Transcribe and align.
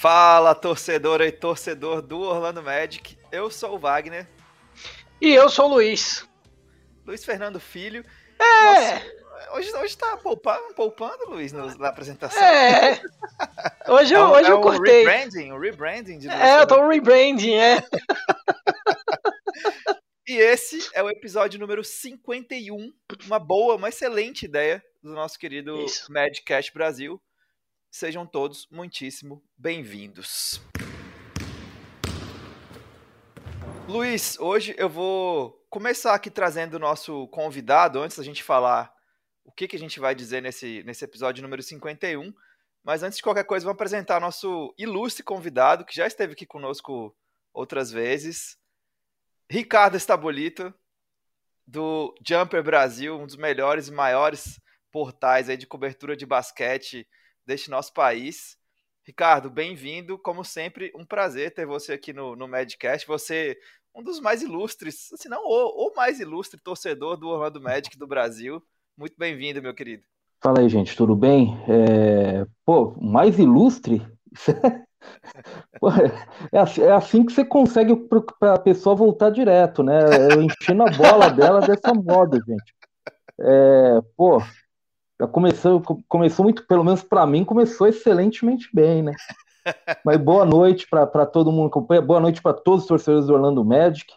Fala, 0.00 0.54
torcedora 0.54 1.26
e 1.26 1.30
torcedor 1.30 2.00
do 2.00 2.20
Orlando 2.20 2.62
Magic. 2.62 3.18
Eu 3.30 3.50
sou 3.50 3.74
o 3.74 3.78
Wagner. 3.78 4.26
E 5.20 5.28
eu 5.28 5.50
sou 5.50 5.66
o 5.66 5.74
Luiz. 5.74 6.26
Luiz 7.06 7.22
Fernando 7.22 7.60
Filho. 7.60 8.02
É. 8.38 8.94
Nossa, 8.94 9.02
hoje, 9.52 9.76
hoje 9.76 9.98
tá 9.98 10.16
poupando, 10.16 10.72
poupando 10.72 11.28
Luiz, 11.28 11.52
na 11.52 11.88
apresentação. 11.88 12.42
É. 12.42 12.98
Hoje 13.86 14.14
eu, 14.14 14.22
é, 14.22 14.38
hoje 14.38 14.48
é 14.48 14.52
eu 14.52 14.60
cortei. 14.62 15.04
O 15.04 15.06
rebranding, 15.06 15.52
o 15.52 15.58
rebranding 15.58 16.18
de 16.18 16.28
Luiz 16.28 16.40
É, 16.40 16.62
eu 16.62 16.66
tô 16.66 16.80
um 16.80 16.88
rebranding, 16.88 17.56
é. 17.56 17.84
e 20.26 20.32
esse 20.32 20.88
é 20.94 21.02
o 21.02 21.10
episódio 21.10 21.60
número 21.60 21.84
51. 21.84 22.90
Uma 23.26 23.38
boa, 23.38 23.76
uma 23.76 23.90
excelente 23.90 24.46
ideia 24.46 24.82
do 25.02 25.12
nosso 25.12 25.38
querido 25.38 25.78
Isso. 25.84 26.10
Madcast 26.10 26.72
Brasil. 26.72 27.20
Sejam 27.92 28.24
todos 28.24 28.68
muitíssimo 28.70 29.42
bem-vindos. 29.58 30.62
Luiz, 33.88 34.38
hoje 34.38 34.76
eu 34.78 34.88
vou 34.88 35.66
começar 35.68 36.14
aqui 36.14 36.30
trazendo 36.30 36.74
o 36.74 36.78
nosso 36.78 37.26
convidado, 37.28 38.00
antes 38.00 38.16
da 38.16 38.22
gente 38.22 38.44
falar 38.44 38.94
o 39.44 39.50
que, 39.50 39.66
que 39.66 39.74
a 39.74 39.78
gente 39.78 39.98
vai 39.98 40.14
dizer 40.14 40.40
nesse, 40.40 40.84
nesse 40.84 41.04
episódio 41.04 41.42
número 41.42 41.64
51. 41.64 42.32
Mas 42.84 43.02
antes 43.02 43.16
de 43.16 43.24
qualquer 43.24 43.42
coisa, 43.42 43.64
vou 43.64 43.72
apresentar 43.72 44.20
nosso 44.20 44.72
ilustre 44.78 45.24
convidado, 45.24 45.84
que 45.84 45.96
já 45.96 46.06
esteve 46.06 46.34
aqui 46.34 46.46
conosco 46.46 47.12
outras 47.52 47.90
vezes. 47.90 48.56
Ricardo 49.50 49.96
Estabolito, 49.96 50.72
do 51.66 52.14
Jumper 52.24 52.62
Brasil, 52.62 53.18
um 53.18 53.26
dos 53.26 53.36
melhores 53.36 53.88
e 53.88 53.92
maiores 53.92 54.60
portais 54.92 55.48
aí 55.48 55.56
de 55.56 55.66
cobertura 55.66 56.16
de 56.16 56.24
basquete 56.24 57.04
deste 57.50 57.68
nosso 57.68 57.92
país. 57.92 58.56
Ricardo, 59.04 59.50
bem-vindo. 59.50 60.16
Como 60.16 60.44
sempre, 60.44 60.92
um 60.94 61.04
prazer 61.04 61.52
ter 61.52 61.66
você 61.66 61.94
aqui 61.94 62.12
no, 62.12 62.36
no 62.36 62.46
Madcast. 62.46 63.04
Você 63.08 63.58
um 63.92 64.04
dos 64.04 64.20
mais 64.20 64.40
ilustres, 64.40 65.08
se 65.16 65.28
não 65.28 65.42
o, 65.44 65.88
o 65.88 65.96
mais 65.96 66.20
ilustre 66.20 66.60
torcedor 66.62 67.16
do 67.16 67.26
Orlando 67.26 67.60
Magic 67.60 67.98
do 67.98 68.06
Brasil. 68.06 68.62
Muito 68.96 69.16
bem-vindo, 69.18 69.60
meu 69.60 69.74
querido. 69.74 70.04
Fala 70.40 70.60
aí, 70.60 70.68
gente, 70.68 70.96
tudo 70.96 71.16
bem? 71.16 71.58
É... 71.68 72.46
Pô, 72.64 72.94
mais 73.00 73.38
ilustre? 73.38 74.00
É, 76.52 76.58
assim, 76.58 76.82
é, 76.82 76.92
assim, 76.92 77.24
que 77.24 77.32
você 77.32 77.42
consegue 77.42 77.96
para 78.38 78.52
a 78.52 78.58
pessoa 78.58 78.94
voltar 78.94 79.30
direto, 79.30 79.82
né? 79.82 79.98
Eu 80.30 80.42
enchendo 80.42 80.82
a 80.82 80.90
bola 80.90 81.30
dela 81.30 81.60
dessa 81.60 81.94
moda, 81.94 82.38
gente. 82.46 82.74
É, 83.40 84.00
pô, 84.14 84.42
já 85.20 85.26
começou, 85.26 85.82
começou 86.08 86.44
muito, 86.44 86.66
pelo 86.66 86.82
menos 86.82 87.02
para 87.02 87.26
mim, 87.26 87.44
começou 87.44 87.86
excelentemente 87.86 88.70
bem, 88.72 89.02
né? 89.02 89.12
Mas 90.02 90.16
boa 90.16 90.46
noite 90.46 90.88
para 90.88 91.26
todo 91.26 91.52
mundo 91.52 91.70
que 91.70 91.78
acompanha, 91.78 92.00
boa 92.00 92.20
noite 92.20 92.40
para 92.40 92.54
todos 92.54 92.82
os 92.82 92.88
torcedores 92.88 93.26
do 93.26 93.34
Orlando 93.34 93.62
Magic. 93.62 94.14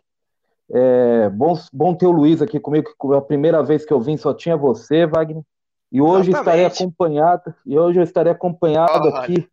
É, 0.72 1.30
bom, 1.30 1.60
bom 1.74 1.94
ter 1.94 2.06
o 2.06 2.12
Luiz 2.12 2.42
aqui 2.42 2.58
comigo, 2.58 2.90
que 2.90 3.14
a 3.14 3.20
primeira 3.20 3.62
vez 3.62 3.84
que 3.84 3.92
eu 3.92 4.00
vim 4.00 4.16
só 4.16 4.34
tinha 4.34 4.56
você, 4.56 5.06
Wagner. 5.06 5.44
E 5.92 6.02
hoje 6.02 6.32
Exatamente. 6.32 6.40
estarei 6.40 6.66
acompanhado, 6.66 7.54
e 7.66 7.78
hoje 7.78 8.00
eu 8.00 8.04
estarei 8.04 8.32
acompanhado 8.32 9.10
oh, 9.10 9.18
aqui 9.18 9.46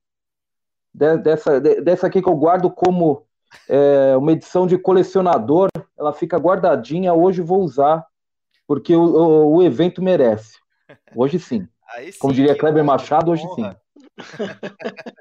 de, 0.95 1.17
dessa, 1.19 1.61
de, 1.61 1.81
dessa 1.81 2.07
aqui 2.07 2.23
que 2.23 2.29
eu 2.29 2.37
guardo 2.37 2.71
como 2.71 3.25
é, 3.69 4.17
uma 4.17 4.31
edição 4.31 4.69
de 4.69 4.79
colecionador. 4.79 5.69
Ela 5.99 6.13
fica 6.13 6.39
guardadinha, 6.39 7.13
hoje 7.13 7.43
vou 7.43 7.61
usar, 7.61 8.07
porque 8.69 8.95
o, 8.95 9.03
o, 9.03 9.57
o 9.57 9.63
evento 9.65 10.01
merece. 10.01 10.61
Hoje 11.15 11.39
sim. 11.39 11.67
sim 12.13 12.19
Como 12.19 12.33
diria 12.33 12.57
Kleber 12.57 12.85
Machado, 12.85 13.31
hoje 13.31 13.45
honra. 13.47 13.73
sim. 13.73 13.91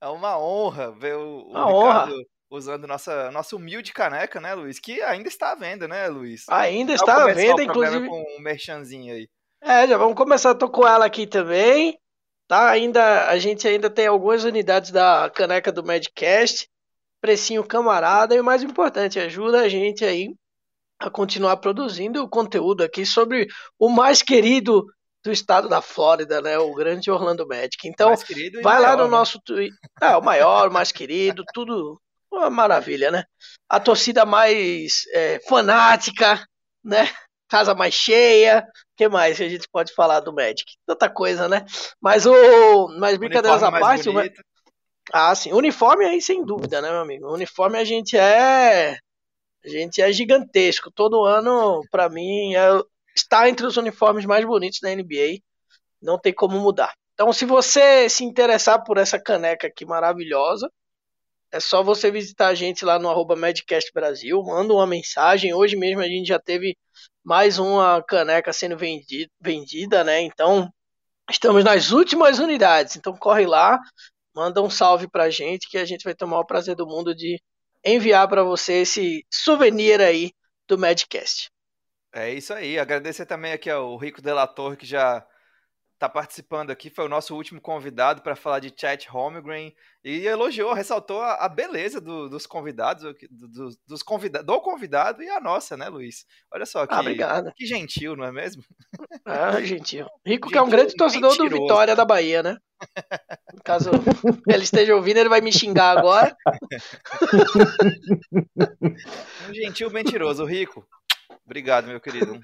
é 0.00 0.08
uma 0.08 0.38
honra 0.38 0.92
ver 0.92 1.16
o, 1.16 1.46
o 1.46 1.48
Ricardo 1.48 1.74
honra. 1.74 2.24
usando 2.50 2.86
nossa, 2.86 3.30
nossa 3.30 3.56
humilde 3.56 3.92
caneca, 3.92 4.40
né, 4.40 4.54
Luiz? 4.54 4.78
Que 4.78 5.00
ainda 5.02 5.28
está 5.28 5.52
à 5.52 5.54
venda, 5.54 5.86
né, 5.88 6.08
Luiz? 6.08 6.44
Ainda 6.48 6.92
está 6.92 7.24
à 7.24 7.32
venda, 7.32 7.62
inclusive. 7.62 8.08
Com 8.08 8.24
um 8.38 8.40
merchanzinho 8.40 9.14
aí. 9.14 9.28
É, 9.60 9.86
já 9.86 9.96
vamos 9.96 10.16
começar. 10.16 10.54
Tô 10.54 10.68
com 10.68 10.86
ela 10.86 11.06
aqui 11.06 11.26
também. 11.26 11.98
Tá? 12.48 12.70
Ainda, 12.70 13.28
a 13.28 13.38
gente 13.38 13.66
ainda 13.66 13.88
tem 13.88 14.06
algumas 14.06 14.44
unidades 14.44 14.90
da 14.90 15.30
caneca 15.30 15.70
do 15.70 15.84
Madcast. 15.84 16.68
Precinho 17.20 17.64
camarada. 17.64 18.34
E 18.34 18.40
o 18.40 18.44
mais 18.44 18.62
importante, 18.62 19.20
ajuda 19.20 19.60
a 19.60 19.68
gente 19.68 20.04
aí 20.04 20.34
a 20.98 21.10
continuar 21.10 21.56
produzindo 21.58 22.22
o 22.22 22.28
conteúdo 22.28 22.82
aqui 22.82 23.04
sobre 23.06 23.46
o 23.78 23.88
mais 23.88 24.22
querido 24.22 24.84
do 25.24 25.30
estado 25.30 25.68
da 25.68 25.80
Flórida, 25.80 26.40
né? 26.40 26.58
O 26.58 26.74
grande 26.74 27.10
Orlando 27.10 27.46
Magic. 27.46 27.86
Então, 27.86 28.12
vai 28.62 28.80
lá 28.80 28.96
no 28.96 29.04
né? 29.04 29.10
nosso 29.10 29.40
Twitter. 29.44 29.78
É, 30.00 30.16
o 30.16 30.22
maior, 30.22 30.68
o 30.68 30.72
mais 30.72 30.90
querido, 30.90 31.44
tudo 31.54 32.00
uma 32.30 32.50
maravilha, 32.50 33.10
né? 33.10 33.24
A 33.68 33.78
torcida 33.78 34.24
mais 34.24 35.02
é, 35.12 35.38
fanática, 35.48 36.44
né? 36.82 37.08
Casa 37.48 37.74
mais 37.74 37.94
cheia. 37.94 38.60
O 38.60 38.96
que 38.96 39.08
mais 39.08 39.36
que 39.36 39.44
a 39.44 39.48
gente 39.48 39.68
pode 39.70 39.94
falar 39.94 40.20
do 40.20 40.32
Magic? 40.32 40.64
Tanta 40.86 41.08
coisa, 41.08 41.48
né? 41.48 41.64
Mas 42.00 42.24
o. 42.26 42.88
Mas 42.98 43.18
brincadeiras 43.18 43.62
à 43.62 43.70
parte. 43.70 44.08
O... 44.08 44.14
Ah, 45.12 45.34
sim. 45.34 45.52
Uniforme 45.52 46.06
aí, 46.06 46.22
sem 46.22 46.44
dúvida, 46.44 46.80
né, 46.80 46.90
meu 46.90 47.00
amigo? 47.00 47.32
Uniforme 47.32 47.78
a 47.78 47.84
gente 47.84 48.16
é. 48.16 48.96
A 49.64 49.68
gente 49.68 50.00
é 50.00 50.10
gigantesco. 50.12 50.90
Todo 50.90 51.24
ano, 51.24 51.82
para 51.90 52.08
mim, 52.08 52.54
é, 52.54 52.82
está 53.14 53.48
entre 53.48 53.66
os 53.66 53.76
uniformes 53.76 54.24
mais 54.24 54.44
bonitos 54.44 54.80
da 54.80 54.90
NBA. 54.90 55.38
Não 56.00 56.18
tem 56.18 56.32
como 56.32 56.58
mudar. 56.58 56.92
Então, 57.14 57.32
se 57.32 57.44
você 57.44 58.08
se 58.08 58.24
interessar 58.24 58.82
por 58.84 58.98
essa 58.98 59.20
caneca 59.20 59.66
aqui 59.66 59.84
maravilhosa, 59.84 60.68
é 61.52 61.60
só 61.60 61.82
você 61.82 62.10
visitar 62.10 62.48
a 62.48 62.54
gente 62.54 62.84
lá 62.84 62.98
no 62.98 63.10
arroba 63.10 63.36
Madcast 63.36 63.92
Brasil, 63.92 64.42
manda 64.42 64.72
uma 64.72 64.86
mensagem. 64.86 65.52
Hoje 65.52 65.76
mesmo 65.76 66.00
a 66.00 66.08
gente 66.08 66.26
já 66.26 66.38
teve 66.38 66.76
mais 67.22 67.58
uma 67.58 68.02
caneca 68.02 68.52
sendo 68.52 68.76
vendida, 68.76 69.30
vendida 69.40 70.02
né? 70.02 70.22
Então, 70.22 70.72
estamos 71.30 71.62
nas 71.62 71.90
últimas 71.92 72.38
unidades. 72.38 72.96
Então, 72.96 73.14
corre 73.16 73.46
lá, 73.46 73.78
manda 74.34 74.62
um 74.62 74.70
salve 74.70 75.06
pra 75.08 75.30
gente 75.30 75.68
que 75.68 75.76
a 75.78 75.84
gente 75.84 76.04
vai 76.04 76.14
tomar 76.14 76.40
o 76.40 76.46
prazer 76.46 76.74
do 76.74 76.86
mundo 76.86 77.14
de 77.14 77.38
enviar 77.84 78.26
para 78.28 78.42
você 78.42 78.80
esse 78.80 79.24
souvenir 79.30 80.00
aí 80.00 80.32
do 80.66 80.78
Madcast. 80.78 81.51
É 82.14 82.32
isso 82.32 82.52
aí. 82.52 82.78
Agradecer 82.78 83.26
também 83.26 83.52
aqui 83.52 83.70
ao 83.70 83.96
Rico 83.96 84.20
Delator 84.20 84.76
que 84.76 84.86
já 84.86 85.26
está 86.02 86.08
participando 86.08 86.70
aqui. 86.70 86.90
Foi 86.90 87.04
o 87.04 87.08
nosso 87.08 87.34
último 87.34 87.60
convidado 87.60 88.22
para 88.22 88.34
falar 88.34 88.58
de 88.58 88.74
Chat 88.76 89.08
Holmgren 89.08 89.72
e 90.04 90.26
elogiou, 90.26 90.74
ressaltou 90.74 91.20
a, 91.20 91.34
a 91.34 91.48
beleza 91.48 92.00
do, 92.00 92.28
dos 92.28 92.44
convidados, 92.44 93.04
do, 93.30 93.70
dos 93.86 94.02
convida 94.02 94.42
do 94.42 94.60
convidado 94.60 95.22
e 95.22 95.30
a 95.30 95.40
nossa, 95.40 95.76
né, 95.76 95.88
Luiz? 95.88 96.26
Olha 96.52 96.66
só 96.66 96.84
que, 96.86 97.22
ah, 97.22 97.52
que 97.54 97.64
gentil, 97.64 98.16
não 98.16 98.24
é 98.24 98.32
mesmo? 98.32 98.64
Ah, 99.24 99.62
gentil. 99.62 100.06
Rico 100.26 100.48
que 100.48 100.58
é 100.58 100.62
um 100.62 100.68
grande 100.68 100.96
torcedor 100.96 101.30
mentiroso. 101.30 101.54
do 101.54 101.62
Vitória 101.62 101.94
da 101.94 102.04
Bahia, 102.04 102.42
né? 102.42 102.56
Caso 103.64 103.90
ele 104.48 104.64
esteja 104.64 104.96
ouvindo, 104.96 105.18
ele 105.18 105.28
vai 105.28 105.40
me 105.40 105.52
xingar 105.52 105.96
agora. 105.96 106.36
um 109.48 109.54
gentil 109.54 109.88
mentiroso, 109.90 110.44
Rico. 110.44 110.84
Obrigado, 111.52 111.86
meu 111.86 112.00
querido. 112.00 112.42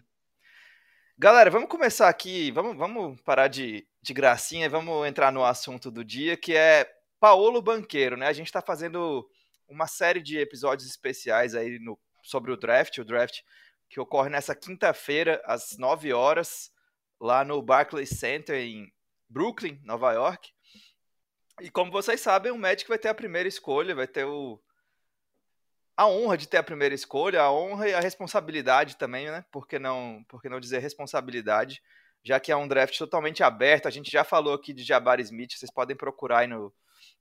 Galera, 1.17 1.49
vamos 1.49 1.71
começar 1.71 2.11
aqui, 2.11 2.51
vamos, 2.51 2.77
vamos 2.77 3.19
parar 3.23 3.49
de, 3.49 3.89
de 4.03 4.13
gracinha 4.13 4.67
e 4.67 4.69
vamos 4.69 5.09
entrar 5.09 5.33
no 5.33 5.43
assunto 5.43 5.91
do 5.91 6.05
dia, 6.05 6.37
que 6.37 6.55
é 6.55 6.87
Paolo 7.19 7.63
Banqueiro, 7.63 8.19
né? 8.19 8.27
A 8.27 8.35
gente 8.35 8.49
está 8.49 8.61
fazendo 8.61 9.27
uma 9.67 9.87
série 9.87 10.21
de 10.21 10.37
episódios 10.37 10.87
especiais 10.87 11.55
aí 11.55 11.79
no, 11.79 11.99
sobre 12.23 12.53
o 12.53 12.57
draft, 12.57 12.99
o 12.99 13.05
draft 13.05 13.41
que 13.89 13.99
ocorre 13.99 14.29
nessa 14.29 14.55
quinta-feira, 14.55 15.41
às 15.47 15.79
9 15.79 16.13
horas, 16.13 16.71
lá 17.19 17.47
no 17.47 17.63
Barclays 17.63 18.11
Center, 18.11 18.57
em 18.57 18.93
Brooklyn, 19.27 19.81
Nova 19.85 20.13
York. 20.13 20.51
E 21.63 21.71
como 21.71 21.91
vocês 21.91 22.21
sabem, 22.21 22.53
o 22.53 22.59
Magic 22.59 22.87
vai 22.87 22.99
ter 22.99 23.09
a 23.09 23.15
primeira 23.15 23.49
escolha, 23.49 23.95
vai 23.95 24.07
ter 24.07 24.27
o, 24.27 24.61
a 25.99 26.07
honra 26.07 26.39
de 26.39 26.47
ter 26.47 26.59
a 26.59 26.63
primeira 26.63 26.95
escolha, 26.95 27.43
a 27.43 27.53
honra 27.53 27.89
e 27.89 27.93
a 27.93 27.99
responsabilidade 27.99 28.97
também, 28.97 29.29
né? 29.29 29.45
Por 29.51 29.67
que 29.67 29.81
não, 29.81 30.25
por 30.29 30.41
que 30.41 30.49
não 30.49 30.61
dizer 30.61 30.79
responsabilidade? 30.79 31.83
Já 32.23 32.39
que 32.39 32.53
é 32.53 32.57
um 32.57 32.69
draft 32.69 32.97
totalmente 32.97 33.43
aberto, 33.43 33.89
a 33.89 33.91
gente 33.91 34.09
já 34.09 34.23
falou 34.23 34.55
aqui 34.55 34.73
de 34.73 34.85
Jabari 34.85 35.25
Smith, 35.25 35.55
vocês 35.57 35.73
podem 35.73 35.97
procurar 35.97 36.39
aí 36.39 36.47
no, 36.47 36.73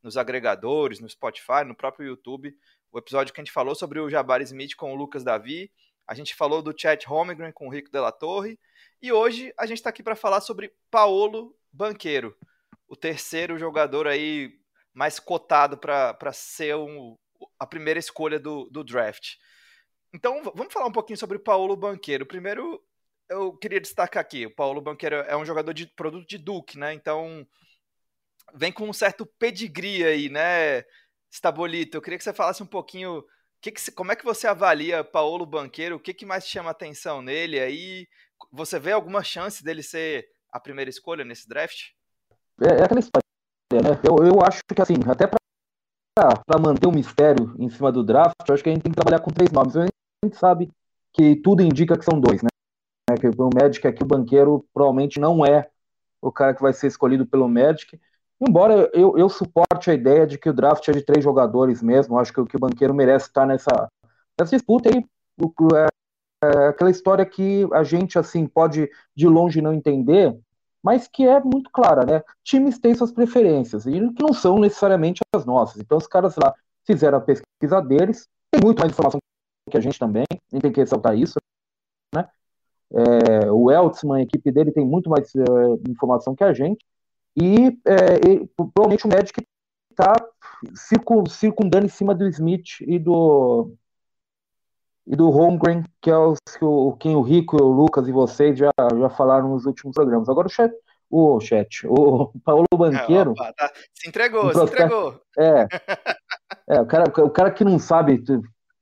nos 0.03 0.15
agregadores, 0.15 1.00
no 1.00 1.09
Spotify, 1.09 1.63
no 1.65 1.74
próprio 1.74 2.06
YouTube, 2.06 2.56
o 2.91 3.00
episódio 3.00 3.33
que 3.33 3.41
a 3.41 3.44
gente 3.44 3.51
falou 3.51 3.74
sobre 3.74 4.00
o 4.00 4.12
Jabari 4.12 4.44
Smith 4.44 4.75
com 4.75 4.94
o 4.94 4.95
Lucas 4.95 5.23
Davi, 5.23 5.71
a 6.06 6.13
gente 6.13 6.35
falou 6.35 6.62
do 6.62 6.71
Chat 6.80 7.03
Holmgren 7.07 7.51
com 7.51 7.65
o 7.68 7.71
Rico 7.71 7.91
Della 7.91 8.12
Torre, 8.12 8.59
e 9.01 9.12
hoje 9.12 9.51
a 9.57 9.65
gente 9.65 9.77
está 9.77 9.89
aqui 9.89 10.03
para 10.03 10.15
falar 10.15 10.39
sobre 10.39 10.71
Paolo 10.91 11.57
Banqueiro, 11.73 12.38
o 12.88 12.95
terceiro 12.95 13.57
jogador 13.57 14.06
aí 14.06 14.53
mais 14.94 15.19
cotado 15.19 15.80
para 15.80 16.31
ser 16.31 16.75
um, 16.75 17.18
a 17.59 17.65
primeira 17.65 18.00
escolha 18.00 18.39
do, 18.39 18.69
do 18.69 18.83
draft. 18.83 19.36
Então, 20.13 20.42
vamos 20.56 20.74
falar 20.74 20.88
um 20.88 20.92
pouquinho 20.92 21.18
sobre 21.18 21.38
o 21.38 21.44
Paulo 21.44 21.75
Banqueiro. 21.75 22.25
Primeiro, 22.25 22.81
eu 23.30 23.56
queria 23.57 23.81
destacar 23.81 24.21
aqui, 24.21 24.45
o 24.45 24.56
Paulo 24.56 24.81
Banqueiro 24.81 25.15
é 25.15 25.36
um 25.36 25.45
jogador 25.45 25.74
de 25.74 25.88
produto 25.88 26.27
de 26.27 26.38
Duke, 26.38 26.77
né? 26.77 26.94
Então, 26.94 27.45
vem 28.54 28.71
com 28.71 28.88
um 28.88 28.94
certo 28.94 29.25
pedigree 29.25 30.04
aí, 30.04 30.30
né, 30.30 30.83
Stabolito? 31.30 31.98
Eu 31.98 32.01
queria 32.01 32.18
que 32.18 32.24
você 32.24 32.33
falasse 32.33 32.63
um 32.63 32.68
pouquinho 32.68 33.24
que 33.62 33.71
que, 33.71 33.92
como 33.92 34.12
é 34.12 34.15
que 34.15 34.25
você 34.25 34.48
avalia 34.48 35.04
Paulo 35.04 35.45
Banqueiro? 35.45 35.95
O 35.95 36.00
que, 36.00 36.13
que 36.13 36.25
mais 36.25 36.48
chama 36.48 36.69
atenção 36.69 37.21
nele 37.21 37.59
aí? 37.59 38.07
Você 38.51 38.80
vê 38.80 38.92
alguma 38.92 39.24
chance 39.24 39.63
dele 39.63 39.81
ser 39.81 40.27
a 40.51 40.59
primeira 40.59 40.89
escolha 40.89 41.25
nesse 41.25 41.48
draft? 41.48 41.89
É, 42.62 42.81
é 42.81 42.83
aquela 42.83 43.00
história, 43.00 43.25
né? 43.74 44.00
Eu, 44.04 44.25
eu 44.25 44.42
acho 44.45 44.62
que 44.63 44.81
assim, 44.81 44.95
até 45.09 45.27
para 45.27 45.37
manter 46.62 46.88
o 46.88 46.90
um 46.90 46.94
mistério 46.94 47.56
em 47.60 47.69
cima 47.69 47.92
do 47.92 48.04
draft, 48.04 48.36
eu 48.48 48.54
acho 48.54 48.64
que 48.64 48.69
a 48.69 48.74
gente 48.74 48.84
tem 48.84 48.92
que 48.92 48.96
trabalhar 48.96 49.19
com 49.19 49.31
três 49.31 49.52
nomes. 49.52 49.75
A 49.75 49.88
gente 50.24 50.38
sabe 50.38 50.72
que 51.14 51.36
tudo 51.38 51.62
indica 51.62 51.98
que 51.98 52.06
são 52.06 52.19
dois, 52.19 52.42
né? 52.42 52.50
Que 53.19 53.28
o 53.28 53.50
Magic 53.54 53.88
aqui, 53.88 54.04
o 54.04 54.08
banqueiro, 54.08 54.66
provavelmente 54.74 55.19
não 55.19 55.46
é 55.46 55.69
o 56.22 56.31
cara 56.31 56.54
que 56.54 56.62
vai 56.62 56.74
ser 56.74 56.88
escolhido 56.88 57.25
pelo 57.25 57.48
Magic. 57.48 58.00
Embora 58.40 58.90
eu, 58.94 59.18
eu 59.18 59.30
suporte 59.30 59.90
a 59.90 59.94
ideia 59.94 60.28
de 60.28 60.38
que 60.38 60.50
o 60.50 60.54
draft 60.54 60.88
é 60.88 60.92
de 60.92 61.02
três 61.02 61.24
jogadores 61.24 61.81
mesmo, 61.81 62.19
acho 62.19 62.34
que, 62.34 62.46
que 62.46 62.58
o 62.58 62.60
banqueiro 62.60 62.94
merece 62.94 63.28
estar 63.28 63.46
nessa, 63.46 63.90
nessa 64.40 64.56
disputa 64.56 64.90
aí. 64.90 65.04
É, 65.75 65.88
é 66.44 66.68
aquela 66.68 66.92
história 66.92 67.25
que 67.25 67.68
a 67.74 67.84
gente 67.84 68.19
assim 68.19 68.46
pode 68.46 68.90
de 69.16 69.28
longe 69.28 69.62
não 69.62 69.74
entender, 69.74 70.38
mas 70.88 71.06
que 71.06 71.28
é 71.28 71.44
muito 71.44 71.69
clara, 71.69 72.06
né? 72.06 72.24
Times 72.45 72.80
têm 72.80 72.95
suas 72.95 73.12
preferências 73.12 73.86
e 73.86 73.92
que 74.13 74.24
não 74.24 74.31
são 74.31 74.57
necessariamente 74.57 75.19
as 75.36 75.45
nossas. 75.45 75.81
Então 75.81 75.98
os 75.98 76.07
caras 76.07 76.34
lá 76.38 76.56
fizeram 76.86 77.18
a 77.18 77.22
pesquisa 77.22 77.81
deles, 77.81 78.25
tem 78.50 78.62
muito 78.63 78.80
mais 78.80 78.94
informação 78.94 79.19
que 79.69 79.75
a 79.75 79.81
gente 79.81 80.00
também, 80.00 80.24
nem 80.50 80.62
tem 80.62 80.72
que 80.72 80.80
ressaltar 80.80 81.18
isso, 81.18 81.38
né? 82.16 82.30
É, 82.89 83.51
o 83.51 83.69
Eltzman, 83.69 84.19
a 84.19 84.24
equipe 84.24 84.50
dele 84.50 84.72
tem 84.72 84.86
muito 84.86 85.10
mais 85.10 85.36
é, 85.36 85.92
informação 85.92 86.34
que 86.34 86.45
a 86.45 86.54
gente. 86.54 86.80
E, 87.36 87.78
é, 87.86 88.31
e 88.31 88.48
provavelmente 88.56 89.06
o 89.06 89.10
Magic 89.10 89.42
está 89.92 90.16
circundando 91.28 91.86
em 91.86 91.90
cima 91.90 92.16
do 92.16 92.25
Smith 92.30 92.80
e 92.80 92.98
do 92.98 93.74
e 95.07 95.15
do 95.15 95.30
Holmgren, 95.30 95.83
que 96.01 96.12
é 96.12 96.18
os, 96.18 96.38
o, 96.62 96.95
quem 97.00 97.15
o 97.15 97.21
Rico, 97.21 97.56
o 97.56 97.71
Lucas 97.71 98.07
e 98.07 98.12
vocês 98.12 98.59
já, 98.59 98.71
já 99.00 99.09
falaram 99.09 99.50
nos 99.50 99.65
últimos 99.65 99.95
programas. 99.95 100.27
Agora 100.27 100.48
o 100.48 100.51
chat, 100.51 100.74
o 101.09 101.39
chat, 101.39 101.88
o 101.88 102.31
Paulo 102.44 102.65
Banqueiro. 102.75 103.30
É, 103.30 103.42
opa, 103.42 103.54
tá. 103.54 103.71
Se 103.94 104.09
entregou, 104.09 104.54
se 104.54 104.62
entregou. 104.62 105.21
É, 105.39 105.68
é 106.75 106.81
o, 106.81 106.86
cara, 106.86 107.06
o 107.24 107.30
cara 107.30 107.51
que 107.51 107.63
não 107.63 107.80
sabe 107.80 108.21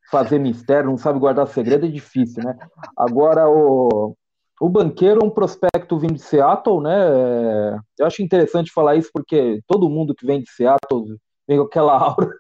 fazer 0.10 0.40
mistério, 0.40 0.90
não 0.90 0.98
sabe 0.98 1.20
guardar 1.20 1.48
segredo 1.48 1.86
é 1.86 1.90
difícil, 1.90 2.44
né? 2.44 2.58
Agora 2.98 3.48
o, 3.48 4.16
o 4.60 4.70
banqueiro 4.70 5.22
é 5.22 5.26
um 5.26 5.30
prospecto 5.30 6.00
vindo 6.00 6.16
de 6.16 6.22
Seattle, 6.22 6.82
né? 6.82 6.96
É, 6.96 7.78
eu 8.00 8.06
acho 8.08 8.24
interessante 8.24 8.72
falar 8.72 8.96
isso 8.96 9.10
porque 9.14 9.60
todo 9.68 9.90
mundo 9.90 10.16
que 10.16 10.26
vem 10.26 10.42
de 10.42 10.50
Seattle 10.50 11.18
vem 11.48 11.58
com 11.58 11.66
aquela 11.66 11.94
aura, 12.00 12.32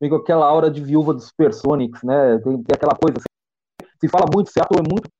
vem 0.00 0.10
com 0.10 0.16
aquela 0.16 0.46
aura 0.46 0.70
de 0.70 0.82
viúva 0.82 1.14
dos 1.14 1.28
Supersonics, 1.28 2.02
né? 2.02 2.38
Tem, 2.38 2.62
tem 2.62 2.74
aquela 2.74 2.96
coisa. 2.96 3.27
Se 4.00 4.08
fala 4.08 4.26
muito, 4.32 4.50
Seattle 4.50 4.80
é 4.80 4.88
muito 4.88 5.10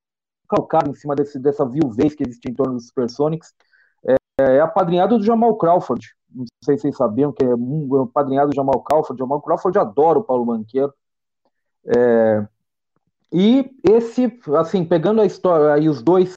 calcado 0.49 0.91
em 0.91 0.95
cima 0.95 1.15
desse, 1.15 1.39
dessa 1.39 1.67
viuvez 1.67 2.15
que 2.15 2.23
existe 2.23 2.51
em 2.51 2.55
torno 2.55 2.75
dos 2.75 2.87
Supersonics. 2.87 3.53
É, 4.07 4.57
é 4.57 4.61
apadrinhado 4.61 5.19
do 5.19 5.25
Jamal 5.25 5.57
Crawford. 5.57 6.15
Não 6.35 6.45
sei 6.65 6.77
se 6.77 6.83
vocês 6.83 6.97
sabiam 6.97 7.33
que 7.33 7.45
é 7.45 7.55
um 7.55 8.03
apadrinhado 8.03 8.51
do 8.51 8.57
Jamal 8.57 8.83
Crawford. 8.83 9.19
Jamal 9.19 9.41
Crawford 9.43 9.79
adora 9.79 10.19
o 10.19 10.25
Paulo 10.25 10.45
Banqueiro. 10.45 10.93
É, 11.87 12.47
e 13.33 13.71
esse, 13.89 14.39
assim, 14.57 14.85
pegando 14.85 15.21
a 15.21 15.27
história 15.27 15.73
aí 15.73 15.89
os 15.89 16.03
dois, 16.03 16.35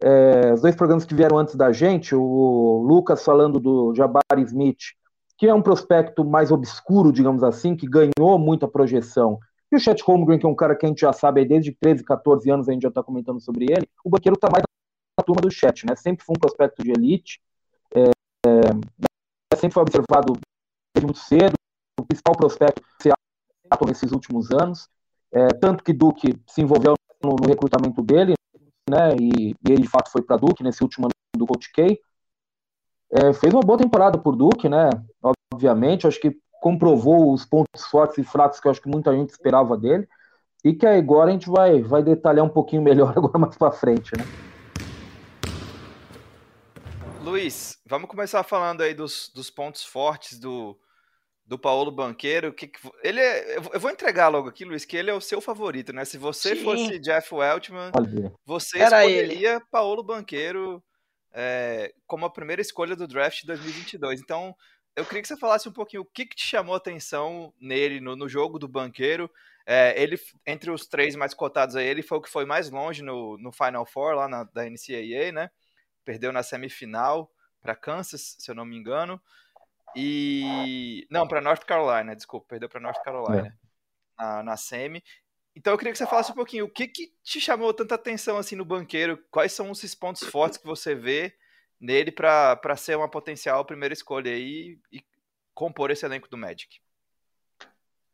é, 0.00 0.52
os 0.52 0.60
dois 0.60 0.74
programas 0.74 1.04
que 1.04 1.14
vieram 1.14 1.38
antes 1.38 1.56
da 1.56 1.72
gente, 1.72 2.14
o 2.14 2.84
Lucas 2.86 3.24
falando 3.24 3.58
do 3.58 3.94
Jabari 3.94 4.42
Smith, 4.44 4.94
que 5.36 5.46
é 5.48 5.54
um 5.54 5.62
prospecto 5.62 6.24
mais 6.24 6.52
obscuro, 6.52 7.12
digamos 7.12 7.42
assim, 7.42 7.74
que 7.74 7.88
ganhou 7.88 8.38
muita 8.38 8.68
projeção. 8.68 9.38
E 9.72 9.76
o 9.76 9.80
Chet 9.80 10.02
Holmgren, 10.02 10.38
que 10.38 10.44
é 10.44 10.48
um 10.48 10.54
cara 10.54 10.76
que 10.76 10.84
a 10.84 10.88
gente 10.88 11.00
já 11.00 11.12
sabe 11.14 11.44
desde 11.46 11.72
13, 11.72 12.04
14 12.04 12.50
anos, 12.50 12.68
a 12.68 12.72
gente 12.72 12.82
já 12.82 12.90
está 12.90 13.02
comentando 13.02 13.40
sobre 13.40 13.64
ele. 13.64 13.88
O 14.04 14.10
banqueiro 14.10 14.36
está 14.36 14.50
mais 14.50 14.62
na 15.18 15.24
turma 15.24 15.40
do 15.40 15.50
Chet, 15.50 15.86
né? 15.86 15.96
Sempre 15.96 16.24
foi 16.24 16.34
um 16.36 16.40
prospecto 16.40 16.82
de 16.82 16.90
elite, 16.90 17.40
é, 17.94 18.10
é, 18.46 19.56
sempre 19.56 19.72
foi 19.72 19.82
observado 19.82 20.34
desde 20.94 21.06
muito 21.06 21.18
cedo, 21.18 21.54
o 21.98 22.04
principal 22.04 22.36
prospecto 22.36 22.82
nesses 23.86 24.12
últimos 24.12 24.50
anos. 24.50 24.88
É, 25.32 25.48
tanto 25.48 25.82
que 25.82 25.92
Duke 25.92 26.38
se 26.46 26.60
envolveu 26.60 26.94
no, 27.22 27.30
no 27.30 27.48
recrutamento 27.48 28.02
dele, 28.02 28.34
né? 28.88 29.16
E, 29.18 29.52
e, 29.52 29.72
ele 29.72 29.82
de 29.82 29.88
fato 29.88 30.10
foi 30.10 30.22
para 30.22 30.36
Duke 30.36 30.62
nesse 30.62 30.82
último 30.82 31.06
ano 31.06 31.12
do 31.36 31.46
Coach 31.46 31.72
K. 31.72 31.98
É, 33.10 33.32
fez 33.32 33.52
uma 33.52 33.62
boa 33.62 33.78
temporada 33.78 34.18
por 34.18 34.36
Duke, 34.36 34.68
né? 34.68 34.90
Obviamente, 35.52 36.06
acho 36.06 36.20
que 36.20 36.38
comprovou 36.62 37.32
os 37.32 37.44
pontos 37.44 37.84
fortes 37.90 38.18
e 38.18 38.24
fracos 38.24 38.60
que 38.60 38.68
eu 38.68 38.70
acho 38.70 38.80
que 38.80 38.88
muita 38.88 39.12
gente 39.12 39.30
esperava 39.30 39.76
dele. 39.76 40.08
E 40.64 40.72
que 40.72 40.86
agora 40.86 41.28
a 41.28 41.32
gente 41.32 41.50
vai, 41.50 41.82
vai 41.82 42.04
detalhar 42.04 42.44
um 42.44 42.48
pouquinho 42.48 42.82
melhor 42.86 43.12
agora 43.16 43.36
mais 43.36 43.56
para 43.56 43.72
frente, 43.72 44.12
né? 44.16 44.24
Luiz, 47.20 47.80
vamos 47.84 48.08
começar 48.08 48.42
falando 48.44 48.80
aí 48.80 48.94
dos, 48.94 49.30
dos 49.34 49.50
pontos 49.50 49.84
fortes 49.84 50.38
do, 50.38 50.78
do 51.44 51.58
Paulo 51.58 51.90
Banqueiro, 51.90 52.52
que, 52.52 52.70
ele 53.02 53.20
é, 53.20 53.56
eu 53.56 53.80
vou 53.80 53.90
entregar 53.90 54.28
logo 54.28 54.48
aqui, 54.48 54.64
Luiz, 54.64 54.84
que 54.84 54.96
ele 54.96 55.10
é 55.10 55.14
o 55.14 55.20
seu 55.20 55.40
favorito, 55.40 55.92
né? 55.92 56.04
Se 56.04 56.16
você 56.16 56.54
Sim. 56.54 56.62
fosse 56.62 56.98
Jeff 56.98 57.34
Weltman, 57.34 57.90
você 58.44 58.78
Era 58.78 59.04
escolheria 59.04 59.54
ele. 59.54 59.64
Paulo 59.70 60.02
Banqueiro 60.02 60.82
é, 61.32 61.92
como 62.06 62.26
a 62.26 62.30
primeira 62.30 62.60
escolha 62.60 62.94
do 62.94 63.08
draft 63.08 63.40
de 63.40 63.46
2022. 63.46 64.20
Então, 64.20 64.54
eu 64.94 65.04
queria 65.06 65.22
que 65.22 65.28
você 65.28 65.36
falasse 65.36 65.68
um 65.68 65.72
pouquinho 65.72 66.02
o 66.02 66.06
que, 66.06 66.26
que 66.26 66.36
te 66.36 66.44
chamou 66.44 66.74
a 66.74 66.78
atenção 66.78 67.52
nele, 67.60 68.00
no, 68.00 68.14
no 68.14 68.28
jogo 68.28 68.58
do 68.58 68.68
Banqueiro. 68.68 69.30
É, 69.64 70.00
ele, 70.00 70.18
entre 70.46 70.70
os 70.70 70.86
três 70.86 71.14
mais 71.14 71.32
cotados 71.32 71.76
aí, 71.76 71.86
ele 71.86 72.02
foi 72.02 72.18
o 72.18 72.20
que 72.20 72.28
foi 72.28 72.44
mais 72.44 72.70
longe 72.70 73.02
no, 73.02 73.38
no 73.38 73.52
Final 73.52 73.86
Four, 73.86 74.14
lá 74.14 74.28
na, 74.28 74.44
da 74.44 74.64
NCAA, 74.64 75.32
né? 75.32 75.50
Perdeu 76.04 76.32
na 76.32 76.42
semifinal 76.42 77.30
para 77.60 77.76
Kansas, 77.76 78.36
se 78.38 78.50
eu 78.50 78.54
não 78.54 78.64
me 78.64 78.76
engano. 78.76 79.20
E. 79.96 81.06
Não, 81.10 81.26
para 81.26 81.40
North 81.40 81.64
Carolina, 81.64 82.16
desculpa, 82.16 82.46
perdeu 82.48 82.68
para 82.68 82.80
North 82.80 83.02
Carolina 83.02 83.48
é. 83.48 84.22
na, 84.22 84.42
na 84.42 84.56
semi. 84.56 85.02
Então 85.54 85.72
eu 85.72 85.78
queria 85.78 85.92
que 85.92 85.98
você 85.98 86.06
falasse 86.06 86.32
um 86.32 86.34
pouquinho, 86.34 86.64
o 86.64 86.70
que, 86.70 86.88
que 86.88 87.14
te 87.22 87.40
chamou 87.40 87.72
tanta 87.74 87.94
atenção 87.94 88.38
assim 88.38 88.56
no 88.56 88.64
banqueiro? 88.64 89.22
Quais 89.30 89.52
são 89.52 89.70
esses 89.70 89.94
pontos 89.94 90.24
fortes 90.24 90.58
que 90.58 90.66
você 90.66 90.94
vê 90.94 91.36
nele 91.82 92.12
para 92.12 92.76
ser 92.76 92.96
uma 92.96 93.10
potencial 93.10 93.64
primeira 93.64 93.92
escolha 93.92 94.30
aí 94.30 94.78
e 94.92 95.02
compor 95.52 95.90
esse 95.90 96.06
elenco 96.06 96.28
do 96.30 96.38
Magic? 96.38 96.80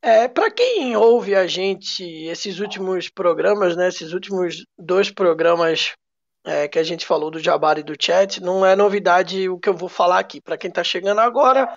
É, 0.01 0.27
para 0.27 0.51
quem 0.51 0.97
ouve 0.97 1.35
a 1.35 1.47
gente 1.47 2.03
esses 2.03 2.61
últimos 2.61 3.11
programas, 3.11 3.77
né, 3.77 3.89
esses 3.89 4.13
últimos 4.13 4.65
dois 4.79 5.11
programas 5.11 5.93
é, 6.45 6.67
que 6.67 6.79
a 6.79 6.83
gente 6.83 7.05
falou 7.05 7.31
do 7.31 7.41
Jabari 7.41 7.81
e 7.81 7.85
do 7.85 7.97
Chat, 8.01 8.41
não 8.41 8.65
é 8.65 8.75
novidade 8.75 9.49
o 9.49 9.59
que 9.59 9.69
eu 9.69 9.75
vou 9.75 9.89
falar 9.89 10.21
aqui. 10.21 10.41
Para 10.41 10.57
quem 10.57 10.69
está 10.69 10.83
chegando 10.83 11.21
agora, 11.21 11.77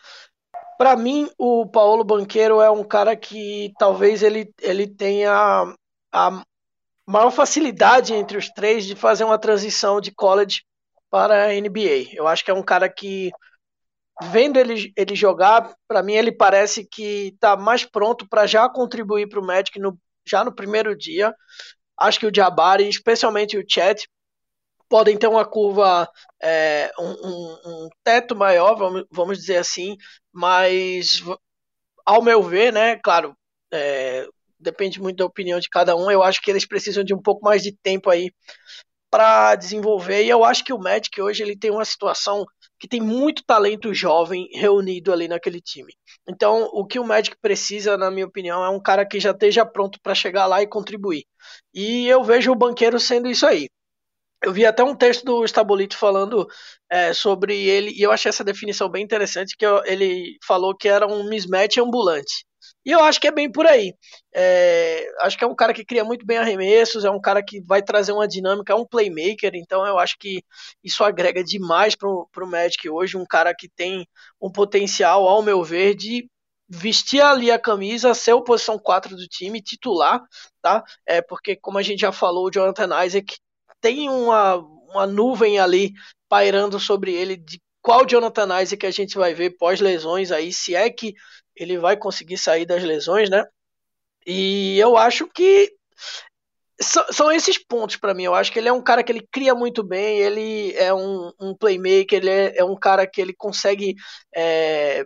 para 0.77 0.95
mim 0.95 1.29
o 1.37 1.65
Paulo 1.65 2.03
Banqueiro 2.03 2.61
é 2.61 2.71
um 2.71 2.83
cara 2.83 3.17
que 3.17 3.73
talvez 3.77 4.23
ele, 4.23 4.53
ele 4.61 4.87
tenha 4.87 5.75
a 6.13 6.43
maior 7.07 7.31
facilidade 7.31 8.13
entre 8.13 8.37
os 8.37 8.49
três 8.49 8.85
de 8.85 8.95
fazer 8.95 9.23
uma 9.23 9.39
transição 9.39 9.99
de 9.99 10.11
college 10.11 10.61
para 11.11 11.47
a 11.47 11.53
NBA. 11.53 12.13
Eu 12.13 12.27
acho 12.27 12.43
que 12.43 12.49
é 12.49 12.53
um 12.53 12.63
cara 12.63 12.89
que 12.89 13.31
vendo 14.23 14.57
ele, 14.57 14.93
ele 14.95 15.15
jogar, 15.15 15.75
para 15.87 16.01
mim 16.01 16.13
ele 16.13 16.31
parece 16.31 16.85
que 16.85 17.33
está 17.33 17.57
mais 17.57 17.83
pronto 17.83 18.27
para 18.27 18.47
já 18.47 18.69
contribuir 18.69 19.27
para 19.27 19.39
o 19.39 19.45
Magic 19.45 19.77
no, 19.79 19.99
já 20.25 20.43
no 20.43 20.55
primeiro 20.55 20.97
dia. 20.97 21.35
Acho 21.97 22.19
que 22.19 22.25
o 22.25 22.31
Jabari, 22.33 22.87
especialmente 22.87 23.57
o 23.57 23.65
Chet, 23.67 24.07
podem 24.87 25.17
ter 25.17 25.27
uma 25.27 25.45
curva, 25.45 26.09
é, 26.41 26.91
um, 26.99 27.11
um, 27.11 27.57
um, 27.65 27.89
teto 28.03 28.35
maior, 28.35 28.75
vamos, 28.75 29.05
vamos 29.11 29.37
dizer 29.37 29.57
assim, 29.57 29.95
mas 30.31 31.23
ao 32.05 32.21
meu 32.21 32.43
ver, 32.43 32.73
né, 32.73 32.97
claro, 32.97 33.35
é, 33.71 34.27
depende 34.59 35.01
muito 35.01 35.17
da 35.17 35.25
opinião 35.25 35.59
de 35.59 35.69
cada 35.69 35.95
um, 35.95 36.11
eu 36.11 36.21
acho 36.21 36.41
que 36.41 36.51
eles 36.51 36.67
precisam 36.67 37.03
de 37.03 37.13
um 37.13 37.21
pouco 37.21 37.43
mais 37.43 37.63
de 37.63 37.71
tempo 37.71 38.09
aí 38.09 38.31
para 39.11 39.55
desenvolver, 39.55 40.23
e 40.23 40.29
eu 40.29 40.45
acho 40.45 40.63
que 40.63 40.71
o 40.71 40.79
Magic 40.79 41.21
hoje 41.21 41.43
ele 41.43 41.57
tem 41.57 41.69
uma 41.69 41.83
situação 41.83 42.45
que 42.79 42.87
tem 42.87 43.01
muito 43.01 43.43
talento 43.45 43.93
jovem 43.93 44.47
reunido 44.53 45.11
ali 45.13 45.27
naquele 45.27 45.61
time. 45.61 45.93
Então, 46.27 46.63
o 46.73 46.85
que 46.85 46.97
o 46.97 47.05
Magic 47.05 47.35
precisa, 47.41 47.97
na 47.97 48.09
minha 48.09 48.25
opinião, 48.25 48.63
é 48.63 48.69
um 48.69 48.81
cara 48.81 49.05
que 49.05 49.19
já 49.19 49.31
esteja 49.31 49.65
pronto 49.65 49.99
para 50.01 50.15
chegar 50.15 50.47
lá 50.47 50.63
e 50.63 50.67
contribuir. 50.67 51.25
E 51.73 52.07
eu 52.07 52.23
vejo 52.23 52.51
o 52.51 52.55
banqueiro 52.55 52.99
sendo 52.99 53.27
isso 53.27 53.45
aí. 53.45 53.67
Eu 54.43 54.53
vi 54.53 54.65
até 54.65 54.83
um 54.83 54.95
texto 54.95 55.23
do 55.23 55.45
Estabolito 55.45 55.95
falando 55.95 56.47
é, 56.89 57.13
sobre 57.13 57.55
ele, 57.67 57.91
e 57.91 58.01
eu 58.01 58.11
achei 58.11 58.29
essa 58.29 58.43
definição 58.43 58.89
bem 58.89 59.03
interessante, 59.03 59.55
que 59.55 59.65
eu, 59.65 59.83
ele 59.85 60.37
falou 60.47 60.75
que 60.75 60.87
era 60.87 61.05
um 61.05 61.29
mismatch 61.29 61.77
ambulante. 61.77 62.45
E 62.85 62.91
eu 62.91 63.03
acho 63.03 63.19
que 63.19 63.27
é 63.27 63.31
bem 63.31 63.51
por 63.51 63.65
aí. 63.67 63.93
É, 64.33 65.05
acho 65.21 65.37
que 65.37 65.43
é 65.43 65.47
um 65.47 65.55
cara 65.55 65.73
que 65.73 65.85
cria 65.85 66.03
muito 66.03 66.25
bem 66.25 66.37
arremessos, 66.37 67.05
é 67.05 67.11
um 67.11 67.21
cara 67.21 67.43
que 67.43 67.61
vai 67.61 67.81
trazer 67.81 68.11
uma 68.11 68.27
dinâmica, 68.27 68.73
é 68.73 68.75
um 68.75 68.85
playmaker, 68.85 69.51
então 69.53 69.85
eu 69.85 69.99
acho 69.99 70.17
que 70.17 70.43
isso 70.83 71.03
agrega 71.03 71.43
demais 71.43 71.95
para 71.95 72.09
o 72.09 72.47
Magic 72.47 72.89
hoje. 72.89 73.17
Um 73.17 73.25
cara 73.25 73.53
que 73.53 73.69
tem 73.69 74.07
um 74.41 74.51
potencial, 74.51 75.27
ao 75.27 75.43
meu 75.43 75.63
ver, 75.63 75.95
de 75.95 76.27
vestir 76.67 77.21
ali 77.21 77.51
a 77.51 77.59
camisa, 77.59 78.13
ser 78.13 78.33
o 78.33 78.43
posição 78.43 78.79
4 78.79 79.15
do 79.15 79.27
time, 79.27 79.61
titular, 79.61 80.21
tá? 80.61 80.83
É 81.05 81.21
porque, 81.21 81.55
como 81.55 81.77
a 81.77 81.81
gente 81.83 81.99
já 81.99 82.11
falou, 82.11 82.47
o 82.47 82.51
Jonathan 82.51 83.03
Isaac 83.05 83.35
tem 83.81 84.09
uma, 84.09 84.55
uma 84.55 85.05
nuvem 85.05 85.59
ali 85.59 85.91
pairando 86.29 86.79
sobre 86.79 87.13
ele 87.13 87.35
de 87.35 87.61
qual 87.81 88.05
Jonathan 88.05 88.61
Isaac 88.61 88.85
a 88.85 88.91
gente 88.91 89.17
vai 89.17 89.33
ver 89.33 89.57
pós-lesões 89.57 90.31
aí, 90.31 90.53
se 90.53 90.75
é 90.75 90.89
que 90.89 91.13
ele 91.55 91.77
vai 91.77 91.97
conseguir 91.97 92.37
sair 92.37 92.65
das 92.65 92.83
lesões, 92.83 93.29
né? 93.29 93.43
E 94.25 94.77
eu 94.79 94.97
acho 94.97 95.27
que 95.27 95.73
são 97.11 97.31
esses 97.31 97.57
pontos 97.57 97.95
para 97.95 98.13
mim. 98.13 98.23
Eu 98.23 98.35
acho 98.35 98.51
que 98.51 98.59
ele 98.59 98.69
é 98.69 98.73
um 98.73 98.81
cara 98.81 99.03
que 99.03 99.11
ele 99.11 99.27
cria 99.31 99.53
muito 99.53 99.83
bem, 99.83 100.19
ele 100.19 100.73
é 100.75 100.93
um, 100.93 101.31
um 101.39 101.55
playmaker, 101.55 102.19
ele 102.19 102.29
é, 102.29 102.57
é, 102.57 102.63
um 102.63 102.75
cara 102.75 103.05
que 103.07 103.21
ele 103.21 103.33
consegue 103.33 103.95
é, 104.35 105.05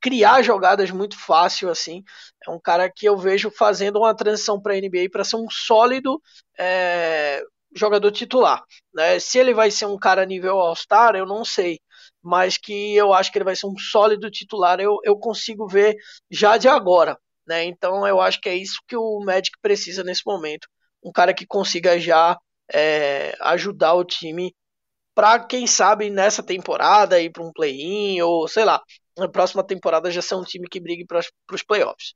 criar 0.00 0.42
jogadas 0.42 0.90
muito 0.90 1.18
fácil 1.18 1.70
assim. 1.70 2.02
É 2.46 2.50
um 2.50 2.60
cara 2.60 2.90
que 2.90 3.06
eu 3.06 3.16
vejo 3.16 3.50
fazendo 3.50 3.98
uma 3.98 4.14
transição 4.14 4.60
para 4.60 4.74
a 4.74 4.76
NBA 4.76 5.10
para 5.10 5.24
ser 5.24 5.36
um 5.36 5.50
sólido 5.50 6.22
é, 6.58 7.42
jogador 7.74 8.10
titular. 8.12 8.62
Né? 8.94 9.18
Se 9.18 9.38
ele 9.38 9.54
vai 9.54 9.70
ser 9.70 9.86
um 9.86 9.98
cara 9.98 10.24
nível 10.24 10.58
All-Star, 10.58 11.16
eu 11.16 11.26
não 11.26 11.44
sei. 11.44 11.80
Mas 12.22 12.56
que 12.56 12.94
eu 12.94 13.12
acho 13.12 13.30
que 13.30 13.38
ele 13.38 13.44
vai 13.44 13.56
ser 13.56 13.66
um 13.66 13.78
sólido 13.78 14.30
titular, 14.30 14.80
eu, 14.80 14.98
eu 15.04 15.16
consigo 15.16 15.66
ver 15.66 15.96
já 16.30 16.56
de 16.56 16.68
agora. 16.68 17.16
Né? 17.46 17.64
Então 17.64 18.06
eu 18.06 18.20
acho 18.20 18.40
que 18.40 18.48
é 18.48 18.54
isso 18.54 18.80
que 18.86 18.96
o 18.96 19.20
Magic 19.20 19.56
precisa 19.62 20.04
nesse 20.04 20.22
momento. 20.26 20.68
Um 21.02 21.12
cara 21.12 21.32
que 21.32 21.46
consiga 21.46 21.98
já 21.98 22.36
é, 22.72 23.34
ajudar 23.40 23.94
o 23.94 24.04
time 24.04 24.54
para 25.14 25.44
quem 25.44 25.66
sabe 25.66 26.10
nessa 26.10 26.42
temporada 26.42 27.20
ir 27.20 27.30
para 27.30 27.42
um 27.42 27.52
play-in 27.52 28.20
ou 28.20 28.46
sei 28.46 28.64
lá, 28.64 28.80
na 29.16 29.28
próxima 29.28 29.64
temporada 29.64 30.10
já 30.10 30.22
ser 30.22 30.34
um 30.34 30.44
time 30.44 30.68
que 30.68 30.78
brigue 30.78 31.04
para 31.06 31.20
os 31.52 31.62
playoffs. 31.62 32.14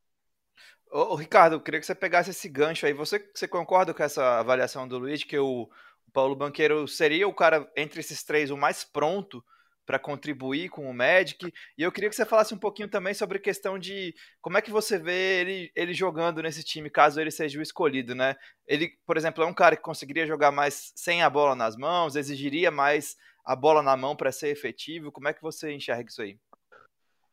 Ô, 0.91 1.15
Ricardo, 1.15 1.57
eu 1.57 1.61
queria 1.61 1.81
que 1.81 1.87
você 1.87 1.95
pegasse 1.95 2.31
esse 2.31 2.49
gancho 2.49 2.85
aí. 2.85 2.93
Você, 2.93 3.19
você 3.35 3.49
concorda 3.49 3.95
com 3.95 4.03
essa 4.03 4.39
avaliação 4.39 4.87
do 4.87 4.99
Luiz, 4.99 5.25
que 5.25 5.39
o, 5.39 5.63
o 6.07 6.13
Paulo 6.13 6.37
Banqueiro 6.37 6.87
seria 6.87 7.27
o 7.27 7.35
cara, 7.35 7.67
entre 7.75 8.01
esses 8.01 8.23
três, 8.23 8.51
o 8.51 8.57
mais 8.59 8.85
pronto 8.85 9.43
para 9.87 9.99
contribuir 9.99 10.69
com 10.69 10.89
o 10.89 10.95
Magic? 10.95 11.53
E 11.77 11.83
eu 11.83 11.93
queria 11.93 12.09
que 12.09 12.17
você 12.17 12.25
falasse 12.25 12.55
um 12.55 12.59
pouquinho 12.59 12.89
também 12.89 13.15
sobre 13.15 13.39
a 13.39 13.41
questão 13.41 13.79
de 13.79 14.15
como 14.41 14.59
é 14.59 14.63
que 14.63 14.71
você 14.71 14.99
vê 14.99 15.41
ele, 15.41 15.73
ele 15.75 15.95
jogando 15.95 16.43
nesse 16.43 16.63
time, 16.63 16.91
caso 16.91 17.21
ele 17.21 17.31
seja 17.31 17.59
o 17.59 17.63
escolhido, 17.63 18.15
né? 18.15 18.37
Ele, 18.67 18.93
por 19.07 19.17
exemplo, 19.17 19.43
é 19.43 19.47
um 19.47 19.55
cara 19.55 19.77
que 19.77 19.83
conseguiria 19.83 20.27
jogar 20.27 20.51
mais 20.51 20.93
sem 20.95 21.23
a 21.23 21.31
bola 21.31 21.55
nas 21.55 21.77
mãos, 21.77 22.17
exigiria 22.17 22.71
mais 22.71 23.17
a 23.45 23.57
bola 23.57 23.83
na 23.83 23.97
mão 23.97 24.15
para 24.15 24.33
ser 24.33 24.49
efetivo. 24.49 25.11
Como 25.11 25.29
é 25.29 25.33
que 25.33 25.43
você 25.43 25.73
enxerga 25.73 26.09
isso 26.09 26.23
aí? 26.23 26.39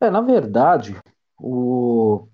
É, 0.02 0.10
na 0.10 0.22
verdade, 0.22 0.96
o 1.38 2.28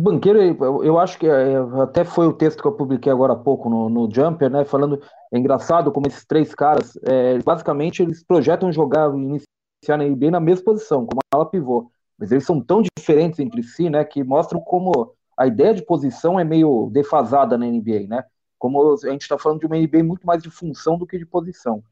banqueiro, 0.00 0.40
eu, 0.82 0.98
acho 0.98 1.18
que 1.18 1.26
é, 1.26 1.56
até 1.82 2.02
foi 2.02 2.26
o 2.26 2.32
texto 2.32 2.62
que 2.62 2.66
eu 2.66 2.72
publiquei 2.72 3.12
agora 3.12 3.34
há 3.34 3.36
pouco 3.36 3.68
no, 3.68 3.90
no 3.90 4.10
Jumper, 4.10 4.50
né? 4.50 4.64
Falando, 4.64 5.00
é 5.30 5.38
engraçado 5.38 5.92
como 5.92 6.06
esses 6.06 6.24
três 6.24 6.54
caras, 6.54 6.98
é, 7.04 7.38
basicamente, 7.40 8.02
eles 8.02 8.24
projetam 8.24 8.72
jogar, 8.72 9.12
iniciar 9.14 9.98
na 9.98 10.04
NBA 10.04 10.30
na 10.30 10.40
mesma 10.40 10.64
posição, 10.64 11.04
como 11.04 11.20
a 11.20 11.36
ala 11.36 11.46
pivô. 11.46 11.90
Mas 12.18 12.32
eles 12.32 12.46
são 12.46 12.60
tão 12.60 12.82
diferentes 12.82 13.38
entre 13.38 13.62
si, 13.62 13.90
né? 13.90 14.02
Que 14.04 14.24
mostram 14.24 14.60
como 14.60 15.14
a 15.36 15.46
ideia 15.46 15.74
de 15.74 15.84
posição 15.84 16.40
é 16.40 16.44
meio 16.44 16.88
defasada 16.90 17.58
na 17.58 17.66
NBA, 17.66 18.06
né? 18.08 18.24
Como 18.58 18.94
a 18.94 19.10
gente 19.10 19.22
está 19.22 19.36
falando 19.36 19.60
de 19.60 19.66
uma 19.66 19.76
NBA 19.76 20.04
muito 20.04 20.26
mais 20.26 20.42
de 20.42 20.50
função 20.50 20.96
do 20.96 21.06
que 21.06 21.18
de 21.18 21.26
posição. 21.26 21.82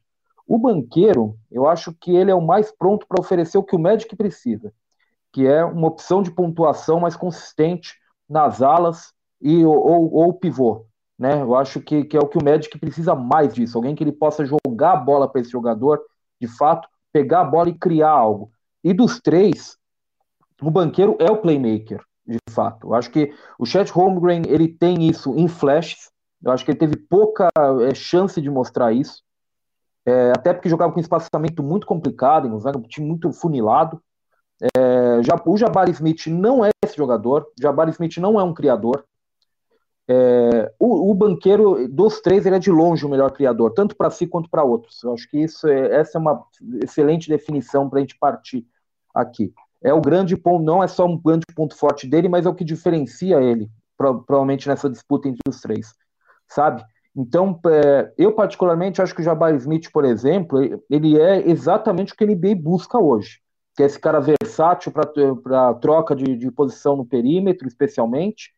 O 0.47 0.57
banqueiro, 0.59 1.37
eu 1.51 1.69
acho 1.69 1.93
que 1.93 2.17
ele 2.17 2.31
é 2.31 2.35
o 2.35 2.41
mais 2.41 2.73
pronto 2.73 3.07
para 3.07 3.21
oferecer 3.21 3.59
o 3.59 3.63
que 3.63 3.77
o 3.77 3.79
Magic 3.79 4.15
precisa 4.17 4.73
que 5.33 5.47
é 5.47 5.65
uma 5.65 5.89
opção 5.89 6.23
de 6.23 6.31
pontuação 6.31 7.01
mais 7.01 7.17
consistente 7.17 7.95
nas 8.29 8.63
alas 8.63 9.13
e 9.41 9.65
ou, 9.65 10.13
ou 10.13 10.35
pivô. 10.35 10.87
Né? 11.19 11.43
Eu 11.43 11.55
acho 11.55 11.81
que, 11.81 12.05
que 12.05 12.17
é 12.17 12.21
o 12.21 12.27
que 12.27 12.39
o 12.39 12.45
Magic 12.45 12.79
precisa 12.79 13.15
mais 13.15 13.53
disso, 13.53 13.77
alguém 13.77 13.95
que 13.95 14.03
ele 14.03 14.13
possa 14.13 14.45
jogar 14.45 14.93
a 14.93 14.97
bola 14.97 15.29
para 15.29 15.41
esse 15.41 15.51
jogador, 15.51 16.01
de 16.41 16.49
fato, 16.49 16.89
pegar 17.13 17.43
a 17.43 17.45
bola 17.45 17.69
e 17.69 17.79
criar 17.79 18.11
algo. 18.11 18.51
E 18.83 18.95
dos 18.95 19.21
três, 19.21 19.77
o 20.63 20.71
banqueiro 20.71 21.17
é 21.21 21.31
o 21.31 21.37
playmaker, 21.37 22.03
de 22.27 22.39
fato. 22.49 22.87
Eu 22.87 22.95
acho 22.95 23.11
que 23.11 23.35
o 23.59 23.67
Chet 23.67 23.91
Holmgren 23.91 24.43
ele 24.47 24.69
tem 24.69 25.09
isso 25.09 25.35
em 25.37 25.47
flashes. 25.47 26.11
Eu 26.43 26.53
acho 26.53 26.65
que 26.65 26.71
ele 26.71 26.79
teve 26.79 26.97
pouca 26.97 27.49
é, 27.83 27.95
chance 27.95 28.41
de 28.41 28.49
mostrar 28.49 28.93
isso. 28.93 29.23
É, 30.07 30.31
até 30.31 30.55
porque 30.55 30.69
jogava 30.69 30.93
com 30.93 30.99
um 30.99 31.03
espaçamento 31.03 31.63
muito 31.63 31.87
complicado, 31.87 32.49
um 32.49 32.83
time 32.83 33.07
muito 33.07 33.31
funilado. 33.33 34.03
É, 34.77 34.90
o 35.47 35.57
Jabari 35.57 35.91
Smith 35.93 36.27
não 36.27 36.65
é 36.65 36.71
esse 36.85 36.97
jogador, 36.97 37.47
Jabari 37.61 37.91
Smith 37.91 38.17
não 38.19 38.39
é 38.39 38.43
um 38.43 38.55
criador. 38.55 39.05
É, 40.09 40.73
o, 40.79 41.11
o, 41.11 41.15
banqueiro 41.15 41.87
dos 41.89 42.21
três 42.21 42.45
ele 42.45 42.57
é 42.57 42.59
de 42.59 42.71
longe 42.71 43.07
o 43.07 43.09
melhor 43.09 43.31
criador, 43.31 43.73
tanto 43.73 43.97
para 43.97 44.11
si 44.11 44.27
quanto 44.27 44.51
para 44.51 44.65
outros. 44.65 45.03
Eu 45.05 45.15
acho 45.15 45.29
que 45.31 45.39
isso 45.39 45.69
é, 45.69 46.01
essa 46.01 46.19
é 46.19 46.21
uma 46.21 46.45
excelente 46.83 47.29
definição 47.29 47.89
para 47.89 47.99
a 47.99 48.01
gente 48.01 48.19
partir 48.19 48.67
aqui. 49.15 49.53
É 49.81 49.95
o 49.95 50.01
grande 50.01 50.37
ponto, 50.37 50.65
não 50.65 50.83
é 50.83 50.89
só 50.89 51.07
um 51.07 51.17
grande 51.17 51.47
ponto 51.55 51.77
forte 51.77 52.09
dele, 52.09 52.29
mas 52.29 52.45
é 52.45 52.49
o 52.49 52.55
que 52.55 52.65
diferencia 52.65 53.41
ele, 53.41 53.71
provavelmente 53.97 54.69
nessa 54.69 54.91
disputa 54.91 55.29
entre 55.29 55.43
os 55.49 55.61
três, 55.61 55.95
sabe? 56.49 56.85
Então, 57.15 57.59
é, 57.67 58.13
eu 58.19 58.33
particularmente 58.33 59.01
acho 59.01 59.15
que 59.15 59.21
o 59.21 59.25
Jabari 59.25 59.57
Smith, 59.59 59.91
por 59.93 60.05
exemplo, 60.05 60.59
ele 60.91 61.21
é 61.21 61.49
exatamente 61.49 62.13
o 62.13 62.17
que 62.17 62.25
a 62.25 62.27
NBA 62.27 62.57
busca 62.57 62.99
hoje 62.99 63.41
que 63.77 63.83
é 63.83 63.87
esse 63.87 63.99
cara 63.99 64.21
versátil 64.21 64.93
para 64.93 65.75
troca 65.75 66.15
de, 66.15 66.37
de 66.37 66.51
posição 66.51 66.97
no 66.97 67.07
perímetro, 67.07 67.67
especialmente, 67.67 68.53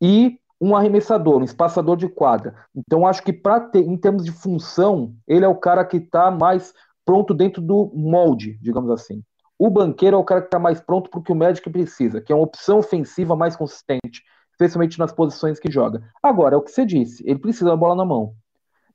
e 0.00 0.38
um 0.60 0.74
arremessador, 0.74 1.40
um 1.40 1.44
espaçador 1.44 1.96
de 1.96 2.08
quadra. 2.08 2.54
Então, 2.74 3.06
acho 3.06 3.22
que 3.22 3.32
ter, 3.32 3.80
em 3.80 3.96
termos 3.96 4.24
de 4.24 4.32
função, 4.32 5.14
ele 5.26 5.44
é 5.44 5.48
o 5.48 5.54
cara 5.54 5.84
que 5.84 5.98
está 5.98 6.30
mais 6.30 6.74
pronto 7.04 7.32
dentro 7.32 7.62
do 7.62 7.90
molde, 7.94 8.58
digamos 8.60 8.90
assim. 8.90 9.22
O 9.58 9.70
banqueiro 9.70 10.16
é 10.16 10.18
o 10.18 10.24
cara 10.24 10.40
que 10.40 10.48
está 10.48 10.58
mais 10.58 10.80
pronto 10.80 11.10
para 11.10 11.20
o 11.20 11.22
que 11.22 11.32
o 11.32 11.36
Magic 11.36 11.68
precisa, 11.70 12.20
que 12.20 12.32
é 12.32 12.34
uma 12.34 12.44
opção 12.44 12.78
ofensiva 12.78 13.34
mais 13.34 13.56
consistente, 13.56 14.22
especialmente 14.52 14.98
nas 14.98 15.12
posições 15.12 15.58
que 15.58 15.70
joga. 15.70 16.02
Agora, 16.22 16.54
é 16.54 16.58
o 16.58 16.62
que 16.62 16.70
você 16.70 16.84
disse, 16.84 17.24
ele 17.28 17.38
precisa 17.38 17.70
da 17.70 17.76
bola 17.76 17.94
na 17.94 18.04
mão. 18.04 18.34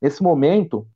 Nesse 0.01 0.21
momento, 0.21 0.88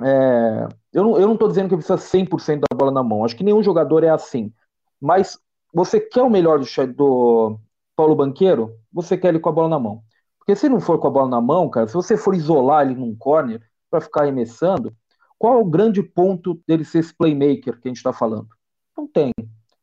é, 0.00 0.68
eu 0.98 1.04
não, 1.04 1.18
eu 1.20 1.28
não 1.28 1.36
tô 1.36 1.46
dizendo 1.46 1.68
que 1.68 1.76
precisa 1.76 1.96
100% 1.96 2.62
da 2.68 2.76
bola 2.76 2.90
na 2.90 3.04
mão. 3.04 3.24
Acho 3.24 3.36
que 3.36 3.44
nenhum 3.44 3.62
jogador 3.62 4.02
é 4.02 4.08
assim. 4.08 4.52
Mas 5.00 5.38
você 5.72 6.00
quer 6.00 6.22
o 6.22 6.30
melhor 6.30 6.58
do, 6.58 6.86
do 6.88 7.60
Paulo 7.94 8.16
Banqueiro? 8.16 8.74
Você 8.92 9.16
quer 9.16 9.28
ele 9.28 9.38
com 9.38 9.48
a 9.48 9.52
bola 9.52 9.68
na 9.68 9.78
mão. 9.78 10.02
Porque 10.38 10.56
se 10.56 10.68
não 10.68 10.80
for 10.80 10.98
com 10.98 11.06
a 11.06 11.10
bola 11.10 11.28
na 11.28 11.40
mão, 11.40 11.70
cara, 11.70 11.86
se 11.86 11.94
você 11.94 12.16
for 12.16 12.34
isolar 12.34 12.84
ele 12.84 12.98
num 12.98 13.14
corner 13.14 13.62
para 13.88 14.00
ficar 14.00 14.22
arremessando, 14.22 14.92
qual 15.38 15.54
é 15.54 15.62
o 15.62 15.64
grande 15.64 16.02
ponto 16.02 16.60
dele 16.66 16.84
ser 16.84 16.98
esse 16.98 17.14
playmaker 17.14 17.80
que 17.80 17.86
a 17.86 17.90
gente 17.90 17.98
está 17.98 18.12
falando? 18.12 18.48
Não 18.96 19.06
tem. 19.06 19.30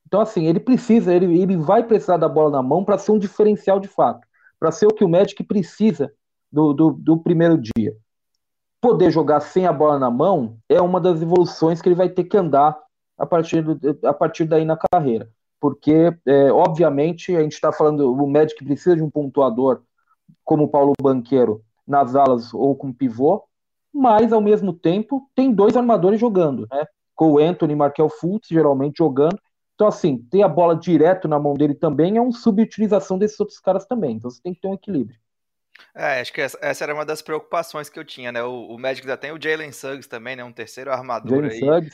Então, 0.05 0.19
assim, 0.19 0.47
ele 0.47 0.59
precisa, 0.59 1.13
ele, 1.13 1.39
ele 1.39 1.55
vai 1.55 1.81
precisar 1.81 2.17
da 2.17 2.27
bola 2.27 2.49
na 2.49 2.61
mão 2.61 2.83
para 2.83 2.97
ser 2.97 3.13
um 3.13 3.19
diferencial 3.19 3.79
de 3.79 3.87
fato, 3.87 4.27
para 4.59 4.69
ser 4.69 4.85
o 4.85 4.93
que 4.93 5.05
o 5.05 5.09
Magic 5.09 5.41
precisa 5.45 6.11
do, 6.51 6.73
do, 6.73 6.91
do 6.91 7.17
primeiro 7.17 7.57
dia 7.57 7.95
poder 8.85 9.09
jogar 9.09 9.39
sem 9.39 9.65
a 9.65 9.73
bola 9.73 9.97
na 9.97 10.11
mão 10.11 10.59
é 10.69 10.79
uma 10.79 11.01
das 11.01 11.19
evoluções 11.19 11.81
que 11.81 11.89
ele 11.89 11.95
vai 11.95 12.07
ter 12.07 12.23
que 12.23 12.37
andar 12.37 12.77
a 13.17 13.25
partir, 13.25 13.63
do, 13.63 13.79
a 14.07 14.13
partir 14.13 14.45
daí 14.45 14.63
na 14.63 14.77
carreira. 14.77 15.27
Porque, 15.59 16.15
é, 16.23 16.51
obviamente, 16.51 17.35
a 17.35 17.41
gente 17.41 17.53
está 17.53 17.71
falando, 17.71 18.13
o 18.13 18.27
Magic 18.29 18.63
precisa 18.63 18.95
de 18.95 19.01
um 19.01 19.09
pontuador 19.09 19.81
como 20.43 20.65
o 20.65 20.67
Paulo 20.67 20.93
Banqueiro 21.01 21.63
nas 21.87 22.15
alas 22.15 22.53
ou 22.53 22.75
com 22.75 22.93
pivô, 22.93 23.43
mas 23.91 24.31
ao 24.31 24.39
mesmo 24.39 24.71
tempo 24.71 25.27
tem 25.33 25.51
dois 25.51 25.75
armadores 25.75 26.19
jogando, 26.19 26.67
né? 26.71 26.85
Com 27.15 27.31
o 27.31 27.39
Anthony 27.39 27.73
e 27.73 27.75
Markel 27.75 28.07
Fultz 28.07 28.49
geralmente 28.49 28.99
jogando. 28.99 29.39
Então, 29.73 29.87
assim, 29.87 30.19
ter 30.29 30.43
a 30.43 30.47
bola 30.47 30.75
direto 30.75 31.27
na 31.27 31.39
mão 31.39 31.55
dele 31.55 31.73
também 31.73 32.17
é 32.17 32.21
uma 32.21 32.31
subutilização 32.31 33.17
desses 33.17 33.39
outros 33.39 33.59
caras 33.59 33.87
também. 33.87 34.17
Então 34.17 34.29
você 34.29 34.39
tem 34.43 34.53
que 34.53 34.61
ter 34.61 34.67
um 34.67 34.75
equilíbrio. 34.75 35.17
É, 35.93 36.19
acho 36.21 36.33
que 36.33 36.41
essa, 36.41 36.57
essa, 36.61 36.83
era 36.83 36.93
uma 36.93 37.05
das 37.05 37.21
preocupações 37.21 37.89
que 37.89 37.99
eu 37.99 38.05
tinha, 38.05 38.31
né? 38.31 38.43
O, 38.43 38.67
o 38.67 38.79
Magic 38.79 39.05
já 39.05 39.17
tem 39.17 39.31
o 39.31 39.41
Jalen 39.41 39.71
Suggs 39.71 40.07
também, 40.07 40.35
né? 40.35 40.43
Um 40.43 40.51
terceiro 40.51 40.91
armador 40.91 41.49
Jalen 41.49 41.83
aí 41.83 41.89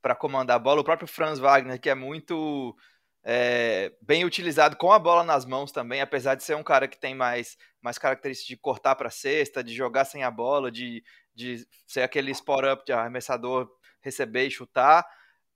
para 0.00 0.14
comandar 0.14 0.56
a 0.56 0.58
bola. 0.58 0.80
O 0.80 0.84
próprio 0.84 1.08
Franz 1.08 1.38
Wagner, 1.38 1.80
que 1.80 1.88
é 1.88 1.94
muito 1.94 2.76
é, 3.24 3.90
bem 4.02 4.24
utilizado 4.24 4.76
com 4.76 4.92
a 4.92 4.98
bola 4.98 5.24
nas 5.24 5.46
mãos 5.46 5.72
também, 5.72 6.02
apesar 6.02 6.34
de 6.34 6.44
ser 6.44 6.54
um 6.54 6.62
cara 6.62 6.86
que 6.86 6.98
tem 6.98 7.14
mais, 7.14 7.56
mais 7.80 7.96
características 7.96 8.48
de 8.48 8.56
cortar 8.56 8.94
para 8.96 9.08
cesta, 9.08 9.64
de 9.64 9.74
jogar 9.74 10.04
sem 10.04 10.22
a 10.22 10.30
bola, 10.30 10.70
de, 10.70 11.02
de 11.34 11.66
ser 11.86 12.02
aquele 12.02 12.30
spot-up 12.32 12.84
de 12.84 12.92
arremessador, 12.92 13.70
receber 14.02 14.46
e 14.46 14.50
chutar. 14.50 15.06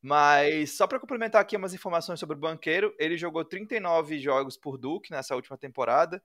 Mas 0.01 0.77
só 0.77 0.87
para 0.87 0.99
complementar 0.99 1.43
aqui 1.43 1.57
umas 1.57 1.75
informações 1.75 2.19
sobre 2.19 2.37
o 2.37 2.41
Banqueiro, 2.41 2.95
ele 2.99 3.19
jogou 3.19 3.45
39 3.45 4.19
jogos 4.19 4.57
por 4.57 4.79
Duke 4.79 5.11
nessa 5.11 5.35
última 5.35 5.59
temporada, 5.59 6.23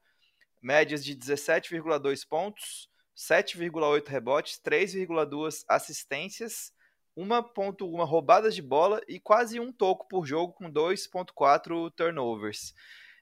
médias 0.64 1.04
de 1.04 1.16
17,2 1.16 2.26
pontos, 2.28 2.90
7,8 3.16 4.08
rebotes, 4.08 4.60
3,2 4.66 5.64
assistências, 5.68 6.72
1,1 7.18 8.04
roubadas 8.06 8.56
de 8.56 8.62
bola 8.62 9.02
e 9.08 9.20
quase 9.20 9.60
um 9.60 9.72
toco 9.72 10.08
por 10.08 10.26
jogo 10.26 10.54
com 10.54 10.72
2,4 10.72 11.92
turnovers. 11.96 12.74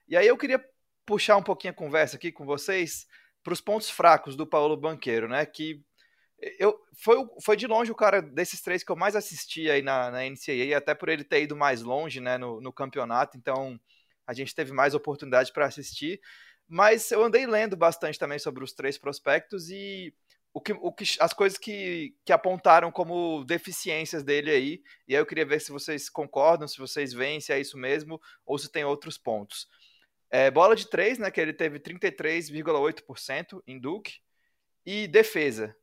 E 0.08 0.16
aí 0.16 0.26
eu 0.26 0.38
queria 0.38 0.64
puxar 1.04 1.36
um 1.36 1.42
pouquinho 1.42 1.72
a 1.72 1.76
conversa 1.76 2.16
aqui 2.16 2.32
com 2.32 2.46
vocês 2.46 3.06
para 3.42 3.52
os 3.52 3.60
pontos 3.60 3.90
fracos 3.90 4.36
do 4.36 4.46
Paulo 4.46 4.76
Banqueiro, 4.76 5.28
né? 5.28 5.44
Que 5.44 5.84
eu, 6.58 6.76
foi, 6.94 7.16
foi 7.40 7.56
de 7.56 7.66
longe 7.66 7.90
o 7.90 7.94
cara 7.94 8.20
desses 8.22 8.60
três 8.60 8.82
que 8.82 8.90
eu 8.90 8.96
mais 8.96 9.14
assisti 9.14 9.70
aí 9.70 9.82
na, 9.82 10.10
na 10.10 10.24
NCAA, 10.24 10.76
até 10.76 10.94
por 10.94 11.08
ele 11.08 11.22
ter 11.24 11.42
ido 11.42 11.56
mais 11.56 11.82
longe 11.82 12.20
né, 12.20 12.38
no, 12.38 12.60
no 12.60 12.72
campeonato, 12.72 13.36
então 13.36 13.78
a 14.26 14.32
gente 14.32 14.54
teve 14.54 14.72
mais 14.72 14.94
oportunidade 14.94 15.52
para 15.52 15.66
assistir. 15.66 16.20
Mas 16.74 17.10
eu 17.10 17.22
andei 17.22 17.46
lendo 17.46 17.76
bastante 17.76 18.18
também 18.18 18.38
sobre 18.38 18.64
os 18.64 18.72
três 18.72 18.96
prospectos 18.96 19.68
e 19.68 20.10
o 20.54 20.58
que, 20.58 20.72
o 20.72 20.90
que, 20.90 21.04
as 21.20 21.34
coisas 21.34 21.58
que, 21.58 22.16
que 22.24 22.32
apontaram 22.32 22.90
como 22.90 23.44
deficiências 23.44 24.22
dele 24.22 24.50
aí. 24.50 24.82
E 25.06 25.14
aí 25.14 25.20
eu 25.20 25.26
queria 25.26 25.44
ver 25.44 25.60
se 25.60 25.70
vocês 25.70 26.08
concordam, 26.08 26.66
se 26.66 26.78
vocês 26.78 27.12
veem 27.12 27.42
se 27.42 27.52
é 27.52 27.60
isso 27.60 27.76
mesmo 27.76 28.18
ou 28.46 28.56
se 28.56 28.72
tem 28.72 28.84
outros 28.86 29.18
pontos. 29.18 29.68
É, 30.30 30.50
bola 30.50 30.74
de 30.74 30.88
três, 30.88 31.18
né? 31.18 31.30
Que 31.30 31.42
ele 31.42 31.52
teve 31.52 31.78
33,8% 31.78 33.62
em 33.66 33.78
Duke. 33.78 34.20
E 34.86 35.06
defesa. 35.06 35.76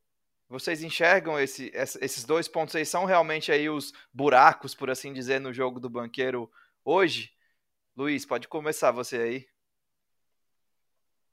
Vocês 0.47 0.81
enxergam 0.81 1.39
esse, 1.39 1.71
esses 2.01 2.23
dois 2.23 2.47
pontos 2.47 2.75
aí? 2.75 2.83
São 2.83 3.05
realmente 3.05 3.51
aí 3.51 3.69
os 3.69 3.93
buracos, 4.11 4.73
por 4.73 4.89
assim 4.89 5.13
dizer, 5.13 5.39
no 5.39 5.53
jogo 5.53 5.79
do 5.79 5.87
banqueiro 5.87 6.51
hoje? 6.83 7.31
Luiz, 7.95 8.25
pode 8.25 8.47
começar 8.47 8.89
você 8.89 9.17
aí. 9.17 9.58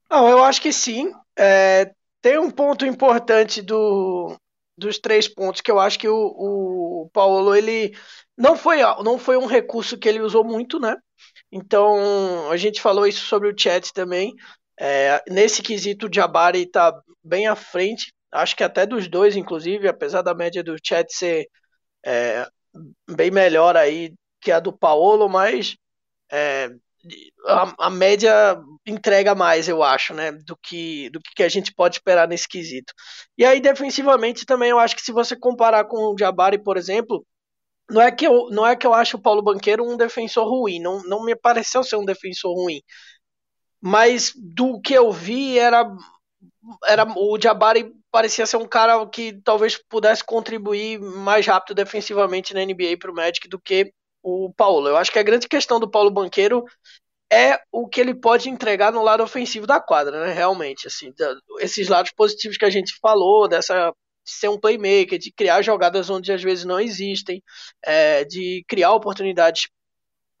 Não, 0.09 0.29
eu 0.29 0.43
acho 0.43 0.61
que 0.61 0.71
sim. 0.71 1.11
É, 1.37 1.91
tem 2.21 2.37
um 2.39 2.49
ponto 2.51 2.85
importante 2.85 3.61
do, 3.61 4.35
dos 4.77 4.99
três 4.99 5.27
pontos 5.27 5.61
que 5.61 5.69
eu 5.71 5.79
acho 5.79 5.99
que 5.99 6.07
o, 6.07 6.15
o 7.03 7.09
Paulo 7.13 7.55
ele 7.55 7.95
não 8.37 8.55
foi 8.55 8.77
não 9.03 9.17
foi 9.19 9.37
um 9.37 9.45
recurso 9.45 9.97
que 9.97 10.07
ele 10.07 10.21
usou 10.21 10.43
muito, 10.43 10.79
né? 10.79 10.95
Então 11.51 12.49
a 12.51 12.57
gente 12.57 12.81
falou 12.81 13.07
isso 13.07 13.25
sobre 13.25 13.49
o 13.49 13.55
chat 13.57 13.93
também. 13.93 14.33
É, 14.79 15.23
nesse 15.29 15.61
quesito 15.63 16.07
o 16.07 16.13
Jabari 16.13 16.63
está 16.63 16.93
bem 17.23 17.47
à 17.47 17.55
frente 17.55 18.13
acho 18.31 18.55
que 18.55 18.63
até 18.63 18.85
dos 18.85 19.07
dois, 19.07 19.35
inclusive, 19.35 19.87
apesar 19.87 20.21
da 20.21 20.35
média 20.35 20.63
do 20.63 20.75
chat 20.83 21.11
ser 21.13 21.47
é, 22.05 22.47
bem 23.09 23.31
melhor 23.31 23.77
aí 23.77 24.13
que 24.41 24.51
a 24.51 24.59
do 24.59 24.71
Paolo, 24.73 25.27
mas 25.29 25.75
é, 26.31 26.69
a, 27.45 27.87
a, 27.87 27.89
média 27.89 28.59
entrega 28.85 29.35
mais, 29.35 29.67
eu 29.67 29.83
acho, 29.83 30.13
né, 30.13 30.31
do 30.31 30.57
que, 30.57 31.09
do 31.09 31.19
que 31.19 31.43
a 31.43 31.49
gente 31.49 31.73
pode 31.73 31.95
esperar 31.95 32.27
nesse 32.27 32.47
quesito. 32.47 32.93
E 33.37 33.45
aí, 33.45 33.59
defensivamente, 33.59 34.45
também 34.45 34.69
eu 34.69 34.79
acho 34.79 34.95
que 34.95 35.01
se 35.01 35.11
você 35.11 35.35
comparar 35.35 35.85
com 35.85 36.13
o 36.13 36.17
Jabari, 36.17 36.57
por 36.57 36.77
exemplo, 36.77 37.25
não 37.89 38.01
é 38.01 38.11
que 38.11 38.27
eu, 38.27 38.49
não 38.51 38.65
é 38.65 38.75
que 38.75 38.85
eu 38.85 38.93
acho 38.93 39.17
o 39.17 39.21
Paulo 39.21 39.41
Banqueiro 39.41 39.83
um 39.83 39.97
defensor 39.97 40.47
ruim, 40.47 40.79
não, 40.79 41.01
não 41.03 41.23
me 41.23 41.35
pareceu 41.35 41.83
ser 41.83 41.95
um 41.95 42.05
defensor 42.05 42.53
ruim. 42.53 42.81
Mas 43.81 44.33
do 44.35 44.81
que 44.81 44.93
eu 44.93 45.11
vi 45.11 45.57
era 45.59 45.85
era 46.85 47.05
o 47.17 47.39
Jabari 47.41 47.93
parecia 48.11 48.45
ser 48.45 48.57
um 48.57 48.67
cara 48.67 49.05
que 49.07 49.39
talvez 49.43 49.77
pudesse 49.89 50.23
contribuir 50.23 50.99
mais 50.99 51.45
rápido 51.45 51.75
defensivamente 51.75 52.53
na 52.53 52.65
NBA 52.65 52.97
para 52.99 53.11
o 53.11 53.15
Magic 53.15 53.47
do 53.47 53.59
que 53.59 53.93
o 54.27 54.53
Paulo. 54.53 54.87
Eu 54.87 54.97
acho 54.97 55.11
que 55.11 55.19
a 55.19 55.23
grande 55.23 55.47
questão 55.47 55.79
do 55.79 55.89
Paulo 55.89 56.11
Banqueiro 56.11 56.65
é 57.31 57.59
o 57.71 57.87
que 57.87 58.01
ele 58.01 58.13
pode 58.13 58.49
entregar 58.49 58.91
no 58.91 59.03
lado 59.03 59.23
ofensivo 59.23 59.67
da 59.67 59.79
quadra, 59.79 60.25
né? 60.25 60.33
Realmente, 60.33 60.87
assim, 60.87 61.13
esses 61.59 61.87
lados 61.87 62.11
positivos 62.11 62.57
que 62.57 62.65
a 62.65 62.69
gente 62.69 62.97
falou, 63.01 63.47
dessa 63.47 63.93
de 64.25 64.33
ser 64.33 64.49
um 64.49 64.59
playmaker, 64.59 65.17
de 65.17 65.31
criar 65.31 65.61
jogadas 65.61 66.09
onde 66.09 66.33
às 66.33 66.43
vezes 66.43 66.65
não 66.65 66.79
existem, 66.79 67.41
é, 67.81 68.25
de 68.25 68.65
criar 68.67 68.91
oportunidades 68.91 69.69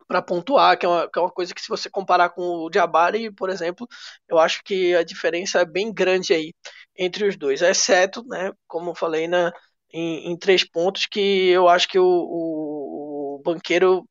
para 0.07 0.21
pontuar, 0.21 0.77
que 0.77 0.85
é, 0.85 0.89
uma, 0.89 1.09
que 1.09 1.19
é 1.19 1.21
uma 1.21 1.31
coisa 1.31 1.53
que 1.53 1.61
se 1.61 1.69
você 1.69 1.89
comparar 1.89 2.29
com 2.29 2.41
o 2.41 2.69
Jabari, 2.73 3.31
por 3.31 3.49
exemplo, 3.49 3.87
eu 4.27 4.39
acho 4.39 4.61
que 4.63 4.93
a 4.95 5.03
diferença 5.03 5.61
é 5.61 5.65
bem 5.65 5.93
grande 5.93 6.33
aí 6.33 6.53
entre 6.97 7.25
os 7.27 7.37
dois, 7.37 7.61
exceto, 7.61 8.23
né, 8.25 8.51
como 8.67 8.91
eu 8.91 8.95
falei 8.95 9.27
na, 9.27 9.53
em, 9.91 10.31
em 10.31 10.37
três 10.37 10.63
pontos, 10.63 11.05
que 11.05 11.49
eu 11.49 11.67
acho 11.69 11.87
que 11.87 11.99
o, 11.99 12.05
o, 12.05 13.06
banqueiro 13.53 14.05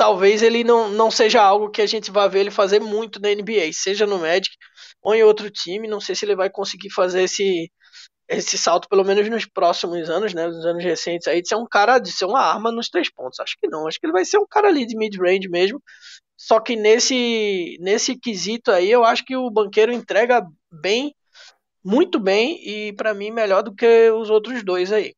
talvez 0.00 0.42
ele 0.42 0.64
não, 0.64 0.88
não 0.88 1.10
seja 1.10 1.42
algo 1.42 1.68
que 1.70 1.82
a 1.82 1.86
gente 1.86 2.10
vá 2.10 2.26
ver 2.26 2.40
ele 2.40 2.50
fazer 2.50 2.80
muito 2.80 3.20
na 3.20 3.28
NBA, 3.34 3.70
seja 3.70 4.06
no 4.06 4.18
Magic 4.18 4.56
ou 5.02 5.14
em 5.14 5.22
outro 5.22 5.50
time. 5.50 5.86
Não 5.86 6.00
sei 6.00 6.14
se 6.14 6.24
ele 6.24 6.34
vai 6.34 6.48
conseguir 6.48 6.88
fazer 6.88 7.24
esse, 7.24 7.70
esse 8.26 8.56
salto, 8.56 8.88
pelo 8.88 9.04
menos 9.04 9.28
nos 9.28 9.44
próximos 9.44 10.08
anos, 10.08 10.32
né, 10.32 10.46
nos 10.46 10.64
anos 10.64 10.82
recentes, 10.82 11.28
aí, 11.28 11.42
de 11.42 11.48
ser 11.48 11.56
um 11.56 11.66
cara, 11.66 11.98
de 11.98 12.10
ser 12.10 12.24
uma 12.24 12.40
arma 12.40 12.72
nos 12.72 12.88
três 12.88 13.10
pontos. 13.10 13.40
Acho 13.40 13.54
que 13.60 13.68
não, 13.68 13.86
acho 13.86 14.00
que 14.00 14.06
ele 14.06 14.14
vai 14.14 14.24
ser 14.24 14.38
um 14.38 14.46
cara 14.46 14.68
ali 14.68 14.86
de 14.86 14.96
mid-range 14.96 15.50
mesmo. 15.50 15.82
Só 16.34 16.60
que 16.60 16.76
nesse, 16.76 17.76
nesse 17.80 18.18
quesito 18.18 18.70
aí, 18.70 18.90
eu 18.90 19.04
acho 19.04 19.22
que 19.22 19.36
o 19.36 19.50
banqueiro 19.50 19.92
entrega 19.92 20.46
bem, 20.72 21.14
muito 21.84 22.18
bem, 22.18 22.58
e 22.66 22.94
para 22.94 23.12
mim 23.12 23.30
melhor 23.30 23.62
do 23.62 23.74
que 23.74 24.10
os 24.12 24.30
outros 24.30 24.64
dois 24.64 24.90
aí. 24.90 25.12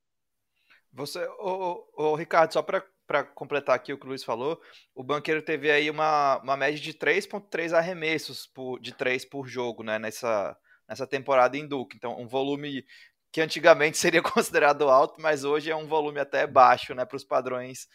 Você, 0.93 1.25
o 1.39 2.17
Ricardo, 2.17 2.53
só 2.53 2.63
para 2.63 2.85
para 3.13 3.25
completar 3.25 3.77
aqui 3.77 3.93
o 3.93 3.99
que 3.99 4.07
o 4.07 4.09
Luiz 4.09 4.25
falou, 4.25 4.59
o 4.95 5.05
banqueiro 5.05 5.43
teve 5.43 5.71
aí 5.71 5.91
uma, 5.91 6.39
uma 6.39 6.57
média 6.57 6.81
de 6.81 6.95
3.3 6.95 7.77
arremessos 7.77 8.47
por, 8.47 8.81
de 8.81 8.95
3 8.95 9.27
por 9.27 9.47
jogo, 9.47 9.83
né, 9.83 9.99
nessa, 9.99 10.57
nessa 10.89 11.07
temporada 11.07 11.55
em 11.55 11.69
Duke. 11.69 11.95
Então, 11.95 12.19
um 12.19 12.27
volume 12.27 12.87
que 13.31 13.43
antigamente 13.43 13.99
seria 14.01 14.23
considerado 14.23 14.89
alto, 14.89 15.21
mas 15.21 15.45
hoje 15.45 15.71
é 15.71 15.77
um 15.77 15.87
volume 15.87 16.21
até 16.21 16.47
baixo 16.47 16.95
né, 16.95 17.05
para 17.05 17.17
os 17.17 17.23
padrões 17.23 17.87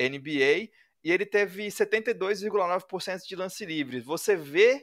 NBA. 0.00 0.70
E 1.04 1.12
ele 1.12 1.26
teve 1.26 1.66
72,9% 1.66 3.20
de 3.28 3.36
lance 3.36 3.66
livre. 3.66 4.00
Você 4.00 4.34
vê. 4.34 4.82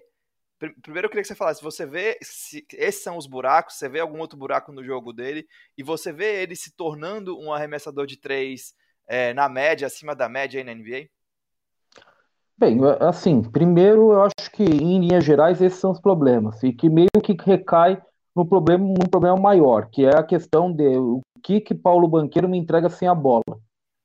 Primeiro 0.84 1.08
eu 1.08 1.10
queria 1.10 1.24
que 1.24 1.28
você 1.28 1.34
falasse, 1.34 1.64
você 1.64 1.88
vê 1.88 2.20
se 2.22 2.64
esses 2.74 3.02
são 3.02 3.18
os 3.18 3.26
buracos, 3.26 3.78
você 3.78 3.90
vê 3.90 4.00
algum 4.00 4.20
outro 4.20 4.38
buraco 4.38 4.72
no 4.72 4.84
jogo 4.84 5.12
dele, 5.12 5.48
e 5.76 5.82
você 5.82 6.14
vê 6.14 6.44
ele 6.44 6.56
se 6.56 6.76
tornando 6.76 7.36
um 7.40 7.52
arremessador 7.52 8.06
de 8.06 8.16
três 8.16 8.76
é, 9.08 9.34
na 9.34 9.50
média, 9.50 9.88
acima 9.88 10.16
da 10.16 10.30
média 10.30 10.60
aí 10.60 10.64
na 10.64 10.74
NBA? 10.74 11.10
Bem, 12.58 12.80
assim, 13.00 13.42
primeiro 13.42 14.12
eu 14.14 14.22
acho 14.22 14.52
que 14.54 14.64
em 14.64 15.00
linhas 15.00 15.24
gerais 15.24 15.60
esses 15.62 15.80
são 15.80 15.92
os 15.92 16.00
problemas 16.00 16.62
e 16.62 16.72
que 16.72 16.90
meio 16.90 17.10
que 17.24 17.36
recai 17.44 18.00
no 18.36 18.46
problema, 18.46 18.86
num 18.86 19.10
problema 19.10 19.36
maior, 19.36 19.90
que 19.90 20.06
é 20.06 20.16
a 20.16 20.24
questão 20.24 20.72
de 20.72 20.96
o 20.98 21.22
que 21.42 21.60
que 21.60 21.74
Paulo 21.74 22.08
Banqueiro 22.08 22.48
me 22.48 22.58
entrega 22.60 22.88
sem 22.88 23.08
a 23.08 23.16
bola, 23.16 23.60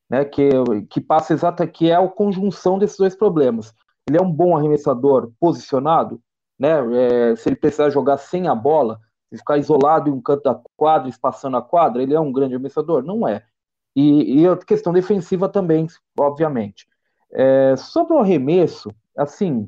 né? 0.09 0.25
Que 0.25 0.49
que 0.89 1.01
passa 1.01 1.35
exata 1.35 1.67
que 1.67 1.91
é 1.91 1.95
a 1.95 2.09
conjunção 2.09 2.79
desses 2.79 2.97
dois 2.97 3.15
problemas. 3.15 3.75
Ele 4.09 4.19
é 4.19 4.23
um 4.23 4.33
bom 4.33 4.57
arremessador 4.57 5.31
posicionado, 5.39 6.19
né? 6.59 7.33
É, 7.33 7.37
se 7.37 7.49
ele 7.49 7.57
precisar 7.57 7.91
jogar 7.91 8.17
sem 8.17 8.49
a 8.49 8.55
bola, 8.55 8.99
ficar 9.31 9.59
isolado 9.59 10.09
em 10.09 10.13
um 10.13 10.21
canto 10.23 10.45
da 10.45 10.59
quadra, 10.77 11.09
espaçando 11.09 11.59
a 11.59 11.63
quadra, 11.63 12.03
ele 12.03 12.15
é 12.15 12.21
um 12.21 12.33
grande 12.33 12.55
arremessador? 12.55 13.03
Não 13.03 13.29
é. 13.29 13.45
E, 13.97 14.43
e 14.43 14.47
a 14.47 14.57
questão 14.59 14.93
defensiva 14.93 15.49
também, 15.49 15.87
obviamente. 16.19 16.87
É, 17.33 17.75
sobre 17.77 18.13
o 18.13 18.19
arremesso, 18.19 18.95
assim, 19.17 19.67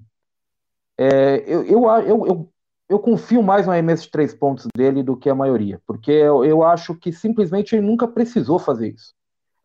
é, 0.98 1.42
eu, 1.46 1.64
eu, 1.64 1.86
eu, 2.02 2.26
eu, 2.26 2.52
eu 2.90 2.98
confio 2.98 3.42
mais 3.42 3.64
no 3.64 3.72
arremesso 3.72 4.04
de 4.04 4.10
três 4.10 4.34
pontos 4.34 4.66
dele 4.76 5.02
do 5.02 5.16
que 5.16 5.30
a 5.30 5.34
maioria, 5.34 5.80
porque 5.86 6.12
eu, 6.12 6.44
eu 6.44 6.62
acho 6.62 6.94
que 6.94 7.10
simplesmente 7.10 7.74
ele 7.74 7.86
nunca 7.86 8.06
precisou 8.06 8.58
fazer 8.58 8.94
isso. 8.94 9.14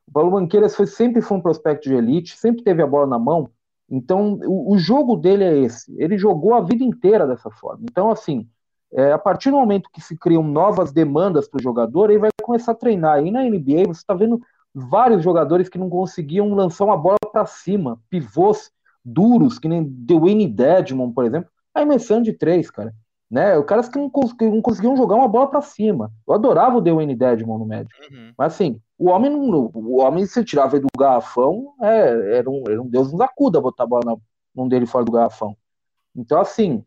O 0.07 0.11
Paulo 0.13 0.31
Banqueiras 0.31 0.75
foi, 0.75 0.87
sempre 0.87 1.21
foi 1.21 1.37
um 1.37 1.41
prospecto 1.41 1.89
de 1.89 1.95
elite, 1.95 2.37
sempre 2.37 2.63
teve 2.63 2.81
a 2.81 2.87
bola 2.87 3.05
na 3.05 3.19
mão, 3.19 3.49
então 3.89 4.39
o, 4.45 4.73
o 4.73 4.77
jogo 4.77 5.15
dele 5.15 5.43
é 5.43 5.57
esse. 5.59 5.93
Ele 6.01 6.17
jogou 6.17 6.53
a 6.53 6.61
vida 6.61 6.83
inteira 6.83 7.27
dessa 7.27 7.49
forma. 7.51 7.83
Então, 7.83 8.09
assim, 8.09 8.47
é, 8.93 9.11
a 9.11 9.17
partir 9.17 9.49
do 9.49 9.57
momento 9.57 9.89
que 9.91 10.01
se 10.01 10.17
criam 10.17 10.43
novas 10.43 10.91
demandas 10.91 11.47
para 11.47 11.59
o 11.59 11.63
jogador, 11.63 12.09
ele 12.09 12.19
vai 12.19 12.29
começar 12.43 12.73
a 12.73 12.75
treinar. 12.75 13.25
E 13.25 13.31
na 13.31 13.43
NBA 13.43 13.85
você 13.87 14.01
está 14.01 14.13
vendo 14.13 14.41
vários 14.73 15.23
jogadores 15.23 15.69
que 15.69 15.77
não 15.77 15.89
conseguiam 15.89 16.53
lançar 16.53 16.85
uma 16.85 16.97
bola 16.97 17.17
para 17.31 17.45
cima, 17.45 17.99
pivôs 18.09 18.71
duros, 19.03 19.59
que 19.59 19.67
nem 19.67 19.83
Dwayne 19.83 20.47
Dedmon, 20.47 21.11
por 21.11 21.25
exemplo, 21.25 21.49
arremessando 21.73 22.23
de 22.23 22.33
três, 22.33 22.71
cara. 22.71 22.93
Né? 23.29 23.61
Caras 23.63 23.89
que 23.89 23.97
não, 23.97 24.09
que 24.09 24.45
não 24.45 24.61
conseguiam 24.61 24.95
jogar 24.95 25.15
uma 25.15 25.27
bola 25.27 25.47
para 25.47 25.61
cima. 25.61 26.11
Eu 26.27 26.35
adorava 26.35 26.77
o 26.77 26.81
Dwayne 26.81 27.15
Dedmon 27.15 27.57
no 27.57 27.65
médio. 27.65 27.95
Uhum. 28.11 28.33
Mas 28.37 28.53
assim, 28.53 28.79
o 28.97 29.09
homem 29.09 29.31
não, 29.31 29.71
o 29.73 30.01
homem 30.01 30.25
se 30.25 30.43
tirava 30.43 30.79
do 30.79 30.87
garrafão, 30.97 31.73
é, 31.81 32.37
era, 32.37 32.49
um, 32.49 32.63
era 32.67 32.81
um 32.81 32.87
deus 32.87 33.11
nos 33.11 33.21
acuda 33.21 33.59
botar 33.59 33.83
a 33.83 33.87
bola 33.87 34.03
na 34.05 34.15
mão 34.55 34.67
dele 34.67 34.85
fora 34.85 35.03
do 35.03 35.11
garrafão. 35.11 35.57
Então 36.15 36.39
assim, 36.39 36.85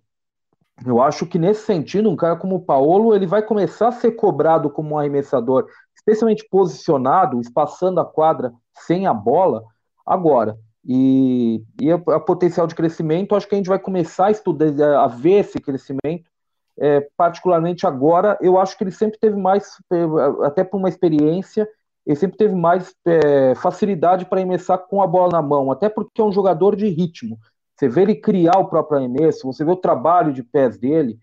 eu 0.85 1.03
acho 1.03 1.27
que 1.27 1.39
nesse 1.39 1.65
sentido, 1.65 2.11
um 2.11 2.17
cara 2.17 2.37
como 2.37 2.57
o 2.57 2.61
Paulo, 2.61 3.15
ele 3.15 3.27
vai 3.27 3.43
começar 3.43 3.89
a 3.89 3.93
ser 3.93 4.13
cobrado 4.13 4.71
como 4.71 4.95
um 4.95 4.99
arremessador 4.99 5.67
especialmente 6.07 6.47
posicionado, 6.49 7.41
espaçando 7.41 8.01
a 8.01 8.05
quadra 8.05 8.53
sem 8.73 9.07
a 9.07 9.13
bola, 9.13 9.65
agora. 10.07 10.57
E, 10.85 11.61
e 11.81 11.91
a, 11.91 11.97
a, 11.97 12.21
potencial 12.21 12.67
de 12.69 12.77
crescimento, 12.77 13.35
acho 13.35 13.49
que 13.49 13.57
a 13.57 13.59
gente 13.59 13.69
vai 13.69 13.79
começar 13.79 14.27
a 14.27 14.31
estudar, 14.31 14.69
a 15.01 15.09
ver 15.09 15.41
esse 15.41 15.59
crescimento, 15.59 16.31
é, 16.79 17.01
particularmente 17.17 17.87
agora. 17.87 18.39
Eu 18.41 18.57
acho 18.57 18.79
que 18.79 18.85
ele 18.85 18.93
sempre 18.93 19.19
teve 19.19 19.37
mais, 19.37 19.83
é, 19.93 20.47
até 20.47 20.63
por 20.63 20.77
uma 20.77 20.89
experiência, 20.89 21.69
ele 22.07 22.17
sempre 22.17 22.37
teve 22.37 22.55
mais 22.55 22.95
é, 23.05 23.57
facilidade 23.57 24.27
para 24.27 24.39
arremessar 24.39 24.79
com 24.79 25.03
a 25.03 25.07
bola 25.09 25.33
na 25.33 25.43
mão, 25.43 25.73
até 25.73 25.89
porque 25.89 26.21
é 26.21 26.25
um 26.25 26.31
jogador 26.31 26.77
de 26.77 26.87
ritmo. 26.89 27.37
Você 27.75 27.89
vê 27.89 28.03
ele 28.03 28.15
criar 28.15 28.59
o 28.59 28.69
próprio 28.69 28.99
arremesso, 28.99 29.47
você 29.47 29.65
vê 29.65 29.73
o 29.73 29.77
trabalho 29.77 30.33
de 30.33 30.45
pés 30.45 30.79
dele, 30.79 31.19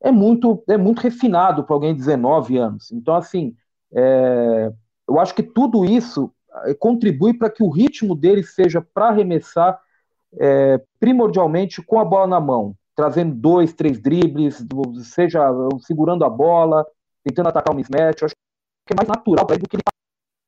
é 0.00 0.12
muito, 0.12 0.62
é 0.68 0.76
muito 0.76 1.00
refinado 1.00 1.64
para 1.64 1.74
alguém 1.74 1.92
de 1.92 1.98
19 1.98 2.56
anos. 2.56 2.92
Então, 2.92 3.16
assim, 3.16 3.56
é, 3.94 4.72
eu 5.08 5.18
acho 5.18 5.34
que 5.34 5.42
tudo 5.42 5.84
isso 5.84 6.32
é, 6.64 6.74
contribui 6.74 7.34
para 7.34 7.50
que 7.50 7.62
o 7.62 7.70
ritmo 7.70 8.14
dele 8.14 8.42
seja 8.42 8.80
para 8.80 9.08
arremessar 9.08 9.80
é, 10.38 10.80
primordialmente 11.00 11.82
com 11.82 11.98
a 11.98 12.04
bola 12.04 12.26
na 12.26 12.40
mão, 12.40 12.74
trazendo 12.94 13.34
dois, 13.34 13.72
três 13.72 14.00
dribles, 14.00 14.64
seja 15.04 15.48
segurando 15.80 16.24
a 16.24 16.30
bola, 16.30 16.86
tentando 17.24 17.48
atacar 17.48 17.72
o 17.72 17.76
mismatch. 17.76 18.22
Eu 18.22 18.26
acho 18.26 18.34
que 18.86 18.92
é 18.92 18.96
mais 18.96 19.08
natural 19.08 19.46
para 19.46 19.56
ele 19.56 19.62
do 19.62 19.68
que 19.68 19.76
ele 19.76 19.82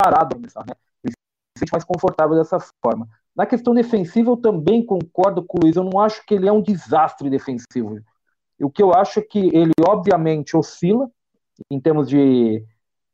parado 0.01 0.35
a 0.35 0.37
arremessar, 0.37 0.67
né? 0.67 0.75
Ele 1.05 1.13
se 1.13 1.61
sente 1.61 1.73
mais 1.73 1.85
confortável 1.85 2.37
dessa 2.37 2.59
forma. 2.83 3.09
Na 3.35 3.47
questão 3.47 3.75
defensiva, 3.75 4.31
eu 4.31 4.37
também 4.37 4.85
concordo 4.85 5.43
com 5.43 5.59
o 5.59 5.61
Luiz. 5.63 5.77
Eu 5.77 5.85
não 5.85 6.01
acho 6.01 6.25
que 6.27 6.35
ele 6.35 6.49
é 6.49 6.53
um 6.53 6.63
desastre 6.63 7.31
defensivo. 7.31 8.01
O 8.61 8.71
que 8.71 8.83
eu 8.83 8.93
acho 8.93 9.21
é 9.21 9.23
que 9.23 9.39
ele, 9.55 9.73
obviamente, 9.87 10.57
oscila 10.57 11.11
em 11.71 11.81
termos 11.81 12.09
de, 12.09 12.65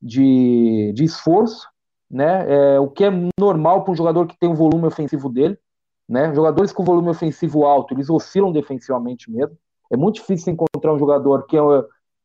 de, 0.00 0.92
de 0.94 1.04
esforço, 1.04 1.68
né? 2.10 2.46
É, 2.48 2.80
o 2.80 2.88
que 2.88 3.04
é 3.04 3.10
normal 3.38 3.82
para 3.82 3.92
um 3.92 3.96
jogador 3.96 4.26
que 4.26 4.38
tem 4.38 4.48
o 4.48 4.54
volume 4.54 4.86
ofensivo 4.86 5.28
dele. 5.28 5.58
Né? 6.08 6.32
Jogadores 6.34 6.72
com 6.72 6.84
volume 6.84 7.08
ofensivo 7.08 7.64
alto, 7.64 7.92
eles 7.92 8.08
oscilam 8.08 8.52
defensivamente 8.52 9.30
mesmo. 9.30 9.56
É 9.90 9.96
muito 9.96 10.16
difícil 10.16 10.52
encontrar 10.52 10.94
um 10.94 10.98
jogador 10.98 11.46
que, 11.46 11.56
é, 11.56 11.60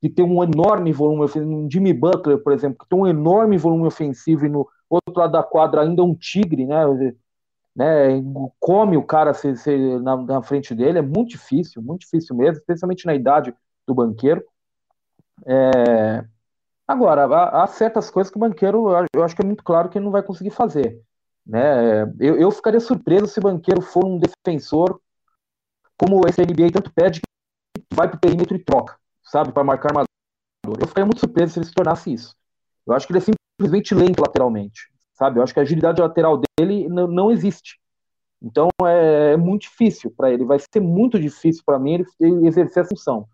que 0.02 0.10
tem 0.10 0.24
um 0.24 0.44
enorme 0.44 0.92
volume 0.92 1.24
ofensivo, 1.24 1.52
um 1.52 1.70
Jimmy 1.70 1.94
Butler, 1.94 2.38
por 2.44 2.54
exemplo, 2.54 2.78
que 2.80 2.88
tem 2.88 3.00
um 3.00 3.08
enorme 3.08 3.58
volume 3.58 3.88
ofensivo 3.88 4.46
e 4.46 4.50
no 4.50 4.68
outro 4.90 5.20
lado 5.20 5.32
da 5.32 5.44
quadra 5.44 5.82
ainda 5.82 6.04
um 6.04 6.16
tigre, 6.16 6.66
né? 6.66 6.86
né, 7.76 8.22
come 8.60 8.98
o 8.98 9.04
cara 9.04 9.34
se, 9.34 9.56
se, 9.56 10.00
na, 10.00 10.18
na, 10.18 10.44
frente 10.44 10.76
dele, 10.76 11.00
é 11.00 11.02
muito 11.02 11.30
difícil, 11.30 11.82
muito 11.82 12.02
difícil 12.02 12.36
mesmo, 12.36 12.58
especialmente 12.58 13.06
na 13.06 13.16
idade 13.16 13.54
do 13.88 13.96
banqueiro. 13.96 14.44
É... 15.46 16.26
Agora, 16.92 17.26
há, 17.26 17.64
há, 17.64 17.68
certas 17.68 18.10
coisas 18.10 18.32
que 18.32 18.38
o 18.38 18.40
banqueiro, 18.40 18.90
eu 19.16 19.24
acho 19.24 19.36
que 19.36 19.42
é 19.42 19.46
muito 19.46 19.64
claro 19.64 19.90
que 19.90 19.98
ele 19.98 20.06
não 20.06 20.12
vai 20.12 20.24
conseguir 20.24 20.52
fazer. 20.52 21.00
Né? 21.46 22.04
Eu, 22.20 22.38
eu 22.38 22.52
ficaria 22.52 22.80
surpreso 22.80 23.28
se 23.28 23.40
o 23.40 23.44
banqueiro 23.44 23.82
for 23.82 24.06
um 24.06 24.20
defensor 24.20 25.00
como 25.98 26.22
esse 26.28 26.42
NBA 26.42 26.72
tanto 26.72 26.92
pede 26.94 27.22
que 27.22 27.96
vai 27.96 28.08
para 28.08 28.18
o 28.18 28.20
perímetro 28.20 28.56
e 28.56 28.64
troca, 28.64 28.98
sabe, 29.24 29.52
para 29.52 29.64
marcar 29.64 29.90
armador. 29.90 30.08
Eu 30.80 30.88
ficaria 30.88 31.06
muito 31.06 31.20
surpreso 31.20 31.54
se 31.54 31.60
ele 31.60 31.66
se 31.66 31.74
tornasse 31.74 32.12
isso. 32.12 32.36
Eu 32.86 32.94
acho 32.94 33.06
que 33.06 33.14
ele 33.14 33.20
é 33.20 33.34
simplesmente 33.60 33.94
lento 33.94 34.20
lateralmente 34.20 34.92
sabe? 35.22 35.38
Eu 35.38 35.44
acho 35.44 35.54
que 35.54 35.60
a 35.60 35.64
agilidade 35.64 36.02
lateral 36.02 36.42
dele 36.58 36.90
não, 36.90 37.08
não 37.08 37.32
existe. 37.32 37.80
Então 38.42 38.70
é, 38.84 39.34
é 39.34 39.38
muito 39.38 39.64
difícil 39.64 40.12
para 40.18 40.32
ele, 40.32 40.44
vai 40.44 40.58
ser 40.58 40.82
muito 40.82 41.20
difícil 41.20 41.62
para 41.64 41.78
mim 41.78 41.94
ele, 41.94 42.06
ele 42.20 42.48
exercer 42.48 42.82
essa 42.82 42.90
função. 42.90 43.28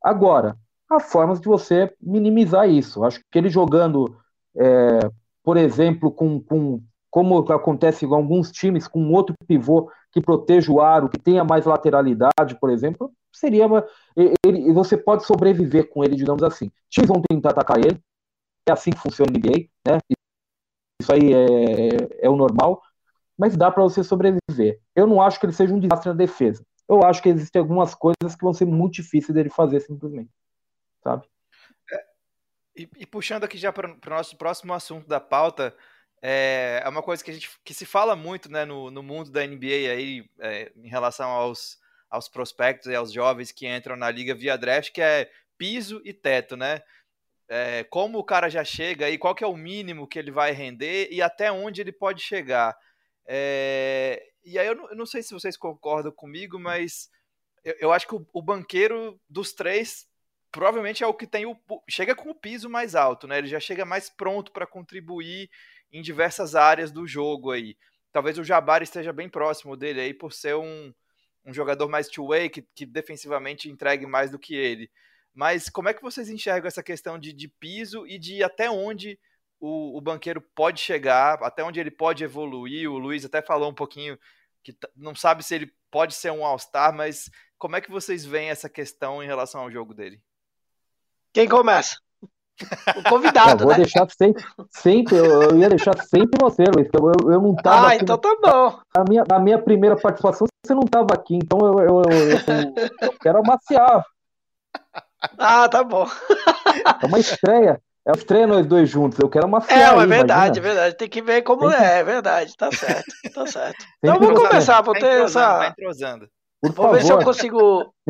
Agora, 0.00 0.56
há 0.90 1.00
formas 1.00 1.40
de 1.40 1.48
você 1.48 1.92
minimizar 2.00 2.68
isso. 2.68 3.04
Acho 3.04 3.20
que 3.30 3.38
ele 3.38 3.48
jogando, 3.48 4.16
é, 4.56 5.00
por 5.42 5.56
exemplo, 5.56 6.10
com, 6.10 6.40
com 6.40 6.82
como 7.10 7.38
acontece 7.52 8.06
com 8.06 8.14
alguns 8.16 8.50
times, 8.50 8.88
com 8.88 9.12
outro 9.12 9.36
pivô 9.46 9.88
que 10.10 10.20
proteja 10.20 10.72
o 10.72 10.80
aro, 10.80 11.08
que 11.08 11.18
tenha 11.18 11.44
mais 11.44 11.64
lateralidade, 11.64 12.58
por 12.60 12.70
exemplo, 12.70 13.12
seria 13.32 13.66
uma, 13.66 13.86
ele, 14.16 14.72
você 14.72 14.96
pode 14.96 15.24
sobreviver 15.24 15.88
com 15.90 16.02
ele, 16.02 16.16
digamos 16.16 16.42
assim. 16.42 16.72
Times 16.90 17.08
vão 17.08 17.22
tentar 17.22 17.50
atacar 17.50 17.78
ele, 17.78 18.00
é 18.68 18.72
assim 18.72 18.90
que 18.90 18.98
funciona 18.98 19.30
o 19.30 19.38
NBA, 19.38 19.68
né? 19.86 19.98
isso 21.00 21.12
aí 21.12 21.32
é, 21.32 22.26
é 22.26 22.28
o 22.28 22.34
normal, 22.34 22.82
mas 23.38 23.56
dá 23.56 23.70
para 23.70 23.82
você 23.82 24.02
sobreviver. 24.02 24.80
Eu 24.94 25.06
não 25.06 25.20
acho 25.20 25.38
que 25.38 25.46
ele 25.46 25.52
seja 25.52 25.74
um 25.74 25.78
desastre 25.78 26.08
na 26.08 26.16
defesa. 26.16 26.64
Eu 26.88 27.04
acho 27.04 27.22
que 27.22 27.28
existem 27.28 27.60
algumas 27.60 27.94
coisas 27.94 28.34
que 28.36 28.44
vão 28.44 28.52
ser 28.52 28.64
muito 28.64 28.94
difíceis 28.94 29.34
dele 29.34 29.50
fazer 29.50 29.80
simplesmente, 29.80 30.30
sabe? 31.04 31.28
É, 31.92 32.04
e, 32.76 32.88
e, 32.98 33.06
puxando 33.06 33.44
aqui 33.44 33.56
já 33.56 33.72
para 33.72 33.92
o 33.92 34.10
nosso 34.10 34.36
próximo 34.36 34.74
assunto 34.74 35.06
da 35.06 35.20
pauta, 35.20 35.76
é, 36.20 36.80
é, 36.82 36.88
uma 36.88 37.02
coisa 37.02 37.22
que 37.22 37.30
a 37.30 37.34
gente 37.34 37.48
que 37.64 37.72
se 37.72 37.86
fala 37.86 38.16
muito 38.16 38.50
né, 38.50 38.64
no, 38.64 38.90
no 38.90 39.02
mundo 39.02 39.30
da 39.30 39.46
NBA 39.46 39.92
aí, 39.92 40.28
é, 40.40 40.72
em 40.74 40.88
relação 40.88 41.30
aos, 41.30 41.78
aos 42.10 42.28
prospectos 42.28 42.88
e 42.88 42.94
aos 42.96 43.12
jovens 43.12 43.52
que 43.52 43.68
entram 43.68 43.94
na 43.94 44.10
liga 44.10 44.34
via 44.34 44.58
draft, 44.58 44.90
que 44.90 45.00
é 45.00 45.30
piso 45.56 46.02
e 46.04 46.12
teto, 46.12 46.56
né? 46.56 46.82
é, 47.48 47.84
como 47.84 48.18
o 48.18 48.24
cara 48.24 48.48
já 48.48 48.64
chega 48.64 49.10
e 49.10 49.18
qual 49.18 49.34
que 49.34 49.44
é 49.44 49.46
o 49.46 49.56
mínimo 49.56 50.06
que 50.06 50.18
ele 50.18 50.30
vai 50.30 50.52
render 50.52 51.08
e 51.10 51.20
até 51.20 51.52
onde 51.52 51.80
ele 51.80 51.92
pode 51.92 52.22
chegar. 52.22 52.76
É, 53.26 54.22
e 54.44 54.58
aí 54.58 54.66
eu 54.66 54.74
não, 54.74 54.90
eu 54.90 54.96
não, 54.96 55.06
sei 55.06 55.22
se 55.22 55.32
vocês 55.32 55.56
concordam 55.56 56.12
comigo, 56.12 56.58
mas 56.58 57.10
eu, 57.62 57.74
eu 57.80 57.92
acho 57.92 58.06
que 58.06 58.14
o, 58.14 58.26
o, 58.32 58.42
banqueiro 58.42 59.20
dos 59.28 59.52
três 59.52 60.06
provavelmente 60.54 61.02
é 61.02 61.06
o 61.06 61.12
que 61.12 61.26
tem 61.26 61.44
o 61.44 61.56
chega 61.90 62.14
com 62.14 62.30
o 62.30 62.34
piso 62.34 62.70
mais 62.70 62.94
alto, 62.94 63.26
né? 63.26 63.38
Ele 63.38 63.48
já 63.48 63.58
chega 63.58 63.84
mais 63.84 64.08
pronto 64.08 64.52
para 64.52 64.64
contribuir 64.64 65.50
em 65.92 66.00
diversas 66.00 66.54
áreas 66.54 66.92
do 66.92 67.08
jogo 67.08 67.50
aí. 67.50 67.76
Talvez 68.12 68.38
o 68.38 68.44
Jabari 68.44 68.84
esteja 68.84 69.12
bem 69.12 69.28
próximo 69.28 69.76
dele 69.76 70.00
aí 70.00 70.14
por 70.14 70.32
ser 70.32 70.54
um, 70.54 70.94
um 71.44 71.52
jogador 71.52 71.88
mais 71.88 72.06
two-way 72.06 72.48
que, 72.48 72.62
que 72.72 72.86
defensivamente 72.86 73.68
entregue 73.68 74.06
mais 74.06 74.30
do 74.30 74.38
que 74.38 74.54
ele. 74.54 74.88
Mas 75.34 75.68
como 75.68 75.88
é 75.88 75.94
que 75.94 76.00
vocês 76.00 76.28
enxergam 76.28 76.68
essa 76.68 76.84
questão 76.84 77.18
de, 77.18 77.32
de 77.32 77.48
piso 77.48 78.06
e 78.06 78.16
de 78.16 78.40
até 78.40 78.70
onde 78.70 79.18
o, 79.58 79.98
o, 79.98 80.00
banqueiro 80.00 80.40
pode 80.40 80.80
chegar, 80.80 81.42
até 81.42 81.64
onde 81.64 81.80
ele 81.80 81.90
pode 81.90 82.22
evoluir? 82.22 82.88
O 82.88 82.96
Luiz 82.96 83.24
até 83.24 83.42
falou 83.42 83.72
um 83.72 83.74
pouquinho 83.74 84.16
que 84.62 84.72
não 84.94 85.16
sabe 85.16 85.42
se 85.42 85.52
ele 85.52 85.72
pode 85.90 86.14
ser 86.14 86.30
um 86.30 86.44
All-Star, 86.44 86.94
mas 86.94 87.28
como 87.58 87.74
é 87.74 87.80
que 87.80 87.90
vocês 87.90 88.24
veem 88.24 88.50
essa 88.50 88.68
questão 88.68 89.20
em 89.20 89.26
relação 89.26 89.60
ao 89.60 89.70
jogo 89.70 89.92
dele? 89.92 90.22
Quem 91.34 91.48
começa? 91.48 91.96
O 92.96 93.10
convidado, 93.10 93.50
eu 93.50 93.58
vou 93.58 93.70
né? 93.70 93.78
deixar 93.78 94.06
sempre, 94.08 94.44
sempre 94.70 95.16
eu, 95.16 95.58
ia 95.58 95.68
deixar 95.68 96.00
sempre 96.04 96.38
você, 96.40 96.62
Luiz, 96.62 96.88
eu, 96.94 97.08
eu, 97.08 97.32
eu 97.32 97.40
não 97.40 97.56
tava. 97.56 97.88
Ah, 97.88 97.96
então 97.96 98.16
tá 98.16 98.36
bom. 98.40 98.78
Na 98.96 99.04
minha, 99.08 99.24
na 99.28 99.40
minha 99.40 99.58
primeira 99.60 99.96
participação, 99.96 100.46
você 100.64 100.72
não 100.72 100.84
estava 100.84 101.12
aqui, 101.12 101.34
então 101.34 101.58
eu, 101.58 101.80
eu, 101.80 102.02
eu, 102.06 102.74
eu 103.02 103.14
quero 103.20 103.40
amaciar. 103.40 104.06
Ah, 105.36 105.68
tá 105.68 105.82
bom. 105.82 106.06
É 107.02 107.06
uma 107.06 107.18
estreia. 107.18 107.80
É 108.06 108.10
uma 108.10 108.18
estreia 108.18 108.46
nós 108.46 108.66
dois 108.66 108.88
juntos. 108.88 109.18
Eu 109.18 109.28
quero 109.28 109.46
uma 109.46 109.64
É, 109.68 109.80
é 109.80 110.06
verdade, 110.06 110.58
é 110.60 110.62
verdade. 110.62 110.96
Tem 110.96 111.08
que 111.08 111.22
ver 111.22 111.42
como 111.42 111.68
que... 111.68 111.74
é, 111.74 111.98
é 111.98 112.04
verdade. 112.04 112.54
Tá 112.56 112.70
certo, 112.70 113.12
tá 113.34 113.46
certo. 113.46 113.84
então 113.98 114.18
vamos 114.20 114.40
começar, 114.40 114.80
vou 114.82 114.94
tá 114.94 115.00
ter 115.00 115.24
essa. 115.24 115.58
Tá 115.58 115.68
entrosando. 115.68 116.28
Por 116.64 116.72
vou 116.72 116.84
favor. 116.86 116.98
ver 116.98 117.04
se 117.04 117.12
eu 117.12 117.18
consigo. 117.18 117.58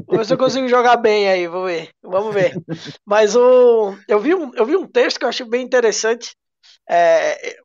Vou 0.06 0.18
ver 0.18 0.24
se 0.24 0.32
eu 0.32 0.38
consigo 0.38 0.68
jogar 0.68 0.96
bem 0.96 1.28
aí, 1.28 1.48
vou 1.48 1.64
ver. 1.64 1.90
Vamos 2.02 2.32
ver. 2.32 2.54
Mas 3.04 3.34
o. 3.34 3.96
Eu 4.06 4.20
vi 4.20 4.34
um, 4.34 4.54
eu 4.54 4.64
vi 4.64 4.76
um 4.76 4.86
texto 4.86 5.18
que 5.18 5.24
eu 5.24 5.28
achei 5.28 5.46
bem 5.46 5.64
interessante. 5.64 6.36
É, 6.88 7.56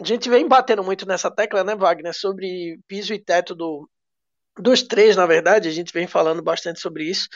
a 0.00 0.04
gente 0.04 0.30
vem 0.30 0.48
batendo 0.48 0.82
muito 0.82 1.06
nessa 1.06 1.30
tecla, 1.30 1.64
né, 1.64 1.74
Wagner, 1.74 2.14
sobre 2.14 2.78
piso 2.86 3.12
e 3.12 3.18
teto 3.18 3.54
do, 3.54 3.88
dos 4.58 4.82
três, 4.82 5.16
na 5.16 5.26
verdade, 5.26 5.68
a 5.68 5.72
gente 5.72 5.92
vem 5.92 6.06
falando 6.06 6.42
bastante 6.42 6.80
sobre 6.80 7.04
isso. 7.04 7.28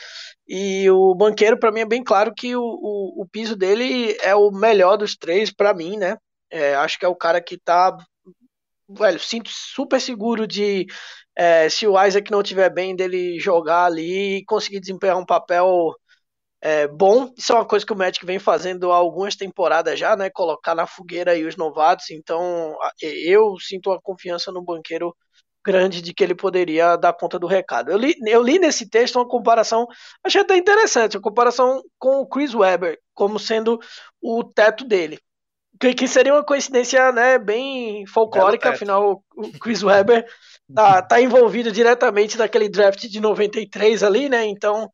E 0.47 0.89
o 0.89 1.13
banqueiro, 1.13 1.59
para 1.59 1.71
mim, 1.71 1.81
é 1.81 1.85
bem 1.85 2.03
claro 2.03 2.33
que 2.35 2.55
o, 2.55 2.61
o, 2.61 3.21
o, 3.21 3.27
piso 3.27 3.55
dele 3.55 4.17
é 4.21 4.33
o 4.33 4.49
melhor 4.51 4.97
dos 4.97 5.15
três, 5.15 5.51
para 5.51 5.73
mim, 5.73 5.97
né? 5.97 6.17
É, 6.49 6.75
acho 6.75 6.97
que 6.97 7.05
é 7.05 7.07
o 7.07 7.15
cara 7.15 7.41
que 7.41 7.57
tá. 7.57 7.95
Velho, 8.89 9.19
sinto 9.19 9.49
super 9.49 9.99
seguro 9.99 10.47
de 10.47 10.85
é, 11.35 11.67
se 11.69 11.87
o 11.87 12.01
Isaac 12.01 12.31
não 12.31 12.43
tiver 12.43 12.69
bem, 12.69 12.95
dele 12.95 13.39
jogar 13.39 13.85
ali 13.85 14.37
e 14.37 14.45
conseguir 14.45 14.79
desempenhar 14.79 15.17
um 15.17 15.25
papel 15.25 15.93
é, 16.61 16.87
bom. 16.87 17.29
Isso 17.37 17.51
é 17.51 17.55
uma 17.55 17.65
coisa 17.65 17.85
que 17.85 17.91
o 17.91 17.97
Magic 17.97 18.25
vem 18.25 18.39
fazendo 18.39 18.91
há 18.91 18.95
algumas 18.95 19.35
temporadas 19.35 19.99
já, 19.99 20.15
né? 20.15 20.29
Colocar 20.29 20.73
na 20.73 20.87
fogueira 20.87 21.31
aí 21.31 21.45
os 21.45 21.57
novatos. 21.57 22.09
Então, 22.11 22.77
eu 23.01 23.57
sinto 23.59 23.91
a 23.91 24.01
confiança 24.01 24.51
no 24.51 24.63
banqueiro 24.63 25.13
grande 25.65 26.01
de 26.01 26.13
que 26.13 26.23
ele 26.23 26.35
poderia 26.35 26.95
dar 26.95 27.13
conta 27.13 27.39
do 27.39 27.47
recado. 27.47 27.91
Eu 27.91 27.97
li, 27.97 28.15
eu 28.27 28.43
li 28.43 28.59
nesse 28.59 28.89
texto 28.89 29.15
uma 29.15 29.27
comparação, 29.27 29.87
achei 30.23 30.41
até 30.41 30.57
interessante, 30.57 31.17
uma 31.17 31.23
comparação 31.23 31.81
com 31.97 32.21
o 32.21 32.27
Chris 32.27 32.53
Webber, 32.53 32.99
como 33.13 33.39
sendo 33.39 33.79
o 34.21 34.43
teto 34.43 34.85
dele. 34.85 35.19
Que, 35.79 35.93
que 35.93 36.07
seria 36.07 36.33
uma 36.33 36.45
coincidência 36.45 37.11
né, 37.11 37.39
bem 37.39 38.05
folclórica, 38.05 38.69
afinal 38.69 39.23
o 39.35 39.51
Chris 39.59 39.81
Webber 39.83 40.25
tá, 40.73 41.01
tá 41.01 41.21
envolvido 41.21 41.71
diretamente 41.71 42.37
naquele 42.37 42.69
draft 42.69 43.07
de 43.07 43.19
93 43.19 44.03
ali, 44.03 44.29
né? 44.29 44.45
Então, 44.45 44.91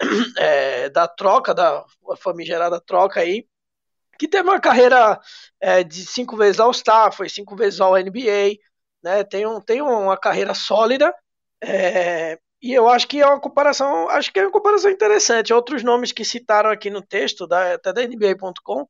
é, 0.38 0.88
da 0.90 1.08
troca, 1.08 1.54
da 1.54 1.84
famigerada 2.18 2.80
troca 2.80 3.20
aí, 3.20 3.46
que 4.18 4.28
teve 4.28 4.48
uma 4.48 4.60
carreira 4.60 5.18
é, 5.60 5.82
de 5.82 6.04
cinco 6.06 6.36
vezes 6.36 6.60
All-Star, 6.60 7.12
foi 7.12 7.28
cinco 7.28 7.56
vezes 7.56 7.80
All-NBA, 7.80 8.58
né? 9.02 9.24
Tem, 9.24 9.46
um, 9.46 9.60
tem 9.60 9.80
uma 9.82 10.16
carreira 10.16 10.54
sólida. 10.54 11.14
É, 11.62 12.38
e 12.62 12.74
eu 12.74 12.88
acho 12.88 13.08
que 13.08 13.20
é 13.20 13.26
uma 13.26 13.40
comparação, 13.40 14.08
acho 14.10 14.30
que 14.32 14.38
é 14.38 14.42
uma 14.42 14.52
comparação 14.52 14.90
interessante. 14.90 15.52
Outros 15.52 15.82
nomes 15.82 16.12
que 16.12 16.24
citaram 16.24 16.70
aqui 16.70 16.90
no 16.90 17.00
texto, 17.00 17.46
da, 17.46 17.74
até 17.74 17.92
da 17.92 18.02
NBA.com, 18.02 18.86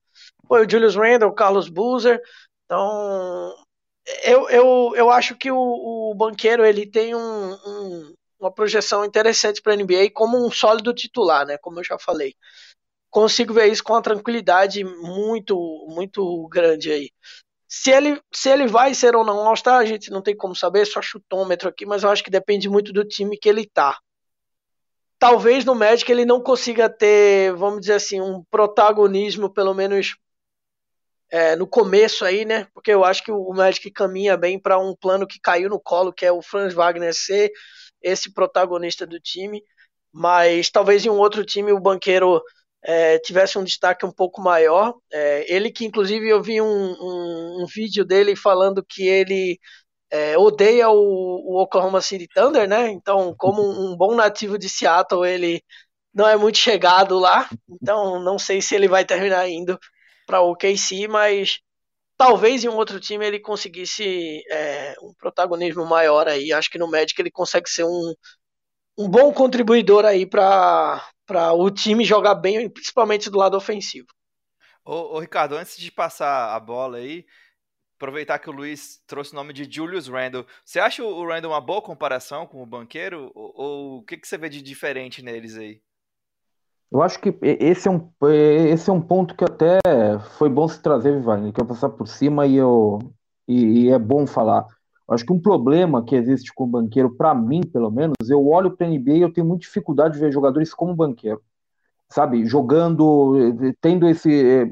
foi 0.48 0.66
o 0.66 0.70
Julius 0.70 0.96
Randle, 0.96 1.28
o 1.30 1.34
Carlos 1.34 1.68
Boozer. 1.68 2.20
Então, 2.64 3.54
eu, 4.25 4.49
eu, 4.49 4.92
eu 4.96 5.11
acho 5.11 5.37
que 5.37 5.51
o, 5.51 5.57
o 6.11 6.14
banqueiro 6.14 6.64
ele 6.64 6.87
tem 6.87 7.14
um, 7.14 7.53
um, 7.53 8.14
uma 8.38 8.51
projeção 8.51 9.05
interessante 9.05 9.61
para 9.61 9.75
a 9.75 9.77
NBA 9.77 10.11
como 10.12 10.38
um 10.44 10.51
sólido 10.51 10.94
titular, 10.94 11.46
né? 11.46 11.59
Como 11.59 11.79
eu 11.79 11.85
já 11.85 11.99
falei. 11.99 12.35
Consigo 13.11 13.53
ver 13.53 13.66
isso 13.66 13.83
com 13.83 13.92
uma 13.92 14.03
tranquilidade 14.03 14.85
muito, 14.85 15.57
muito 15.88 16.49
grande 16.49 16.92
aí. 16.92 17.11
Se 17.68 17.90
ele, 17.90 18.20
se 18.33 18.49
ele 18.49 18.66
vai 18.66 18.94
ser 18.94 19.14
ou 19.14 19.25
não 19.25 19.46
All-Star, 19.46 19.81
a 19.81 19.85
gente 19.85 20.11
não 20.11 20.23
tem 20.23 20.37
como 20.37 20.57
saber, 20.57 20.87
só 20.87 21.01
chutômetro 21.01 21.68
aqui, 21.68 21.87
mas 21.87 22.03
eu 22.03 22.11
acho 22.11 22.25
que 22.25 22.31
depende 22.31 22.68
muito 22.68 22.92
do 22.92 23.05
time 23.05 23.38
que 23.38 23.49
ele 23.49 23.64
tá. 23.64 23.99
Talvez 25.18 25.64
no 25.64 25.75
Magic 25.75 26.11
ele 26.11 26.25
não 26.25 26.40
consiga 26.40 26.88
ter, 26.88 27.55
vamos 27.55 27.83
dizer 27.83 27.94
assim, 27.94 28.20
um 28.20 28.42
protagonismo, 28.51 29.53
pelo 29.53 29.75
menos 29.75 30.16
é, 31.30 31.54
no 31.56 31.66
começo 31.66 32.24
aí, 32.24 32.44
né? 32.44 32.66
Porque 32.74 32.90
eu 32.90 33.04
acho 33.04 33.22
que 33.22 33.30
o 33.30 33.52
Magic 33.52 33.90
caminha 33.92 34.36
bem 34.36 34.58
para 34.58 34.78
um 34.78 34.94
plano 34.94 35.26
que 35.26 35.40
caiu 35.40 35.68
no 35.70 35.80
colo, 35.80 36.12
que 36.12 36.26
é 36.26 36.32
o 36.32 36.42
Franz 36.42 36.74
Wagner 36.74 37.14
ser 37.14 37.52
esse 38.02 38.32
protagonista 38.32 39.06
do 39.06 39.20
time. 39.20 39.62
Mas 40.12 40.70
talvez 40.70 41.04
em 41.06 41.10
um 41.10 41.18
outro 41.18 41.44
time 41.44 41.72
o 41.72 41.80
banqueiro 41.80 42.42
é, 42.82 43.18
tivesse 43.18 43.58
um 43.58 43.64
destaque 43.64 44.04
um 44.04 44.12
pouco 44.12 44.42
maior. 44.42 44.94
É, 45.12 45.52
ele 45.52 45.70
que, 45.70 45.84
inclusive, 45.84 46.28
eu 46.28 46.42
vi 46.42 46.60
um, 46.60 46.66
um, 46.66 47.62
um, 47.62 47.66
vídeo 47.66 48.04
dele 48.04 48.34
falando 48.34 48.84
que 48.84 49.06
ele 49.06 49.58
é, 50.10 50.36
odeia 50.38 50.90
o, 50.90 50.96
o, 50.96 51.62
Oklahoma 51.62 52.00
City 52.00 52.26
Thunder, 52.34 52.68
né? 52.68 52.90
Então, 52.90 53.34
como 53.38 53.62
um 53.62 53.96
bom 53.96 54.14
nativo 54.16 54.58
de 54.58 54.68
Seattle, 54.68 55.26
ele 55.26 55.62
não 56.12 56.28
é 56.28 56.36
muito 56.36 56.58
chegado 56.58 57.18
lá. 57.18 57.48
Então, 57.68 58.20
não 58.20 58.38
sei 58.38 58.60
se 58.60 58.74
ele 58.74 58.88
vai 58.88 59.04
terminar 59.04 59.48
indo 59.48 59.78
para 60.30 60.40
o 60.40 60.52
OKC, 60.52 61.08
mas 61.08 61.58
talvez 62.16 62.62
em 62.62 62.68
um 62.68 62.76
outro 62.76 63.00
time 63.00 63.26
ele 63.26 63.40
conseguisse 63.40 64.40
é, 64.48 64.94
um 65.02 65.12
protagonismo 65.18 65.84
maior 65.84 66.28
aí. 66.28 66.52
Acho 66.52 66.70
que 66.70 66.78
no 66.78 66.88
Magic 66.88 67.20
ele 67.20 67.32
consegue 67.32 67.68
ser 67.68 67.82
um, 67.82 68.14
um 68.96 69.08
bom 69.08 69.32
contribuidor 69.32 70.04
aí 70.04 70.24
para 70.24 71.02
o 71.54 71.68
time 71.68 72.04
jogar 72.04 72.36
bem, 72.36 72.70
principalmente 72.70 73.28
do 73.28 73.38
lado 73.38 73.56
ofensivo. 73.56 74.06
Ô, 74.84 75.16
ô, 75.16 75.18
Ricardo, 75.18 75.56
antes 75.56 75.76
de 75.76 75.90
passar 75.90 76.54
a 76.54 76.60
bola 76.60 76.98
aí, 76.98 77.26
aproveitar 77.96 78.38
que 78.38 78.48
o 78.48 78.52
Luiz 78.52 79.02
trouxe 79.08 79.32
o 79.32 79.34
nome 79.34 79.52
de 79.52 79.68
Julius 79.68 80.06
Randle. 80.06 80.46
Você 80.64 80.78
acha 80.78 81.02
o 81.02 81.26
Randle 81.26 81.50
uma 81.50 81.60
boa 81.60 81.82
comparação 81.82 82.46
com 82.46 82.62
o 82.62 82.66
banqueiro? 82.66 83.32
Ou, 83.34 83.52
ou 83.56 83.98
o 83.98 84.02
que, 84.04 84.16
que 84.16 84.28
você 84.28 84.38
vê 84.38 84.48
de 84.48 84.62
diferente 84.62 85.22
neles 85.22 85.56
aí? 85.56 85.82
Eu 86.92 87.03
acho 87.03 87.20
que 87.20 87.37
esse 87.42 87.87
é 87.87 87.90
um, 87.90 88.11
esse 88.68 88.90
é 88.90 88.92
um 88.92 89.00
ponto 89.00 89.37
que 89.37 89.44
até 89.44 89.79
foi 90.37 90.48
bom 90.48 90.66
se 90.66 90.83
trazer, 90.83 91.16
Vivani, 91.16 91.53
que 91.53 91.61
eu 91.61 91.66
passar 91.66 91.90
por 91.90 92.09
cima 92.09 92.46
e, 92.46 92.57
eu, 92.57 92.98
e, 93.46 93.85
e 93.85 93.90
é 93.90 93.98
bom 93.98 94.26
falar. 94.26 94.66
Acho 95.09 95.24
que 95.24 95.33
um 95.33 95.40
problema 95.40 96.05
que 96.05 96.16
existe 96.16 96.53
com 96.53 96.64
o 96.64 96.68
banqueiro, 96.68 97.16
para 97.16 97.35
mim, 97.35 97.62
pelo 97.62 97.90
menos, 97.90 98.14
eu 98.29 98.46
olho 98.46 98.76
para 98.76 98.87
a 98.87 98.90
NBA 98.90 99.12
e 99.12 99.20
eu 99.22 99.33
tenho 99.33 99.46
muita 99.46 99.62
dificuldade 99.62 100.14
de 100.14 100.20
ver 100.20 100.33
jogadores 100.33 100.72
como 100.74 100.94
banqueiro. 100.94 101.40
Sabe, 102.09 102.44
jogando, 102.44 103.35
tendo 103.81 104.09
esse. 104.09 104.68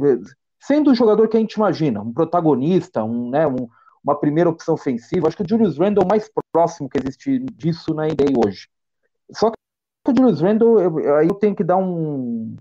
sendo 0.60 0.90
o 0.90 0.94
jogador 0.94 1.28
que 1.28 1.36
a 1.36 1.40
gente 1.40 1.54
imagina, 1.54 2.00
um 2.00 2.12
protagonista, 2.12 3.02
um, 3.04 3.30
né, 3.30 3.46
um, 3.46 3.68
uma 4.02 4.18
primeira 4.18 4.50
opção 4.50 4.74
ofensiva. 4.74 5.28
Acho 5.28 5.36
que 5.36 5.42
o 5.44 5.48
Julius 5.48 5.78
Randle 5.78 6.02
é 6.02 6.06
o 6.06 6.08
mais 6.08 6.30
próximo 6.52 6.88
que 6.88 6.98
existe 6.98 7.38
disso 7.54 7.94
na 7.94 8.06
NBA 8.06 8.38
hoje. 8.44 8.68
Só 9.32 9.50
que 9.50 9.56
Julius 10.16 10.40
Randle, 10.40 10.78
aí 10.78 10.84
eu, 10.84 11.28
eu 11.30 11.34
tenho 11.34 11.54
que 11.54 11.64
dar 11.64 11.76
um. 11.76 12.56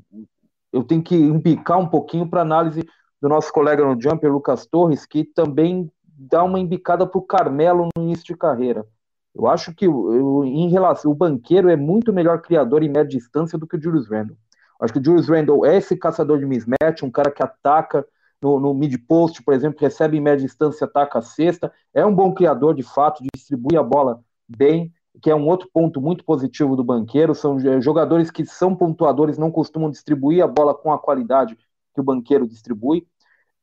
Eu 0.71 0.83
tenho 0.83 1.01
que 1.01 1.15
embicar 1.15 1.79
um 1.79 1.87
pouquinho 1.87 2.29
para 2.29 2.41
análise 2.41 2.83
do 3.21 3.29
nosso 3.29 3.51
colega 3.51 3.83
no 3.83 3.99
Jumper, 3.99 4.31
Lucas 4.31 4.65
Torres, 4.65 5.05
que 5.05 5.23
também 5.23 5.91
dar 6.03 6.43
uma 6.43 6.59
embicada 6.59 7.05
para 7.05 7.17
o 7.17 7.23
Carmelo 7.23 7.89
no 7.95 8.03
início 8.03 8.25
de 8.25 8.35
carreira. 8.35 8.85
Eu 9.33 9.47
acho 9.47 9.73
que 9.73 9.85
eu, 9.85 10.43
em 10.43 10.69
relação, 10.69 11.11
o 11.11 11.15
banqueiro 11.15 11.69
é 11.69 11.75
muito 11.75 12.11
melhor 12.11 12.41
criador 12.41 12.81
em 12.81 12.89
média 12.89 13.05
distância 13.07 13.57
do 13.57 13.67
que 13.67 13.77
o 13.77 13.81
Julius 13.81 14.09
Randle. 14.09 14.35
Eu 14.79 14.85
acho 14.85 14.93
que 14.93 14.99
o 14.99 15.03
Julius 15.03 15.29
Randle 15.29 15.65
é 15.65 15.77
esse 15.77 15.95
caçador 15.95 16.39
de 16.39 16.45
mismatch, 16.45 17.03
um 17.03 17.11
cara 17.11 17.31
que 17.31 17.43
ataca 17.43 18.05
no, 18.41 18.59
no 18.59 18.73
mid 18.73 18.95
post, 19.07 19.43
por 19.43 19.53
exemplo, 19.53 19.79
recebe 19.79 20.17
em 20.17 20.21
média 20.21 20.45
distância, 20.45 20.85
ataca 20.85 21.19
a 21.19 21.21
cesta. 21.21 21.71
É 21.93 22.05
um 22.05 22.13
bom 22.13 22.33
criador 22.33 22.75
de 22.75 22.83
fato, 22.83 23.23
distribui 23.33 23.77
a 23.77 23.83
bola 23.83 24.21
bem, 24.47 24.91
que 25.21 25.29
é 25.29 25.35
um 25.35 25.47
outro 25.47 25.69
ponto 25.73 26.01
muito 26.01 26.23
positivo 26.23 26.75
do 26.75 26.83
banqueiro. 26.83 27.33
São 27.33 27.59
jogadores 27.81 28.29
que 28.31 28.45
são 28.45 28.75
pontuadores, 28.75 29.37
não 29.37 29.51
costumam 29.51 29.89
distribuir 29.89 30.43
a 30.43 30.47
bola 30.47 30.73
com 30.73 30.91
a 30.91 30.99
qualidade 30.99 31.57
que 31.93 32.01
o 32.01 32.03
banqueiro 32.03 32.47
distribui. 32.47 33.07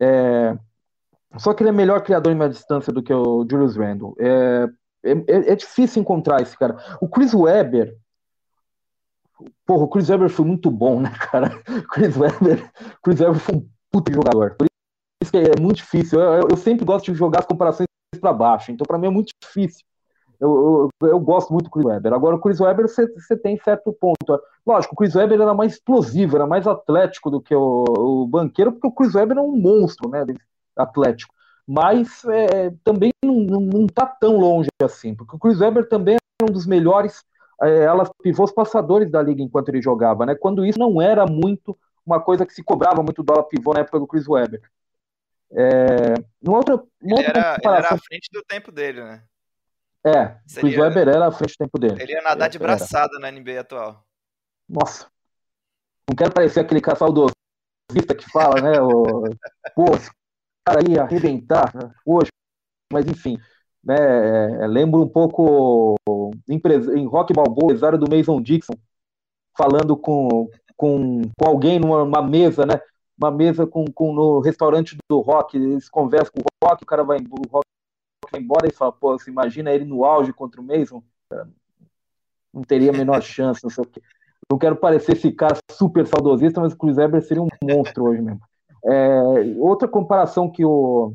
É, 0.01 0.57
só 1.39 1.53
que 1.53 1.63
ele 1.63 1.71
é 1.71 1.73
melhor 1.73 2.03
criador 2.03 2.33
em 2.33 2.37
meia 2.37 2.51
distância 2.51 2.93
do 2.93 3.03
que 3.03 3.13
o 3.13 3.47
Julius 3.49 3.77
Randle. 3.77 4.15
É, 4.19 4.69
é, 5.05 5.53
é, 5.53 5.57
difícil 5.57 6.01
encontrar 6.01 6.41
esse 6.41 6.57
cara. 6.57 6.77
O 7.01 7.09
Chris 7.09 7.35
Webber. 7.35 7.97
Porra, 9.67 9.85
o 9.85 9.89
Chris 9.89 10.09
Webber 10.09 10.29
foi 10.29 10.45
muito 10.45 10.71
bom, 10.71 11.01
né, 11.01 11.11
cara? 11.31 11.51
Chris 11.93 12.17
Webber, 12.17 12.71
Chris 13.03 13.21
Webber 13.21 13.41
foi 13.41 13.57
um 13.57 13.69
puto 13.91 14.13
jogador. 14.13 14.57
Por 14.57 14.67
isso 15.23 15.31
que 15.31 15.39
é 15.39 15.61
muito 15.61 15.77
difícil. 15.77 16.21
Eu, 16.21 16.49
eu 16.51 16.57
sempre 16.57 16.85
gosto 16.85 17.11
de 17.11 17.19
jogar 17.19 17.41
as 17.41 17.47
comparações 17.47 17.87
para 18.21 18.33
baixo. 18.33 18.71
Então, 18.71 18.85
para 18.87 18.99
mim, 18.99 19.09
é 19.09 19.11
muito 19.11 19.33
difícil. 19.43 19.85
Eu, 20.45 20.91
eu, 21.01 21.09
eu, 21.09 21.21
gosto 21.21 21.53
muito 21.53 21.65
do 21.65 21.71
Chris 21.71 21.87
Webber. 21.87 22.13
Agora, 22.13 22.37
o 22.37 22.41
Chris 22.41 22.61
Webber, 22.61 22.87
você 22.87 23.37
tem 23.37 23.59
certo 23.59 23.93
ponto. 23.93 24.41
Lógico, 24.67 24.95
o 24.95 24.97
Chris 24.97 25.15
Webber 25.15 25.41
era 25.41 25.55
mais 25.55 25.75
explosivo, 25.75 26.37
era 26.37 26.47
mais 26.47 26.67
atlético 26.67 27.31
do 27.31 27.41
que 27.41 27.55
o, 27.55 27.85
o 27.87 28.27
banqueiro, 28.27 28.73
porque 28.73 28.87
o 28.87 28.93
Chris 28.93 29.15
Webber 29.15 29.39
é 29.39 29.41
um 29.41 29.57
monstro, 29.57 30.11
né? 30.11 30.25
Atlético. 30.77 31.33
Mas 31.67 32.25
é, 32.27 32.71
também 32.85 33.11
não 33.25 33.87
está 33.87 34.07
tão 34.07 34.37
longe 34.37 34.69
assim, 34.83 35.15
porque 35.15 35.35
o 35.35 35.39
Chris 35.39 35.61
Webber 35.61 35.89
também 35.89 36.17
é 36.17 36.45
um 36.45 36.53
dos 36.53 36.67
melhores 36.67 37.25
é, 37.63 37.85
elas 37.85 38.11
pivôs 38.23 38.53
passadores 38.53 39.11
da 39.11 39.23
liga 39.23 39.43
enquanto 39.43 39.69
ele 39.71 39.81
jogava, 39.81 40.27
né? 40.27 40.35
Quando 40.35 40.65
isso 40.67 40.79
não 40.79 41.01
era 41.01 41.25
muito 41.27 41.79
uma 42.05 42.21
coisa 42.21 42.45
que 42.45 42.53
se 42.53 42.63
cobrava 42.63 43.03
muito 43.03 43.23
do 43.23 43.33
ala 43.33 43.43
pivô 43.43 43.73
na 43.73 43.81
época 43.81 43.99
do 43.99 44.07
Chris 44.07 44.29
Webber. 44.29 44.61
É, 45.53 46.15
outra, 46.47 46.83
ele, 47.01 47.23
era, 47.23 47.57
ele 47.63 47.75
era 47.75 47.89
à 47.95 47.99
frente 47.99 48.29
do 48.33 48.43
tempo 48.43 48.71
dele, 48.73 49.03
né? 49.03 49.23
É, 50.07 50.25
o 50.27 50.61
Chris 50.61 50.77
Webber 50.77 51.09
era 51.09 51.27
à 51.27 51.33
frente 51.33 51.55
do 51.55 51.59
tempo 51.59 51.79
dele. 51.79 52.03
Ele 52.03 52.13
ia 52.13 52.23
nadar 52.23 52.51
de 52.51 52.59
braçada 52.59 53.19
na 53.19 53.31
NBA 53.31 53.61
atual. 53.61 54.05
Nossa. 54.69 55.07
Não 56.09 56.15
quero 56.15 56.33
parecer 56.33 56.61
aquele 56.61 56.81
cara 56.81 56.99
saudosista 56.99 58.15
que 58.17 58.31
fala, 58.31 58.61
né? 58.61 58.81
O, 58.81 59.25
Pô, 59.75 59.85
cara 60.65 60.81
ia 60.89 61.03
arrebentar 61.03 61.71
hoje, 62.07 62.31
mas 62.91 63.07
enfim, 63.07 63.39
né, 63.83 63.97
é, 64.63 64.67
lembro 64.67 65.03
um 65.03 65.09
pouco 65.09 65.97
em, 66.49 66.61
em 66.97 67.07
Rock 67.07 67.35
Balboa, 67.35 67.73
empresário 67.73 67.99
do 67.99 68.09
Mason 68.09 68.41
Dixon, 68.41 68.75
falando 69.57 69.97
com, 69.97 70.49
com, 70.75 71.23
com 71.39 71.47
alguém 71.47 71.79
numa 71.79 72.23
mesa, 72.23 72.65
né, 72.65 72.81
uma 73.17 73.31
mesa 73.31 73.67
com, 73.67 73.85
com, 73.85 74.15
no 74.15 74.41
restaurante 74.41 74.97
do 75.09 75.21
Rock, 75.21 75.57
eles 75.57 75.89
conversam 75.89 76.33
com 76.33 76.41
o 76.41 76.69
Rock, 76.69 76.83
o 76.83 76.87
cara 76.87 77.05
vai, 77.05 77.19
o 77.19 77.49
rock 77.53 77.67
vai 78.31 78.41
embora 78.41 78.69
e 78.69 78.73
fala, 78.73 78.93
pô, 78.93 79.19
você 79.19 79.31
imagina 79.31 79.73
ele 79.73 79.85
no 79.85 80.05
auge 80.05 80.33
contra 80.33 80.61
o 80.61 80.65
Mason? 80.65 81.03
Não 82.53 82.63
teria 82.63 82.91
a 82.91 82.97
menor 82.97 83.21
chance, 83.23 83.63
não 83.63 83.71
sei 83.71 83.85
o 83.85 83.87
quê. 83.87 84.03
Não 84.51 84.59
quero 84.59 84.77
parecer 84.77 85.13
esse 85.13 85.33
cara 85.33 85.57
super 85.71 86.07
saudosista, 86.07 86.61
mas 86.61 86.73
o 86.73 86.77
Chris 86.77 86.99
Eber 86.99 87.23
seria 87.23 87.43
um 87.43 87.49
monstro 87.63 88.05
hoje 88.05 88.21
mesmo. 88.21 88.41
É, 88.85 89.21
outra 89.59 89.89
comparação 89.89 90.51
que 90.51 90.65
o 90.65 91.15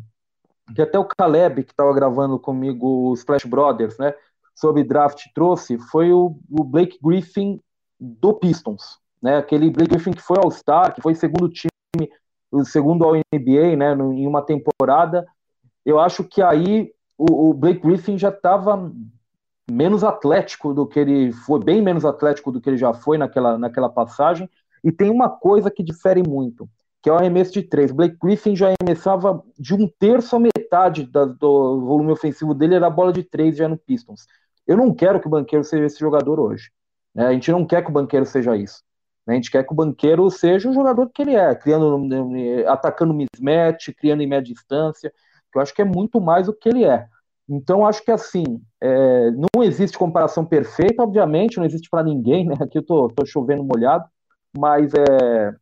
que 0.74 0.82
até 0.82 1.00
o 1.00 1.06
Caleb, 1.06 1.64
que 1.64 1.72
estava 1.72 1.94
gravando 1.94 2.40
comigo 2.40 3.12
os 3.12 3.24
Flash 3.24 3.46
Brothers, 3.46 3.98
né, 3.98 4.14
sobre 4.54 4.84
draft 4.84 5.26
trouxe, 5.34 5.78
foi 5.78 6.12
o, 6.12 6.38
o, 6.50 6.64
Blake 6.64 7.00
Griffin 7.02 7.60
do 8.00 8.34
Pistons, 8.34 9.00
né, 9.22 9.38
aquele 9.38 9.70
Blake 9.70 9.92
Griffin 9.92 10.12
que 10.12 10.22
foi 10.22 10.38
All-Star, 10.38 10.94
que 10.94 11.02
foi 11.02 11.16
segundo 11.16 11.50
time, 11.50 11.72
segundo 12.66 13.04
ao 13.04 13.16
NBA, 13.16 13.76
né, 13.76 13.94
em 13.94 14.28
uma 14.28 14.42
temporada. 14.42 15.26
Eu 15.86 16.00
acho 16.00 16.24
que 16.24 16.42
aí 16.42 16.92
o, 17.20 17.50
o 17.50 17.54
Blake 17.54 17.82
Griffin 17.82 18.18
já 18.18 18.30
estava 18.30 18.92
menos 19.70 20.04
atlético 20.04 20.74
do 20.74 20.88
que 20.88 21.00
ele 21.00 21.32
foi, 21.32 21.64
bem 21.64 21.82
menos 21.82 22.06
atlético 22.06 22.52
do 22.52 22.60
que 22.60 22.70
ele 22.70 22.78
já 22.78 22.94
foi 22.94 23.18
naquela, 23.18 23.58
naquela 23.58 23.90
passagem. 23.90 24.50
E 24.84 24.92
tem 24.92 25.12
uma 25.12 25.30
coisa 25.30 25.70
que 25.70 25.84
difere 25.84 26.24
muito 26.28 26.68
que 27.02 27.10
é 27.10 27.14
o 27.14 27.16
arremesso 27.16 27.54
de 27.54 27.64
três. 27.64 27.92
Blake 27.92 28.18
Griffin 28.22 28.56
já 28.56 28.74
arremessava 28.74 29.44
de 29.58 29.74
um 29.74 29.88
terço 29.88 30.36
a 30.36 30.40
metade 30.40 31.06
da, 31.06 31.26
do 31.26 31.82
volume 31.82 32.12
ofensivo 32.12 32.54
dele, 32.54 32.76
era 32.76 32.88
a 32.88 32.92
bola 32.92 33.14
de 33.14 33.24
três 33.24 33.56
já 33.56 33.68
no 33.68 33.78
Pistons. 33.78 34.28
Eu 34.68 34.78
não 34.78 34.94
quero 34.94 35.20
que 35.20 35.28
o 35.28 35.30
banqueiro 35.30 35.64
seja 35.64 35.86
esse 35.86 36.00
jogador 36.00 36.40
hoje. 36.40 36.70
Né? 37.16 37.28
A 37.28 37.34
gente 37.34 37.52
não 37.52 37.66
quer 37.66 37.84
que 37.84 37.90
o 37.90 37.94
banqueiro 37.94 38.26
seja 38.26 38.56
isso. 38.56 38.84
A 39.26 39.34
gente 39.34 39.52
quer 39.52 39.64
que 39.64 39.72
o 39.72 39.76
banqueiro 39.76 40.30
seja 40.30 40.70
o 40.70 40.74
jogador 40.74 41.10
que 41.10 41.22
ele 41.22 41.36
é, 41.36 41.54
criando, 41.54 42.10
atacando 42.68 43.14
mismatch, 43.14 43.90
criando 43.96 44.22
em 44.22 44.28
média 44.28 44.54
distância, 44.54 45.14
que 45.52 45.58
eu 45.58 45.62
acho 45.62 45.74
que 45.74 45.82
é 45.82 45.86
muito 45.86 46.20
mais 46.22 46.48
o 46.48 46.54
que 46.54 46.70
ele 46.70 46.86
é. 46.86 47.08
Então, 47.50 47.86
acho 47.86 48.04
que 48.04 48.12
assim, 48.12 48.62
é, 48.80 49.32
não 49.32 49.64
existe 49.64 49.98
comparação 49.98 50.46
perfeita, 50.46 51.02
obviamente, 51.02 51.58
não 51.58 51.66
existe 51.66 51.90
para 51.90 52.04
ninguém, 52.04 52.46
né? 52.46 52.56
Aqui 52.62 52.78
eu 52.78 52.86
tô, 52.86 53.08
tô, 53.08 53.26
chovendo 53.26 53.64
molhado, 53.64 54.08
mas 54.56 54.94
é, 54.94 55.56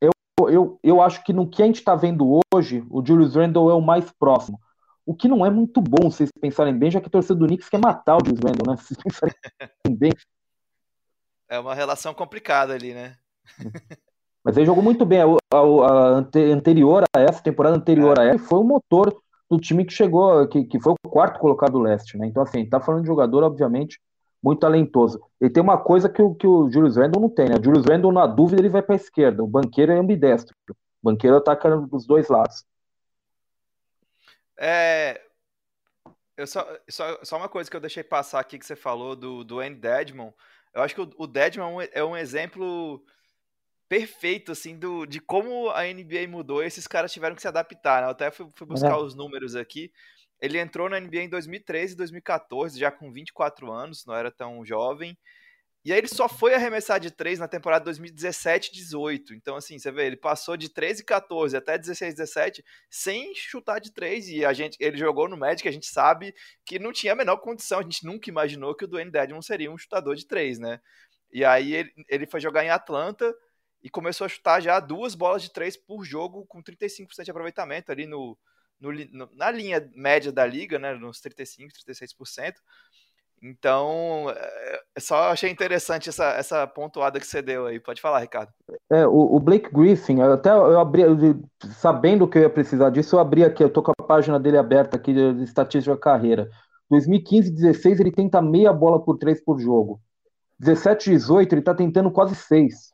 eu, 0.00 0.12
eu, 0.48 0.78
eu 0.82 1.02
acho 1.02 1.24
que 1.24 1.32
no 1.32 1.48
que 1.48 1.62
a 1.62 1.66
gente 1.66 1.80
está 1.80 1.96
vendo 1.96 2.40
hoje, 2.54 2.84
o 2.88 3.04
Julius 3.04 3.34
Randle 3.34 3.70
é 3.70 3.74
o 3.74 3.80
mais 3.80 4.08
próximo. 4.12 4.60
O 5.04 5.12
que 5.12 5.26
não 5.26 5.44
é 5.44 5.50
muito 5.50 5.80
bom, 5.80 6.10
se 6.10 6.18
vocês 6.18 6.30
pensarem 6.40 6.78
bem, 6.78 6.92
já 6.92 7.00
que 7.00 7.08
a 7.08 7.10
torcida 7.10 7.34
do 7.34 7.46
Knicks 7.46 7.68
quer 7.68 7.80
matar 7.80 8.16
o 8.16 8.24
Julius 8.24 8.44
Randle, 8.44 8.70
né? 8.70 8.76
Se 8.76 8.94
vocês 8.94 9.02
pensarem 9.02 9.34
bem. 9.98 10.12
É 11.48 11.58
uma 11.58 11.74
relação 11.74 12.14
complicada 12.14 12.72
ali, 12.72 12.94
né? 12.94 13.16
Mas 14.44 14.56
ele 14.56 14.66
jogou 14.66 14.82
muito 14.82 15.04
bem. 15.04 15.20
A, 15.20 15.26
a, 15.52 15.58
a 15.58 16.24
anterior 16.52 17.04
a 17.14 17.20
essa, 17.20 17.42
temporada 17.42 17.76
anterior 17.76 18.18
é. 18.18 18.22
a 18.22 18.24
essa, 18.34 18.44
foi 18.44 18.58
o 18.58 18.64
motor 18.64 19.14
do 19.50 19.58
time 19.58 19.84
que 19.84 19.92
chegou, 19.92 20.46
que, 20.48 20.64
que 20.64 20.80
foi 20.80 20.92
o 20.92 21.08
quarto 21.08 21.40
colocado 21.40 21.72
do 21.72 21.80
leste, 21.80 22.16
né? 22.16 22.26
Então, 22.26 22.42
assim, 22.42 22.64
tá 22.68 22.80
falando 22.80 23.02
de 23.02 23.08
jogador, 23.08 23.42
obviamente, 23.42 24.00
muito 24.42 24.60
talentoso. 24.60 25.20
Ele 25.40 25.50
tem 25.50 25.62
uma 25.62 25.76
coisa 25.76 26.08
que 26.08 26.22
o, 26.22 26.34
que 26.34 26.46
o 26.46 26.70
Julius 26.70 26.96
Randle 26.96 27.20
não 27.20 27.28
tem, 27.28 27.48
né? 27.48 27.56
O 27.60 27.64
Julius 27.64 27.84
Randle, 27.84 28.12
na 28.12 28.26
dúvida, 28.26 28.62
ele 28.62 28.68
vai 28.68 28.80
para 28.80 28.94
a 28.94 28.96
esquerda. 28.96 29.42
O 29.42 29.48
banqueiro 29.48 29.92
é 29.92 29.98
ambidestro. 29.98 30.54
O 30.70 30.74
banqueiro 31.02 31.36
ataca 31.36 31.76
dos 31.76 32.06
dois 32.06 32.28
lados. 32.28 32.64
É. 34.56 35.20
Eu 36.36 36.46
só, 36.46 36.66
só, 36.88 37.18
só 37.22 37.36
uma 37.36 37.48
coisa 37.48 37.68
que 37.68 37.76
eu 37.76 37.80
deixei 37.80 38.02
passar 38.02 38.40
aqui 38.40 38.58
que 38.58 38.64
você 38.64 38.76
falou 38.76 39.14
do, 39.14 39.44
do 39.44 39.58
Andy 39.58 39.74
Dedmon. 39.74 40.30
Eu 40.72 40.82
acho 40.82 40.94
que 40.94 41.00
o, 41.00 41.10
o 41.18 41.26
Dedmon 41.26 41.80
é 41.92 42.02
um 42.04 42.16
exemplo 42.16 43.02
perfeito, 43.90 44.52
assim, 44.52 44.78
do, 44.78 45.04
de 45.04 45.18
como 45.18 45.68
a 45.70 45.82
NBA 45.82 46.28
mudou 46.28 46.62
e 46.62 46.66
esses 46.66 46.86
caras 46.86 47.12
tiveram 47.12 47.34
que 47.34 47.42
se 47.42 47.48
adaptar, 47.48 48.00
né? 48.00 48.06
Eu 48.06 48.12
até 48.12 48.30
fui, 48.30 48.48
fui 48.54 48.64
buscar 48.64 48.96
os 48.98 49.16
números 49.16 49.56
aqui. 49.56 49.90
Ele 50.40 50.58
entrou 50.58 50.88
na 50.88 51.00
NBA 51.00 51.22
em 51.22 51.28
2013 51.28 51.94
e 51.94 51.96
2014, 51.96 52.78
já 52.78 52.92
com 52.92 53.10
24 53.12 53.72
anos, 53.72 54.06
não 54.06 54.14
era 54.14 54.30
tão 54.30 54.64
jovem. 54.64 55.18
E 55.84 55.92
aí 55.92 55.98
ele 55.98 56.06
só 56.06 56.28
foi 56.28 56.54
arremessar 56.54 57.00
de 57.00 57.10
3 57.10 57.40
na 57.40 57.48
temporada 57.48 57.86
2017 57.86 58.72
18. 58.72 59.34
Então, 59.34 59.56
assim, 59.56 59.76
você 59.76 59.90
vê, 59.90 60.06
ele 60.06 60.16
passou 60.16 60.56
de 60.56 60.68
13 60.68 61.02
e 61.02 61.04
14 61.04 61.56
até 61.56 61.76
16 61.76 62.14
17 62.14 62.64
sem 62.88 63.34
chutar 63.34 63.80
de 63.80 63.92
3. 63.92 64.28
E 64.28 64.44
a 64.44 64.52
gente, 64.52 64.76
ele 64.78 64.98
jogou 64.98 65.28
no 65.28 65.36
Magic, 65.36 65.66
a 65.68 65.72
gente 65.72 65.86
sabe 65.86 66.32
que 66.64 66.78
não 66.78 66.92
tinha 66.92 67.14
a 67.14 67.16
menor 67.16 67.38
condição. 67.38 67.80
A 67.80 67.82
gente 67.82 68.06
nunca 68.06 68.30
imaginou 68.30 68.72
que 68.72 68.84
o 68.84 68.88
Dwayne 68.88 69.10
Dedmon 69.10 69.42
seria 69.42 69.72
um 69.72 69.76
chutador 69.76 70.14
de 70.14 70.28
3, 70.28 70.60
né? 70.60 70.80
E 71.32 71.44
aí 71.44 71.74
ele, 71.74 71.92
ele 72.08 72.26
foi 72.26 72.40
jogar 72.40 72.64
em 72.64 72.70
Atlanta, 72.70 73.34
e 73.82 73.88
começou 73.88 74.24
a 74.24 74.28
chutar 74.28 74.60
já 74.60 74.78
duas 74.78 75.14
bolas 75.14 75.42
de 75.42 75.52
três 75.52 75.76
por 75.76 76.04
jogo 76.04 76.44
com 76.46 76.62
35% 76.62 77.24
de 77.24 77.30
aproveitamento 77.30 77.90
ali 77.90 78.06
no, 78.06 78.36
no, 78.80 78.92
no, 78.92 79.28
na 79.34 79.50
linha 79.50 79.90
média 79.94 80.30
da 80.30 80.46
liga, 80.46 80.78
né, 80.78 80.94
nos 80.94 81.20
35, 81.20 81.72
36%. 81.86 82.54
Então, 83.42 84.26
é, 84.28 84.82
só 84.98 85.30
achei 85.30 85.50
interessante 85.50 86.10
essa, 86.10 86.26
essa 86.32 86.66
pontuada 86.66 87.18
que 87.18 87.26
você 87.26 87.40
deu 87.40 87.66
aí. 87.66 87.80
Pode 87.80 88.00
falar, 88.00 88.18
Ricardo. 88.20 88.52
É, 88.90 89.06
o, 89.06 89.34
o 89.34 89.40
Blake 89.40 89.70
Griffin, 89.72 90.20
até 90.20 90.50
eu 90.50 90.78
abri, 90.78 91.02
sabendo 91.78 92.28
que 92.28 92.36
eu 92.36 92.42
ia 92.42 92.50
precisar 92.50 92.90
disso, 92.90 93.16
eu 93.16 93.20
abri 93.20 93.42
aqui, 93.42 93.64
eu 93.64 93.70
tô 93.70 93.82
com 93.82 93.92
a 93.98 94.04
página 94.04 94.38
dele 94.38 94.58
aberta 94.58 94.96
aqui 94.96 95.14
de 95.14 95.42
estatística 95.42 95.96
carreira. 95.96 96.50
2015, 96.90 97.50
16, 97.50 98.00
ele 98.00 98.12
tenta 98.12 98.42
meia 98.42 98.72
bola 98.72 99.02
por 99.02 99.16
três 99.16 99.42
por 99.42 99.58
jogo. 99.58 100.00
17, 100.58 101.10
18, 101.10 101.54
ele 101.54 101.62
tá 101.62 101.74
tentando 101.74 102.10
quase 102.10 102.34
seis. 102.34 102.92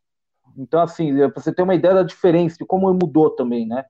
Então, 0.56 0.80
assim, 0.80 1.20
é, 1.20 1.28
pra 1.28 1.42
você 1.42 1.52
ter 1.52 1.62
uma 1.62 1.74
ideia 1.74 1.94
da 1.94 2.02
diferença, 2.02 2.56
de 2.58 2.64
como 2.64 2.92
mudou 2.92 3.30
também, 3.30 3.66
né? 3.66 3.84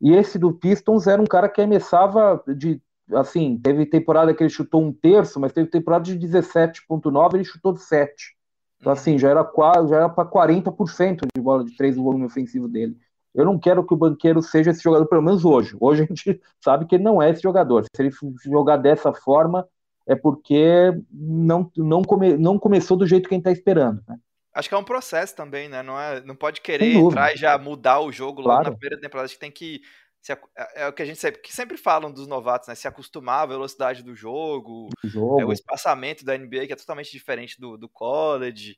E 0.00 0.12
esse 0.12 0.38
do 0.38 0.52
Pistons 0.52 1.06
era 1.06 1.20
um 1.20 1.26
cara 1.26 1.48
que 1.48 1.60
arremessava 1.60 2.42
de. 2.56 2.80
Assim, 3.12 3.58
teve 3.62 3.84
temporada 3.86 4.34
que 4.34 4.42
ele 4.42 4.50
chutou 4.50 4.82
um 4.82 4.92
terço, 4.92 5.38
mas 5.38 5.52
teve 5.52 5.68
temporada 5.68 6.04
de 6.04 6.18
17,9 6.18 7.34
ele 7.34 7.44
chutou 7.44 7.72
de 7.72 7.82
7. 7.82 8.34
Então, 8.80 8.92
uhum. 8.92 8.98
assim, 8.98 9.18
já 9.18 9.30
era, 9.30 9.50
já 9.88 9.96
era 9.96 10.08
para 10.08 10.28
40% 10.28 11.26
de 11.34 11.42
bola 11.42 11.64
de 11.64 11.76
três 11.76 11.96
no 11.96 12.04
volume 12.04 12.24
ofensivo 12.24 12.68
dele. 12.68 12.96
Eu 13.34 13.44
não 13.44 13.58
quero 13.58 13.84
que 13.84 13.92
o 13.92 13.96
banqueiro 13.96 14.40
seja 14.40 14.70
esse 14.70 14.82
jogador, 14.82 15.06
pelo 15.06 15.22
menos 15.22 15.44
hoje. 15.44 15.76
Hoje 15.80 16.04
a 16.04 16.06
gente 16.06 16.40
sabe 16.62 16.86
que 16.86 16.94
ele 16.94 17.04
não 17.04 17.20
é 17.20 17.30
esse 17.30 17.42
jogador. 17.42 17.84
Se 17.84 18.02
ele 18.02 18.10
jogar 18.44 18.76
dessa 18.76 19.12
forma, 19.12 19.66
é 20.06 20.14
porque 20.14 20.92
não, 21.10 21.70
não, 21.76 22.02
come, 22.02 22.36
não 22.36 22.58
começou 22.58 22.96
do 22.96 23.06
jeito 23.06 23.28
que 23.28 23.34
a 23.34 23.36
gente 23.36 23.48
está 23.48 23.52
esperando. 23.52 24.02
Né? 24.06 24.16
Acho 24.54 24.68
que 24.68 24.74
é 24.74 24.78
um 24.78 24.84
processo 24.84 25.34
também, 25.34 25.68
né? 25.68 25.82
Não, 25.82 26.00
é, 26.00 26.20
não 26.22 26.36
pode 26.36 26.60
querer 26.60 26.94
entrar 26.94 27.34
e 27.34 27.36
já 27.36 27.58
mudar 27.58 28.00
o 28.00 28.12
jogo 28.12 28.40
logo 28.40 28.52
claro. 28.52 28.70
na 28.70 28.76
primeira 28.76 29.00
temporada. 29.00 29.26
Acho 29.26 29.34
que 29.34 29.40
tem 29.40 29.50
que. 29.50 29.80
Se, 30.22 30.32
é, 30.32 30.38
é 30.76 30.88
o 30.88 30.92
que 30.92 31.02
a 31.02 31.04
gente 31.04 31.18
sempre, 31.18 31.40
que 31.42 31.52
sempre 31.52 31.76
falam 31.76 32.12
dos 32.12 32.28
novatos, 32.28 32.68
né? 32.68 32.74
Se 32.76 32.86
acostumar 32.86 33.42
à 33.42 33.46
velocidade 33.46 34.02
do 34.02 34.14
jogo, 34.14 34.88
jogo. 35.02 35.40
É, 35.40 35.44
o 35.44 35.52
espaçamento 35.52 36.24
da 36.24 36.38
NBA, 36.38 36.68
que 36.68 36.72
é 36.72 36.76
totalmente 36.76 37.10
diferente 37.10 37.60
do, 37.60 37.76
do 37.76 37.88
college. 37.88 38.76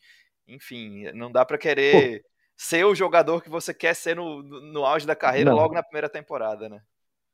Enfim, 0.49 1.11
não 1.13 1.31
dá 1.31 1.45
para 1.45 1.59
querer 1.59 2.23
Pô. 2.23 2.29
ser 2.57 2.85
o 2.85 2.95
jogador 2.95 3.43
que 3.43 3.51
você 3.51 3.75
quer 3.75 3.95
ser 3.95 4.17
no, 4.17 4.43
no 4.43 4.85
auge 4.85 5.07
da 5.07 5.15
carreira 5.15 5.51
não. 5.51 5.59
logo 5.59 5.75
na 5.75 5.83
primeira 5.83 6.09
temporada, 6.09 6.71
né? 6.71 6.81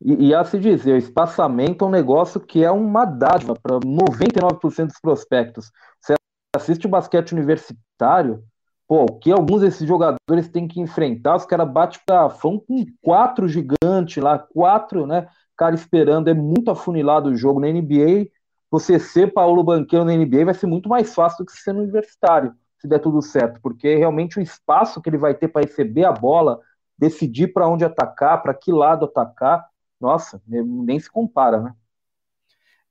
E, 0.05 0.29
e 0.29 0.35
a 0.35 0.43
se 0.43 0.59
dizer, 0.59 0.95
o 0.95 0.99
espaçamento 0.99 1.85
é 1.85 1.89
um 1.89 1.91
negócio 1.91 2.41
que 2.41 2.65
é 2.65 2.71
uma 2.71 3.05
dádiva 3.05 3.55
para 3.55 3.79
99% 3.79 4.87
dos 4.87 5.01
prospectos. 5.01 5.71
Você 6.01 6.15
assiste 6.55 6.87
o 6.87 6.91
basquete 6.91 7.33
universitário, 7.33 8.45
pô, 8.87 9.05
o 9.05 9.19
que 9.19 9.33
alguns 9.33 9.63
desses 9.63 9.87
jogadores 9.87 10.49
têm 10.51 10.69
que 10.69 10.81
enfrentar, 10.81 11.37
os 11.37 11.47
caras 11.47 11.71
batem 11.71 12.01
garrafão 12.07 12.59
com 12.59 12.85
quatro 13.01 13.49
gigantes 13.49 14.23
lá, 14.23 14.39
quatro, 14.39 15.07
né? 15.07 15.27
Cara 15.57 15.75
esperando, 15.75 16.29
é 16.29 16.35
muito 16.35 16.71
afunilado 16.71 17.31
o 17.31 17.37
jogo 17.37 17.61
na 17.61 17.69
NBA. 17.69 18.29
Você 18.71 18.99
ser 18.99 19.33
Paulo 19.33 19.63
Banqueiro 19.63 20.05
na 20.05 20.15
NBA 20.15 20.47
vai 20.47 20.55
ser 20.55 20.67
muito 20.67 20.89
mais 20.89 21.15
fácil 21.15 21.45
do 21.45 21.47
que 21.47 21.53
ser 21.53 21.73
no 21.73 21.81
universitário, 21.81 22.55
se 22.79 22.89
der 22.89 22.99
tudo 22.99 23.23
certo, 23.23 23.61
porque 23.63 23.97
realmente 23.97 24.39
o 24.39 24.43
espaço 24.43 25.01
que 25.01 25.09
ele 25.09 25.19
vai 25.19 25.35
ter 25.35 25.49
para 25.49 25.63
receber 25.63 26.05
a 26.05 26.13
bola, 26.13 26.59
decidir 26.99 27.49
para 27.49 27.69
onde 27.69 27.85
atacar, 27.85 28.43
para 28.43 28.55
que 28.55 28.73
lado 28.73 29.05
atacar, 29.05 29.65
nossa, 30.01 30.43
nem 30.47 30.99
se 30.99 31.11
compara, 31.11 31.61
né? 31.61 31.75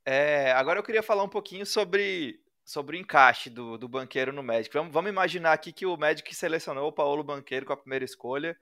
É, 0.04 0.52
agora 0.54 0.80
eu 0.80 0.84
queria 0.84 1.04
falar 1.04 1.24
um 1.24 1.30
pouquinho 1.30 1.66
sobre 1.66 2.41
sobre 2.64 2.98
o 2.98 3.00
encaixe 3.00 3.50
do, 3.50 3.78
do 3.78 3.88
banqueiro 3.88 4.32
no 4.32 4.44
Magic. 4.44 4.74
Vamos, 4.74 4.94
vamos 4.94 5.10
imaginar 5.10 5.54
aqui 5.54 5.74
que 5.74 5.86
o 5.86 5.98
Magic 5.98 6.34
selecionou 6.36 6.88
o 6.88 6.94
Paulo 6.94 7.24
Banqueiro 7.24 7.66
com 7.66 7.74
a 7.74 7.78
primeira 7.78 8.06
escolha. 8.06 8.58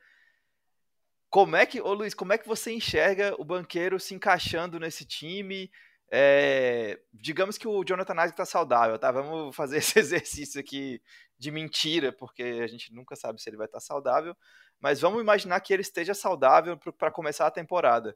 Como 1.30 1.56
é 1.56 1.66
que, 1.66 1.80
ô 1.80 1.94
Luiz, 1.94 2.14
como 2.14 2.34
é 2.34 2.38
que 2.38 2.48
você 2.48 2.72
enxerga 2.72 3.36
o 3.38 3.46
banqueiro 3.46 4.00
se 4.00 4.16
encaixando 4.16 4.80
nesse 4.80 5.06
time? 5.06 5.70
É, 6.12 7.00
digamos 7.14 7.56
que 7.56 7.68
o 7.68 7.84
Jonathan 7.84 8.14
Isaac 8.14 8.32
está 8.32 8.46
saudável, 8.46 8.98
tá? 8.98 9.12
Vamos 9.12 9.54
fazer 9.56 9.78
esse 9.78 10.00
exercício 10.00 10.60
aqui 10.60 11.02
de 11.38 11.52
mentira, 11.52 12.12
porque 12.12 12.42
a 12.64 12.68
gente 12.68 12.94
nunca 12.94 13.16
sabe 13.16 13.42
se 13.42 13.50
ele 13.50 13.58
vai 13.58 13.68
estar 13.68 13.78
tá 13.78 13.86
saudável. 13.86 14.36
Mas 14.80 15.02
vamos 15.02 15.22
imaginar 15.22 15.60
que 15.60 15.72
ele 15.72 15.82
esteja 15.82 16.14
saudável 16.14 16.78
para 16.98 17.12
começar 17.12 17.46
a 17.46 17.52
temporada. 17.52 18.16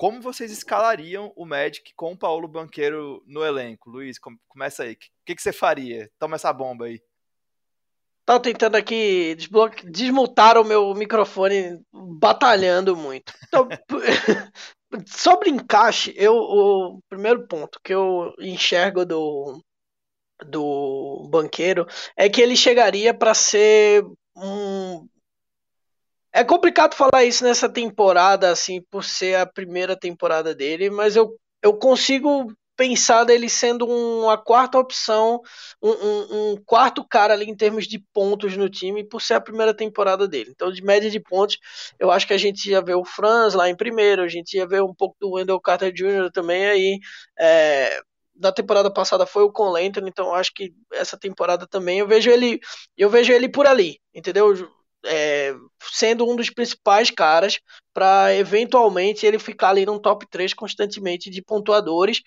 Como 0.00 0.22
vocês 0.22 0.50
escalariam 0.50 1.30
o 1.36 1.44
Magic 1.44 1.92
com 1.94 2.12
o 2.12 2.16
Paulo 2.16 2.48
Banqueiro 2.48 3.22
no 3.26 3.44
elenco? 3.44 3.90
Luiz, 3.90 4.18
começa 4.48 4.84
aí. 4.84 4.94
O 4.94 4.96
que, 5.26 5.34
que 5.34 5.42
você 5.42 5.52
faria? 5.52 6.10
Toma 6.18 6.36
essa 6.36 6.50
bomba 6.54 6.86
aí. 6.86 7.02
Tava 8.24 8.40
tentando 8.40 8.76
aqui 8.76 9.34
desbloque... 9.34 9.84
desmutar 9.90 10.56
o 10.56 10.64
meu 10.64 10.94
microfone, 10.94 11.84
batalhando 11.92 12.96
muito. 12.96 13.34
Então, 13.46 13.68
sobre 15.06 15.50
encaixe, 15.50 16.14
eu, 16.16 16.34
o 16.34 17.02
primeiro 17.06 17.46
ponto 17.46 17.78
que 17.84 17.92
eu 17.92 18.32
enxergo 18.38 19.04
do, 19.04 19.62
do 20.46 21.28
banqueiro 21.30 21.86
é 22.16 22.26
que 22.26 22.40
ele 22.40 22.56
chegaria 22.56 23.12
para 23.12 23.34
ser 23.34 24.02
um 24.34 25.06
é 26.32 26.44
complicado 26.44 26.94
falar 26.94 27.24
isso 27.24 27.44
nessa 27.44 27.68
temporada, 27.68 28.50
assim, 28.50 28.80
por 28.90 29.04
ser 29.04 29.36
a 29.36 29.46
primeira 29.46 29.96
temporada 29.96 30.54
dele, 30.54 30.90
mas 30.90 31.16
eu, 31.16 31.36
eu 31.62 31.76
consigo 31.76 32.52
pensar 32.76 33.24
dele 33.24 33.46
sendo 33.46 33.86
uma 33.86 34.38
quarta 34.38 34.78
opção, 34.78 35.42
um, 35.82 35.90
um, 35.90 36.52
um, 36.52 36.56
quarto 36.64 37.06
cara 37.06 37.34
ali 37.34 37.44
em 37.44 37.54
termos 37.54 37.86
de 37.86 37.98
pontos 38.14 38.56
no 38.56 38.70
time, 38.70 39.04
por 39.04 39.20
ser 39.20 39.34
a 39.34 39.40
primeira 39.40 39.74
temporada 39.74 40.26
dele. 40.26 40.50
Então, 40.50 40.72
de 40.72 40.82
média 40.82 41.10
de 41.10 41.20
pontos, 41.20 41.58
eu 41.98 42.10
acho 42.10 42.26
que 42.26 42.32
a 42.32 42.38
gente 42.38 42.70
ia 42.70 42.80
ver 42.80 42.94
o 42.94 43.04
Franz 43.04 43.52
lá 43.52 43.68
em 43.68 43.76
primeiro, 43.76 44.22
a 44.22 44.28
gente 44.28 44.56
ia 44.56 44.66
ver 44.66 44.82
um 44.82 44.94
pouco 44.94 45.14
do 45.20 45.32
Wendell 45.32 45.60
Carter 45.60 45.92
Jr. 45.92 46.30
também 46.32 46.66
aí. 46.66 46.98
É, 47.38 48.00
da 48.34 48.50
temporada 48.50 48.90
passada 48.90 49.26
foi 49.26 49.42
o 49.42 49.52
Conlento, 49.52 50.00
então 50.00 50.34
acho 50.34 50.54
que 50.54 50.72
essa 50.94 51.18
temporada 51.18 51.66
também 51.66 51.98
eu 51.98 52.08
vejo 52.08 52.30
ele, 52.30 52.58
eu 52.96 53.10
vejo 53.10 53.30
ele 53.30 53.50
por 53.50 53.66
ali, 53.66 54.00
entendeu? 54.14 54.54
É, 55.04 55.54
sendo 55.92 56.28
um 56.28 56.36
dos 56.36 56.50
principais 56.50 57.10
caras 57.10 57.58
para 57.92 58.34
eventualmente 58.34 59.26
ele 59.26 59.38
ficar 59.38 59.70
ali 59.70 59.86
no 59.86 59.98
top 60.00 60.26
3 60.28 60.54
constantemente 60.54 61.30
de 61.30 61.42
pontuadores 61.42 62.22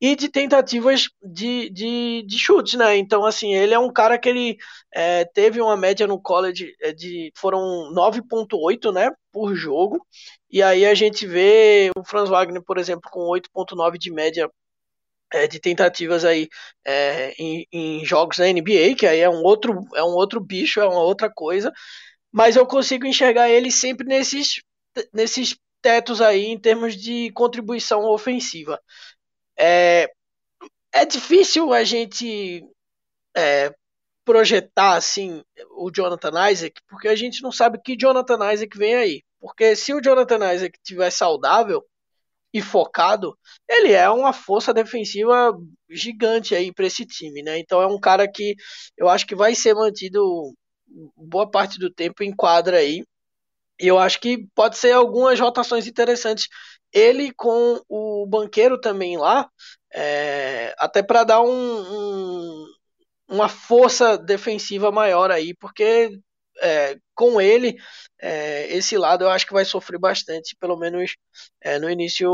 e 0.00 0.14
de 0.14 0.28
tentativas 0.28 1.08
de, 1.22 1.68
de, 1.70 2.24
de 2.26 2.38
chutes, 2.38 2.74
né? 2.74 2.96
Então, 2.96 3.24
assim, 3.24 3.54
ele 3.54 3.74
é 3.74 3.78
um 3.78 3.92
cara 3.92 4.16
que 4.18 4.28
ele 4.28 4.56
é, 4.94 5.24
teve 5.24 5.60
uma 5.60 5.76
média 5.76 6.06
no 6.06 6.20
college 6.20 6.72
é, 6.80 6.92
de 6.92 7.32
foram 7.36 7.92
9.8, 7.92 8.92
né, 8.92 9.10
por 9.32 9.54
jogo. 9.54 10.06
E 10.50 10.62
aí 10.62 10.86
a 10.86 10.94
gente 10.94 11.26
vê 11.26 11.90
o 11.96 12.04
Franz 12.04 12.30
Wagner, 12.30 12.62
por 12.62 12.78
exemplo, 12.78 13.10
com 13.10 13.22
8.9 13.28 13.98
de 13.98 14.12
média 14.12 14.48
é, 15.32 15.46
de 15.46 15.60
tentativas 15.60 16.24
aí 16.24 16.48
é, 16.86 17.32
em, 17.38 17.66
em, 17.72 18.04
jogos 18.04 18.38
da 18.38 18.46
NBA, 18.46 18.94
que 18.96 19.06
aí 19.06 19.20
é 19.20 19.28
um 19.28 19.42
outro 19.42 19.84
é 19.94 20.02
um 20.02 20.14
outro 20.14 20.40
bicho, 20.40 20.80
é 20.80 20.86
uma 20.88 21.02
outra 21.02 21.30
coisa. 21.30 21.72
Mas 22.32 22.56
eu 22.56 22.66
consigo 22.66 23.06
enxergar 23.06 23.48
ele 23.48 23.70
sempre 23.70 24.06
nesses 24.06 24.60
nesses 25.12 25.56
tetos 25.80 26.20
aí 26.20 26.46
em 26.46 26.58
termos 26.58 26.96
de 26.96 27.30
contribuição 27.32 28.04
ofensiva. 28.04 28.80
É, 29.56 30.10
é 30.92 31.04
difícil 31.04 31.72
a 31.72 31.84
gente 31.84 32.64
é, 33.36 33.72
projetar 34.24 34.96
assim 34.96 35.42
o 35.70 35.90
Jonathan 35.90 36.50
Isaac, 36.50 36.80
porque 36.88 37.08
a 37.08 37.16
gente 37.16 37.42
não 37.42 37.52
sabe 37.52 37.80
que 37.82 37.96
Jonathan 37.96 38.52
Isaac 38.52 38.76
vem 38.76 38.94
aí. 38.94 39.22
Porque 39.40 39.76
se 39.76 39.94
o 39.94 40.00
Jonathan 40.02 40.52
Isaac 40.52 40.76
estiver 40.78 41.10
saudável 41.10 41.84
e 42.52 42.60
focado, 42.62 43.38
ele 43.68 43.92
é 43.92 44.08
uma 44.10 44.32
força 44.32 44.74
defensiva 44.74 45.52
gigante 45.88 46.54
aí 46.54 46.72
para 46.72 46.86
esse 46.86 47.06
time, 47.06 47.42
né? 47.42 47.58
Então 47.58 47.80
é 47.80 47.86
um 47.86 48.00
cara 48.00 48.26
que 48.30 48.54
eu 48.96 49.08
acho 49.08 49.26
que 49.26 49.34
vai 49.34 49.54
ser 49.54 49.74
mantido 49.74 50.52
boa 51.16 51.50
parte 51.50 51.78
do 51.78 51.90
tempo 51.92 52.22
em 52.22 52.34
quadra 52.34 52.78
aí. 52.78 53.04
E 53.80 53.86
eu 53.86 53.98
acho 53.98 54.20
que 54.20 54.46
pode 54.54 54.76
ser 54.76 54.92
algumas 54.92 55.38
rotações 55.38 55.86
interessantes 55.86 56.48
ele 56.92 57.32
com 57.34 57.80
o 57.88 58.26
banqueiro 58.26 58.80
também 58.80 59.16
lá, 59.18 59.48
é, 59.92 60.74
até 60.78 61.02
para 61.02 61.24
dar 61.24 61.40
um, 61.42 61.48
um, 61.50 62.66
uma 63.28 63.48
força 63.48 64.16
defensiva 64.18 64.90
maior 64.90 65.30
aí, 65.30 65.54
porque 65.54 66.18
é, 66.60 66.96
com 67.14 67.40
ele 67.40 67.76
é, 68.20 68.66
esse 68.74 68.96
lado 68.96 69.24
eu 69.24 69.30
acho 69.30 69.46
que 69.46 69.52
vai 69.52 69.64
sofrer 69.64 69.98
bastante, 69.98 70.56
pelo 70.58 70.76
menos 70.76 71.14
é, 71.62 71.78
no 71.78 71.90
início 71.90 72.30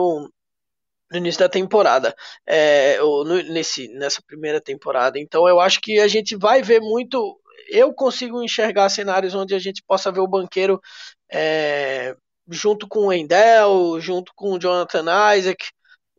no 1.10 1.18
início 1.18 1.40
da 1.40 1.48
temporada, 1.48 2.14
é, 2.46 3.00
ou 3.02 3.24
no, 3.24 3.42
nesse, 3.42 3.88
nessa 3.88 4.20
primeira 4.26 4.60
temporada. 4.60 5.18
Então 5.18 5.46
eu 5.48 5.60
acho 5.60 5.80
que 5.80 6.00
a 6.00 6.08
gente 6.08 6.36
vai 6.36 6.62
ver 6.62 6.80
muito. 6.80 7.40
Eu 7.76 7.92
consigo 7.92 8.40
enxergar 8.40 8.88
cenários 8.88 9.34
onde 9.34 9.52
a 9.52 9.58
gente 9.58 9.82
possa 9.84 10.12
ver 10.12 10.20
o 10.20 10.28
banqueiro 10.28 10.80
é, 11.28 12.16
junto 12.48 12.86
com 12.86 13.00
o 13.00 13.06
Wendell, 13.06 14.00
junto 14.00 14.32
com 14.36 14.52
o 14.52 14.58
Jonathan 14.60 15.04
Isaac, 15.36 15.70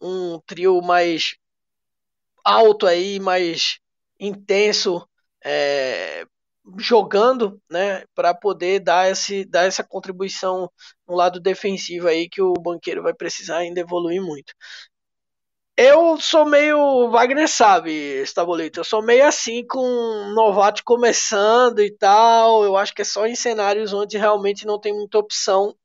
um 0.02 0.38
trio 0.46 0.82
mais 0.82 1.36
alto 2.44 2.86
aí, 2.86 3.22
mais 3.22 3.80
intenso, 4.20 5.08
é, 5.46 6.26
jogando, 6.78 7.62
né, 7.72 8.04
para 8.14 8.34
poder 8.34 8.82
dar, 8.82 9.10
esse, 9.10 9.46
dar 9.46 9.66
essa 9.66 9.84
contribuição 9.84 10.70
no 11.08 11.16
lado 11.16 11.40
defensivo 11.40 12.10
aí 12.10 12.28
que 12.28 12.42
o 12.42 12.54
banqueiro 12.54 13.02
vai 13.02 13.14
precisar 13.14 13.60
ainda 13.60 13.80
evoluir 13.80 14.22
muito. 14.22 14.54
Eu 15.78 16.18
sou 16.20 16.46
meio 16.46 17.10
Wagner 17.10 17.48
sabe, 17.50 17.92
Estabolito. 18.22 18.80
Eu 18.80 18.84
sou 18.84 19.02
meio 19.04 19.26
assim 19.28 19.66
com 19.68 19.82
um 19.86 20.34
novato 20.34 20.82
começando 20.86 21.80
e 21.82 21.92
tal. 21.92 22.64
Eu 22.64 22.78
acho 22.78 22.94
que 22.94 23.02
é 23.02 23.06
só 23.06 23.26
em 23.28 23.36
cenários 23.36 23.92
onde 23.94 24.18
realmente 24.18 24.66
não 24.66 24.80
tem 24.80 24.94
muita 24.94 25.18
opção 25.18 25.76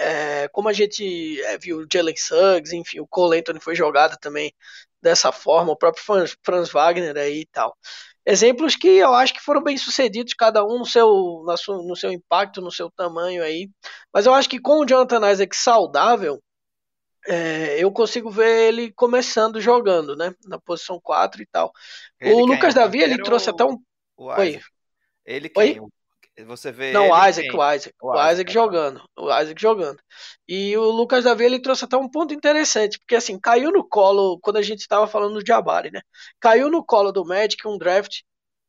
é, 0.00 0.48
como 0.48 0.68
a 0.68 0.72
gente 0.72 1.40
é, 1.42 1.58
viu 1.58 1.80
o 1.80 1.86
Jalen 1.92 2.16
Suggs, 2.16 2.74
enfim, 2.74 3.00
o 3.00 3.06
Cole 3.06 3.38
Anthony 3.38 3.60
foi 3.60 3.74
jogado 3.74 4.16
também 4.18 4.54
dessa 5.02 5.30
forma, 5.32 5.72
o 5.72 5.76
próprio 5.76 6.02
Franz, 6.04 6.36
Franz 6.42 6.70
Wagner 6.70 7.16
aí 7.16 7.40
e 7.40 7.46
tal. 7.46 7.76
Exemplos 8.24 8.76
que 8.76 8.88
eu 8.88 9.14
acho 9.14 9.34
que 9.34 9.40
foram 9.40 9.62
bem 9.62 9.76
sucedidos, 9.76 10.34
cada 10.34 10.64
um 10.64 10.78
no 10.78 10.86
seu, 10.86 11.06
no, 11.08 11.88
no 11.88 11.96
seu 11.96 12.10
impacto, 12.12 12.60
no 12.60 12.70
seu 12.70 12.90
tamanho 12.90 13.42
aí. 13.42 13.70
Mas 14.12 14.26
eu 14.26 14.34
acho 14.34 14.48
que 14.48 14.60
com 14.60 14.80
o 14.80 14.86
Jonathan 14.86 15.30
Isaac 15.30 15.56
saudável, 15.56 16.40
é, 17.26 17.82
eu 17.82 17.90
consigo 17.92 18.30
ver 18.30 18.68
ele 18.68 18.92
começando 18.92 19.60
jogando, 19.60 20.16
né? 20.16 20.34
Na 20.46 20.58
posição 20.58 21.00
4 21.00 21.42
e 21.42 21.46
tal. 21.46 21.72
Ele 22.20 22.34
o 22.34 22.46
Lucas 22.46 22.74
Davi, 22.74 23.00
ele 23.00 23.22
trouxe 23.22 23.50
até 23.50 23.64
um. 23.64 23.78
Oi. 24.16 24.60
Ele 25.24 25.48
quem? 25.48 25.80
Oi? 25.80 25.88
Você 26.44 26.72
vê. 26.72 26.92
Não, 26.92 27.10
o 27.10 27.28
Isaac, 27.28 27.50
o 27.50 27.72
Isaac, 27.72 27.94
o, 28.00 28.08
o 28.08 28.14
Isaac, 28.14 28.32
Isaac 28.32 28.52
jogando. 28.52 29.02
O 29.16 29.26
Isaac 29.26 29.60
jogando. 29.60 30.00
E 30.48 30.76
o 30.76 30.84
Lucas 30.84 31.24
Davi 31.24 31.44
ele 31.44 31.60
trouxe 31.60 31.84
até 31.84 31.96
um 31.96 32.08
ponto 32.08 32.32
interessante, 32.32 32.98
porque 32.98 33.14
assim, 33.14 33.38
caiu 33.38 33.70
no 33.70 33.86
colo, 33.86 34.38
quando 34.40 34.56
a 34.56 34.62
gente 34.62 34.80
estava 34.80 35.06
falando 35.06 35.34
do 35.34 35.46
Jabari, 35.46 35.90
né? 35.90 36.00
Caiu 36.40 36.70
no 36.70 36.84
colo 36.84 37.12
do 37.12 37.24
Magic 37.24 37.66
um 37.68 37.76
draft 37.76 38.20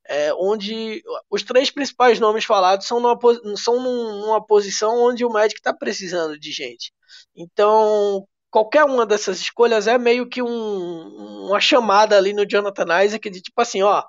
é, 0.07 0.33
onde 0.33 1.01
os 1.29 1.43
três 1.43 1.71
principais 1.71 2.19
nomes 2.19 2.43
falados 2.43 2.87
são 2.87 2.99
numa, 2.99 3.17
são 3.55 3.81
numa 3.81 4.45
posição 4.45 4.99
onde 4.99 5.23
o 5.23 5.29
Magic 5.29 5.59
está 5.59 5.73
precisando 5.73 6.37
de 6.37 6.51
gente. 6.51 6.91
Então, 7.35 8.27
qualquer 8.51 8.83
uma 8.83 9.05
dessas 9.05 9.39
escolhas 9.39 9.87
é 9.87 9.97
meio 9.97 10.27
que 10.29 10.41
um, 10.41 11.47
uma 11.47 11.59
chamada 11.59 12.17
ali 12.17 12.33
no 12.33 12.45
Jonathan 12.45 13.03
Isaac 13.03 13.29
de 13.29 13.41
tipo 13.41 13.59
assim, 13.61 13.81
ó, 13.81 14.03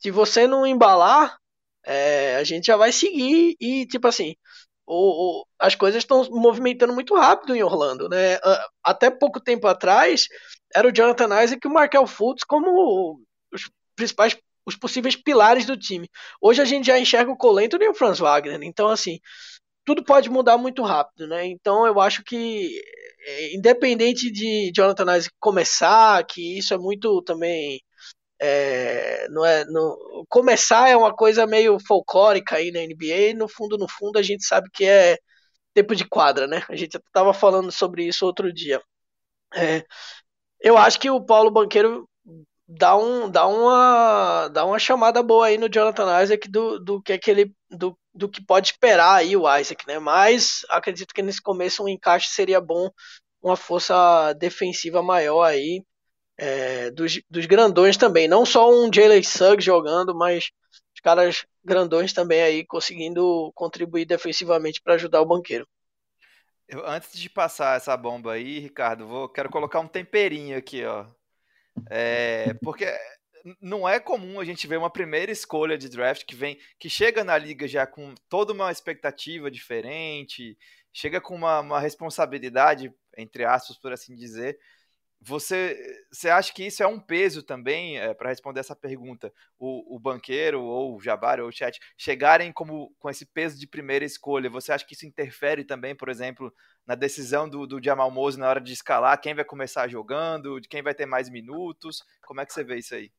se 0.00 0.10
você 0.10 0.46
não 0.46 0.66
embalar, 0.66 1.36
é, 1.86 2.36
a 2.36 2.44
gente 2.44 2.66
já 2.66 2.76
vai 2.76 2.92
seguir 2.92 3.56
e, 3.60 3.86
tipo 3.86 4.08
assim, 4.08 4.34
o, 4.86 5.42
o 5.42 5.46
as 5.58 5.74
coisas 5.74 6.02
estão 6.02 6.24
movimentando 6.30 6.92
muito 6.94 7.14
rápido 7.14 7.54
em 7.54 7.62
Orlando, 7.62 8.08
né? 8.08 8.38
Até 8.82 9.10
pouco 9.10 9.40
tempo 9.40 9.66
atrás, 9.66 10.28
era 10.74 10.88
o 10.88 10.92
Jonathan 10.92 11.42
Isaac 11.42 11.60
e 11.64 11.68
o 11.68 11.72
Markel 11.72 12.06
Fultz 12.06 12.44
como 12.44 13.20
os 13.52 13.70
principais, 13.96 14.36
os 14.66 14.76
possíveis 14.76 15.16
pilares 15.16 15.66
do 15.66 15.76
time. 15.76 16.08
Hoje 16.40 16.60
a 16.60 16.64
gente 16.64 16.86
já 16.86 16.98
enxerga 16.98 17.30
o 17.30 17.36
Colento 17.36 17.78
e 17.80 17.88
o 17.88 17.94
Franz 17.94 18.18
Wagner, 18.18 18.62
então 18.62 18.88
assim, 18.88 19.20
tudo 19.84 20.04
pode 20.04 20.30
mudar 20.30 20.58
muito 20.58 20.82
rápido, 20.82 21.26
né? 21.28 21.46
Então 21.46 21.86
eu 21.86 22.00
acho 22.00 22.22
que 22.24 22.80
é, 23.26 23.54
independente 23.56 24.30
de 24.30 24.72
Jonathan 24.74 25.16
Isaac 25.16 25.34
começar, 25.40 26.24
que 26.26 26.58
isso 26.58 26.74
é 26.74 26.78
muito 26.78 27.22
também 27.22 27.80
é, 28.40 29.28
não 29.30 29.44
é, 29.44 29.64
começar 30.28 30.88
é 30.88 30.96
uma 30.96 31.14
coisa 31.14 31.46
meio 31.46 31.78
folclórica 31.86 32.56
aí 32.56 32.70
na 32.70 32.80
NBA, 32.80 33.30
e 33.30 33.34
no 33.34 33.48
fundo, 33.48 33.78
no 33.78 33.88
fundo, 33.88 34.18
a 34.18 34.22
gente 34.22 34.44
sabe 34.44 34.68
que 34.72 34.84
é 34.84 35.18
tempo 35.74 35.94
de 35.96 36.06
quadra, 36.06 36.46
né? 36.46 36.62
A 36.68 36.76
gente 36.76 36.96
estava 36.96 37.34
falando 37.34 37.72
sobre 37.72 38.04
isso 38.06 38.26
outro 38.26 38.52
dia. 38.52 38.80
É, 39.54 39.84
eu 40.60 40.78
acho 40.78 41.00
que 41.00 41.10
o 41.10 41.24
Paulo 41.24 41.50
Banqueiro 41.50 42.08
dá, 42.68 42.96
um, 42.96 43.30
dá, 43.30 43.46
uma, 43.46 44.48
dá 44.48 44.64
uma 44.64 44.78
chamada 44.78 45.22
boa 45.22 45.46
aí 45.46 45.58
no 45.58 45.68
Jonathan 45.68 46.22
Isaac 46.22 46.48
do, 46.50 46.78
do 46.80 47.02
que 47.02 47.12
aquele 47.12 47.52
do, 47.70 47.98
do 48.14 48.28
que 48.28 48.44
pode 48.44 48.68
esperar 48.68 49.16
aí 49.16 49.36
o 49.36 49.58
Isaac, 49.58 49.86
né? 49.86 49.98
Mas 49.98 50.64
acredito 50.70 51.12
que 51.12 51.22
nesse 51.22 51.42
começo 51.42 51.82
um 51.82 51.88
encaixe 51.88 52.28
seria 52.28 52.60
bom, 52.60 52.90
uma 53.42 53.56
força 53.56 54.32
defensiva 54.34 55.02
maior 55.02 55.42
aí 55.42 55.82
é, 56.36 56.90
dos, 56.90 57.20
dos 57.28 57.46
grandões 57.46 57.96
também. 57.96 58.28
Não 58.28 58.46
só 58.46 58.70
um 58.70 58.90
Jalen 58.92 59.22
Suggs 59.22 59.64
jogando, 59.64 60.14
mas 60.14 60.50
os 60.94 61.00
caras 61.00 61.44
grandões 61.64 62.12
também 62.12 62.42
aí 62.42 62.64
conseguindo 62.64 63.50
contribuir 63.54 64.04
defensivamente 64.04 64.80
para 64.82 64.94
ajudar 64.94 65.20
o 65.20 65.26
banqueiro. 65.26 65.66
Eu, 66.68 66.86
antes 66.86 67.18
de 67.18 67.28
passar 67.28 67.76
essa 67.76 67.96
bomba 67.96 68.32
aí, 68.32 68.58
Ricardo, 68.58 69.06
vou, 69.06 69.28
quero 69.28 69.50
colocar 69.50 69.80
um 69.80 69.88
temperinho 69.88 70.56
aqui, 70.56 70.84
ó. 70.84 71.06
É, 71.90 72.54
porque 72.62 72.86
não 73.60 73.88
é 73.88 74.00
comum 74.00 74.40
a 74.40 74.44
gente 74.44 74.66
ver 74.66 74.78
uma 74.78 74.90
primeira 74.90 75.30
escolha 75.30 75.76
de 75.76 75.88
draft 75.88 76.24
que 76.24 76.34
vem, 76.34 76.58
que 76.78 76.88
chega 76.88 77.22
na 77.22 77.36
liga 77.36 77.68
já 77.68 77.86
com 77.86 78.14
toda 78.28 78.52
uma 78.52 78.70
expectativa 78.72 79.50
diferente, 79.50 80.56
chega 80.92 81.20
com 81.20 81.34
uma, 81.34 81.60
uma 81.60 81.80
responsabilidade, 81.80 82.92
entre 83.16 83.44
aspas, 83.44 83.76
por 83.76 83.92
assim 83.92 84.14
dizer, 84.14 84.58
você, 85.26 85.78
você 86.12 86.28
acha 86.28 86.52
que 86.52 86.66
isso 86.66 86.82
é 86.82 86.86
um 86.86 87.00
peso 87.00 87.42
também, 87.42 87.98
é, 87.98 88.12
para 88.12 88.28
responder 88.28 88.60
essa 88.60 88.76
pergunta, 88.76 89.32
o, 89.58 89.96
o, 89.96 89.98
banqueiro 89.98 90.62
ou 90.62 90.96
o 90.96 91.00
Jabari 91.00 91.40
ou 91.40 91.48
o 91.48 91.52
chat 91.52 91.80
chegarem 91.96 92.52
como, 92.52 92.94
com 92.98 93.08
esse 93.08 93.24
peso 93.24 93.58
de 93.58 93.66
primeira 93.66 94.04
escolha? 94.04 94.50
Você 94.50 94.70
acha 94.70 94.84
que 94.84 94.92
isso 94.92 95.06
interfere 95.06 95.64
também, 95.64 95.94
por 95.96 96.10
exemplo, 96.10 96.52
na 96.86 96.94
decisão 96.94 97.48
do, 97.48 97.66
do 97.66 97.82
Jamal 97.82 98.10
Mose 98.10 98.38
na 98.38 98.48
hora 98.48 98.60
de 98.60 98.72
escalar 98.74 99.18
quem 99.18 99.34
vai 99.34 99.44
começar 99.44 99.88
jogando, 99.88 100.60
de 100.60 100.68
quem 100.68 100.82
vai 100.82 100.94
ter 100.94 101.06
mais 101.06 101.30
minutos? 101.30 102.04
Como 102.26 102.42
é 102.42 102.46
que 102.46 102.52
você 102.52 102.62
vê 102.62 102.76
isso 102.76 102.94
aí? 102.94 103.10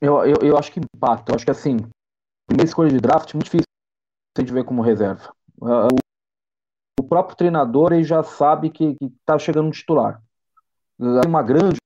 Eu, 0.00 0.24
eu, 0.24 0.36
eu 0.42 0.58
acho 0.58 0.72
que 0.72 0.80
impacta. 0.80 1.32
Eu 1.32 1.36
acho 1.36 1.44
que 1.44 1.50
assim, 1.50 1.76
primeira 2.46 2.68
escolha 2.68 2.90
de 2.90 3.00
draft 3.00 3.32
muito 3.34 3.44
difícil 3.44 3.66
a 4.36 4.40
gente 4.40 4.52
ver 4.52 4.64
como 4.64 4.82
reserva. 4.82 5.32
O, 5.60 5.98
o 7.00 7.04
próprio 7.04 7.36
treinador 7.36 7.92
ele 7.92 8.04
já 8.04 8.22
sabe 8.22 8.70
que 8.70 8.96
está 9.20 9.38
chegando 9.38 9.68
um 9.68 9.70
titular 9.70 10.22
uma 11.26 11.42
grande, 11.42 11.78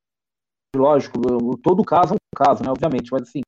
lógico, 0.75 1.21
todo 1.63 1.85
caso 1.85 2.15
é 2.15 2.17
um 2.17 2.45
caso, 2.45 2.63
né, 2.63 2.71
obviamente, 2.71 3.11
mas 3.11 3.23
assim, 3.23 3.41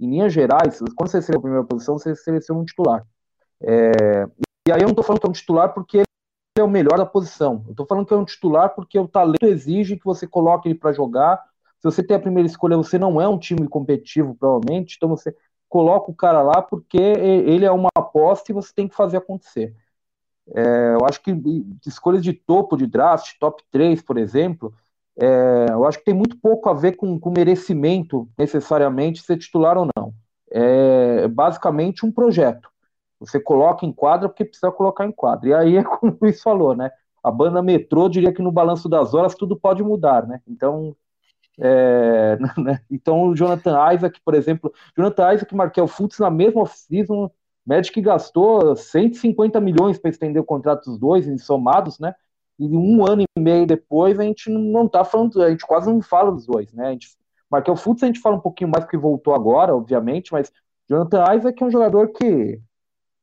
em 0.00 0.10
linhas 0.10 0.32
gerais, 0.32 0.80
quando 0.96 1.10
você 1.10 1.22
seleciona 1.22 1.38
a 1.38 1.42
primeira 1.42 1.66
posição, 1.66 1.98
você 1.98 2.14
seleciona 2.16 2.60
um 2.60 2.64
titular. 2.64 3.06
É, 3.62 4.26
e 4.66 4.72
aí 4.72 4.80
eu 4.80 4.84
não 4.84 4.90
estou 4.90 5.04
falando 5.04 5.20
que 5.20 5.26
é 5.26 5.30
um 5.30 5.34
titular 5.34 5.72
porque 5.72 5.98
ele 5.98 6.06
é 6.58 6.62
o 6.62 6.68
melhor 6.68 6.98
da 6.98 7.06
posição. 7.06 7.62
Eu 7.66 7.72
estou 7.72 7.86
falando 7.86 8.06
que 8.06 8.14
é 8.14 8.16
um 8.16 8.24
titular 8.24 8.74
porque 8.74 8.98
o 8.98 9.08
talento 9.08 9.44
exige 9.44 9.96
que 9.96 10.04
você 10.04 10.26
coloque 10.26 10.68
ele 10.68 10.78
para 10.78 10.92
jogar. 10.92 11.42
Se 11.84 11.90
você 11.90 12.02
tem 12.02 12.16
a 12.16 12.20
primeira 12.20 12.46
escolha, 12.46 12.78
você 12.78 12.98
não 12.98 13.20
é 13.20 13.28
um 13.28 13.38
time 13.38 13.68
competitivo, 13.68 14.34
provavelmente, 14.34 14.96
então 14.96 15.06
você 15.06 15.36
coloca 15.68 16.10
o 16.10 16.14
cara 16.14 16.40
lá 16.40 16.62
porque 16.62 16.96
ele 16.96 17.66
é 17.66 17.70
uma 17.70 17.90
aposta 17.94 18.50
e 18.50 18.54
você 18.54 18.72
tem 18.74 18.88
que 18.88 18.94
fazer 18.94 19.18
acontecer. 19.18 19.74
É, 20.54 20.94
eu 20.94 21.04
acho 21.06 21.20
que 21.22 21.30
escolhas 21.86 22.22
de 22.22 22.32
topo 22.32 22.74
de 22.78 22.86
draft, 22.86 23.36
top 23.38 23.62
3, 23.70 24.00
por 24.00 24.16
exemplo, 24.16 24.72
é, 25.20 25.66
eu 25.72 25.84
acho 25.84 25.98
que 25.98 26.06
tem 26.06 26.14
muito 26.14 26.38
pouco 26.38 26.70
a 26.70 26.72
ver 26.72 26.96
com, 26.96 27.20
com 27.20 27.30
merecimento, 27.30 28.26
necessariamente, 28.38 29.20
ser 29.20 29.36
titular 29.36 29.76
ou 29.76 29.86
não. 29.94 30.14
É 30.50 31.28
basicamente 31.28 32.06
um 32.06 32.10
projeto. 32.10 32.70
Você 33.20 33.38
coloca 33.38 33.84
em 33.84 33.92
quadra 33.92 34.26
porque 34.26 34.46
precisa 34.46 34.72
colocar 34.72 35.04
em 35.04 35.12
quadra. 35.12 35.50
E 35.50 35.54
aí 35.54 35.76
é 35.76 35.84
como 35.84 36.12
o 36.12 36.18
Luiz 36.18 36.40
falou, 36.40 36.74
né? 36.74 36.90
A 37.22 37.30
banda 37.30 37.62
metrô 37.62 38.08
diria 38.08 38.32
que 38.32 38.40
no 38.40 38.50
balanço 38.50 38.88
das 38.88 39.12
horas 39.12 39.34
tudo 39.34 39.54
pode 39.54 39.82
mudar, 39.82 40.26
né? 40.26 40.40
Então, 40.48 40.96
é, 41.58 42.36
né? 42.58 42.80
então 42.90 43.28
o 43.28 43.34
Jonathan 43.34 43.92
Isaac, 43.92 44.20
por 44.24 44.34
exemplo, 44.34 44.72
Jonathan 44.96 45.32
Isaac 45.34 45.52
e 45.52 45.56
Markel 45.56 45.86
Fultz 45.86 46.18
na 46.18 46.30
mesma 46.30 46.62
off-season, 46.62 47.30
Magic 47.66 47.98
gastou 48.00 48.76
150 48.76 49.60
milhões 49.60 49.98
para 49.98 50.10
estender 50.10 50.40
o 50.40 50.44
contrato 50.44 50.84
dos 50.84 50.98
dois, 50.98 51.26
somados, 51.42 51.98
né? 51.98 52.14
E 52.58 52.66
um 52.68 53.04
ano 53.06 53.22
e 53.22 53.40
meio 53.40 53.66
depois 53.66 54.20
a 54.20 54.22
gente 54.22 54.50
não 54.50 54.86
tá 54.86 55.04
falando, 55.04 55.42
a 55.42 55.50
gente 55.50 55.66
quase 55.66 55.90
não 55.90 56.02
fala 56.02 56.30
dos 56.30 56.46
dois, 56.46 56.72
né? 56.72 56.88
A 56.88 56.92
gente, 56.92 57.08
Markel 57.50 57.74
Fultz 57.74 58.02
a 58.02 58.06
gente 58.06 58.20
fala 58.20 58.36
um 58.36 58.40
pouquinho 58.40 58.70
mais 58.70 58.84
porque 58.84 58.98
voltou 58.98 59.34
agora, 59.34 59.74
obviamente, 59.74 60.32
mas 60.32 60.52
Jonathan 60.88 61.34
Isaac 61.34 61.62
é 61.62 61.66
um 61.66 61.70
jogador 61.70 62.08
que 62.08 62.60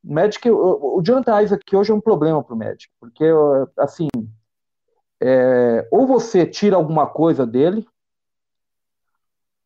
Magic, 0.03 0.49
o, 0.49 0.97
o 0.97 1.01
Jonathan 1.03 1.41
Isaac 1.43 1.75
hoje 1.75 1.91
é 1.91 1.95
um 1.95 2.01
problema 2.01 2.43
para 2.43 2.55
o 2.55 2.57
Magic, 2.57 2.89
porque 2.99 3.25
assim, 3.77 4.07
é, 5.21 5.87
ou 5.91 6.07
você 6.07 6.47
tira 6.47 6.75
alguma 6.75 7.05
coisa 7.05 7.45
dele, 7.45 7.87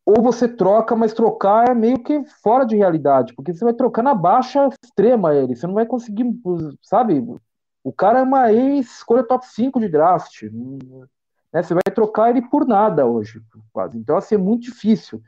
ou 0.05 0.21
você 0.21 0.47
troca, 0.47 0.95
mas 0.95 1.13
trocar 1.13 1.69
é 1.69 1.73
meio 1.73 2.03
que 2.03 2.23
fora 2.43 2.63
de 2.63 2.75
realidade, 2.75 3.33
porque 3.33 3.53
você 3.53 3.65
vai 3.65 3.73
trocar 3.73 4.03
na 4.03 4.13
baixa 4.13 4.69
extrema 4.83 5.33
ele, 5.33 5.55
você 5.55 5.65
não 5.65 5.73
vai 5.73 5.85
conseguir, 5.85 6.25
sabe? 6.81 7.25
O 7.83 7.91
cara 7.91 8.19
é 8.19 8.23
uma 8.23 8.51
ex-escolha 8.51 9.23
top 9.23 9.47
5 9.47 9.79
de 9.79 9.89
draft, 9.89 10.43
né? 11.51 11.63
Você 11.63 11.73
vai 11.73 11.83
trocar 11.93 12.29
ele 12.29 12.41
por 12.41 12.67
nada 12.67 13.05
hoje, 13.05 13.41
quase. 13.71 13.97
Então, 13.97 14.17
assim, 14.17 14.35
é 14.35 14.37
muito 14.37 14.63
difícil. 14.63 15.21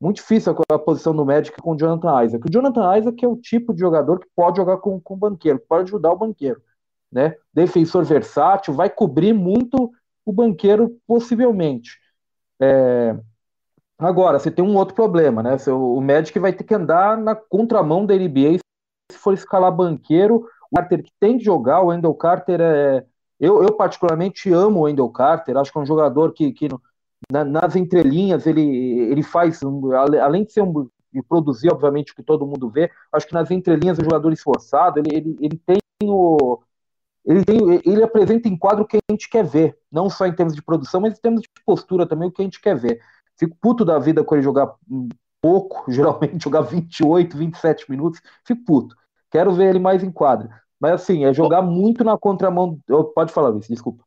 Muito 0.00 0.16
difícil 0.16 0.54
a, 0.70 0.78
posição 0.78 1.14
do 1.14 1.24
Magic 1.24 1.56
com 1.60 1.72
o 1.72 1.76
Jonathan 1.76 2.24
Isaac. 2.24 2.46
O 2.46 2.52
Jonathan 2.52 2.98
Isaac 2.98 3.24
é 3.24 3.28
o 3.28 3.36
tipo 3.36 3.72
de 3.72 3.80
jogador 3.80 4.18
que 4.18 4.26
pode 4.34 4.56
jogar 4.56 4.78
com, 4.78 5.00
com 5.00 5.14
o 5.14 5.16
banqueiro, 5.16 5.62
pode 5.68 5.84
ajudar 5.84 6.12
o 6.12 6.18
banqueiro. 6.18 6.62
Né? 7.10 7.34
Defensor 7.52 8.04
versátil, 8.04 8.72
vai 8.72 8.88
cobrir 8.88 9.32
muito 9.32 9.90
o 10.24 10.32
banqueiro, 10.32 10.98
possivelmente. 11.06 11.98
É... 12.60 13.16
Agora, 14.00 14.38
você 14.38 14.50
tem 14.50 14.64
um 14.64 14.76
outro 14.76 14.94
problema, 14.94 15.42
né? 15.42 15.56
O 15.68 16.00
Magic 16.00 16.38
vai 16.38 16.52
ter 16.52 16.64
que 16.64 16.74
andar 16.74 17.18
na 17.18 17.34
contramão 17.34 18.06
da 18.06 18.14
NBA 18.14 18.58
se 19.12 19.18
for 19.18 19.34
escalar 19.34 19.70
banqueiro. 19.70 20.46
O 20.70 20.76
Carter 20.76 21.02
que 21.02 21.12
tem 21.20 21.36
que 21.36 21.44
jogar, 21.44 21.82
o 21.82 21.88
Wendell 21.88 22.14
Carter 22.14 22.60
é. 22.60 23.04
Eu, 23.38 23.62
eu 23.62 23.74
particularmente 23.74 24.52
amo 24.52 24.80
o 24.80 24.82
Wendell 24.82 25.08
Carter, 25.10 25.56
acho 25.56 25.72
que 25.72 25.78
é 25.78 25.80
um 25.80 25.86
jogador 25.86 26.32
que, 26.32 26.52
que 26.52 26.68
na, 27.30 27.42
nas 27.44 27.74
entrelinhas 27.74 28.46
ele, 28.46 28.60
ele 28.60 29.22
faz, 29.22 29.60
além 30.20 30.44
de 30.44 30.52
ser 30.52 30.62
um 30.62 30.88
de 31.12 31.22
produzir, 31.22 31.70
obviamente, 31.70 32.12
o 32.12 32.14
que 32.14 32.22
todo 32.22 32.46
mundo 32.46 32.70
vê, 32.70 32.90
acho 33.12 33.26
que 33.26 33.34
nas 33.34 33.50
entrelinhas 33.50 33.98
o 33.98 34.04
jogador 34.04 34.32
esforçado, 34.32 35.00
ele, 35.00 35.16
ele, 35.16 35.36
ele 35.40 35.60
tem 35.66 35.78
o. 36.04 36.60
Ele, 37.24 37.44
tem, 37.44 37.58
ele 37.84 38.02
apresenta 38.02 38.48
em 38.48 38.56
quadro 38.56 38.84
o 38.84 38.86
que 38.86 38.96
a 38.96 39.12
gente 39.12 39.28
quer 39.28 39.44
ver, 39.44 39.76
não 39.92 40.08
só 40.08 40.26
em 40.26 40.32
termos 40.32 40.54
de 40.54 40.62
produção, 40.62 41.02
mas 41.02 41.18
em 41.18 41.20
termos 41.20 41.42
de 41.42 41.48
postura 41.66 42.06
também, 42.06 42.28
o 42.28 42.32
que 42.32 42.40
a 42.40 42.44
gente 42.44 42.60
quer 42.60 42.76
ver. 42.76 43.00
Fico 43.40 43.56
puto 43.58 43.86
da 43.86 43.98
vida 43.98 44.22
com 44.22 44.34
ele 44.34 44.44
jogar 44.44 44.74
pouco, 45.40 45.84
geralmente 45.90 46.44
jogar 46.44 46.60
28, 46.60 47.36
27 47.36 47.90
minutos, 47.90 48.20
fico 48.44 48.62
puto. 48.66 48.94
Quero 49.30 49.54
ver 49.54 49.70
ele 49.70 49.78
mais 49.78 50.04
em 50.04 50.12
quadro. 50.12 50.50
Mas 50.78 50.92
assim, 50.92 51.24
é 51.24 51.32
jogar 51.32 51.62
muito 51.62 52.04
na 52.04 52.18
contramão. 52.18 52.78
Pode 53.14 53.32
falar, 53.32 53.48
Luiz, 53.48 53.66
desculpa. 53.66 54.04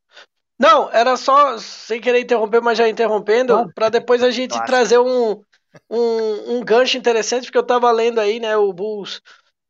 Não, 0.59 0.89
era 0.91 1.17
só, 1.17 1.57
sem 1.57 1.99
querer 1.99 2.21
interromper, 2.21 2.61
mas 2.61 2.77
já 2.77 2.87
interrompendo, 2.87 3.53
claro. 3.53 3.71
para 3.73 3.89
depois 3.89 4.21
a 4.21 4.29
gente 4.29 4.51
claro. 4.51 4.67
trazer 4.67 4.99
um, 4.99 5.41
um, 5.89 6.57
um, 6.57 6.63
gancho 6.63 6.97
interessante, 6.97 7.45
porque 7.45 7.57
eu 7.57 7.65
tava 7.65 7.91
lendo 7.91 8.19
aí, 8.19 8.39
né, 8.39 8.55
o 8.55 8.71
Bulls 8.71 9.19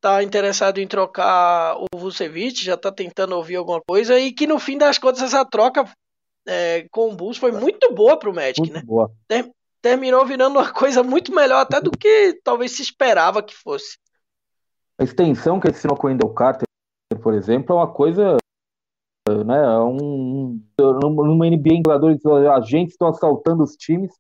tá 0.02 0.22
interessado 0.22 0.80
em 0.80 0.88
trocar 0.88 1.78
o 1.78 1.98
Vucevic, 1.98 2.64
já 2.64 2.76
tá 2.76 2.92
tentando 2.92 3.36
ouvir 3.36 3.56
alguma 3.56 3.82
coisa, 3.82 4.20
e 4.20 4.34
que 4.34 4.46
no 4.46 4.60
fim 4.60 4.78
das 4.78 4.98
contas 4.98 5.22
essa 5.24 5.46
troca 5.46 5.86
é, 6.48 6.88
com 6.92 7.10
o 7.10 7.16
Bulls 7.16 7.38
foi 7.38 7.52
muito 7.52 7.94
boa 7.94 8.18
pro 8.18 8.34
Magic, 8.34 8.60
muito 8.60 8.74
né? 8.74 8.82
Boa. 8.84 9.12
Ter, 9.28 9.50
terminou 9.82 10.26
virando 10.26 10.60
uma 10.60 10.72
coisa 10.72 11.04
muito 11.04 11.34
melhor 11.34 11.62
até 11.62 11.82
do 11.82 11.92
que 11.92 12.40
talvez 12.44 12.72
se 12.72 12.82
esperava 12.82 13.44
que 13.44 13.56
fosse. 13.56 13.98
A 14.98 15.04
extensão 15.04 15.60
que 15.60 15.68
ele 15.68 15.76
assinou 15.76 15.98
com 15.98 16.08
o 16.08 16.10
Wendell 16.10 16.34
Carter, 16.34 16.68
por 17.22 17.34
exemplo, 17.34 17.76
é 17.76 17.80
uma 17.80 17.92
coisa 17.92 18.38
né? 19.30 19.58
É 19.58 19.80
um, 19.80 20.62
numa 20.78 21.50
NBA, 21.50 21.78
jogadores, 21.78 22.26
agentes 22.26 22.94
estão 22.94 23.08
assaltando 23.08 23.64
os 23.64 23.76
times. 23.76 24.12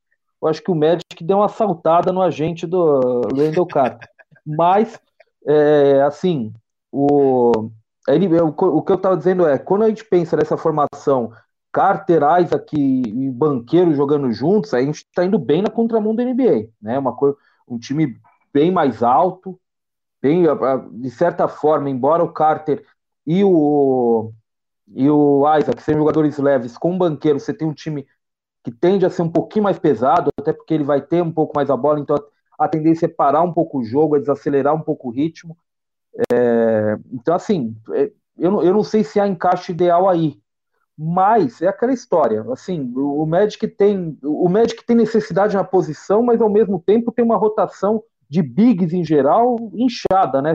Eu 0.41 0.47
acho 0.47 0.61
que 0.61 0.71
o 0.71 0.75
Magic 0.75 1.21
deu 1.21 1.37
uma 1.37 1.45
assaltada 1.45 2.11
no 2.11 2.21
agente 2.21 2.65
do 2.65 3.21
Wendell 3.35 3.65
Carter. 3.65 4.07
Mas, 4.45 4.99
é, 5.45 6.01
assim, 6.03 6.53
o, 6.91 7.69
ele, 8.07 8.27
o, 8.39 8.47
o 8.47 8.81
que 8.81 8.91
eu 8.91 8.95
estava 8.95 9.17
dizendo 9.17 9.45
é, 9.47 9.57
quando 9.57 9.83
a 9.83 9.89
gente 9.89 10.05
pensa 10.05 10.37
nessa 10.37 10.57
formação 10.57 11.31
Carter, 11.73 12.21
Isaac 12.39 12.77
e 12.77 13.29
banqueiro 13.31 13.95
jogando 13.95 14.31
juntos, 14.31 14.73
a 14.75 14.79
gente 14.79 14.97
está 14.97 15.25
indo 15.25 15.39
bem 15.39 15.63
na 15.63 15.71
contramão 15.71 16.15
da 16.15 16.23
NBA, 16.23 16.69
né? 16.79 16.99
Uma 16.99 17.15
coisa, 17.15 17.35
um 17.67 17.79
time 17.79 18.15
bem 18.53 18.71
mais 18.71 19.01
alto, 19.01 19.59
bem, 20.21 20.43
de 20.91 21.09
certa 21.09 21.47
forma, 21.47 21.89
embora 21.89 22.23
o 22.23 22.31
Carter 22.31 22.85
e 23.25 23.43
o 23.43 24.31
e 24.95 25.09
o 25.09 25.43
Isaac 25.57 25.81
sejam 25.81 26.01
jogadores 26.01 26.37
leves 26.37 26.77
com 26.77 26.93
o 26.93 26.97
banqueiro, 26.97 27.39
você 27.39 27.53
tem 27.53 27.67
um 27.67 27.73
time 27.73 28.05
que 28.63 28.71
tende 28.71 29.05
a 29.05 29.09
ser 29.09 29.23
um 29.23 29.31
pouquinho 29.31 29.63
mais 29.63 29.79
pesado, 29.79 30.29
até 30.39 30.53
porque 30.53 30.73
ele 30.73 30.83
vai 30.83 31.01
ter 31.01 31.23
um 31.23 31.31
pouco 31.31 31.53
mais 31.55 31.69
a 31.69 31.75
bola, 31.77 31.99
então 31.99 32.15
a 32.59 32.67
tendência 32.67 33.07
é 33.07 33.09
parar 33.09 33.41
um 33.41 33.51
pouco 33.51 33.79
o 33.79 33.83
jogo, 33.83 34.15
é 34.15 34.19
desacelerar 34.19 34.75
um 34.75 34.81
pouco 34.81 35.07
o 35.07 35.11
ritmo. 35.11 35.57
É, 36.31 36.97
então, 37.11 37.33
assim, 37.33 37.75
é, 37.93 38.11
eu, 38.37 38.61
eu 38.61 38.73
não 38.73 38.83
sei 38.83 39.03
se 39.03 39.19
há 39.19 39.27
encaixe 39.27 39.71
ideal 39.71 40.07
aí, 40.07 40.39
mas 40.97 41.61
é 41.61 41.67
aquela 41.67 41.93
história. 41.93 42.45
Assim, 42.51 42.91
o 42.95 43.25
Magic 43.25 43.67
tem 43.67 44.17
o 44.23 44.47
Magic 44.49 44.85
tem 44.85 44.95
necessidade 44.95 45.55
na 45.55 45.63
posição, 45.63 46.21
mas 46.23 46.41
ao 46.41 46.49
mesmo 46.49 46.79
tempo 46.79 47.11
tem 47.11 47.25
uma 47.25 47.37
rotação 47.37 48.03
de 48.29 48.41
bigs 48.41 48.93
em 48.93 49.03
geral 49.03 49.57
inchada, 49.73 50.41
né? 50.41 50.53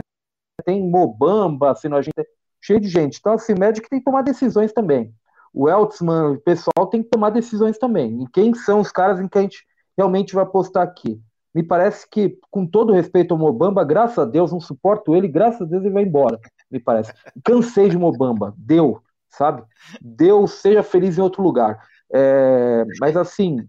Tem 0.65 0.89
Mobamba, 0.89 1.71
assim, 1.71 1.93
a 1.93 2.01
gente 2.01 2.13
cheio 2.61 2.79
de 2.79 2.87
gente. 2.89 3.17
Então, 3.19 3.33
assim, 3.33 3.53
o 3.53 3.59
médico 3.59 3.89
tem 3.89 3.99
que 3.99 4.05
tomar 4.05 4.21
decisões 4.21 4.73
também. 4.73 5.13
O 5.53 5.69
Eltzman, 5.69 6.33
o 6.33 6.39
pessoal 6.39 6.87
tem 6.89 7.01
que 7.01 7.09
tomar 7.09 7.31
decisões 7.31 7.77
também. 7.77 8.23
E 8.23 8.27
quem 8.29 8.53
são 8.53 8.79
os 8.79 8.91
caras 8.91 9.19
em 9.19 9.27
que 9.27 9.37
a 9.37 9.41
gente 9.41 9.65
realmente 9.97 10.35
vai 10.35 10.43
apostar 10.43 10.83
aqui? 10.83 11.19
Me 11.53 11.63
parece 11.63 12.07
que, 12.07 12.37
com 12.51 12.65
todo 12.65 12.93
respeito 12.93 13.33
ao 13.33 13.39
Mobamba, 13.39 13.83
graças 13.83 14.19
a 14.19 14.25
Deus, 14.25 14.51
não 14.51 14.59
suporto 14.59 15.15
ele, 15.15 15.27
graças 15.27 15.61
a 15.61 15.65
Deus 15.65 15.83
ele 15.83 15.93
vai 15.93 16.03
embora, 16.03 16.39
me 16.69 16.79
parece. 16.79 17.11
Cansei 17.43 17.89
de 17.89 17.97
Mobamba, 17.97 18.53
deu, 18.55 19.01
sabe? 19.29 19.63
Deu, 20.01 20.47
seja 20.47 20.83
feliz 20.83 21.17
em 21.17 21.21
outro 21.21 21.41
lugar. 21.41 21.79
É, 22.11 22.83
mas 22.99 23.15
assim, 23.15 23.67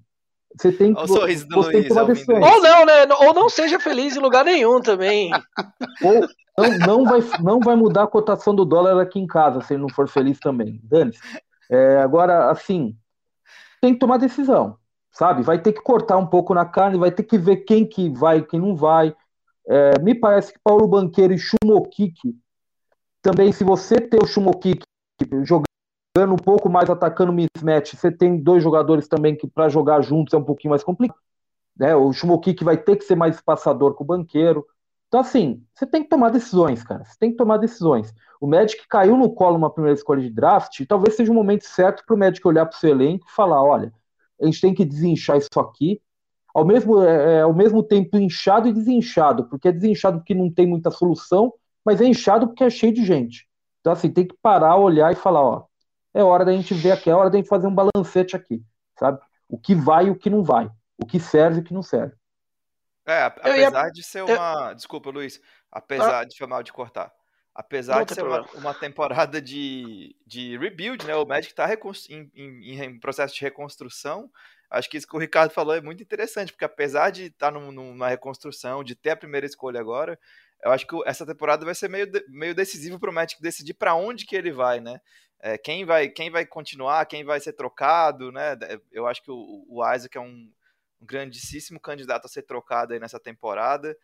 você 0.57 0.73
tem 0.73 0.95
que. 0.95 1.07
você 1.07 1.71
tem 1.71 1.83
que 1.83 1.89
tomar 1.89 2.05
decisões. 2.05 2.45
Ou 2.45 2.63
não, 2.63 2.85
né? 2.85 3.07
Ou 3.21 3.35
não 3.35 3.49
seja 3.49 3.79
feliz 3.79 4.17
em 4.17 4.21
lugar 4.21 4.45
nenhum 4.45 4.81
também. 4.81 5.31
Ou, 6.03 6.29
não, 6.59 6.79
não, 6.79 7.05
vai, 7.05 7.21
não 7.41 7.61
vai 7.61 7.77
mudar 7.77 8.05
a 8.05 8.09
cotação 8.09 8.55
do 8.55 8.65
dólar 8.65 9.01
aqui 9.01 9.19
em 9.19 9.27
casa 9.27 9.61
se 9.61 9.75
ele 9.75 9.83
não 9.83 9.89
for 9.89 10.09
feliz 10.09 10.39
também. 10.39 10.81
Dane 10.83 11.13
é, 11.71 11.99
Agora, 11.99 12.51
assim, 12.51 12.97
tem 13.81 13.95
que 13.95 14.01
tomar 14.01 14.19
decisão, 14.19 14.77
sabe? 15.13 15.43
Vai 15.43 15.61
ter 15.61 15.73
que 15.73 15.81
cortar 15.81 16.19
um 16.19 16.27
pouco 16.27 16.53
na 16.53 16.65
carne, 16.65 16.99
vai 16.99 17.13
ter 17.13 17.23
que 17.23 17.39
ver 17.39 17.59
quem 17.59 17.87
que 17.87 18.11
vai 18.11 18.39
e 18.39 18.47
quem 18.47 18.61
não 18.61 18.75
vai. 18.75 19.15
É, 19.69 19.99
me 20.01 20.15
parece 20.15 20.53
que 20.53 20.59
Paulo 20.65 20.89
Banqueiro 20.89 21.33
e 21.33 21.39
Shumokik, 21.39 22.35
também, 23.23 23.53
se 23.53 23.63
você 23.63 24.01
ter 24.01 24.21
o 24.21 24.27
Shumokik 24.27 24.83
jogando 25.45 26.33
um 26.33 26.37
pouco 26.37 26.69
mais, 26.69 26.91
atacando 26.91 27.33
mismatch, 27.33 27.95
você 27.95 28.11
tem 28.11 28.37
dois 28.37 28.63
jogadores 28.63 29.09
também 29.09 29.37
que 29.37 29.47
para 29.47 29.69
jogar 29.69 30.01
juntos 30.01 30.35
é 30.35 30.37
um 30.37 30.45
pouquinho 30.45 30.71
mais 30.71 30.85
complicado. 30.85 31.19
Né? 31.77 31.95
O 31.95 32.13
Shumokik 32.13 32.63
vai 32.63 32.77
ter 32.77 32.97
que 32.97 33.05
ser 33.05 33.17
mais 33.17 33.41
passador 33.41 33.95
com 33.95 34.05
o 34.05 34.07
Banqueiro. 34.07 34.67
Então, 35.09 35.21
assim, 35.21 35.65
você 35.75 35.87
tem 35.87 36.03
que 36.03 36.09
tomar 36.09 36.31
decisões, 36.31 36.83
cara. 36.83 37.05
Você 37.05 37.17
tem 37.19 37.31
que 37.31 37.37
tomar 37.37 37.57
decisões. 37.57 38.15
O 38.41 38.47
Magic 38.47 38.87
caiu 38.89 39.17
no 39.17 39.31
colo 39.31 39.57
uma 39.57 39.71
primeira 39.71 39.97
escolha 39.97 40.23
de 40.23 40.31
draft, 40.31 40.85
talvez 40.87 41.17
seja 41.17 41.33
o 41.33 41.35
momento 41.35 41.65
certo 41.65 42.05
para 42.07 42.15
o 42.15 42.19
Magic 42.19 42.47
olhar 42.47 42.67
para 42.67 42.77
o 42.77 42.79
seu 42.79 42.91
elenco 42.91 43.27
e 43.29 43.33
falar: 43.33 43.63
olha, 43.63 43.93
a 44.41 44.45
gente 44.47 44.61
tem 44.61 44.75
que 44.75 44.85
desinchar 44.85 45.37
isso 45.37 45.59
aqui, 45.59 46.01
ao 46.55 46.65
mesmo, 46.65 47.03
é, 47.03 47.39
é, 47.39 47.41
ao 47.43 47.53
mesmo 47.53 47.83
tempo 47.83 48.17
inchado 48.17 48.69
e 48.69 48.73
desinchado, 48.73 49.45
porque 49.49 49.69
é 49.69 49.73
desinchado 49.73 50.19
porque 50.19 50.35
não 50.35 50.51
tem 50.51 50.67
muita 50.67 50.91
solução, 50.91 51.53
mas 51.85 52.01
é 52.01 52.05
inchado 52.05 52.49
porque 52.49 52.65
é 52.65 52.71
cheio 52.71 52.93
de 52.93 53.05
gente. 53.05 53.50
Então, 53.81 53.93
assim, 53.93 54.11
tem 54.11 54.27
que 54.27 54.37
parar, 54.43 54.77
olhar 54.77 55.13
e 55.13 55.17
falar, 55.17 55.43
ó, 55.43 55.67
é 56.13 56.23
hora 56.23 56.45
da 56.45 56.53
gente 56.53 56.75
ver 56.75 56.93
aqui, 56.93 57.09
é 57.11 57.15
hora 57.15 57.31
da 57.31 57.39
gente 57.39 57.49
fazer 57.49 57.67
um 57.67 57.75
balancete 57.75 58.37
aqui, 58.37 58.63
sabe? 58.99 59.21
O 59.49 59.59
que 59.59 59.75
vai 59.75 60.07
e 60.07 60.11
o 60.11 60.17
que 60.17 60.31
não 60.31 60.43
vai, 60.43 60.71
o 60.99 61.07
que 61.07 61.19
serve 61.19 61.59
e 61.59 61.61
o 61.61 61.65
que 61.65 61.75
não 61.75 61.83
serve. 61.83 62.15
É, 63.07 63.23
apesar 63.23 63.87
ia... 63.87 63.93
de 63.93 64.03
ser 64.03 64.23
uma. 64.23 64.69
Eu... 64.71 64.75
Desculpa, 64.75 65.11
Luiz. 65.11 65.41
Apesar 65.71 66.21
ah. 66.21 66.25
de 66.25 66.37
chamar 66.37 66.63
de 66.63 66.73
cortar. 66.73 67.13
Apesar 67.55 67.99
não 67.99 68.05
de 68.05 68.15
ser 68.15 68.25
uma, 68.25 68.43
uma, 68.55 68.75
temporada 68.75 69.41
de, 69.41 70.15
de 70.25 70.57
rebuild, 70.57 71.05
né? 71.05 71.17
O 71.17 71.27
Magic 71.27 71.53
está 71.53 71.69
em, 72.09 72.31
em, 72.35 72.81
em, 72.81 73.01
processo 73.01 73.35
de 73.35 73.41
reconstrução. 73.41 74.31
Acho 74.71 74.89
que 74.89 74.97
isso 74.97 75.07
que 75.07 75.17
o 75.17 75.19
Ricardo 75.19 75.51
falou 75.51 75.75
é 75.75 75.81
muito 75.81 76.03
interessante, 76.03 76.53
porque 76.53 76.65
apesar 76.65 77.11
de 77.11 77.25
estar 77.25 77.53
tá 77.53 77.59
numa 77.59 78.09
reconstrução, 78.09 78.85
de 78.85 78.95
ter 78.95 79.11
a 79.11 79.17
primeira 79.17 79.45
escolha 79.45 79.81
agora, 79.81 80.17
eu 80.65 80.73
acho 80.73 80.87
que 80.87 80.97
essa 81.07 81.27
temporada 81.27 81.65
vai 81.65 81.75
ser 81.75 81.89
meio, 81.89 82.07
meio 82.29 82.55
decisiva 82.55 82.99
para 82.99 83.11
o 83.11 83.13
Magic 83.13 83.41
decidir 83.41 83.75
para 83.75 83.95
onde 83.95 84.27
que 84.27 84.37
ele 84.37 84.53
vai, 84.53 84.81
né? 84.81 85.01
É, 85.43 85.57
quem 85.57 85.85
vai 85.85 86.09
quem 86.09 86.31
vai 86.31 86.45
continuar, 86.45 87.07
quem 87.07 87.25
vai 87.25 87.41
ser 87.41 87.55
trocado, 87.55 88.31
né? 88.31 88.59
Eu 88.93 89.07
acho 89.07 89.23
que 89.23 89.31
o, 89.31 89.65
o 89.69 89.95
Isaac 89.95 90.17
é 90.17 90.21
um, 90.21 90.51
um 91.01 91.07
grandíssimo 91.07 91.81
candidato 91.81 92.27
a 92.27 92.29
ser 92.29 92.43
trocado 92.43 92.93
aí 92.93 93.01
nessa 93.01 93.19
temporada. 93.19 93.97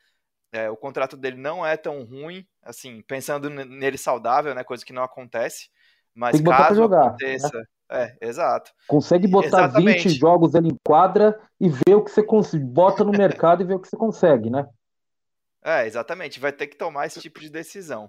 É, 0.50 0.70
o 0.70 0.76
contrato 0.76 1.16
dele 1.16 1.36
não 1.36 1.66
é 1.66 1.76
tão 1.76 2.04
ruim, 2.04 2.46
assim, 2.62 3.02
pensando 3.02 3.50
nele 3.50 3.98
saudável, 3.98 4.54
né? 4.54 4.64
Coisa 4.64 4.84
que 4.84 4.92
não 4.92 5.02
acontece. 5.02 5.68
Mas 6.14 6.40
caso 6.40 6.76
jogar, 6.76 7.08
aconteça. 7.08 7.58
Né? 7.58 7.64
É, 7.88 8.16
exato. 8.20 8.72
Consegue 8.88 9.28
botar 9.28 9.46
Exatamente. 9.46 10.08
20 10.08 10.18
jogos 10.18 10.54
ali 10.54 10.70
em 10.70 10.78
quadra 10.84 11.38
e 11.60 11.68
ver 11.68 11.94
o 11.94 12.02
que 12.02 12.10
você 12.10 12.22
consegue. 12.22 12.64
Bota 12.64 13.04
no 13.04 13.12
mercado 13.12 13.62
e 13.62 13.66
ver 13.66 13.74
o 13.74 13.80
que 13.80 13.88
você 13.88 13.96
consegue, 13.96 14.50
né? 14.50 14.66
É, 15.66 15.84
exatamente. 15.84 16.38
Vai 16.38 16.52
ter 16.52 16.68
que 16.68 16.76
tomar 16.76 17.06
esse 17.06 17.20
tipo 17.20 17.40
de 17.40 17.50
decisão. 17.50 18.08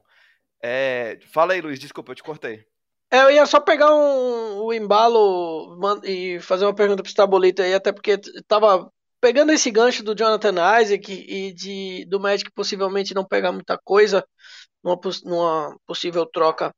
É... 0.61 1.17
Fala 1.33 1.53
aí, 1.53 1.61
Luiz, 1.61 1.79
desculpa, 1.79 2.11
eu 2.11 2.15
te 2.15 2.21
cortei. 2.21 2.63
É, 3.09 3.21
eu 3.21 3.31
ia 3.31 3.45
só 3.45 3.59
pegar 3.59 3.93
um, 3.93 4.59
o 4.63 4.73
embalo 4.73 5.79
e 6.03 6.39
fazer 6.41 6.65
uma 6.65 6.75
pergunta 6.75 7.01
pro 7.01 7.09
Stabolito 7.09 7.61
aí, 7.61 7.73
até 7.73 7.91
porque 7.91 8.19
tava 8.47 8.91
pegando 9.21 9.51
esse 9.51 9.71
gancho 9.71 10.03
do 10.03 10.13
Jonathan 10.13 10.55
Isaac 10.81 11.11
e 11.11 11.53
de, 11.53 12.05
do 12.05 12.19
Magic 12.19 12.51
possivelmente 12.51 13.15
não 13.15 13.25
pegar 13.25 13.53
muita 13.53 13.77
coisa 13.77 14.25
numa, 14.83 14.99
numa 15.23 15.77
possível 15.87 16.25
troca 16.25 16.69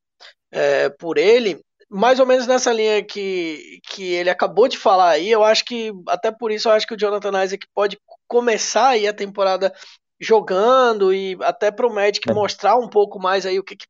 é, 0.51 0.89
por 0.89 1.17
ele, 1.17 1.59
mais 1.89 2.19
ou 2.19 2.27
menos 2.27 2.45
nessa 2.45 2.71
linha 2.71 3.03
que, 3.03 3.79
que 3.89 4.13
ele 4.13 4.29
acabou 4.29 4.67
de 4.67 4.77
falar 4.77 5.09
aí, 5.09 5.31
eu 5.31 5.43
acho 5.43 5.65
que, 5.65 5.91
até 6.07 6.31
por 6.31 6.51
isso, 6.51 6.69
eu 6.69 6.73
acho 6.73 6.85
que 6.85 6.93
o 6.93 6.97
Jonathan 6.97 7.43
Isaac 7.43 7.65
pode 7.73 7.99
começar 8.27 8.89
aí 8.89 9.07
a 9.07 9.13
temporada 9.13 9.73
jogando 10.19 11.13
e 11.13 11.37
até 11.41 11.71
para 11.71 11.87
o 11.87 11.93
Magic 11.93 12.29
é. 12.29 12.33
mostrar 12.33 12.75
um 12.75 12.89
pouco 12.89 13.19
mais 13.19 13.45
aí 13.45 13.59
o 13.59 13.63
que, 13.63 13.75
que 13.75 13.87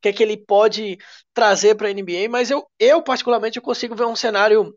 que 0.00 0.08
é 0.08 0.12
que 0.12 0.22
ele 0.22 0.36
pode 0.36 0.98
trazer 1.32 1.74
para 1.74 1.88
a 1.88 1.92
NBA, 1.92 2.28
mas 2.28 2.50
eu, 2.50 2.66
eu 2.78 3.02
particularmente 3.02 3.56
eu 3.56 3.62
consigo 3.62 3.94
ver 3.94 4.04
um 4.04 4.16
cenário 4.16 4.74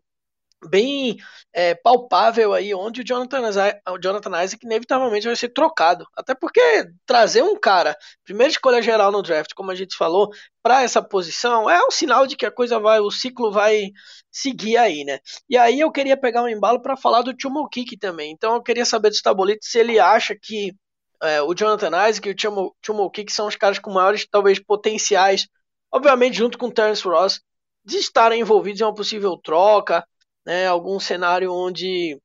bem 0.66 1.16
é, 1.52 1.74
palpável 1.74 2.52
aí 2.52 2.74
onde 2.74 3.00
o 3.00 3.04
Jonathan, 3.04 3.42
o 3.90 3.98
Jonathan 3.98 4.42
Isaac 4.42 4.64
inevitavelmente 4.64 5.26
vai 5.26 5.36
ser 5.36 5.50
trocado. 5.50 6.06
Até 6.16 6.34
porque 6.34 6.60
trazer 7.06 7.42
um 7.42 7.58
cara, 7.58 7.96
primeira 8.24 8.50
escolha 8.50 8.82
geral 8.82 9.12
no 9.12 9.22
draft, 9.22 9.52
como 9.54 9.70
a 9.70 9.74
gente 9.74 9.96
falou, 9.96 10.30
para 10.62 10.82
essa 10.82 11.02
posição 11.02 11.70
é 11.70 11.80
um 11.86 11.90
sinal 11.90 12.26
de 12.26 12.36
que 12.36 12.46
a 12.46 12.50
coisa 12.50 12.80
vai, 12.80 12.98
o 13.00 13.10
ciclo 13.10 13.52
vai 13.52 13.90
seguir 14.30 14.76
aí, 14.76 15.04
né? 15.04 15.20
E 15.48 15.56
aí 15.56 15.78
eu 15.78 15.92
queria 15.92 16.16
pegar 16.16 16.42
um 16.42 16.48
embalo 16.48 16.82
para 16.82 16.96
falar 16.96 17.22
do 17.22 17.34
Chumo 17.40 17.68
Kick 17.68 17.96
também. 17.96 18.32
Então 18.32 18.54
eu 18.54 18.62
queria 18.62 18.84
saber 18.84 19.10
do 19.10 19.16
Stabolito 19.16 19.64
se 19.64 19.78
ele 19.78 19.98
acha 19.98 20.34
que 20.40 20.74
é, 21.22 21.42
o 21.42 21.54
Jonathan 21.54 22.08
Isaac 22.08 22.28
e 22.28 22.32
o 22.32 22.34
Chumo, 22.38 22.76
Chumo 22.84 23.10
Kick 23.10 23.32
são 23.32 23.46
os 23.46 23.56
caras 23.56 23.78
com 23.78 23.90
maiores, 23.90 24.26
talvez, 24.30 24.58
potenciais, 24.58 25.48
obviamente 25.92 26.36
junto 26.36 26.58
com 26.58 26.66
o 26.66 26.72
Terence 26.72 27.06
Ross, 27.06 27.40
de 27.84 27.96
estarem 27.96 28.40
envolvidos 28.40 28.80
em 28.80 28.84
uma 28.84 28.94
possível 28.94 29.36
troca, 29.36 30.06
né, 30.46 30.66
algum 30.66 31.00
cenário 31.00 31.52
onde 31.52 32.18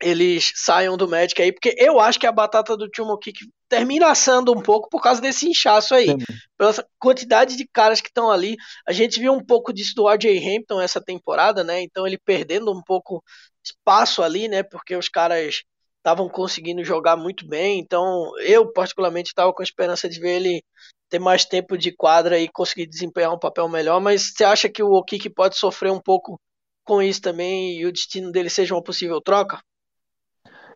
eles 0.00 0.52
saiam 0.54 0.96
do 0.96 1.08
Magic 1.08 1.40
aí, 1.40 1.52
porque 1.52 1.74
eu 1.76 1.98
acho 1.98 2.20
que 2.20 2.26
a 2.26 2.32
batata 2.32 2.76
do 2.76 2.88
Chumo 2.94 3.18
Kick 3.18 3.40
termina 3.68 4.10
assando 4.10 4.52
um 4.52 4.62
pouco 4.62 4.88
por 4.88 5.02
causa 5.02 5.20
desse 5.20 5.48
inchaço 5.48 5.94
aí. 5.94 6.06
Sim. 6.06 6.18
Pela 6.56 6.72
quantidade 6.98 7.56
de 7.56 7.66
caras 7.66 8.00
que 8.00 8.08
estão 8.08 8.30
ali. 8.30 8.56
A 8.86 8.92
gente 8.92 9.20
viu 9.20 9.32
um 9.32 9.44
pouco 9.44 9.72
disso 9.72 9.94
do 9.94 10.08
RJ 10.08 10.38
Hampton 10.38 10.80
essa 10.80 11.00
temporada, 11.00 11.62
né? 11.64 11.82
Então 11.82 12.06
ele 12.06 12.16
perdendo 12.16 12.72
um 12.72 12.82
pouco 12.82 13.22
espaço 13.62 14.22
ali, 14.22 14.48
né? 14.48 14.62
Porque 14.62 14.96
os 14.96 15.08
caras 15.08 15.62
estavam 16.08 16.28
conseguindo 16.28 16.82
jogar 16.82 17.16
muito 17.16 17.46
bem. 17.46 17.78
Então 17.78 18.32
eu, 18.40 18.72
particularmente, 18.72 19.28
estava 19.28 19.52
com 19.52 19.62
a 19.62 19.64
esperança 19.64 20.08
de 20.08 20.18
ver 20.18 20.36
ele 20.36 20.62
ter 21.08 21.18
mais 21.18 21.44
tempo 21.44 21.76
de 21.76 21.92
quadra 21.92 22.38
e 22.38 22.48
conseguir 22.48 22.86
desempenhar 22.86 23.32
um 23.32 23.38
papel 23.38 23.68
melhor. 23.68 24.00
Mas 24.00 24.32
você 24.34 24.44
acha 24.44 24.68
que 24.68 24.82
o 24.82 24.92
Okiki 24.92 25.28
pode 25.30 25.56
sofrer 25.56 25.92
um 25.92 26.00
pouco 26.00 26.40
com 26.84 27.02
isso 27.02 27.20
também 27.20 27.78
e 27.78 27.86
o 27.86 27.92
destino 27.92 28.32
dele 28.32 28.48
seja 28.48 28.74
uma 28.74 28.82
possível 28.82 29.20
troca? 29.20 29.60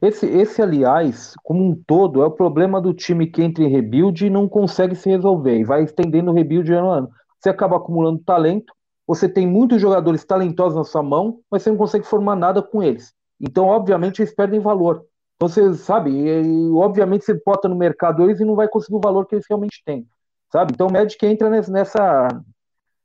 Esse, 0.03 0.27
esse, 0.27 0.61
aliás, 0.61 1.33
como 1.45 1.65
um 1.65 1.81
todo, 1.87 2.23
é 2.23 2.27
o 2.27 2.31
problema 2.31 2.81
do 2.81 2.93
time 2.93 3.27
que 3.27 3.41
entra 3.41 3.63
em 3.63 3.69
rebuild 3.69 4.27
e 4.27 4.31
não 4.31 4.49
consegue 4.49 4.97
se 4.97 5.09
resolver, 5.09 5.57
e 5.59 5.65
vai 5.65 5.85
estendendo 5.85 6.33
o 6.33 6.35
rebuild 6.35 6.73
ano 6.73 6.91
a 6.91 6.99
ano. 6.99 7.11
Você 7.39 7.49
acaba 7.49 7.77
acumulando 7.77 8.19
talento, 8.19 8.75
você 9.07 9.29
tem 9.29 9.47
muitos 9.47 9.81
jogadores 9.81 10.25
talentosos 10.25 10.77
na 10.77 10.83
sua 10.83 11.05
mão, 11.05 11.39
mas 11.49 11.63
você 11.63 11.71
não 11.71 11.77
consegue 11.77 12.05
formar 12.05 12.35
nada 12.35 12.61
com 12.61 12.83
eles. 12.83 13.15
Então, 13.41 13.67
obviamente, 13.67 14.21
eles 14.21 14.35
perdem 14.35 14.59
valor. 14.59 15.05
Então, 15.43 15.49
você 15.49 15.75
sabe, 15.75 16.13
e, 16.13 16.71
obviamente 16.71 17.25
você 17.25 17.35
bota 17.35 17.69
no 17.69 17.75
mercado 17.75 18.23
eles 18.23 18.39
e 18.39 18.45
não 18.45 18.55
vai 18.55 18.69
conseguir 18.69 18.95
o 18.95 19.01
valor 19.01 19.27
que 19.27 19.35
eles 19.35 19.45
realmente 19.49 19.83
têm. 19.85 20.07
Sabe? 20.53 20.71
Então, 20.73 20.87
o 20.87 20.93
Magic 20.93 21.27
entra 21.27 21.51
nessa, 21.51 22.29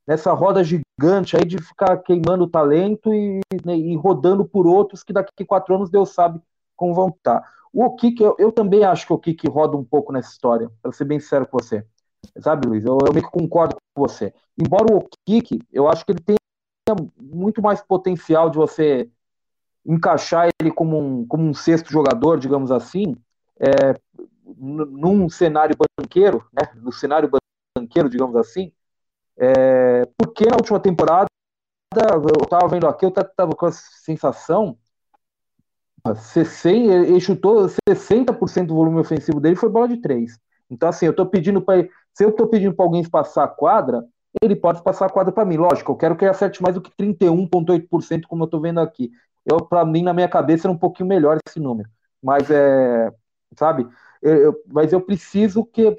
nessa 0.06 0.34
roda 0.34 0.64
gigante 0.64 1.36
aí 1.36 1.44
de 1.44 1.58
ficar 1.58 1.98
queimando 1.98 2.44
o 2.44 2.50
talento 2.50 3.12
e, 3.12 3.40
né, 3.66 3.76
e, 3.76 3.96
rodando 3.96 4.46
por 4.46 4.68
outros 4.68 5.02
que 5.02 5.12
daqui 5.12 5.32
a 5.42 5.46
quatro 5.48 5.74
anos 5.74 5.90
Deus 5.90 6.14
sabe 6.14 6.40
como 6.76 6.94
vão 6.94 7.10
estar. 7.10 7.42
O 7.74 7.96
Kik, 7.96 8.22
eu, 8.22 8.36
eu, 8.38 8.52
também 8.52 8.84
acho 8.84 9.08
que 9.08 9.14
o 9.14 9.18
Kik 9.18 9.50
roda 9.50 9.76
um 9.76 9.84
pouco 9.84 10.14
nessa 10.14 10.30
história, 10.30 10.70
para 10.80 10.92
ser 10.92 11.06
bem 11.06 11.20
sincero 11.20 11.48
com 11.48 11.58
você. 11.58 11.84
Sabe, 12.40 12.68
Luiz? 12.68 12.86
Eu, 12.86 13.00
eu 13.04 13.14
meio 13.14 13.26
que 13.26 13.32
concordo 13.32 13.76
com 13.96 14.08
você. 14.08 14.32
Embora 14.56 14.96
o 14.96 15.10
Kik, 15.26 15.60
eu 15.74 15.88
acho 15.88 16.06
que 16.06 16.12
ele 16.12 16.20
tem 16.20 16.38
muito 17.20 17.64
mais 17.64 17.82
potencial 17.82 18.52
de 18.52 18.58
você 18.58 19.10
encaixar 19.88 20.50
ele 20.60 20.72
como 20.72 21.00
um, 21.00 21.26
como 21.26 21.44
um 21.44 21.54
sexto 21.54 21.92
jogador, 21.92 22.38
digamos 22.38 22.72
assim, 22.72 23.16
é, 23.60 23.96
num 24.58 25.30
cenário 25.30 25.76
banqueiro, 25.98 26.46
né, 26.52 26.70
no 26.76 26.92
cenário 26.92 27.30
banqueiro, 27.76 28.10
digamos 28.10 28.36
assim, 28.36 28.72
é, 29.38 30.06
porque 30.18 30.46
na 30.46 30.58
última 30.58 30.80
temporada, 30.80 31.28
eu 31.96 32.44
estava 32.44 32.68
vendo 32.68 32.88
aqui, 32.88 33.06
eu 33.06 33.10
estava 33.10 33.56
com 33.56 33.66
a 33.66 33.72
sensação, 33.72 34.78
60, 36.16 36.94
ele 36.94 37.20
chutou 37.20 37.68
60% 37.90 38.68
do 38.68 38.76
volume 38.76 39.00
ofensivo 39.00 39.40
dele 39.40 39.56
foi 39.56 39.70
bola 39.70 39.88
de 39.88 39.98
três. 39.98 40.38
Então, 40.70 40.90
assim, 40.90 41.06
eu 41.06 41.12
estou 41.12 41.26
pedindo 41.26 41.62
para 41.62 41.88
se 42.14 42.24
eu 42.24 42.30
estou 42.30 42.48
pedindo 42.48 42.74
para 42.74 42.86
alguém 42.86 43.08
passar 43.08 43.44
a 43.44 43.48
quadra, 43.48 44.04
ele 44.42 44.56
pode 44.56 44.84
passar 44.84 45.06
a 45.06 45.10
quadra 45.10 45.32
para 45.32 45.46
mim. 45.46 45.58
Lógico, 45.58 45.92
eu 45.92 45.96
quero 45.96 46.16
que 46.16 46.24
ele 46.24 46.32
acerte 46.32 46.62
mais 46.62 46.74
do 46.74 46.82
que 46.82 46.92
31,8%, 46.92 48.24
como 48.28 48.44
eu 48.44 48.46
estou 48.46 48.60
vendo 48.60 48.80
aqui. 48.80 49.12
Eu, 49.50 49.58
para 49.58 49.86
mim, 49.86 50.04
na 50.04 50.14
minha 50.14 50.28
cabeça, 50.28 50.68
era 50.68 50.74
um 50.74 50.78
pouquinho 50.78 51.08
melhor 51.08 51.38
esse 51.48 51.60
número. 51.60 51.90
Mas 52.22 52.50
é, 52.52 53.10
sabe? 53.58 53.88
Eu, 54.22 54.56
mas 54.68 54.92
eu 54.92 55.00
preciso 55.00 55.64
que 55.64 55.96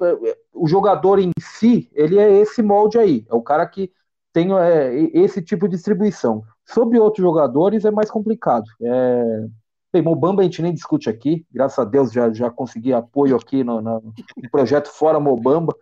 o 0.53 0.67
jogador 0.67 1.19
em 1.19 1.31
si, 1.39 1.89
ele 1.93 2.19
é 2.19 2.31
esse 2.39 2.61
molde 2.61 2.99
aí, 2.99 3.25
é 3.29 3.33
o 3.33 3.41
cara 3.41 3.65
que 3.65 3.91
tem 4.31 4.53
é, 4.53 4.93
esse 5.13 5.41
tipo 5.41 5.67
de 5.67 5.75
distribuição. 5.75 6.43
Sobre 6.65 6.99
outros 6.99 7.23
jogadores 7.23 7.85
é 7.85 7.91
mais 7.91 8.11
complicado. 8.11 8.65
É... 8.81 9.45
Bem, 9.91 10.03
Mobamba 10.03 10.41
a 10.41 10.43
gente 10.43 10.61
nem 10.61 10.71
discute 10.71 11.09
aqui, 11.09 11.47
graças 11.51 11.79
a 11.79 11.83
Deus 11.83 12.11
já, 12.11 12.31
já 12.31 12.51
consegui 12.51 12.93
apoio 12.93 13.35
aqui 13.35 13.63
no, 13.63 13.81
no, 13.81 13.99
no 14.01 14.49
projeto 14.51 14.89
Fora 14.89 15.19
Mobamba. 15.19 15.75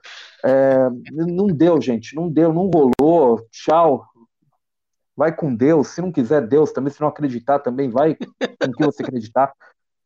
É... 0.46 0.90
Não 1.12 1.48
deu, 1.48 1.82
gente, 1.82 2.16
não 2.16 2.30
deu, 2.30 2.54
não 2.54 2.70
rolou. 2.70 3.46
Tchau. 3.52 4.06
Vai 5.18 5.36
com 5.36 5.54
Deus, 5.54 5.88
se 5.88 6.02
não 6.02 6.12
quiser 6.12 6.46
Deus 6.46 6.72
também, 6.72 6.94
se 6.94 7.02
não 7.02 7.08
acreditar 7.08 7.60
também, 7.60 7.90
vai 7.90 8.16
com 8.16 8.72
que 8.72 8.86
você 8.86 9.02
acreditar. 9.02 9.52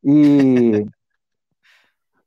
E 0.01 0.85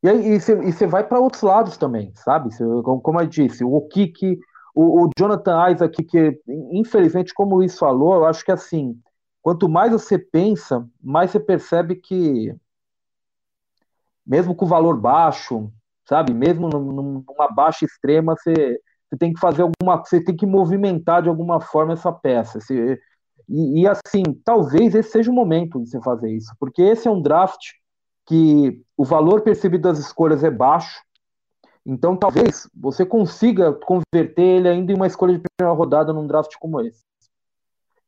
e 0.06 0.38
você 0.38 0.86
vai 0.86 1.02
para 1.02 1.18
outros 1.18 1.42
lados 1.42 1.78
também, 1.78 2.12
sabe? 2.14 2.52
Cê, 2.52 2.62
como 2.82 3.20
eu 3.20 3.26
disse, 3.26 3.64
o 3.64 3.80
Kiki, 3.88 4.38
o, 4.74 5.06
o, 5.06 5.10
Jonathan 5.18 5.70
Isaac, 5.70 6.04
que 6.04 6.38
infelizmente, 6.46 7.32
como 7.32 7.54
o 7.54 7.58
Luiz 7.58 7.78
falou, 7.78 8.14
eu 8.14 8.26
acho 8.26 8.44
que 8.44 8.52
assim, 8.52 9.00
quanto 9.40 9.66
mais 9.66 9.92
você 9.92 10.18
pensa, 10.18 10.86
mais 11.02 11.30
você 11.30 11.40
percebe 11.40 11.94
que, 11.94 12.54
mesmo 14.26 14.54
com 14.54 14.66
o 14.66 14.68
valor 14.68 15.00
baixo, 15.00 15.72
sabe? 16.06 16.34
Mesmo 16.34 16.68
numa 16.68 17.48
baixa 17.50 17.86
extrema, 17.86 18.36
você, 18.36 18.78
você 19.08 19.18
tem 19.18 19.32
que 19.32 19.40
fazer 19.40 19.62
alguma, 19.62 19.98
você 20.04 20.22
tem 20.22 20.36
que 20.36 20.46
movimentar 20.46 21.22
de 21.22 21.28
alguma 21.28 21.60
forma 21.60 21.92
essa 21.92 22.12
peça. 22.12 22.58
E, 23.48 23.82
e 23.82 23.86
assim, 23.86 24.22
talvez 24.44 24.94
esse 24.94 25.10
seja 25.10 25.30
o 25.30 25.34
momento 25.34 25.80
de 25.80 25.88
você 25.88 26.00
fazer 26.00 26.30
isso, 26.30 26.54
porque 26.58 26.82
esse 26.82 27.06
é 27.06 27.10
um 27.10 27.20
draft 27.20 27.72
que 28.26 28.82
o 28.96 29.04
valor 29.04 29.42
percebido 29.42 29.82
das 29.82 29.98
escolhas 29.98 30.42
é 30.42 30.50
baixo, 30.50 31.02
Então, 31.86 32.16
talvez 32.16 32.66
você 32.74 33.04
consiga 33.04 33.72
converter 33.72 34.42
ele 34.42 34.68
ainda 34.68 34.90
em 34.90 34.96
uma 34.96 35.06
escolha 35.06 35.34
de 35.34 35.42
primeira 35.42 35.76
rodada 35.76 36.12
num 36.12 36.26
draft 36.26 36.54
como 36.58 36.80
esse. 36.80 37.04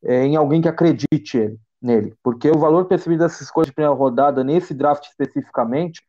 É, 0.03 0.24
em 0.24 0.34
alguém 0.34 0.62
que 0.62 0.68
acredite 0.68 1.36
ele, 1.36 1.59
nele. 1.80 2.14
Porque 2.22 2.51
o 2.51 2.59
valor 2.59 2.86
percebido 2.86 3.22
dessa 3.22 3.42
escolha 3.42 3.66
de 3.66 3.72
primeira 3.72 3.94
rodada, 3.94 4.42
nesse 4.42 4.72
draft 4.72 5.05
especificamente, 5.05 6.03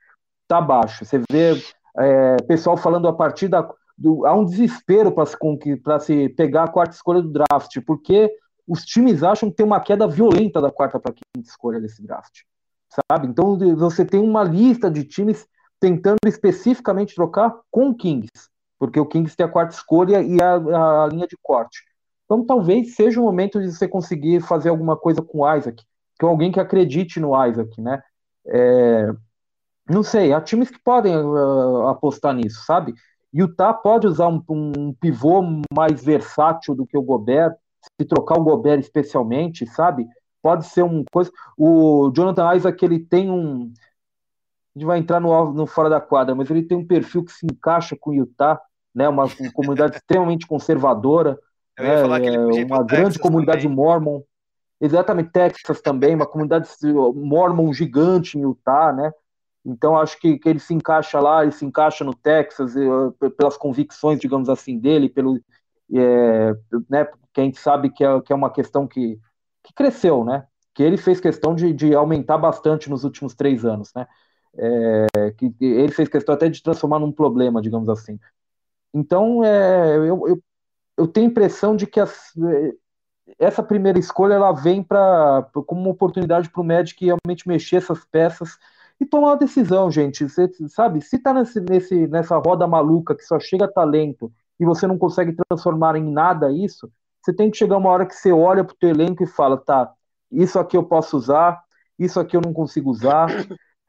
está 0.44 0.62
baixo. 0.62 1.04
Você 1.04 1.22
vê 1.30 1.62
é, 1.98 2.38
pessoal 2.48 2.78
falando 2.78 3.08
a 3.08 3.14
partir 3.14 3.50
da. 3.50 3.68
Do, 3.98 4.26
há 4.26 4.34
um 4.34 4.46
desespero 4.46 5.12
para 5.12 6.00
se, 6.00 6.30
pegar 6.30 6.66
a 6.66 6.72
quarta 6.72 6.96
escolha 6.96 7.22
do 7.22 7.32
draft, 7.32 7.80
porque 7.86 8.32
os 8.68 8.84
times 8.84 9.24
acham 9.24 9.50
que 9.50 9.56
tem 9.56 9.66
uma 9.66 9.80
queda 9.80 10.08
violenta 10.08 10.62
da 10.62 10.72
quarta 10.72 11.00
para 11.00 11.14
quinta 11.14 11.50
escolha 11.50 11.80
desse 11.80 12.04
draft. 12.04 12.42
Sabe? 13.10 13.28
Então 13.28 13.58
você 13.76 14.06
tem 14.06 14.20
uma 14.20 14.44
lista 14.44 14.90
de 14.90 15.04
times 15.04 15.48
tentando 15.80 16.18
especificamente 16.26 17.16
trocar 17.16 17.60
com 17.72 17.90
o 17.90 17.96
Kings, 17.96 18.50
porque 18.80 19.00
o 19.00 19.06
Kings 19.06 19.36
tem 19.36 19.46
a 19.46 19.50
quarta 19.50 19.74
escolha 19.74 20.22
e 20.22 20.42
a, 20.42 21.04
a 21.04 21.08
linha 21.08 21.28
de 21.28 21.38
corte. 21.42 21.84
Então 22.26 22.46
talvez 22.46 22.96
seja 22.96 23.20
o 23.20 23.24
momento 23.24 23.60
de 23.62 23.72
você 23.72 23.88
conseguir 23.88 24.42
fazer 24.42 24.70
alguma 24.70 24.98
coisa 24.98 25.22
com 25.22 25.40
o 25.40 25.56
Isaac, 25.56 25.84
com 26.20 26.28
alguém 26.28 26.52
que 26.52 26.60
acredite 26.60 27.20
no 27.20 27.34
Isaac, 27.46 27.80
né? 27.82 28.02
É, 28.48 29.12
não 29.90 30.04
sei, 30.04 30.34
há 30.34 30.42
times 30.42 30.70
que 30.70 30.80
podem 30.80 31.16
uh, 31.16 31.88
apostar 31.88 32.34
nisso, 32.34 32.66
sabe? 32.66 32.94
Utah 33.34 33.74
pode 33.74 34.08
usar 34.08 34.28
um, 34.28 34.42
um, 34.50 34.94
pivô 34.94 35.44
mais 35.74 36.04
versátil 36.04 36.74
do 36.74 36.86
que 36.86 36.98
o 36.98 37.02
Gobert, 37.02 37.56
se 38.00 38.08
trocar 38.08 38.40
o 38.40 38.44
Gobert 38.44 38.80
especialmente, 38.80 39.66
sabe? 39.68 40.08
Pode 40.42 40.66
ser 40.66 40.84
um 40.84 41.04
coisa. 41.12 41.32
O 41.58 42.12
Jonathan 42.16 42.56
Isaac 42.56 42.84
ele 42.84 43.00
tem 43.00 43.30
um 43.30 43.72
a 44.76 44.80
gente 44.80 44.86
vai 44.86 45.00
entrar 45.00 45.20
no, 45.20 45.54
no 45.54 45.66
fora 45.66 45.90
da 45.90 46.00
quadra, 46.00 46.36
mas 46.36 46.52
ele 46.52 46.62
tem 46.62 46.78
um 46.78 46.86
perfil 46.86 47.26
que 47.26 47.32
se 47.32 47.48
encaixa 47.48 47.98
com 48.00 48.12
o 48.12 48.14
Utah, 48.14 48.62
né? 48.94 49.10
Uma, 49.10 49.24
uma 49.24 49.52
comunidade 49.52 49.98
extremamente 49.98 50.46
conservadora, 50.46 51.38
né? 51.80 52.02
É, 52.02 52.64
uma 52.64 52.84
grande 52.84 53.18
comunidade 53.18 53.64
também. 53.64 53.76
mormon, 53.76 54.22
exatamente 54.80 55.32
Texas 55.32 55.82
também, 55.82 56.14
uma 56.14 56.28
comunidade 56.28 56.70
mormon 57.16 57.74
gigante 57.74 58.38
em 58.38 58.42
Utah, 58.42 58.94
né? 58.94 59.12
Então 59.66 59.98
acho 59.98 60.20
que, 60.20 60.38
que 60.38 60.48
ele 60.48 60.60
se 60.60 60.74
encaixa 60.74 61.20
lá, 61.20 61.44
ele 61.44 61.52
se 61.52 61.66
encaixa 61.66 62.04
no 62.04 62.14
Texas 62.14 62.74
pelas 63.38 63.58
convicções, 63.58 64.20
digamos 64.20 64.50
assim, 64.50 64.80
dele, 64.80 65.10
pelo 65.10 65.40
é, 65.94 66.54
né? 66.90 67.06
Que 67.34 67.42
a 67.42 67.44
gente 67.44 67.60
sabe 67.60 67.90
que 67.90 68.04
é, 68.04 68.22
que 68.22 68.32
é 68.32 68.36
uma 68.36 68.50
questão 68.50 68.88
que, 68.88 69.20
que 69.64 69.74
cresceu, 69.74 70.24
né? 70.24 70.46
Que 70.74 70.84
ele 70.84 70.98
fez 70.98 71.20
questão 71.20 71.54
de, 71.56 71.74
de 71.74 71.94
aumentar 71.94 72.38
bastante 72.38 72.90
nos 72.90 73.04
últimos 73.04 73.36
três 73.36 73.66
anos, 73.66 73.92
né? 73.96 74.08
é, 74.58 75.32
que 75.32 75.54
ele 75.62 75.92
fez 75.92 76.10
questão 76.10 76.34
até 76.36 76.50
de 76.50 76.62
transformar 76.62 77.00
num 77.00 77.12
problema, 77.12 77.62
digamos 77.62 77.88
assim. 77.88 78.20
Então, 78.94 79.44
é, 79.44 79.98
eu, 79.98 80.28
eu, 80.28 80.44
eu 80.98 81.08
tenho 81.08 81.28
a 81.28 81.30
impressão 81.30 81.76
de 81.76 81.86
que 81.86 82.00
as, 82.00 82.34
essa 83.38 83.62
primeira 83.62 84.00
escolha 84.00 84.34
ela 84.34 84.52
vem 84.52 84.82
para 84.82 85.48
como 85.66 85.82
uma 85.82 85.92
oportunidade 85.92 86.50
para 86.50 86.62
o 86.62 86.66
Magic 86.66 87.06
realmente 87.06 87.48
mexer 87.48 87.78
essas 87.78 88.04
peças 88.06 88.58
e 89.00 89.06
tomar 89.06 89.30
uma 89.30 89.38
decisão, 89.38 89.92
gente. 89.92 90.28
Você 90.28 90.50
sabe, 90.70 91.02
se 91.02 91.18
está 91.18 91.34
nesse, 91.34 91.60
nesse, 91.60 92.08
nessa 92.08 92.38
roda 92.38 92.68
maluca 92.68 93.16
que 93.16 93.24
só 93.24 93.40
chega 93.40 93.68
talento 93.68 94.32
e 94.60 94.66
você 94.66 94.88
não 94.88 94.98
consegue 94.98 95.36
transformar 95.48 95.96
em 95.96 96.04
nada 96.04 96.52
isso, 96.52 96.92
você 97.22 97.34
tem 97.34 97.52
que 97.52 97.58
chegar 97.58 97.78
uma 97.78 97.90
hora 97.90 98.06
que 98.06 98.16
você 98.16 98.32
olha 98.32 98.64
para 98.64 98.74
o 98.74 98.78
teu 98.78 98.90
elenco 98.90 99.24
e 99.24 99.28
fala, 99.28 99.58
tá, 99.58 99.92
isso 100.32 100.58
aqui 100.58 100.78
eu 100.78 100.84
posso 100.84 101.18
usar, 101.18 101.62
isso 102.00 102.20
aqui 102.20 102.36
eu 102.36 102.42
não 102.42 102.54
consigo 102.54 102.90
usar, 102.90 103.28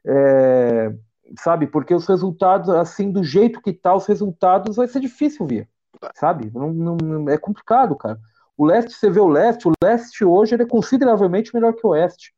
é, 0.04 0.92
sabe? 1.38 1.66
Porque 1.66 1.94
os 1.94 2.06
resultados, 2.06 2.68
assim, 2.68 3.10
do 3.10 3.22
jeito 3.22 3.60
que 3.60 3.72
tá, 3.72 3.94
os 3.94 4.06
resultados 4.06 4.76
vai 4.76 4.88
ser 4.88 5.00
difícil 5.00 5.46
ver, 5.46 5.68
sabe? 6.14 6.50
Não, 6.54 6.72
não, 6.72 7.28
é 7.28 7.38
complicado, 7.38 7.96
cara. 7.96 8.18
O 8.56 8.64
leste, 8.64 8.92
você 8.92 9.08
vê 9.08 9.20
o 9.20 9.28
leste, 9.28 9.68
o 9.68 9.72
leste 9.82 10.24
hoje 10.24 10.54
ele 10.54 10.64
é 10.64 10.66
consideravelmente 10.66 11.54
melhor 11.54 11.74
que 11.74 11.86
o 11.86 11.90
oeste. 11.90 12.34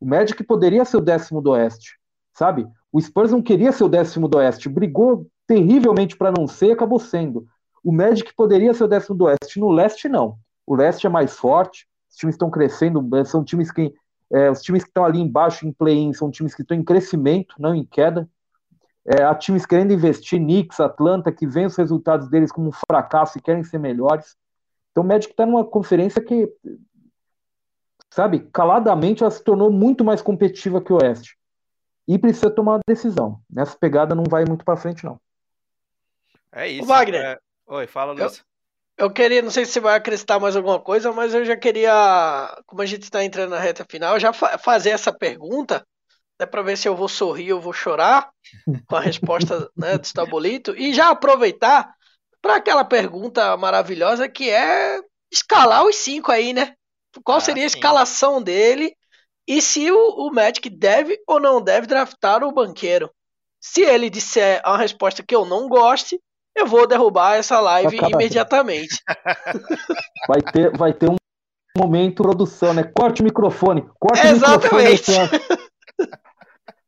O 0.00 0.06
Magic 0.06 0.42
poderia 0.42 0.84
ser 0.84 0.96
o 0.96 1.00
décimo 1.00 1.40
do 1.40 1.50
oeste, 1.50 1.96
sabe? 2.32 2.66
O 2.92 3.00
Spurs 3.00 3.32
não 3.32 3.42
queria 3.42 3.72
ser 3.72 3.84
o 3.84 3.88
décimo 3.88 4.28
do 4.28 4.38
oeste, 4.38 4.68
brigou 4.68 5.26
terrivelmente 5.46 6.16
para 6.16 6.32
não 6.36 6.46
ser, 6.46 6.72
acabou 6.72 6.98
sendo. 6.98 7.46
O 7.84 7.92
Magic 7.92 8.34
poderia 8.34 8.72
ser 8.74 8.84
o 8.84 8.88
décimo 8.88 9.16
do 9.16 9.24
oeste, 9.24 9.58
no 9.58 9.70
leste 9.70 10.08
não. 10.08 10.36
O 10.66 10.74
leste 10.74 11.06
é 11.06 11.10
mais 11.10 11.36
forte, 11.36 11.86
os 12.10 12.16
times 12.16 12.34
estão 12.34 12.50
crescendo, 12.50 13.02
são 13.24 13.42
times 13.42 13.70
que 13.70 13.92
é, 14.32 14.50
os 14.50 14.62
times 14.62 14.82
que 14.82 14.88
estão 14.88 15.04
ali 15.04 15.20
embaixo 15.20 15.66
em 15.66 15.72
play-in 15.72 16.14
são 16.14 16.30
times 16.30 16.54
que 16.54 16.62
estão 16.62 16.76
em 16.76 16.82
crescimento, 16.82 17.54
não 17.58 17.74
em 17.74 17.84
queda. 17.84 18.26
É, 19.04 19.24
há 19.24 19.34
times 19.34 19.66
querendo 19.66 19.92
investir, 19.92 20.40
Knicks, 20.40 20.80
Atlanta, 20.80 21.30
que 21.30 21.46
vêem 21.46 21.66
os 21.66 21.76
resultados 21.76 22.28
deles 22.28 22.50
como 22.50 22.68
um 22.68 22.72
fracasso 22.72 23.36
e 23.36 23.42
querem 23.42 23.62
ser 23.62 23.78
melhores. 23.78 24.36
Então 24.90 25.04
o 25.04 25.06
Magic 25.06 25.32
está 25.32 25.44
numa 25.44 25.64
conferência 25.64 26.22
que, 26.22 26.50
sabe, 28.10 28.40
caladamente 28.52 29.22
ela 29.22 29.30
se 29.30 29.42
tornou 29.42 29.70
muito 29.70 30.02
mais 30.04 30.22
competitiva 30.22 30.80
que 30.80 30.92
o 30.92 30.96
Oeste. 30.96 31.36
E 32.06 32.18
precisa 32.18 32.50
tomar 32.50 32.72
uma 32.72 32.80
decisão. 32.86 33.40
Nessa 33.48 33.76
pegada 33.78 34.14
não 34.14 34.24
vai 34.24 34.44
muito 34.44 34.64
para 34.64 34.76
frente, 34.76 35.04
não. 35.04 35.20
É 36.52 36.68
isso. 36.68 36.84
O 36.84 36.86
Wagner. 36.86 37.22
É... 37.22 37.38
Oi, 37.66 37.86
fala, 37.86 38.12
Luiz. 38.12 38.44
Eu 38.98 39.10
queria, 39.10 39.40
não 39.40 39.50
sei 39.50 39.64
se 39.64 39.72
você 39.72 39.80
vai 39.80 39.96
acrescentar 39.96 40.38
mais 40.38 40.54
alguma 40.54 40.78
coisa, 40.78 41.10
mas 41.12 41.32
eu 41.32 41.44
já 41.44 41.56
queria, 41.56 42.62
como 42.66 42.82
a 42.82 42.86
gente 42.86 43.04
está 43.04 43.24
entrando 43.24 43.50
na 43.50 43.58
reta 43.58 43.86
final, 43.88 44.20
já 44.20 44.32
fa 44.32 44.58
fazer 44.58 44.90
essa 44.90 45.12
pergunta, 45.12 45.84
né, 46.38 46.44
para 46.44 46.62
ver 46.62 46.76
se 46.76 46.86
eu 46.86 46.94
vou 46.94 47.08
sorrir 47.08 47.52
ou 47.54 47.60
vou 47.60 47.72
chorar 47.72 48.30
com 48.86 48.96
a 48.96 49.00
resposta 49.00 49.70
né, 49.76 49.96
do 49.96 50.06
Stabolito, 50.06 50.76
e 50.76 50.92
já 50.92 51.08
aproveitar 51.08 51.94
para 52.40 52.56
aquela 52.56 52.84
pergunta 52.84 53.56
maravilhosa 53.56 54.28
que 54.28 54.50
é 54.50 55.00
escalar 55.32 55.84
os 55.86 55.96
cinco 55.96 56.30
aí, 56.30 56.52
né? 56.52 56.74
Qual 57.24 57.38
ah, 57.38 57.40
seria 57.40 57.64
a 57.64 57.68
sim. 57.68 57.76
escalação 57.78 58.42
dele 58.42 58.94
e 59.46 59.60
se 59.60 59.90
o, 59.90 60.26
o 60.26 60.32
Magic 60.32 60.68
deve 60.70 61.18
ou 61.26 61.40
não 61.40 61.60
deve 61.60 61.86
draftar 61.86 62.42
o 62.44 62.52
banqueiro? 62.52 63.10
Se 63.60 63.82
ele 63.82 64.10
disser 64.10 64.60
uma 64.64 64.78
resposta 64.78 65.22
que 65.22 65.34
eu 65.34 65.44
não 65.44 65.68
goste, 65.68 66.20
eu 66.54 66.66
vou 66.66 66.86
derrubar 66.86 67.36
essa 67.36 67.60
live 67.60 67.96
imediatamente. 68.12 68.96
Vai 70.28 70.40
ter, 70.40 70.70
vai 70.76 70.92
ter 70.92 71.10
um 71.10 71.16
momento 71.76 72.22
produção, 72.22 72.72
né? 72.72 72.84
Corte 72.84 73.22
o 73.22 73.24
microfone. 73.24 73.84
Corte 73.98 74.24
Exatamente. 74.24 75.10
o 75.10 75.20
microfone. 75.20 75.40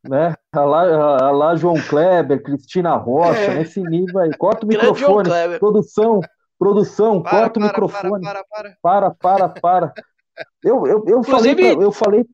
né? 0.09 0.35
A 0.53 0.61
lá, 0.61 0.83
a 1.27 1.31
lá 1.33 1.57
João 1.57 1.75
Kleber, 1.89 2.41
Cristina 2.41 2.95
Rocha, 2.95 3.41
é. 3.41 3.55
nesse 3.55 3.83
nível 3.83 4.21
aí. 4.21 4.31
Corta 4.37 4.65
o 4.65 4.69
microfone. 4.69 5.29
Produção, 5.59 6.21
produção, 6.57 7.21
para, 7.21 7.39
corta 7.39 7.55
para, 7.55 7.61
o 7.61 7.67
microfone. 7.67 8.23
Para, 8.23 8.45
para, 8.45 8.77
para. 8.83 9.11
Para, 9.11 9.11
para, 9.11 9.49
para. 9.61 9.93
Eu, 10.63 10.87
eu, 10.87 11.05
eu 11.09 11.25
falei, 11.25 11.55
pra, 11.57 11.65
eu 11.65 11.91
falei, 11.91 12.25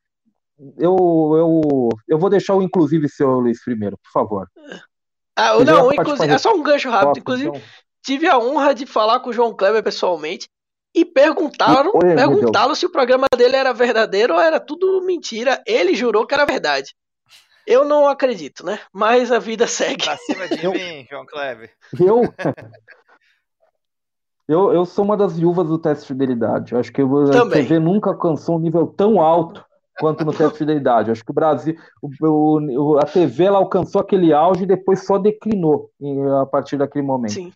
eu, 0.77 0.97
eu, 1.37 1.89
eu 2.07 2.19
vou 2.19 2.29
deixar 2.29 2.55
o 2.55 2.63
inclusive 2.63 3.09
seu, 3.09 3.31
Luiz, 3.41 3.63
primeiro, 3.65 3.97
por 3.99 4.11
favor. 4.13 4.47
Ah, 5.35 5.59
não, 5.65 5.93
inclusive, 5.93 6.33
é 6.33 6.39
só 6.39 6.55
um 6.55 6.63
gancho 6.63 6.91
rápido. 6.91 7.19
inclusive, 7.19 7.49
então. 7.49 7.63
tive 8.05 8.29
a 8.29 8.39
honra 8.39 8.75
de 8.75 8.85
falar 8.85 9.21
com 9.21 9.31
o 9.31 9.33
João 9.33 9.55
Kleber 9.55 9.83
pessoalmente 9.83 10.49
e 10.95 11.05
perguntaram, 11.05 11.93
perguntaram 11.93 12.75
se 12.75 12.85
o 12.85 12.93
programa 12.93 13.27
dele 13.35 13.57
era 13.57 13.73
verdadeiro 13.73 14.35
ou 14.35 14.41
era 14.41 14.61
tudo 14.61 15.01
mentira. 15.03 15.63
Ele 15.67 15.95
jurou 15.95 16.27
que 16.27 16.35
era 16.35 16.45
verdade. 16.45 16.95
Eu 17.67 17.85
não 17.85 18.07
acredito, 18.07 18.67
né? 18.67 18.81
Mas 18.93 19.31
a 19.33 19.39
vida 19.39 19.67
segue. 19.67 20.05
Pra 20.05 20.17
cima 20.17 20.49
de 20.49 20.65
eu, 20.65 20.73
mim, 20.73 21.07
João 21.09 21.25
Kleber. 21.25 21.71
Eu, 21.99 22.23
eu, 24.49 24.73
eu 24.73 24.85
sou 24.85 25.05
uma 25.05 25.17
das 25.17 25.39
viúvas 25.39 25.69
do 25.69 25.79
teste 25.79 26.03
de 26.03 26.09
fidelidade. 26.09 26.73
Eu 26.73 26.81
acho 26.81 26.93
que 26.93 27.01
a 27.01 27.49
TV 27.49 27.79
nunca 27.79 28.11
alcançou 28.11 28.57
um 28.57 28.61
nível 28.61 28.87
tão 28.89 29.21
alto 29.21 29.65
quanto 30.01 30.25
no 30.25 30.33
teste 30.33 30.55
de 30.55 30.59
fidelidade. 30.59 31.11
Acho 31.11 31.23
que 31.23 31.31
o 31.31 31.35
Brasil, 31.35 31.77
o, 32.01 32.09
o, 32.59 32.99
a 32.99 33.05
TV 33.05 33.45
ela 33.45 33.59
alcançou 33.59 34.01
aquele 34.01 34.33
auge 34.33 34.63
e 34.63 34.67
depois 34.67 35.05
só 35.05 35.19
declinou 35.19 35.91
em, 36.01 36.27
a 36.41 36.47
partir 36.47 36.79
daquele 36.79 37.05
momento. 37.05 37.35
Sim. 37.35 37.53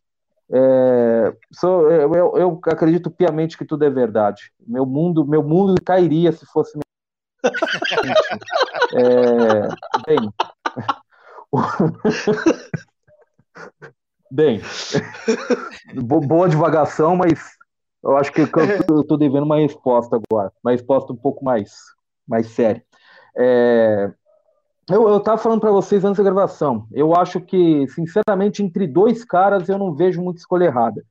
É, 0.53 1.35
sou, 1.51 1.91
eu, 1.91 2.37
eu, 2.37 2.61
acredito 2.67 3.11
piamente 3.11 3.57
que 3.57 3.65
tudo 3.65 3.83
é 3.85 3.91
verdade. 3.91 4.53
Meu 4.61 4.85
mundo, 4.85 5.27
meu 5.27 5.43
mundo 5.43 5.75
cairia 5.83 6.31
se 6.33 6.45
fosse. 6.45 6.79
é, 8.95 9.69
bem, 10.07 10.31
bem, 14.31 14.61
boa 16.27 16.49
divagação, 16.49 17.17
mas 17.17 17.41
eu 18.03 18.17
acho 18.17 18.33
que 18.33 18.41
eu 18.43 19.01
estou 19.01 19.17
devendo 19.17 19.45
uma 19.45 19.57
resposta 19.57 20.17
agora, 20.17 20.53
uma 20.63 20.73
resposta 20.73 21.13
um 21.13 21.17
pouco 21.17 21.45
mais 21.45 21.73
mais 22.27 22.49
sério. 22.49 22.83
É, 23.37 24.11
eu, 24.91 25.17
estava 25.17 25.39
falando 25.39 25.61
para 25.61 25.71
vocês 25.71 26.05
antes 26.05 26.19
da 26.23 26.31
gravação. 26.31 26.87
Eu 26.93 27.15
acho 27.15 27.41
que, 27.41 27.87
sinceramente, 27.89 28.63
entre 28.63 28.87
dois 28.87 29.25
caras 29.25 29.69
eu 29.69 29.79
não 29.79 29.95
vejo 29.95 30.23
muita 30.23 30.41
escolha 30.41 30.65
errada. 30.65 31.03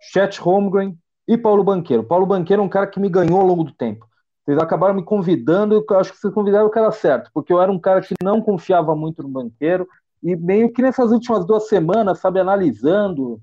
Chet 0.00 0.40
Holmgren 0.40 0.96
e 1.26 1.36
Paulo 1.36 1.62
Banqueiro. 1.62 2.04
Paulo 2.04 2.24
Banqueiro 2.24 2.62
é 2.62 2.64
um 2.64 2.68
cara 2.68 2.86
que 2.86 2.98
me 2.98 3.08
ganhou 3.08 3.40
ao 3.40 3.46
longo 3.46 3.64
do 3.64 3.72
tempo. 3.72 4.08
Vocês 4.44 4.58
acabaram 4.58 4.94
me 4.94 5.04
convidando, 5.04 5.74
eu 5.74 5.96
acho 5.98 6.10
que 6.10 6.18
vocês 6.18 6.32
convidaram 6.32 6.66
o 6.66 6.70
cara 6.70 6.90
certo, 6.90 7.30
porque 7.34 7.52
eu 7.52 7.60
era 7.60 7.70
um 7.70 7.78
cara 7.78 8.00
que 8.00 8.14
não 8.22 8.40
confiava 8.40 8.96
muito 8.96 9.22
no 9.22 9.28
banqueiro, 9.28 9.86
e 10.22 10.34
meio 10.34 10.72
que 10.72 10.80
nessas 10.80 11.12
últimas 11.12 11.44
duas 11.44 11.68
semanas, 11.68 12.18
sabe, 12.18 12.40
analisando, 12.40 13.38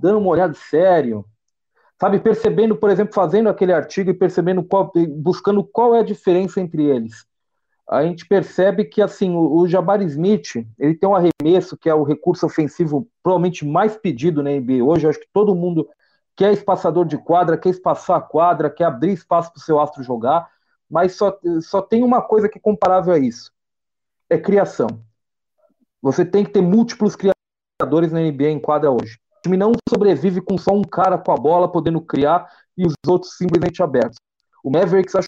dando 0.00 0.18
uma 0.18 0.30
olhada 0.30 0.54
sério, 0.54 1.22
sabe, 2.02 2.18
percebendo, 2.18 2.74
por 2.74 2.90
exemplo, 2.90 3.14
fazendo 3.14 3.48
aquele 3.48 3.72
artigo 3.72 4.10
e 4.10 4.14
percebendo 4.14 4.64
qual, 4.64 4.90
buscando 5.08 5.62
qual 5.62 5.94
é 5.94 6.00
a 6.00 6.04
diferença 6.04 6.60
entre 6.60 6.82
eles. 6.82 7.24
A 7.88 8.02
gente 8.02 8.26
percebe 8.26 8.84
que 8.84 9.00
assim 9.00 9.30
o, 9.30 9.60
o 9.60 9.68
Jabari 9.68 10.04
Smith 10.06 10.66
ele 10.80 10.96
tem 10.96 11.08
um 11.08 11.14
arremesso 11.14 11.76
que 11.76 11.88
é 11.88 11.94
o 11.94 12.02
recurso 12.02 12.44
ofensivo 12.44 13.06
provavelmente 13.22 13.64
mais 13.64 13.96
pedido 13.96 14.42
na 14.42 14.50
NBA 14.50 14.82
hoje. 14.82 15.06
Acho 15.06 15.20
que 15.20 15.28
todo 15.32 15.54
mundo 15.54 15.88
quer 16.34 16.52
espaçador 16.52 17.04
de 17.04 17.16
quadra, 17.16 17.56
quer 17.56 17.68
espaçar 17.68 18.16
a 18.16 18.20
quadra, 18.20 18.68
quer 18.68 18.86
abrir 18.86 19.12
espaço 19.12 19.52
para 19.52 19.60
o 19.60 19.62
seu 19.62 19.78
astro 19.78 20.02
jogar, 20.02 20.50
mas 20.90 21.14
só, 21.14 21.38
só 21.60 21.80
tem 21.80 22.02
uma 22.02 22.20
coisa 22.20 22.48
que 22.48 22.58
é 22.58 22.60
comparável 22.60 23.14
a 23.14 23.18
isso: 23.20 23.52
é 24.28 24.36
criação. 24.36 24.88
Você 26.02 26.24
tem 26.24 26.44
que 26.44 26.50
ter 26.50 26.62
múltiplos 26.62 27.14
criadores 27.14 28.10
na 28.10 28.18
NBA 28.18 28.48
em 28.48 28.58
quadra 28.58 28.90
hoje. 28.90 29.20
Time 29.42 29.56
não 29.56 29.72
sobrevive 29.88 30.40
com 30.40 30.56
só 30.56 30.72
um 30.72 30.82
cara 30.82 31.18
com 31.18 31.32
a 31.32 31.36
bola 31.36 31.70
podendo 31.70 32.00
criar 32.00 32.48
e 32.76 32.86
os 32.86 32.94
outros 33.06 33.36
simplesmente 33.36 33.82
abertos. 33.82 34.16
O 34.62 34.70
Mavericks 34.70 35.16
acho 35.16 35.26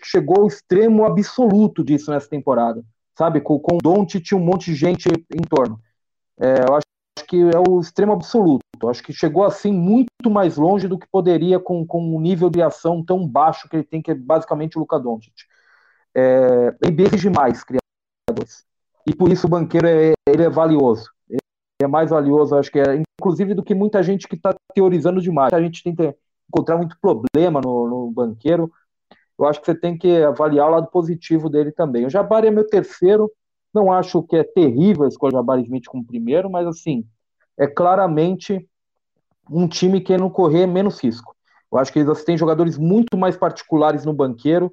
que 0.00 0.08
chegou 0.08 0.40
ao 0.40 0.46
extremo 0.48 1.04
absoluto 1.04 1.84
disso 1.84 2.10
nessa 2.10 2.28
temporada, 2.28 2.84
sabe? 3.16 3.40
Com, 3.40 3.58
com 3.60 3.76
o 3.76 3.78
Doncic 3.78 4.24
tinha 4.24 4.38
um 4.38 4.44
monte 4.44 4.66
de 4.66 4.74
gente 4.74 5.08
em 5.08 5.42
torno. 5.42 5.80
É, 6.40 6.64
eu 6.68 6.74
acho 6.74 7.26
que 7.28 7.40
é 7.40 7.70
o 7.70 7.80
extremo 7.80 8.12
absoluto. 8.12 8.62
Eu 8.82 8.90
acho 8.90 9.02
que 9.02 9.12
chegou 9.12 9.44
assim 9.44 9.72
muito 9.72 10.28
mais 10.28 10.56
longe 10.56 10.88
do 10.88 10.98
que 10.98 11.06
poderia 11.06 11.60
com, 11.60 11.86
com 11.86 12.02
um 12.02 12.20
nível 12.20 12.50
de 12.50 12.60
ação 12.60 13.04
tão 13.04 13.26
baixo 13.26 13.68
que 13.68 13.76
ele 13.76 13.84
tem, 13.84 14.02
que 14.02 14.10
é 14.10 14.14
basicamente 14.14 14.76
o 14.76 14.80
Luka 14.80 14.98
Doncic. 14.98 15.34
É, 16.14 16.74
ele 16.82 17.04
exige 17.04 17.30
mais 17.30 17.62
criadores. 17.62 18.64
E 19.06 19.14
por 19.14 19.30
isso 19.30 19.46
o 19.46 19.50
banqueiro 19.50 19.86
é, 19.86 20.12
ele 20.28 20.42
é 20.42 20.50
valioso 20.50 21.12
é 21.82 21.86
mais 21.86 22.10
valioso, 22.10 22.54
acho 22.54 22.70
que 22.70 22.78
é, 22.78 23.02
inclusive, 23.18 23.54
do 23.54 23.62
que 23.62 23.74
muita 23.74 24.02
gente 24.02 24.26
que 24.26 24.36
está 24.36 24.54
teorizando 24.74 25.20
demais. 25.20 25.52
A 25.52 25.60
gente 25.60 25.82
que 25.82 26.14
encontrar 26.48 26.76
muito 26.76 26.96
problema 27.00 27.60
no, 27.60 27.88
no, 27.88 28.10
banqueiro. 28.10 28.70
Eu 29.38 29.46
acho 29.46 29.60
que 29.60 29.66
você 29.66 29.74
tem 29.74 29.96
que 29.96 30.22
avaliar 30.22 30.68
o 30.68 30.72
lado 30.72 30.86
positivo 30.88 31.48
dele 31.48 31.72
também. 31.72 32.04
O 32.04 32.10
Jabari 32.10 32.48
é 32.48 32.50
meu 32.50 32.66
terceiro. 32.66 33.30
Não 33.72 33.90
acho 33.90 34.22
que 34.22 34.36
é 34.36 34.44
terrível 34.44 35.04
a 35.04 35.08
escolha 35.08 35.32
do 35.32 35.36
Jabari 35.36 35.62
Smith 35.62 35.86
como 35.86 36.06
primeiro, 36.06 36.50
mas 36.50 36.66
assim, 36.66 37.06
é 37.58 37.66
claramente 37.66 38.68
um 39.50 39.66
time 39.66 40.00
que 40.00 40.16
não 40.16 40.28
correr 40.28 40.66
menos 40.66 41.02
risco. 41.02 41.34
Eu 41.72 41.78
acho 41.78 41.90
que 41.90 42.04
você 42.04 42.24
tem 42.24 42.36
jogadores 42.36 42.76
muito 42.76 43.16
mais 43.16 43.34
particulares 43.34 44.04
no 44.04 44.12
banqueiro 44.12 44.70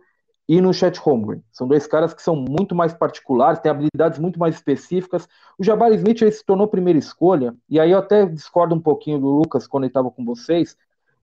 e 0.50 0.60
no 0.60 0.74
Chet 0.74 0.98
Holmgren. 1.00 1.44
São 1.52 1.68
dois 1.68 1.86
caras 1.86 2.12
que 2.12 2.24
são 2.24 2.36
muito 2.36 2.74
mais 2.74 2.92
particulares, 2.92 3.60
têm 3.60 3.70
habilidades 3.70 4.18
muito 4.18 4.40
mais 4.40 4.56
específicas. 4.56 5.30
O 5.60 5.64
Jabari 5.64 5.94
Smith 5.94 6.24
ele 6.24 6.32
se 6.32 6.44
tornou 6.44 6.68
primeira 6.68 6.98
escolha, 6.98 7.56
e 7.70 7.80
aí 7.80 7.92
eu 7.92 8.00
até 8.00 8.26
discordo 8.26 8.74
um 8.74 8.82
pouquinho 8.82 9.20
do 9.20 9.28
Lucas 9.28 9.68
quando 9.68 9.84
ele 9.84 9.92
estava 9.92 10.10
com 10.10 10.26
vocês, 10.26 10.76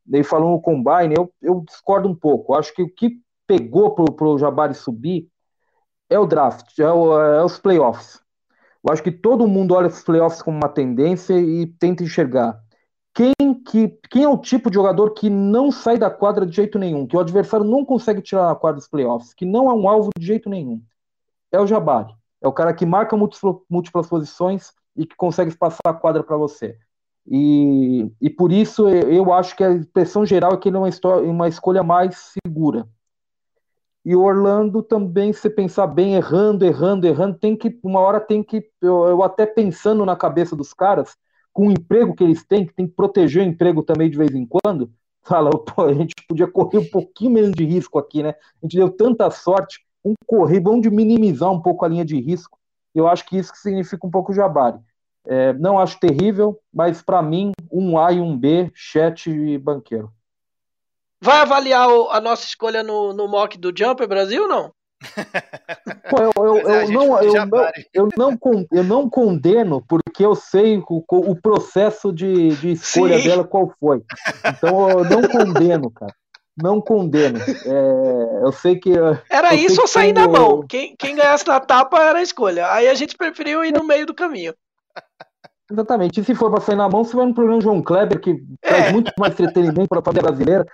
ele 0.08 0.22
falou 0.22 0.52
no 0.52 0.60
Combine, 0.60 1.16
eu, 1.18 1.32
eu 1.42 1.60
discordo 1.66 2.08
um 2.08 2.14
pouco. 2.14 2.54
Acho 2.54 2.72
que 2.72 2.84
o 2.84 2.88
que 2.88 3.20
pegou 3.48 3.96
para 3.96 4.28
o 4.28 4.38
Jabari 4.38 4.74
subir 4.74 5.28
é 6.08 6.16
o 6.16 6.24
draft, 6.24 6.78
é, 6.78 6.88
o, 6.88 7.20
é 7.20 7.44
os 7.44 7.58
playoffs. 7.58 8.20
Eu 8.84 8.92
acho 8.92 9.02
que 9.02 9.10
todo 9.10 9.48
mundo 9.48 9.74
olha 9.74 9.88
os 9.88 10.04
playoffs 10.04 10.40
como 10.40 10.56
uma 10.56 10.68
tendência 10.68 11.36
e 11.36 11.66
tenta 11.66 12.04
enxergar 12.04 12.60
quem, 13.16 13.54
que, 13.64 13.88
quem 14.10 14.24
é 14.24 14.28
o 14.28 14.36
tipo 14.36 14.68
de 14.68 14.74
jogador 14.74 15.14
que 15.14 15.30
não 15.30 15.72
sai 15.72 15.96
da 15.96 16.10
quadra 16.10 16.44
de 16.44 16.54
jeito 16.54 16.78
nenhum, 16.78 17.06
que 17.06 17.16
o 17.16 17.20
adversário 17.20 17.64
não 17.64 17.82
consegue 17.82 18.20
tirar 18.20 18.46
na 18.46 18.54
quadra 18.54 18.76
dos 18.76 18.88
playoffs, 18.88 19.32
que 19.32 19.46
não 19.46 19.70
é 19.70 19.72
um 19.72 19.88
alvo 19.88 20.10
de 20.18 20.26
jeito 20.26 20.50
nenhum? 20.50 20.82
É 21.50 21.58
o 21.58 21.66
Jabari. 21.66 22.14
É 22.42 22.46
o 22.46 22.52
cara 22.52 22.74
que 22.74 22.84
marca 22.84 23.16
múltiplas 23.16 24.06
posições 24.06 24.70
e 24.94 25.06
que 25.06 25.16
consegue 25.16 25.56
passar 25.56 25.80
a 25.86 25.94
quadra 25.94 26.22
para 26.22 26.36
você. 26.36 26.76
E, 27.26 28.06
e 28.20 28.28
por 28.28 28.52
isso 28.52 28.86
eu 28.86 29.32
acho 29.32 29.56
que 29.56 29.64
a 29.64 29.72
impressão 29.72 30.26
geral 30.26 30.52
é 30.52 30.56
que 30.58 30.68
ele 30.68 30.76
é 30.76 30.80
uma, 30.80 30.88
história, 30.88 31.26
uma 31.26 31.48
escolha 31.48 31.82
mais 31.82 32.34
segura. 32.44 32.86
E 34.04 34.14
o 34.14 34.22
Orlando 34.22 34.82
também, 34.82 35.32
se 35.32 35.48
pensar 35.48 35.86
bem, 35.86 36.16
errando, 36.16 36.66
errando, 36.66 37.06
errando, 37.06 37.38
tem 37.38 37.56
que, 37.56 37.80
uma 37.82 38.00
hora 38.00 38.20
tem 38.20 38.42
que, 38.42 38.70
eu, 38.82 39.04
eu 39.06 39.22
até 39.22 39.46
pensando 39.46 40.04
na 40.04 40.14
cabeça 40.14 40.54
dos 40.54 40.74
caras, 40.74 41.16
com 41.56 41.68
o 41.68 41.72
emprego 41.72 42.14
que 42.14 42.22
eles 42.22 42.44
têm, 42.44 42.66
que 42.66 42.74
tem 42.74 42.86
que 42.86 42.92
proteger 42.92 43.42
o 43.42 43.48
emprego 43.48 43.82
também 43.82 44.10
de 44.10 44.18
vez 44.18 44.34
em 44.34 44.44
quando, 44.44 44.92
fala, 45.22 45.48
pô, 45.50 45.84
a 45.84 45.94
gente 45.94 46.12
podia 46.28 46.46
correr 46.46 46.76
um 46.76 46.90
pouquinho 46.90 47.30
menos 47.30 47.52
de 47.52 47.64
risco 47.64 47.98
aqui, 47.98 48.22
né? 48.22 48.34
A 48.62 48.66
gente 48.66 48.76
deu 48.76 48.90
tanta 48.90 49.30
sorte, 49.30 49.80
vamos 50.04 50.18
correr, 50.26 50.60
vamos 50.60 50.86
minimizar 50.86 51.50
um 51.50 51.62
pouco 51.62 51.82
a 51.82 51.88
linha 51.88 52.04
de 52.04 52.20
risco. 52.20 52.58
Eu 52.94 53.08
acho 53.08 53.24
que 53.24 53.38
isso 53.38 53.52
que 53.52 53.58
significa 53.58 54.06
um 54.06 54.10
pouco 54.10 54.32
o 54.32 54.34
Jabari. 54.34 54.78
É, 55.24 55.54
não 55.54 55.78
acho 55.78 55.98
terrível, 55.98 56.60
mas 56.70 57.00
para 57.00 57.22
mim, 57.22 57.52
um 57.72 57.98
A 57.98 58.12
e 58.12 58.20
um 58.20 58.36
B, 58.36 58.70
chat 58.74 59.30
e 59.30 59.56
banqueiro. 59.56 60.12
Vai 61.22 61.40
avaliar 61.40 61.88
a 62.10 62.20
nossa 62.20 62.44
escolha 62.44 62.82
no, 62.82 63.14
no 63.14 63.26
mock 63.26 63.56
do 63.56 63.72
Jumper 63.74 64.06
Brasil 64.06 64.42
ou 64.42 64.48
não? 64.48 64.72
Pô, 66.10 66.18
eu, 66.18 66.32
eu, 66.36 66.56
eu, 66.58 66.70
é, 66.70 66.86
não, 66.88 67.22
eu, 67.22 67.32
não, 67.46 67.70
eu, 67.92 68.08
não, 68.16 68.38
eu 68.72 68.84
não 68.84 69.10
condeno, 69.10 69.84
porque 69.86 70.24
eu 70.24 70.34
sei 70.34 70.78
o, 70.78 71.04
o 71.08 71.36
processo 71.40 72.12
de, 72.12 72.50
de 72.56 72.72
escolha 72.72 73.18
Sim. 73.18 73.28
dela 73.28 73.44
qual 73.44 73.72
foi. 73.78 74.02
Então 74.46 74.88
eu 74.90 75.04
não 75.04 75.22
condeno, 75.28 75.90
cara. 75.90 76.14
Não 76.56 76.80
condeno. 76.80 77.38
É, 77.38 78.44
eu 78.44 78.50
sei 78.50 78.76
que. 78.76 78.92
Era 79.30 79.54
isso 79.54 79.80
ou 79.82 79.86
sair 79.86 80.14
na 80.14 80.26
mão. 80.26 80.66
Quem, 80.66 80.96
quem 80.98 81.14
ganhasse 81.14 81.46
na 81.46 81.60
tapa 81.60 82.02
era 82.02 82.18
a 82.18 82.22
escolha. 82.22 82.72
Aí 82.72 82.88
a 82.88 82.94
gente 82.94 83.16
preferiu 83.16 83.62
ir 83.62 83.72
no 83.72 83.84
meio 83.84 84.06
do 84.06 84.14
caminho. 84.14 84.54
Exatamente. 85.70 86.20
E 86.20 86.24
se 86.24 86.34
for 86.34 86.50
pra 86.50 86.60
sair 86.60 86.76
na 86.76 86.88
mão, 86.88 87.04
você 87.04 87.14
vai 87.14 87.26
no 87.26 87.34
programa 87.34 87.60
João 87.60 87.82
Kleber, 87.82 88.20
que 88.20 88.42
é. 88.62 88.68
traz 88.68 88.92
muito 88.92 89.12
mais 89.18 89.32
entretenimento 89.34 89.88
para 89.88 89.98
a 89.98 90.02
família 90.02 90.22
brasileira, 90.22 90.66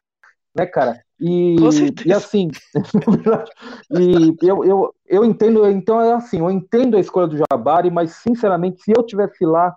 né, 0.54 0.66
cara? 0.66 1.02
E, 1.18 1.56
e 2.04 2.12
assim, 2.12 2.48
e 3.90 4.36
eu, 4.42 4.64
eu, 4.64 4.94
eu 5.06 5.24
entendo, 5.24 5.68
então 5.68 6.00
é 6.00 6.12
assim, 6.12 6.40
eu 6.40 6.50
entendo 6.50 6.96
a 6.96 7.00
escolha 7.00 7.28
do 7.28 7.36
Jabari, 7.36 7.90
mas 7.90 8.16
sinceramente, 8.16 8.82
se 8.82 8.90
eu 8.90 9.04
tivesse 9.04 9.46
lá, 9.46 9.76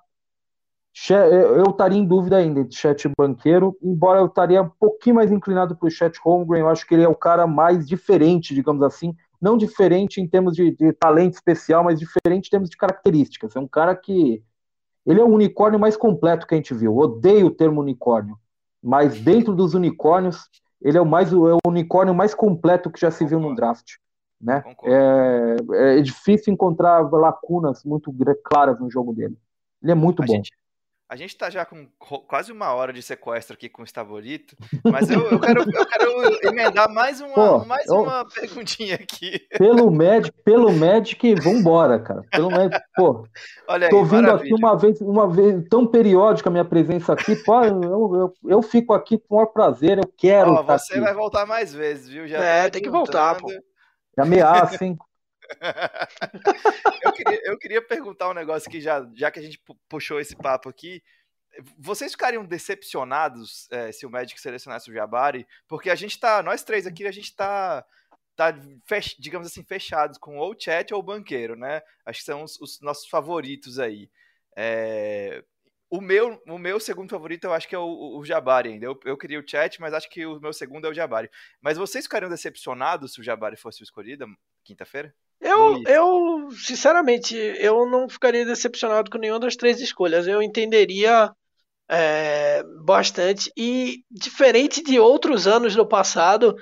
eu 1.09 1.69
estaria 1.69 1.99
em 1.99 2.05
dúvida 2.05 2.37
ainda 2.37 2.63
de 2.63 2.75
Chet 2.75 3.07
Banqueiro, 3.17 3.77
embora 3.83 4.21
eu 4.21 4.27
estaria 4.27 4.61
um 4.61 4.71
pouquinho 4.79 5.17
mais 5.17 5.31
inclinado 5.31 5.75
para 5.75 5.87
o 5.87 5.91
Chet 5.91 6.17
Holmgren, 6.23 6.61
eu 6.61 6.69
acho 6.69 6.87
que 6.87 6.95
ele 6.95 7.03
é 7.03 7.07
o 7.07 7.15
cara 7.15 7.45
mais 7.45 7.85
diferente, 7.85 8.55
digamos 8.55 8.81
assim, 8.81 9.13
não 9.41 9.57
diferente 9.57 10.21
em 10.21 10.27
termos 10.27 10.55
de, 10.55 10.71
de 10.71 10.93
talento 10.93 11.33
especial, 11.33 11.83
mas 11.83 11.99
diferente 11.99 12.47
em 12.47 12.49
termos 12.49 12.69
de 12.69 12.77
características. 12.77 13.55
É 13.55 13.59
um 13.59 13.67
cara 13.67 13.95
que 13.95 14.41
ele 15.05 15.19
é 15.19 15.23
o 15.23 15.27
unicórnio 15.27 15.79
mais 15.79 15.95
completo 15.95 16.47
que 16.47 16.55
a 16.55 16.57
gente 16.57 16.73
viu. 16.73 16.91
Eu 16.91 16.97
odeio 16.97 17.47
o 17.47 17.51
termo 17.51 17.81
unicórnio, 17.81 18.37
mas 18.81 19.19
dentro 19.19 19.53
dos 19.53 19.73
unicórnios, 19.73 20.49
ele 20.85 20.99
é 20.99 21.01
o 21.01 21.05
mais 21.05 21.33
é 21.33 21.35
o 21.35 21.57
unicórnio 21.65 22.13
mais 22.13 22.35
completo 22.35 22.91
que 22.91 23.01
já 23.01 23.09
se 23.09 23.25
viu 23.25 23.39
no 23.39 23.55
draft. 23.55 23.93
Né? 24.39 24.63
É, 24.83 25.55
é, 25.97 26.01
difícil 26.01 26.53
encontrar 26.53 27.11
lacunas 27.11 27.83
muito 27.83 28.13
claras 28.43 28.79
no 28.79 28.91
jogo 28.91 29.11
dele. 29.11 29.35
Ele 29.81 29.91
é 29.91 29.95
muito 29.95 30.21
a 30.21 30.25
bom. 30.27 30.33
Gente, 30.33 30.51
a 31.07 31.15
gente 31.15 31.37
tá 31.37 31.49
já 31.51 31.63
com 31.63 31.87
quase 32.27 32.51
uma 32.51 32.73
hora 32.73 32.91
de 32.91 33.01
sequestro 33.01 33.53
aqui 33.53 33.69
com 33.69 33.83
o 33.83 33.85
Estabolito, 33.85 34.55
mas 34.83 35.09
eu, 35.09 35.21
eu, 35.29 35.39
quero, 35.39 35.61
eu 35.61 35.85
quero 35.85 36.47
emendar 36.47 36.91
mais 36.91 37.21
uma, 37.21 37.33
Pô, 37.33 37.65
mais 37.65 37.85
eu, 37.85 38.01
uma 38.01 38.25
perguntinha 38.25 38.95
aqui. 38.95 39.39
Pelo 39.55 39.91
Magic, 39.91 40.35
pelo 40.43 40.71
Magic, 40.73 41.35
vambora, 41.35 41.99
cara. 41.99 42.23
Pelo 42.31 42.49
Magic, 42.49 42.79
pô. 42.95 43.27
Olha 43.67 43.85
aí, 43.85 43.91
tô 43.91 44.03
vindo 44.03 44.23
maravilha. 44.23 44.55
aqui 44.55 44.63
uma 44.63 44.75
vez, 44.75 45.01
uma 45.01 45.29
vez 45.29 45.63
tão 45.69 45.85
periódica 45.85 46.49
a 46.49 46.51
minha 46.51 46.65
presença 46.65 47.13
aqui, 47.13 47.35
pô, 47.35 47.63
eu, 47.63 48.15
eu, 48.15 48.33
eu 48.45 48.61
fico 48.63 48.91
aqui 48.91 49.17
com 49.19 49.35
o 49.35 49.37
maior 49.37 49.47
prazer, 49.47 49.99
eu 49.99 50.11
quero. 50.17 50.53
Ó, 50.53 50.63
você 50.63 50.93
aqui. 50.93 51.01
vai 51.01 51.13
voltar 51.13 51.45
mais 51.45 51.71
vezes, 51.71 52.09
viu? 52.09 52.27
Já 52.27 52.43
é, 52.43 52.69
tem 52.69 52.81
que 52.81 52.89
voltar, 52.89 53.37
pô. 53.37 53.47
Ameaça, 54.17 54.83
hein? 54.83 54.97
eu, 57.03 57.11
queria, 57.13 57.41
eu, 57.43 57.57
queria, 57.57 57.81
perguntar 57.81 58.29
um 58.29 58.33
negócio 58.33 58.67
aqui, 58.67 58.81
já, 58.81 59.07
já 59.13 59.31
que 59.31 59.39
a 59.39 59.41
gente 59.41 59.61
puxou 59.87 60.19
esse 60.19 60.35
papo 60.35 60.69
aqui. 60.69 61.03
Vocês 61.77 62.11
ficariam 62.11 62.45
decepcionados 62.45 63.69
é, 63.71 63.91
se 63.91 64.05
o 64.05 64.09
Magic 64.09 64.39
selecionasse 64.39 64.89
o 64.89 64.93
Jabari? 64.93 65.47
Porque 65.67 65.89
a 65.89 65.95
gente 65.95 66.19
tá, 66.19 66.43
nós 66.43 66.63
três 66.63 66.85
aqui, 66.85 67.07
a 67.07 67.11
gente 67.11 67.33
tá, 67.35 67.85
tá 68.35 68.53
fech, 68.85 69.15
digamos 69.19 69.47
assim, 69.47 69.63
fechados 69.63 70.17
com 70.17 70.37
ou 70.37 70.51
o 70.51 70.59
Chat 70.59 70.93
ou 70.93 70.99
o 70.99 71.03
Banqueiro, 71.03 71.55
né? 71.55 71.81
Acho 72.05 72.19
que 72.19 72.25
são 72.25 72.43
os, 72.43 72.59
os 72.59 72.81
nossos 72.81 73.07
favoritos 73.07 73.79
aí. 73.79 74.09
É, 74.55 75.43
o 75.89 76.01
meu, 76.01 76.41
o 76.47 76.57
meu 76.57 76.79
segundo 76.79 77.09
favorito 77.09 77.45
eu 77.45 77.53
acho 77.53 77.67
que 77.67 77.75
é 77.75 77.79
o, 77.79 78.17
o 78.17 78.25
Jabari 78.25 78.69
ainda. 78.69 78.85
Eu, 78.85 78.99
eu 79.05 79.17
queria 79.17 79.39
o 79.39 79.47
Chat, 79.47 79.79
mas 79.79 79.93
acho 79.93 80.09
que 80.09 80.25
o 80.25 80.39
meu 80.39 80.51
segundo 80.51 80.85
é 80.87 80.89
o 80.89 80.93
Jabari. 80.93 81.29
Mas 81.61 81.77
vocês 81.77 82.05
ficariam 82.05 82.29
decepcionados 82.29 83.13
se 83.13 83.21
o 83.21 83.23
Jabari 83.23 83.55
fosse 83.55 83.81
o 83.81 83.83
escolhido 83.83 84.27
quinta-feira? 84.63 85.13
Eu, 85.39 85.81
eu, 85.87 86.51
sinceramente, 86.51 87.35
eu 87.35 87.89
não 87.89 88.09
ficaria 88.09 88.45
decepcionado 88.45 89.11
com 89.11 89.17
nenhuma 89.17 89.39
das 89.39 89.55
três 89.55 89.79
escolhas. 89.79 90.27
Eu 90.27 90.41
entenderia 90.41 91.31
é, 91.89 92.63
bastante. 92.83 93.51
E, 93.55 94.03
diferente 94.09 94.83
de 94.83 94.99
outros 94.99 95.47
anos 95.47 95.75
do 95.75 95.87
passado, 95.87 96.55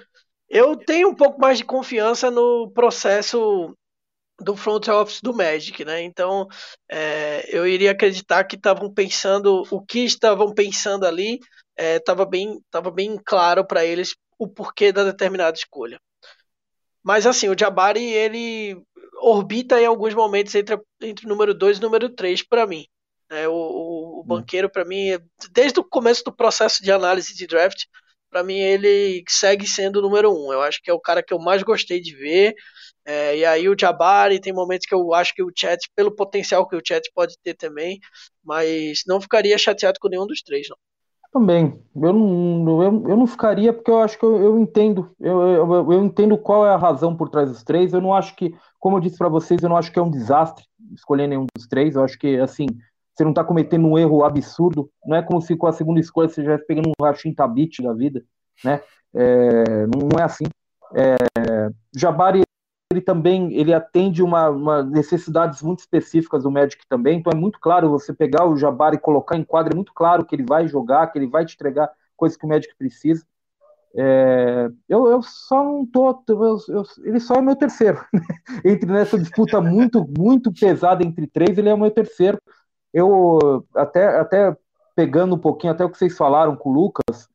eu 0.49 0.75
tenho 0.75 1.09
um 1.09 1.15
pouco 1.15 1.39
mais 1.39 1.57
de 1.57 1.65
confiança 1.65 2.29
no 2.29 2.71
processo 2.71 3.75
do 4.39 4.55
front 4.55 4.87
office 4.87 5.21
do 5.21 5.33
Magic, 5.33 5.85
né? 5.85 6.01
Então 6.01 6.47
é, 6.89 7.45
eu 7.55 7.65
iria 7.67 7.91
acreditar 7.91 8.43
que 8.43 8.55
estavam 8.55 8.91
pensando 8.93 9.63
o 9.71 9.81
que 9.81 9.99
estavam 9.99 10.53
pensando 10.53 11.05
ali 11.05 11.39
estava 11.77 12.23
é, 12.23 12.25
bem 12.25 12.59
tava 12.69 12.91
bem 12.91 13.17
claro 13.23 13.65
para 13.65 13.85
eles 13.85 14.15
o 14.37 14.47
porquê 14.47 14.91
da 14.91 15.03
determinada 15.03 15.57
escolha. 15.57 15.99
Mas 17.03 17.25
assim, 17.25 17.49
o 17.49 17.57
Jabari 17.57 18.03
ele 18.03 18.81
orbita 19.21 19.79
em 19.81 19.85
alguns 19.85 20.13
momentos 20.13 20.55
entre, 20.55 20.79
entre 21.01 21.25
o 21.25 21.29
número 21.29 21.53
2 21.53 21.77
e 21.77 21.79
o 21.79 21.83
número 21.83 22.09
3 22.09 22.43
para 22.43 22.65
mim. 22.65 22.85
É, 23.29 23.47
o, 23.47 23.53
o, 23.53 24.17
o 24.17 24.21
hum. 24.21 24.23
banqueiro, 24.25 24.69
para 24.69 24.85
mim, 24.85 25.17
desde 25.51 25.79
o 25.79 25.83
começo 25.83 26.23
do 26.23 26.35
processo 26.35 26.83
de 26.83 26.91
análise 26.91 27.35
de 27.35 27.47
draft, 27.47 27.85
para 28.29 28.43
mim 28.43 28.57
ele 28.57 29.23
segue 29.29 29.67
sendo 29.67 29.97
o 29.99 30.01
número 30.01 30.31
um. 30.31 30.51
Eu 30.51 30.61
acho 30.61 30.81
que 30.81 30.89
é 30.89 30.93
o 30.93 30.99
cara 30.99 31.23
que 31.23 31.33
eu 31.33 31.39
mais 31.39 31.63
gostei 31.63 32.01
de 32.01 32.15
ver. 32.15 32.55
É, 33.05 33.37
e 33.37 33.45
aí 33.45 33.67
o 33.69 33.75
Jabari 33.79 34.39
tem 34.39 34.53
momentos 34.53 34.87
que 34.87 34.95
eu 34.95 35.13
acho 35.13 35.33
que 35.35 35.43
o 35.43 35.51
Chat, 35.55 35.89
pelo 35.95 36.15
potencial 36.15 36.67
que 36.67 36.75
o 36.75 36.81
Chat 36.85 37.11
pode 37.13 37.35
ter 37.43 37.53
também, 37.53 37.99
mas 38.43 39.03
não 39.05 39.19
ficaria 39.21 39.57
chateado 39.57 39.99
com 39.99 40.09
nenhum 40.09 40.25
dos 40.27 40.41
três, 40.41 40.67
não. 40.69 40.77
Também. 41.33 41.81
Eu 41.95 42.13
não, 42.13 42.83
eu, 42.83 43.09
eu 43.09 43.17
não 43.17 43.25
ficaria, 43.25 43.73
porque 43.73 43.89
eu 43.89 43.99
acho 43.99 44.19
que 44.19 44.23
eu, 44.23 44.37
eu 44.37 44.59
entendo. 44.59 45.09
Eu, 45.19 45.41
eu, 45.41 45.91
eu, 45.91 46.03
entendo 46.03 46.37
qual 46.37 46.63
é 46.63 46.69
a 46.69 46.77
razão 46.77 47.17
por 47.17 47.27
trás 47.27 47.49
dos 47.49 47.63
três. 47.63 47.91
Eu 47.91 48.01
não 48.01 48.13
acho 48.13 48.35
que, 48.35 48.55
como 48.79 48.97
eu 48.97 49.01
disse 49.01 49.17
para 49.17 49.29
vocês, 49.29 49.63
eu 49.63 49.67
não 49.67 49.75
acho 49.75 49.91
que 49.91 49.97
é 49.97 50.01
um 50.01 50.11
desastre 50.11 50.63
escolher 50.93 51.25
nenhum 51.25 51.47
dos 51.57 51.65
três. 51.65 51.95
Eu 51.95 52.03
acho 52.03 52.19
que, 52.19 52.37
assim, 52.39 52.67
você 53.15 53.23
não 53.23 53.31
está 53.31 53.43
cometendo 53.43 53.87
um 53.87 53.97
erro 53.97 54.23
absurdo. 54.23 54.91
Não 55.03 55.17
é 55.17 55.23
como 55.23 55.41
se 55.41 55.57
com 55.57 55.65
a 55.65 55.73
segunda 55.73 55.99
escolha 55.99 56.29
você 56.29 56.41
estivesse 56.41 56.67
pegando 56.67 56.89
um 56.89 57.03
Rashim 57.03 57.33
Tabit 57.33 57.81
da 57.81 57.93
vida, 57.93 58.23
né? 58.63 58.79
É, 59.15 59.87
não 59.87 60.19
é 60.19 60.23
assim. 60.23 60.45
É, 60.93 61.15
Jabari 61.95 62.43
ele 62.93 63.01
também 63.01 63.53
ele 63.53 63.73
atende 63.73 64.23
uma, 64.23 64.49
uma, 64.49 64.83
necessidades 64.83 65.61
muito 65.61 65.79
específicas 65.79 66.43
do 66.43 66.51
Magic 66.51 66.87
também, 66.87 67.19
então 67.19 67.31
é 67.31 67.35
muito 67.35 67.59
claro 67.59 67.89
você 67.89 68.13
pegar 68.13 68.45
o 68.45 68.55
Jabari 68.55 68.95
e 68.95 68.99
colocar 68.99 69.37
em 69.37 69.43
quadra, 69.43 69.73
é 69.73 69.75
muito 69.75 69.93
claro 69.93 70.25
que 70.25 70.35
ele 70.35 70.45
vai 70.47 70.67
jogar, 70.67 71.07
que 71.07 71.17
ele 71.17 71.27
vai 71.27 71.45
te 71.45 71.55
entregar 71.55 71.91
coisas 72.15 72.37
que 72.37 72.45
o 72.45 72.49
Magic 72.49 72.73
precisa. 72.77 73.25
É, 73.95 74.69
eu, 74.89 75.07
eu 75.07 75.21
só 75.21 75.63
não 75.63 75.85
tô. 75.85 76.23
Eu, 76.27 76.57
eu, 76.67 76.83
ele 77.03 77.19
só 77.19 77.35
é 77.35 77.41
meu 77.41 77.55
terceiro. 77.55 78.03
entre 78.65 78.91
nessa 78.91 79.19
disputa 79.19 79.61
muito, 79.61 80.07
muito 80.17 80.51
pesada 80.51 81.03
entre 81.03 81.27
três, 81.27 81.57
ele 81.57 81.69
é 81.69 81.73
o 81.73 81.77
meu 81.77 81.91
terceiro. 81.91 82.39
Eu 82.91 83.65
até, 83.75 84.19
até 84.19 84.55
pegando 84.95 85.35
um 85.35 85.39
pouquinho, 85.39 85.73
até 85.73 85.85
o 85.85 85.89
que 85.89 85.97
vocês 85.97 86.17
falaram 86.17 86.55
com 86.55 86.69
o 86.69 86.73
Lucas, 86.73 87.29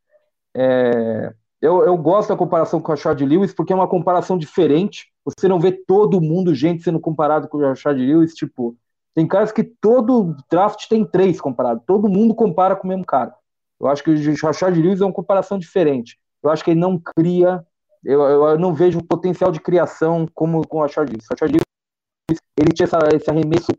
é, 0.54 1.32
eu, 1.60 1.84
eu 1.84 1.96
gosto 1.96 2.28
da 2.28 2.36
comparação 2.36 2.80
com 2.80 2.92
a 2.92 2.96
Chad 2.96 3.20
Lewis, 3.20 3.52
porque 3.52 3.72
é 3.72 3.76
uma 3.76 3.88
comparação 3.88 4.38
diferente. 4.38 5.12
Você 5.24 5.48
não 5.48 5.58
vê 5.58 5.72
todo 5.72 6.20
mundo, 6.20 6.54
gente, 6.54 6.82
sendo 6.82 7.00
comparado 7.00 7.48
com 7.48 7.58
o 7.58 7.74
Chad 7.74 7.98
Lewis. 7.98 8.34
Tipo, 8.34 8.76
tem 9.14 9.26
caras 9.26 9.50
que 9.50 9.64
todo 9.64 10.36
draft 10.50 10.86
tem 10.88 11.04
três 11.04 11.40
comparados. 11.40 11.82
Todo 11.84 12.08
mundo 12.08 12.34
compara 12.34 12.76
com 12.76 12.86
o 12.86 12.88
mesmo 12.88 13.04
cara. 13.04 13.34
Eu 13.80 13.88
acho 13.88 14.02
que 14.02 14.10
o 14.10 14.46
Rashad 14.46 14.76
Lewis 14.76 15.00
é 15.00 15.04
uma 15.04 15.12
comparação 15.12 15.58
diferente. 15.58 16.18
Eu 16.42 16.50
acho 16.50 16.64
que 16.64 16.70
ele 16.70 16.80
não 16.80 16.98
cria, 16.98 17.64
eu, 18.04 18.20
eu 18.22 18.58
não 18.58 18.72
vejo 18.72 19.00
o 19.00 19.04
potencial 19.04 19.50
de 19.50 19.60
criação 19.60 20.26
como 20.34 20.66
com 20.66 20.78
o 20.78 20.82
Rashad 20.82 21.08
Lewis. 21.08 21.24
O 21.24 21.34
Rashad 21.34 21.50
Lewis, 21.50 22.40
ele 22.56 22.72
tinha 22.72 22.86
essa, 22.86 22.98
esse 23.14 23.28
arremesso 23.28 23.72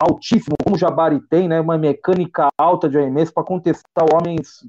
altíssimo, 0.00 0.54
como 0.62 0.76
o 0.76 0.78
Jabari 0.78 1.20
tem, 1.28 1.48
né, 1.48 1.60
uma 1.60 1.78
mecânica 1.78 2.48
alta 2.58 2.88
de 2.88 2.98
arremesso 2.98 3.32
para 3.32 3.44
contestar 3.44 4.04
homens 4.12 4.60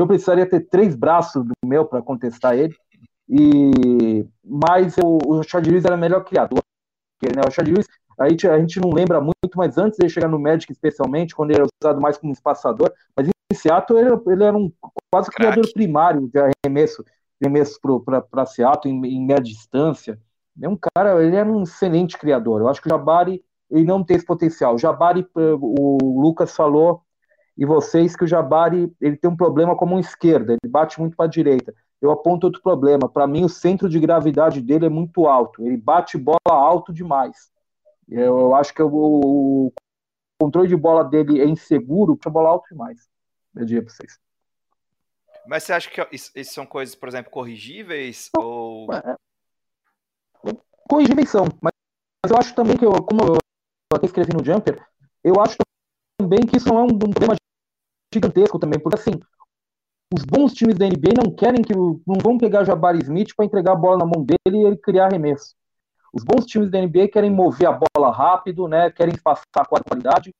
eu 0.00 0.06
precisaria 0.06 0.48
ter 0.48 0.60
três 0.68 0.94
braços 0.94 1.44
do 1.44 1.52
meu 1.64 1.84
para 1.84 2.02
contestar 2.02 2.56
ele. 2.56 2.74
E 3.28 4.26
mas 4.44 4.96
o, 4.98 5.18
o 5.26 5.42
Chad 5.42 5.66
Lewis 5.66 5.84
era 5.84 5.96
melhor 5.96 6.24
criador. 6.24 6.62
Porque, 7.18 7.34
né, 7.34 7.42
o 7.46 7.50
Chad 7.50 7.66
Lewis, 7.66 7.86
a 8.18 8.28
gente, 8.28 8.48
a 8.48 8.58
gente 8.58 8.80
não 8.80 8.90
lembra 8.90 9.20
muito, 9.20 9.56
mas 9.56 9.78
antes 9.78 9.98
de 9.98 10.08
chegar 10.08 10.28
no 10.28 10.38
Magic, 10.38 10.70
especialmente, 10.70 11.34
quando 11.34 11.50
ele 11.50 11.60
era 11.60 11.68
usado 11.82 12.00
mais 12.00 12.18
como 12.18 12.32
espaçador, 12.32 12.92
mas 13.16 13.28
em 13.28 13.54
Seattle 13.54 13.98
ele, 13.98 14.10
ele 14.26 14.44
era 14.44 14.56
um 14.56 14.70
quase 15.10 15.30
Crack. 15.30 15.52
criador 15.52 15.72
primário 15.72 16.28
de 16.28 16.38
arremesso, 16.38 17.04
arremesso 17.42 17.78
para 18.04 18.46
Seattle 18.46 18.92
em, 18.92 19.06
em 19.06 19.24
média 19.24 19.44
distância. 19.44 20.18
É 20.60 20.68
um 20.68 20.76
cara, 20.76 21.22
ele 21.24 21.36
era 21.36 21.50
um 21.50 21.62
excelente 21.62 22.18
criador. 22.18 22.60
Eu 22.60 22.68
acho 22.68 22.80
que 22.80 22.88
o 22.88 22.90
Jabari 22.90 23.42
ele 23.70 23.84
não 23.84 24.04
tem 24.04 24.16
esse 24.16 24.26
potencial. 24.26 24.74
O 24.74 24.78
Jabari, 24.78 25.26
o 25.34 26.20
Lucas 26.20 26.54
falou 26.54 27.02
e 27.56 27.64
vocês 27.64 28.16
que 28.16 28.24
o 28.24 28.26
Jabari 28.26 28.92
ele 29.00 29.16
tem 29.16 29.30
um 29.30 29.36
problema 29.36 29.76
com 29.76 29.84
a 29.84 29.88
mão 29.88 30.00
esquerda, 30.00 30.52
ele 30.52 30.70
bate 30.70 31.00
muito 31.00 31.16
para 31.16 31.26
a 31.26 31.28
direita. 31.28 31.74
Eu 32.00 32.10
aponto 32.10 32.44
outro 32.46 32.60
problema. 32.60 33.08
Para 33.08 33.26
mim, 33.26 33.44
o 33.44 33.48
centro 33.48 33.88
de 33.88 33.98
gravidade 33.98 34.60
dele 34.60 34.86
é 34.86 34.90
muito 34.90 35.26
alto. 35.26 35.64
Ele 35.64 35.76
bate 35.76 36.18
bola 36.18 36.38
alto 36.46 36.92
demais. 36.92 37.50
Eu, 38.08 38.38
eu 38.38 38.54
acho 38.54 38.74
que 38.74 38.82
o, 38.82 38.90
o, 38.92 39.72
controle 40.38 40.68
de 40.68 40.76
bola 40.76 41.04
dele 41.04 41.40
é 41.40 41.46
inseguro, 41.46 42.16
porque 42.16 42.28
a 42.28 42.32
bola 42.32 42.50
alto 42.50 42.68
demais. 42.68 43.08
Eu 43.54 43.64
diria 43.64 43.82
para 43.82 43.94
vocês. 43.94 44.18
Mas 45.46 45.62
você 45.62 45.72
acha 45.72 45.90
que 45.90 46.06
isso, 46.14 46.30
isso, 46.34 46.52
são 46.52 46.66
coisas, 46.66 46.94
por 46.94 47.08
exemplo, 47.08 47.30
corrigíveis? 47.30 48.30
Não, 48.36 48.44
ou... 48.44 48.92
É, 48.92 49.16
corrigíveis 50.88 51.30
são, 51.30 51.46
mas 51.62 51.72
eu 52.28 52.36
acho 52.36 52.54
também 52.54 52.76
que, 52.76 52.84
eu, 52.84 52.92
como 53.02 53.22
eu 53.22 53.38
até 53.92 54.06
escrevi 54.06 54.32
no 54.32 54.44
Jumper, 54.44 54.84
eu 55.22 55.34
acho 55.40 55.56
também 56.18 56.40
que 56.40 56.56
isso 56.56 56.68
não 56.68 56.78
é 56.78 56.82
um, 56.82 56.94
um 56.94 56.98
problema 57.10 57.34
gigantesco 58.14 58.58
também, 58.58 58.78
porque 58.80 58.98
assim, 58.98 59.20
os 60.12 60.24
bons 60.24 60.52
times 60.52 60.76
da 60.76 60.86
NBA 60.86 61.12
não 61.22 61.34
querem 61.34 61.62
que 61.62 61.74
não 61.74 62.18
vão 62.22 62.38
pegar 62.38 62.64
Jabari 62.64 63.02
Smith 63.02 63.34
para 63.36 63.44
entregar 63.44 63.72
a 63.72 63.76
bola 63.76 63.98
na 63.98 64.06
mão 64.06 64.24
dele 64.24 64.62
e 64.62 64.64
ele 64.64 64.76
criar 64.76 65.06
arremesso. 65.06 65.54
Os 66.12 66.22
bons 66.22 66.46
times 66.46 66.70
da 66.70 66.80
NBA 66.80 67.08
querem 67.08 67.30
mover 67.30 67.68
a 67.68 67.72
bola 67.72 68.12
rápido, 68.12 68.68
né? 68.68 68.90
Querem 68.90 69.16
passar 69.16 69.66
com 69.68 69.76
a 69.76 69.80
qualidade 69.82 70.32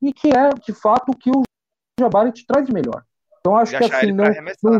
e 0.00 0.12
que 0.12 0.28
é 0.28 0.50
de 0.50 0.72
fato 0.72 1.10
o 1.10 1.16
que 1.16 1.30
o 1.30 1.42
Jabari 1.98 2.32
te 2.32 2.46
traz 2.46 2.66
de 2.66 2.72
melhor. 2.72 3.04
Então 3.40 3.56
acho 3.56 3.76
que 3.76 3.84
assim 3.84 4.12
não, 4.12 4.24
não 4.62 4.72
né? 4.72 4.78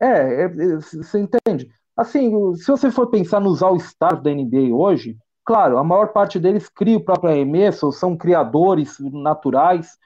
é, 0.00 0.06
é, 0.06 0.44
é, 0.44 0.48
você 0.48 1.18
entende? 1.18 1.68
Assim, 1.96 2.54
se 2.54 2.66
você 2.68 2.90
for 2.90 3.08
pensar 3.08 3.40
nos 3.40 3.62
All-Stars 3.62 4.22
da 4.22 4.32
NBA 4.32 4.74
hoje, 4.74 5.16
claro, 5.44 5.78
a 5.78 5.84
maior 5.84 6.12
parte 6.12 6.38
deles 6.38 6.68
cria 6.68 6.96
o 6.96 7.04
próprio 7.04 7.30
arremesso, 7.30 7.90
são 7.92 8.16
criadores 8.16 8.96
naturais, 9.00 9.96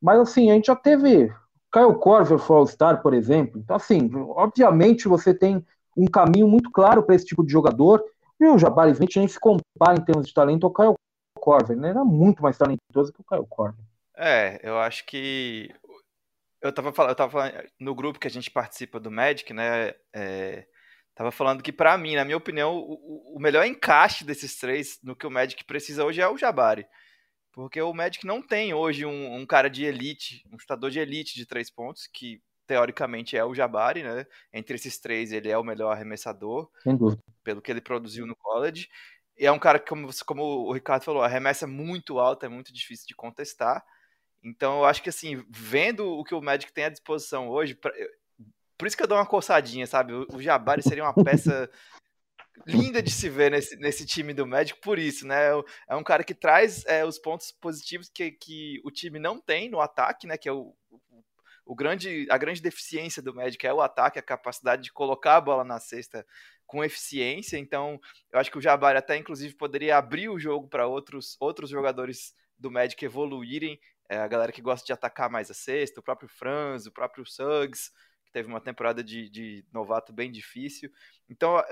mas 0.00 0.20
assim, 0.20 0.50
a 0.50 0.54
gente 0.54 0.66
já 0.66 0.76
teve 0.76 1.32
Kyle 1.72 1.94
Korver 2.00 2.38
for 2.38 2.58
All-Star, 2.58 3.02
por 3.02 3.14
exemplo. 3.14 3.60
Então, 3.60 3.76
assim, 3.76 4.10
obviamente 4.14 5.08
você 5.08 5.34
tem 5.34 5.64
um 5.96 6.06
caminho 6.06 6.48
muito 6.48 6.70
claro 6.70 7.02
para 7.02 7.14
esse 7.14 7.26
tipo 7.26 7.44
de 7.44 7.52
jogador. 7.52 8.02
E 8.40 8.46
o 8.46 8.58
Jabari 8.58 8.92
Smith 8.92 9.16
nem 9.16 9.28
se 9.28 9.38
compara 9.38 9.98
em 9.98 10.04
termos 10.04 10.28
de 10.28 10.34
talento 10.34 10.64
ao 10.66 10.72
Kyle 10.72 10.94
Korver, 11.40 11.76
né? 11.76 11.88
Ele 11.88 11.98
era 11.98 12.04
muito 12.04 12.42
mais 12.42 12.56
talentoso 12.56 13.12
que 13.12 13.20
o 13.20 13.24
Kyle 13.24 13.46
Korver. 13.48 13.84
É, 14.16 14.60
eu 14.62 14.78
acho 14.78 15.04
que 15.04 15.72
eu 16.60 16.72
tava 16.72 16.92
falando, 16.92 17.10
eu 17.10 17.16
tava 17.16 17.30
falando 17.30 17.54
no 17.78 17.94
grupo 17.94 18.18
que 18.18 18.26
a 18.26 18.30
gente 18.30 18.50
participa 18.50 18.98
do 18.98 19.10
Magic, 19.10 19.52
né? 19.52 19.94
É, 20.12 20.66
tava 21.14 21.30
falando 21.30 21.62
que 21.62 21.72
para 21.72 21.96
mim, 21.98 22.16
na 22.16 22.24
minha 22.24 22.36
opinião, 22.36 22.76
o, 22.76 23.36
o 23.36 23.40
melhor 23.40 23.64
encaixe 23.64 24.24
desses 24.24 24.56
três 24.56 24.98
no 25.02 25.16
que 25.16 25.26
o 25.26 25.30
Magic 25.30 25.64
precisa 25.64 26.04
hoje 26.04 26.20
é 26.20 26.28
o 26.28 26.38
Jabari. 26.38 26.86
Porque 27.58 27.82
o 27.82 27.92
Magic 27.92 28.24
não 28.24 28.40
tem 28.40 28.72
hoje 28.72 29.04
um, 29.04 29.34
um, 29.34 29.44
cara 29.44 29.68
de 29.68 29.84
elite, 29.84 30.46
um 30.52 30.56
chutador 30.56 30.92
de 30.92 31.00
elite 31.00 31.34
de 31.34 31.44
três 31.44 31.68
pontos, 31.68 32.06
que 32.06 32.40
teoricamente 32.68 33.36
é 33.36 33.44
o 33.44 33.52
Jabari, 33.52 34.04
né? 34.04 34.24
Entre 34.52 34.76
esses 34.76 34.96
três, 35.00 35.32
ele 35.32 35.50
é 35.50 35.58
o 35.58 35.64
melhor 35.64 35.90
arremessador, 35.90 36.70
pelo 37.42 37.60
que 37.60 37.72
ele 37.72 37.80
produziu 37.80 38.28
no 38.28 38.36
college. 38.36 38.88
E 39.36 39.44
é 39.44 39.50
um 39.50 39.58
cara 39.58 39.80
que, 39.80 39.88
como, 39.88 40.08
como 40.24 40.42
o 40.68 40.72
Ricardo 40.72 41.02
falou, 41.02 41.20
arremessa 41.20 41.66
muito 41.66 42.20
alto, 42.20 42.46
é 42.46 42.48
muito 42.48 42.72
difícil 42.72 43.08
de 43.08 43.16
contestar. 43.16 43.84
Então, 44.40 44.78
eu 44.78 44.84
acho 44.84 45.02
que, 45.02 45.08
assim, 45.08 45.44
vendo 45.50 46.06
o 46.06 46.22
que 46.22 46.36
o 46.36 46.40
Magic 46.40 46.72
tem 46.72 46.84
à 46.84 46.88
disposição 46.88 47.48
hoje, 47.48 47.74
pra, 47.74 47.92
por 48.78 48.86
isso 48.86 48.96
que 48.96 49.02
eu 49.02 49.08
dou 49.08 49.18
uma 49.18 49.26
coçadinha, 49.26 49.84
sabe? 49.84 50.12
O 50.12 50.40
Jabari 50.40 50.80
seria 50.80 51.02
uma 51.02 51.24
peça 51.24 51.68
linda 52.66 53.02
de 53.02 53.10
se 53.10 53.28
ver 53.28 53.50
nesse, 53.50 53.76
nesse 53.76 54.06
time 54.06 54.32
do 54.34 54.46
Magic 54.46 54.80
por 54.80 54.98
isso, 54.98 55.26
né? 55.26 55.48
É 55.88 55.96
um 55.96 56.02
cara 56.02 56.24
que 56.24 56.34
traz 56.34 56.84
é, 56.86 57.04
os 57.04 57.18
pontos 57.18 57.52
positivos 57.52 58.08
que, 58.08 58.30
que 58.32 58.80
o 58.84 58.90
time 58.90 59.18
não 59.18 59.40
tem 59.40 59.68
no 59.68 59.80
ataque, 59.80 60.26
né? 60.26 60.36
Que 60.36 60.48
é 60.48 60.52
o, 60.52 60.74
o 61.68 61.74
grande, 61.74 62.26
a 62.30 62.38
grande 62.38 62.62
deficiência 62.62 63.22
do 63.22 63.34
Magic 63.34 63.64
é 63.66 63.72
o 63.72 63.82
ataque, 63.82 64.18
a 64.18 64.22
capacidade 64.22 64.82
de 64.82 64.92
colocar 64.92 65.36
a 65.36 65.40
bola 65.40 65.62
na 65.62 65.78
cesta 65.78 66.26
com 66.66 66.82
eficiência. 66.82 67.58
Então, 67.58 68.00
eu 68.32 68.38
acho 68.40 68.50
que 68.50 68.58
o 68.58 68.60
Jabari 68.60 68.98
até 68.98 69.16
inclusive 69.16 69.54
poderia 69.54 69.98
abrir 69.98 70.30
o 70.30 70.38
jogo 70.38 70.66
para 70.66 70.86
outros, 70.86 71.36
outros 71.38 71.68
jogadores 71.68 72.34
do 72.58 72.70
Magic 72.70 73.04
evoluírem. 73.04 73.78
É, 74.08 74.16
a 74.16 74.26
galera 74.26 74.50
que 74.50 74.62
gosta 74.62 74.86
de 74.86 74.92
atacar 74.94 75.30
mais 75.30 75.50
a 75.50 75.54
cesta, 75.54 76.00
o 76.00 76.02
próprio 76.02 76.28
Franz, 76.28 76.86
o 76.86 76.92
próprio 76.92 77.26
Suggs, 77.26 77.90
que 78.24 78.32
teve 78.32 78.48
uma 78.48 78.60
temporada 78.60 79.04
de, 79.04 79.28
de 79.28 79.62
novato 79.70 80.10
bem 80.10 80.32
difícil. 80.32 80.90
Então, 81.28 81.62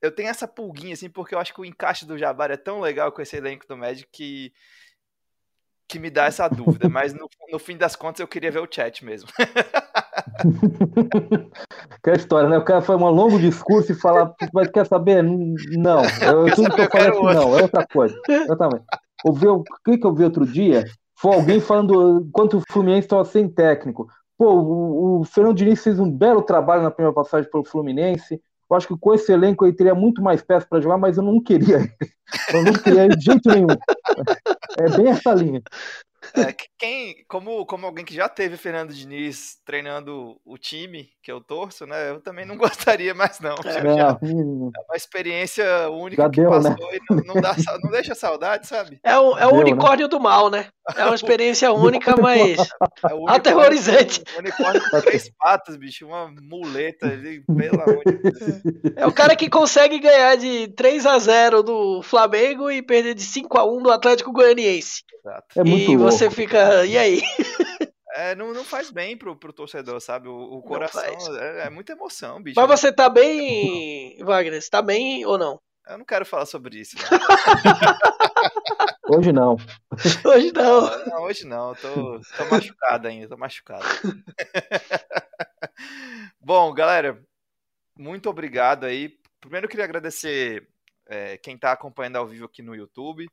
eu 0.00 0.10
tenho 0.10 0.28
essa 0.28 0.46
pulguinha, 0.46 0.94
assim, 0.94 1.08
porque 1.08 1.34
eu 1.34 1.38
acho 1.38 1.54
que 1.54 1.60
o 1.60 1.64
encaixe 1.64 2.06
do 2.06 2.18
Jabari 2.18 2.52
é 2.54 2.56
tão 2.56 2.80
legal 2.80 3.10
com 3.12 3.22
esse 3.22 3.36
elenco 3.36 3.66
do 3.68 3.76
Magic 3.76 4.08
que, 4.12 4.52
que 5.88 5.98
me 5.98 6.10
dá 6.10 6.26
essa 6.26 6.48
dúvida. 6.48 6.88
Mas 6.88 7.12
no, 7.14 7.28
no 7.50 7.58
fim 7.58 7.76
das 7.76 7.96
contas 7.96 8.20
eu 8.20 8.28
queria 8.28 8.50
ver 8.50 8.60
o 8.60 8.68
chat 8.70 9.04
mesmo. 9.04 9.28
Aquela 11.90 12.16
história, 12.16 12.48
né? 12.48 12.58
O 12.58 12.64
cara 12.64 12.82
faz 12.82 13.00
um 13.00 13.08
longo 13.08 13.38
discurso 13.38 13.92
e 13.92 13.94
fala, 13.94 14.34
mas 14.52 14.68
quer 14.68 14.86
saber? 14.86 15.22
Não, 15.22 16.02
eu, 16.22 16.54
tudo 16.54 16.74
que 16.74 16.80
eu 16.82 16.90
falei 16.90 17.08
aqui 17.08 17.22
não, 17.22 17.58
é 17.58 17.62
outra 17.62 17.86
coisa. 17.86 18.18
Eu 18.28 18.56
também. 18.56 18.80
o 19.24 19.64
que, 19.84 19.98
que 19.98 20.06
eu 20.06 20.14
vi 20.14 20.24
outro 20.24 20.46
dia? 20.46 20.84
Foi 21.18 21.34
alguém 21.34 21.60
falando 21.60 22.28
quanto 22.32 22.58
o 22.58 22.62
Fluminense 22.70 23.06
estava 23.06 23.24
sem 23.24 23.48
técnico. 23.48 24.06
Pô, 24.36 24.52
o, 24.52 25.20
o 25.20 25.24
Fernando 25.24 25.56
Diniz 25.56 25.82
fez 25.82 25.98
um 25.98 26.10
belo 26.10 26.42
trabalho 26.42 26.82
na 26.82 26.90
primeira 26.90 27.14
passagem 27.14 27.50
pelo 27.50 27.64
Fluminense. 27.64 28.40
Eu 28.68 28.76
acho 28.76 28.88
que 28.88 28.98
com 28.98 29.14
esse 29.14 29.32
elenco 29.32 29.64
ele 29.64 29.76
teria 29.76 29.94
muito 29.94 30.20
mais 30.20 30.42
peças 30.42 30.68
para 30.68 30.80
jogar, 30.80 30.98
mas 30.98 31.16
eu 31.16 31.22
não 31.22 31.40
queria. 31.42 31.78
Eu 32.52 32.64
não 32.64 32.72
queria 32.72 33.08
de 33.08 33.24
jeito 33.24 33.48
nenhum. 33.48 33.68
É 34.78 34.96
bem 34.96 35.08
essa 35.08 35.32
linha. 35.32 35.62
É, 36.34 36.54
quem, 36.78 37.24
como, 37.28 37.64
como 37.66 37.86
alguém 37.86 38.04
que 38.04 38.14
já 38.14 38.28
teve 38.28 38.56
Fernando 38.56 38.92
Diniz 38.92 39.56
treinando 39.64 40.40
o 40.44 40.56
time 40.58 41.08
que 41.22 41.30
eu 41.30 41.40
torço, 41.40 41.86
né? 41.86 42.10
Eu 42.10 42.20
também 42.20 42.44
não 42.44 42.56
gostaria 42.58 43.14
mais, 43.14 43.40
não. 43.40 43.54
É, 43.64 43.72
já, 43.72 44.10
é 44.10 44.82
uma 44.88 44.96
experiência 44.96 45.88
única 45.90 46.22
já 46.22 46.30
que 46.30 46.40
deu, 46.40 46.50
passou 46.50 46.70
né? 46.70 46.76
e 46.92 47.14
não, 47.14 47.34
não, 47.34 47.40
dá, 47.40 47.56
não 47.82 47.90
deixa 47.90 48.14
saudade, 48.14 48.66
sabe? 48.66 49.00
É 49.02 49.18
o, 49.18 49.36
é 49.36 49.46
o 49.46 49.50
deu, 49.50 49.56
né? 49.56 49.60
unicórnio 49.60 50.06
né? 50.06 50.10
do 50.10 50.20
mal, 50.20 50.50
né? 50.50 50.68
É 50.94 51.04
uma 51.04 51.14
experiência 51.14 51.72
única, 51.72 52.14
mas 52.16 52.56
é 52.60 53.34
aterrorizante. 53.34 54.22
Um 54.36 54.38
unicórnio 54.38 54.80
com 54.88 55.00
três 55.00 55.30
patas, 55.36 55.76
bicho, 55.76 56.06
uma 56.06 56.32
muleta 56.40 57.06
ali, 57.06 57.42
pelo 57.44 57.82
amor 57.82 58.02
de 58.06 58.12
Deus. 58.12 58.94
É 58.94 59.06
o 59.06 59.12
cara 59.12 59.34
que 59.34 59.50
consegue 59.50 59.98
ganhar 59.98 60.36
de 60.36 60.68
3 60.68 61.06
a 61.06 61.18
0 61.18 61.62
do 61.62 62.02
Flamengo 62.02 62.70
e 62.70 62.82
perder 62.82 63.14
de 63.14 63.22
5 63.22 63.58
a 63.58 63.64
1 63.64 63.82
do 63.82 63.90
Atlético 63.90 64.32
Goianiense. 64.32 65.02
Exato. 65.26 65.46
É 65.56 65.64
muito 65.64 65.82
e 65.90 65.96
louco. 65.96 66.12
Você 66.16 66.30
fica, 66.30 66.86
e 66.86 66.96
aí? 66.96 67.20
É, 68.16 68.34
não, 68.34 68.54
não 68.54 68.64
faz 68.64 68.90
bem 68.90 69.14
pro, 69.14 69.36
pro 69.36 69.52
torcedor, 69.52 70.00
sabe? 70.00 70.26
O, 70.26 70.34
o 70.34 70.62
coração 70.62 71.02
é, 71.38 71.66
é, 71.66 71.70
muita 71.70 71.92
emoção, 71.92 72.42
bicho. 72.42 72.58
Mas 72.58 72.80
você 72.80 72.90
tá 72.90 73.10
bem, 73.10 74.16
Wagner? 74.24 74.62
Você 74.62 74.70
tá 74.70 74.80
bem 74.80 75.26
ou 75.26 75.36
não? 75.36 75.60
Eu 75.86 75.98
não 75.98 76.04
quero 76.04 76.24
falar 76.24 76.46
sobre 76.46 76.80
isso. 76.80 76.96
Né? 76.96 77.04
hoje 79.06 79.32
não. 79.32 79.56
Hoje 80.24 80.50
não. 80.52 81.06
não 81.06 81.22
hoje 81.24 81.46
não. 81.46 81.74
Tô, 81.74 82.18
tô 82.18 82.44
machucado 82.50 83.06
ainda, 83.06 83.28
tô 83.28 83.36
machucado. 83.36 83.84
Bom, 86.40 86.72
galera, 86.72 87.22
muito 87.98 88.30
obrigado 88.30 88.84
aí. 88.84 89.14
Primeiro 89.40 89.66
eu 89.66 89.70
queria 89.70 89.84
agradecer 89.84 90.66
é, 91.06 91.36
quem 91.36 91.54
está 91.54 91.72
acompanhando 91.72 92.16
ao 92.16 92.26
vivo 92.26 92.46
aqui 92.46 92.62
no 92.62 92.74
YouTube. 92.74 93.28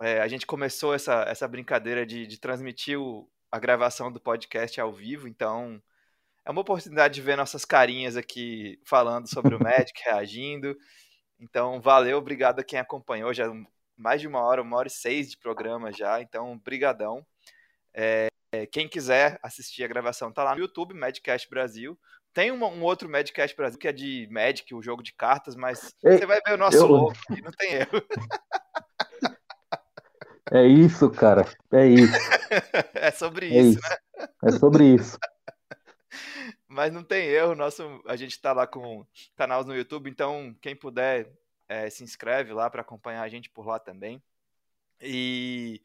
É, 0.00 0.20
a 0.20 0.28
gente 0.28 0.46
começou 0.46 0.94
essa, 0.94 1.24
essa 1.26 1.48
brincadeira 1.48 2.04
de, 2.04 2.26
de 2.26 2.38
transmitir 2.38 3.00
o, 3.00 3.28
a 3.50 3.58
gravação 3.58 4.12
do 4.12 4.20
podcast 4.20 4.80
ao 4.80 4.92
vivo, 4.92 5.26
então 5.26 5.82
é 6.44 6.50
uma 6.50 6.60
oportunidade 6.60 7.14
de 7.14 7.22
ver 7.22 7.36
nossas 7.36 7.64
carinhas 7.64 8.16
aqui 8.16 8.78
falando 8.84 9.28
sobre 9.28 9.54
o 9.54 9.58
Magic, 9.62 10.00
reagindo. 10.04 10.76
Então, 11.40 11.80
valeu, 11.80 12.18
obrigado 12.18 12.60
a 12.60 12.64
quem 12.64 12.78
acompanhou. 12.78 13.34
Já 13.34 13.50
mais 13.96 14.20
de 14.20 14.28
uma 14.28 14.42
hora, 14.42 14.62
uma 14.62 14.76
hora 14.76 14.88
e 14.88 14.90
seis 14.90 15.30
de 15.30 15.38
programa 15.38 15.90
já, 15.92 16.20
então, 16.20 16.58
brigadão. 16.58 17.26
É, 17.92 18.28
quem 18.70 18.88
quiser 18.88 19.38
assistir 19.42 19.82
a 19.82 19.88
gravação 19.88 20.30
tá 20.30 20.44
lá 20.44 20.54
no 20.54 20.60
YouTube, 20.60 20.94
Madcast 20.94 21.48
Brasil. 21.50 21.98
Tem 22.32 22.52
um, 22.52 22.62
um 22.64 22.82
outro 22.82 23.08
Madcast 23.08 23.56
Brasil 23.56 23.78
que 23.78 23.88
é 23.88 23.92
de 23.92 24.28
Magic, 24.30 24.74
o 24.74 24.82
jogo 24.82 25.02
de 25.02 25.14
cartas, 25.14 25.56
mas 25.56 25.94
Ei, 26.04 26.18
você 26.18 26.26
vai 26.26 26.38
ver 26.46 26.52
o 26.52 26.58
nosso 26.58 26.76
eu... 26.76 26.86
logo 26.86 27.14
não 27.42 27.50
tem 27.52 27.72
erro. 27.72 27.90
É 30.52 30.64
isso, 30.66 31.10
cara. 31.10 31.44
É 31.72 31.86
isso. 31.86 32.12
é 32.94 33.10
sobre 33.10 33.46
é 33.46 33.60
isso, 33.60 33.78
isso, 33.78 33.90
né? 33.90 34.28
É 34.44 34.52
sobre 34.52 34.84
isso. 34.94 35.18
Mas 36.68 36.92
não 36.92 37.02
tem 37.02 37.26
erro, 37.26 37.54
nosso, 37.54 38.02
a 38.06 38.16
gente 38.16 38.32
está 38.32 38.52
lá 38.52 38.66
com 38.66 39.06
canais 39.36 39.66
no 39.66 39.74
YouTube, 39.74 40.10
então 40.10 40.54
quem 40.60 40.74
puder 40.74 41.32
é, 41.68 41.88
se 41.88 42.04
inscreve 42.04 42.52
lá 42.52 42.68
para 42.68 42.82
acompanhar 42.82 43.22
a 43.22 43.28
gente 43.28 43.48
por 43.50 43.66
lá 43.66 43.78
também. 43.78 44.22
E 45.00 45.80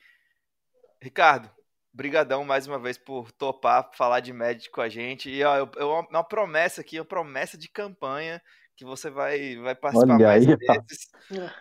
Ricardo, 1.01 1.49
brigadão 1.93 2.43
mais 2.43 2.67
uma 2.67 2.79
vez 2.79 2.97
por 2.97 3.31
topar 3.31 3.91
falar 3.93 4.19
de 4.19 4.31
Magic 4.31 4.69
com 4.69 4.81
a 4.81 4.89
gente. 4.89 5.29
E 5.29 5.43
ó, 5.43 5.57
eu, 5.57 5.71
eu, 5.75 5.89
uma 6.09 6.23
promessa 6.23 6.81
aqui, 6.81 6.99
uma 6.99 7.05
promessa 7.05 7.57
de 7.57 7.67
campanha 7.67 8.41
que 8.75 8.85
você 8.85 9.09
vai, 9.09 9.57
vai 9.57 9.75
participar 9.75 10.13
Olha 10.15 10.25
mais 10.27 10.47
aí, 10.47 10.55
vezes 10.55 11.09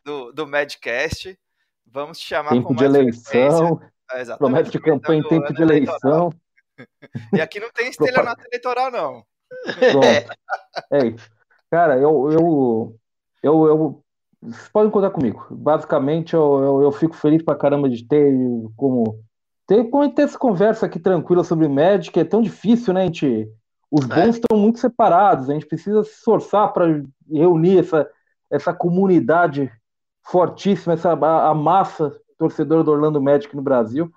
do, 0.05 0.33
do 0.33 0.47
Madcast. 0.47 1.39
Vamos 1.93 2.19
te 2.19 2.27
chamar 2.27 2.51
tempo 2.51 2.69
com 2.69 2.75
de 2.75 2.85
eleição. 2.85 3.81
É, 4.13 4.37
promessa 4.37 4.71
de 4.71 4.81
campanha 4.81 5.21
em 5.21 5.29
tempo 5.29 5.53
de 5.53 5.63
eleição. 5.63 6.33
E 7.35 7.41
aqui 7.41 7.61
não 7.61 7.71
tem 7.71 7.89
estelionato 7.89 8.43
eleitoral, 8.47 8.91
não. 8.91 9.25
Pronto. 9.91 10.37
É 10.93 11.07
isso. 11.07 11.31
Cara, 11.71 11.97
eu, 11.97 12.31
eu, 12.31 12.97
eu, 13.43 13.67
eu, 13.67 14.05
vocês 14.41 14.69
podem 14.69 14.91
contar 14.91 15.11
comigo. 15.11 15.47
Basicamente, 15.51 16.35
eu, 16.35 16.63
eu, 16.63 16.83
eu, 16.83 16.93
fico 16.93 17.15
feliz 17.15 17.43
pra 17.43 17.57
caramba 17.57 17.89
de 17.89 18.07
ter 18.07 18.33
como 18.77 19.23
ter, 19.67 19.85
como 19.91 20.13
ter 20.13 20.23
essa 20.23 20.39
conversa 20.39 20.87
aqui 20.87 20.99
tranquila 20.99 21.45
sobre 21.45 21.69
Magic. 21.69 22.19
É 22.19 22.25
tão 22.25 22.41
difícil, 22.41 22.95
né? 22.95 23.03
A 23.03 23.05
gente, 23.07 23.49
os 23.91 24.05
bons 24.05 24.17
é. 24.17 24.29
estão 24.29 24.59
muito 24.59 24.79
separados. 24.79 25.51
A 25.51 25.55
gente 25.55 25.67
precisa 25.67 26.03
se 26.05 26.11
esforçar 26.11 26.73
para 26.73 27.03
reunir 27.31 27.79
essa, 27.79 28.09
essa 28.51 28.73
comunidade 28.73 29.71
fortíssima, 30.31 30.95
essa, 30.95 31.13
a, 31.13 31.49
a 31.51 31.55
massa 31.55 32.17
torcedora 32.39 32.85
do 32.85 32.93
Orlando 32.93 33.21
Magic 33.21 33.55
no 33.55 33.63
Brasil. 33.63 34.11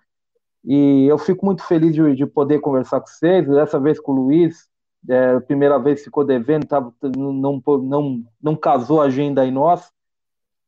E 0.63 1.05
eu 1.07 1.17
fico 1.17 1.45
muito 1.45 1.63
feliz 1.63 1.93
de, 1.93 2.15
de 2.15 2.25
poder 2.25 2.59
conversar 2.59 3.01
com 3.01 3.07
vocês. 3.07 3.47
Dessa 3.47 3.79
vez 3.79 3.99
com 3.99 4.13
o 4.13 4.15
Luiz, 4.15 4.69
é, 5.09 5.39
primeira 5.41 5.77
vez 5.77 6.03
ficou 6.03 6.23
devendo, 6.23 6.65
tava, 6.65 6.93
não, 7.15 7.61
não, 7.65 8.23
não 8.41 8.55
casou 8.55 9.01
a 9.01 9.05
agenda 9.05 9.41
aí 9.41 9.51
nós, 9.51 9.91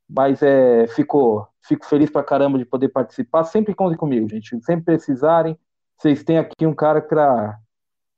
mas 0.10 0.42
é, 0.44 0.88
ficou, 0.88 1.48
fico 1.62 1.86
feliz 1.86 2.10
pra 2.10 2.24
caramba 2.24 2.58
de 2.58 2.66
poder 2.66 2.90
participar. 2.90 3.46
Sempre 3.46 3.74
contem 3.74 3.98
comigo, 3.98 4.28
gente. 4.28 4.62
Sempre 4.64 4.86
precisarem, 4.86 5.58
vocês 5.98 6.24
têm 6.24 6.38
aqui 6.40 6.66
um 6.66 6.74
cara 6.74 7.02
pra, 7.02 7.58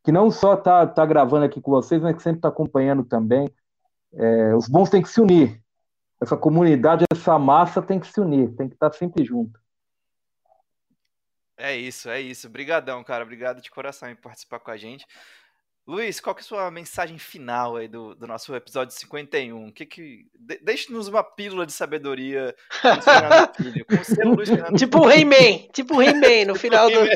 que 0.04 0.12
não 0.12 0.32
só 0.32 0.56
tá, 0.56 0.88
tá 0.88 1.06
gravando 1.06 1.46
aqui 1.46 1.62
com 1.62 1.72
vocês, 1.72 2.02
mas 2.02 2.16
que 2.16 2.24
sempre 2.24 2.42
tá 2.42 2.48
acompanhando 2.48 3.04
também. 3.04 3.48
É, 4.14 4.56
os 4.56 4.68
bons 4.68 4.90
têm 4.90 5.02
que 5.02 5.10
se 5.10 5.22
unir. 5.22 5.62
Essa 6.22 6.36
comunidade, 6.36 7.06
essa 7.12 7.38
massa 7.38 7.82
tem 7.82 8.00
que 8.00 8.08
se 8.08 8.20
unir, 8.20 8.56
tem 8.56 8.68
que 8.68 8.76
estar 8.76 8.92
sempre 8.94 9.24
junto. 9.24 9.60
É 11.58 11.76
isso, 11.76 12.10
é 12.10 12.22
isso. 12.22 12.48
Obrigadão, 12.48 13.04
cara. 13.04 13.24
Obrigado 13.24 13.62
de 13.62 13.72
coração 13.72 14.10
em 14.10 14.16
participar 14.16 14.60
com 14.60 14.70
a 14.70 14.78
gente. 14.78 15.06
Luiz, 15.88 16.20
qual 16.20 16.36
que 16.36 16.42
é 16.42 16.44
a 16.44 16.46
sua 16.46 16.70
mensagem 16.70 17.18
final 17.18 17.78
aí 17.78 17.88
do, 17.88 18.14
do 18.14 18.28
nosso 18.28 18.54
episódio 18.54 18.94
51? 18.94 19.72
Que 19.72 19.86
que, 19.86 20.26
de, 20.38 20.60
Deixe-nos 20.62 21.08
uma 21.08 21.24
pílula 21.24 21.66
de 21.66 21.72
sabedoria 21.72 22.54
Filho, 23.56 23.86
Tipo 24.78 25.06
o 25.06 25.10
He-Man, 25.10 25.70
tipo 25.72 25.96
o 25.96 26.02
He-Man 26.02 26.48
no 26.48 26.56
final 26.56 26.90
do... 26.90 27.00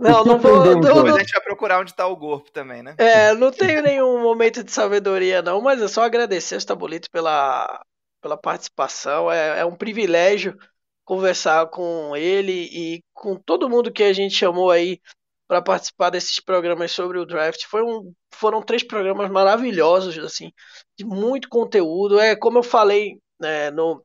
não, 0.00 0.24
não 0.24 0.38
vou... 0.38 0.64
Não, 0.64 0.80
Depois 0.80 1.14
a 1.14 1.18
gente 1.18 1.32
vai 1.32 1.42
procurar 1.42 1.80
onde 1.80 1.90
está 1.90 2.06
o 2.06 2.16
corpo 2.16 2.50
também, 2.50 2.82
né? 2.82 2.94
É, 2.96 3.34
não 3.34 3.52
tenho 3.52 3.82
nenhum 3.82 4.22
momento 4.22 4.64
de 4.64 4.72
sabedoria 4.72 5.42
não, 5.42 5.60
mas 5.60 5.82
é 5.82 5.88
só 5.88 6.04
agradecer 6.04 6.54
ao 6.54 6.58
Stabulito 6.60 7.10
pela, 7.10 7.84
pela 8.22 8.38
participação. 8.38 9.30
É, 9.30 9.60
é 9.60 9.64
um 9.66 9.76
privilégio 9.76 10.56
conversar 11.04 11.66
com 11.66 12.16
ele 12.16 12.68
e 12.72 13.04
com 13.12 13.36
todo 13.36 13.68
mundo 13.68 13.92
que 13.92 14.02
a 14.02 14.12
gente 14.14 14.34
chamou 14.34 14.70
aí 14.70 15.00
para 15.48 15.62
participar 15.62 16.10
desses 16.10 16.40
programas 16.40 16.92
sobre 16.92 17.18
o 17.18 17.26
draft. 17.26 17.64
Foi 17.66 17.82
um, 17.82 18.12
foram 18.32 18.62
três 18.62 18.82
programas 18.82 19.30
maravilhosos, 19.30 20.18
assim, 20.18 20.52
de 20.98 21.04
muito 21.04 21.48
conteúdo. 21.48 22.18
É 22.18 22.36
como 22.36 22.58
eu 22.58 22.62
falei 22.62 23.18
né, 23.38 23.70
no, 23.70 24.02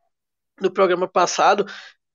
no 0.60 0.72
programa 0.72 1.08
passado, 1.08 1.66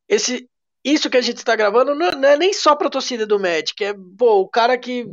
esse 0.08 0.48
isso 0.84 1.10
que 1.10 1.16
a 1.16 1.20
gente 1.20 1.38
está 1.38 1.56
gravando 1.56 1.96
não, 1.96 2.12
não, 2.12 2.28
é 2.28 2.36
nem 2.36 2.52
só 2.52 2.76
para 2.76 2.86
a 2.86 2.90
torcida 2.90 3.26
do 3.26 3.40
Magic, 3.40 3.84
é 3.84 3.92
pô, 4.16 4.42
o 4.42 4.48
cara 4.48 4.78
que 4.78 5.04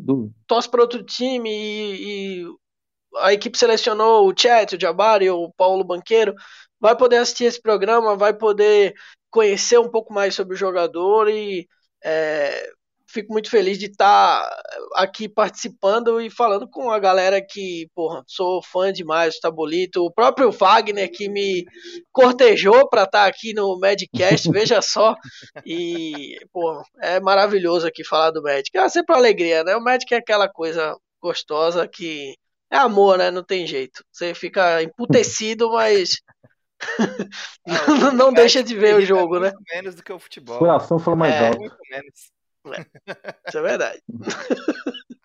torce 0.46 0.70
para 0.70 0.82
outro 0.82 1.04
time 1.04 1.50
e, 1.50 2.44
e, 2.44 2.46
a 3.18 3.34
equipe 3.34 3.58
selecionou 3.58 4.30
o 4.30 4.34
Chat, 4.38 4.76
o 4.76 4.80
Jabari, 4.80 5.32
o 5.32 5.52
Paulo 5.58 5.84
Banqueiro, 5.84 6.36
vai 6.80 6.96
poder 6.96 7.18
assistir 7.18 7.46
esse 7.46 7.60
programa, 7.60 8.16
vai 8.16 8.36
poder 8.36 8.94
conhecer 9.32 9.80
um 9.80 9.90
pouco 9.90 10.14
mais 10.14 10.36
sobre 10.36 10.54
o 10.54 10.58
jogador 10.58 11.28
e 11.28 11.68
é, 12.04 12.70
fico 13.14 13.32
muito 13.32 13.50
feliz 13.50 13.78
de 13.78 13.86
estar 13.86 14.42
tá 14.42 14.64
aqui 14.96 15.30
participando 15.30 16.20
e 16.20 16.30
falando 16.30 16.68
com 16.68 16.90
a 16.90 16.98
galera 16.98 17.40
que, 17.42 17.88
porra, 17.94 18.24
sou 18.26 18.62
fã 18.64 18.92
demais 18.92 19.36
do 19.36 19.42
Tabolito, 19.42 20.04
o 20.04 20.12
próprio 20.12 20.52
Wagner 20.52 21.10
que 21.12 21.30
me 21.30 21.64
cortejou 22.12 22.90
para 22.90 23.04
estar 23.04 23.24
tá 23.24 23.28
aqui 23.28 23.54
no 23.54 23.78
Madcast, 23.80 24.50
veja 24.52 24.82
só. 24.82 25.16
E, 25.66 26.40
porra, 26.52 26.84
é 27.02 27.20
maravilhoso 27.20 27.88
aqui 27.88 28.04
falar 28.04 28.32
do 28.32 28.42
Magic. 28.42 28.76
É 28.76 28.90
sempre 28.90 29.14
uma 29.14 29.20
alegria, 29.20 29.64
né? 29.64 29.76
O 29.76 29.84
Magic 29.84 30.12
é 30.14 30.18
aquela 30.18 30.50
coisa 30.50 30.98
gostosa 31.22 31.88
que 31.88 32.36
é 32.72 32.78
amor, 32.78 33.20
né? 33.20 33.30
Não 33.30 33.44
tem 33.44 33.68
jeito. 33.68 34.04
Você 34.12 34.34
fica 34.34 34.82
emputecido, 34.82 35.72
mas 35.72 36.20
não, 37.66 38.12
não 38.12 38.34
deixa 38.34 38.64
de 38.64 38.76
ver 38.76 38.96
o 38.96 39.02
jogo, 39.06 39.40
né? 39.40 39.52
Menos 39.72 39.94
do 39.94 40.04
que 40.04 40.12
o 40.12 40.20
futebol. 40.20 40.56
O 40.56 40.60
coração 40.60 40.98
foi 40.98 41.16
mais 41.16 41.36
é, 41.36 41.48
alto. 41.48 41.60
Muito 41.60 41.78
menos. 41.90 42.34
É, 42.66 42.86
isso 43.48 43.58
é 43.58 43.62
verdade. 43.62 44.02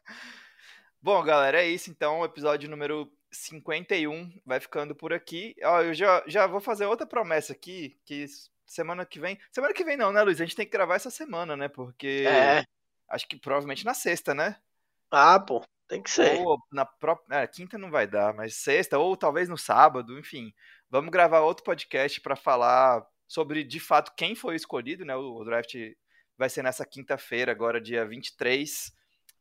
Bom, 1.01 1.23
galera, 1.23 1.63
é 1.63 1.69
isso 1.69 1.91
então. 1.91 2.21
O 2.21 2.25
episódio 2.25 2.69
número 2.69 3.11
51 3.31 4.41
vai 4.45 4.59
ficando 4.61 4.95
por 4.95 5.13
aqui. 5.13 5.55
Ó, 5.63 5.83
eu 5.83 5.95
já, 5.95 6.23
já 6.27 6.47
vou 6.47 6.61
fazer 6.61 6.87
outra 6.87 7.07
promessa 7.07 7.53
aqui, 7.53 7.97
que 8.05 8.27
semana 8.67 9.07
que 9.07 9.21
vem. 9.21 9.39
Semana 9.51 9.73
que 9.73 9.85
vem 9.85 9.97
não, 9.97 10.13
né, 10.13 10.23
Luiz? 10.23 10.41
A 10.41 10.45
gente 10.45 10.57
tem 10.57 10.67
que 10.67 10.73
gravar 10.73 10.97
essa 10.97 11.11
semana, 11.11 11.57
né? 11.57 11.69
Porque. 11.69 12.25
É. 12.27 12.65
Acho 13.09 13.27
que 13.27 13.37
provavelmente 13.37 13.85
na 13.85 13.95
sexta, 13.95 14.35
né? 14.35 14.57
Ah, 15.11 15.41
pô, 15.41 15.65
tem 15.87 16.03
que 16.03 16.11
ser. 16.11 16.39
Ou 16.41 16.59
na 16.71 16.85
própria. 16.85 17.39
É, 17.39 17.47
quinta 17.47 17.79
não 17.79 17.91
vai 17.91 18.07
dar, 18.07 18.35
mas 18.35 18.55
sexta, 18.55 18.99
ou 18.99 19.17
talvez 19.17 19.49
no 19.49 19.57
sábado, 19.57 20.19
enfim. 20.19 20.53
Vamos 20.91 21.11
gravar 21.11 21.41
outro 21.41 21.65
podcast 21.65 22.21
para 22.21 22.37
falar 22.37 23.07
sobre, 23.27 23.65
de 23.65 23.81
fato, 23.81 24.13
quem 24.17 24.35
foi 24.35 24.57
escolhido, 24.57 25.05
né? 25.05 25.15
O 25.17 25.45
draft 25.45 25.75
vai 26.39 26.49
ser 26.49 26.63
nessa 26.63 26.87
quinta-feira, 26.87 27.51
agora, 27.51 27.81
dia 27.81 28.07
23, 28.07 28.93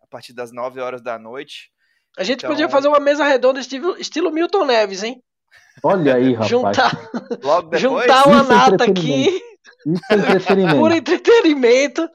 a 0.01 0.07
partir 0.07 0.33
das 0.33 0.51
9 0.51 0.81
horas 0.81 1.01
da 1.01 1.19
noite. 1.19 1.71
A 2.17 2.23
gente 2.23 2.39
então... 2.39 2.49
podia 2.49 2.67
fazer 2.67 2.87
uma 2.87 2.99
mesa 2.99 3.23
redonda 3.23 3.59
estilo, 3.59 3.95
estilo 3.97 4.31
Milton 4.31 4.65
Neves, 4.65 5.03
hein? 5.03 5.23
Olha 5.83 6.15
aí, 6.15 6.33
rapaz. 6.33 6.49
Juntar, 6.49 6.91
juntar 7.73 8.27
uma 8.27 8.43
nata 8.43 8.85
aqui. 8.85 9.39
Isso 9.85 10.03
é 10.09 10.15
entretenimento. 10.15 10.79
Por 10.79 10.91
entretenimento. 10.91 12.09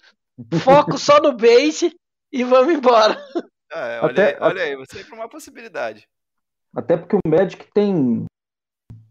Foco 0.64 0.98
só 0.98 1.20
no 1.20 1.36
base 1.36 1.94
e 2.32 2.42
vamos 2.42 2.74
embora. 2.74 3.16
É, 3.72 4.00
olha, 4.00 4.10
até, 4.10 4.28
aí, 4.34 4.36
olha 4.40 4.62
aí, 4.62 4.76
você 4.76 5.04
para 5.04 5.14
uma 5.14 5.28
possibilidade. 5.28 6.08
Até 6.74 6.96
porque 6.96 7.16
o 7.16 7.28
Magic 7.28 7.66
tem 7.72 8.24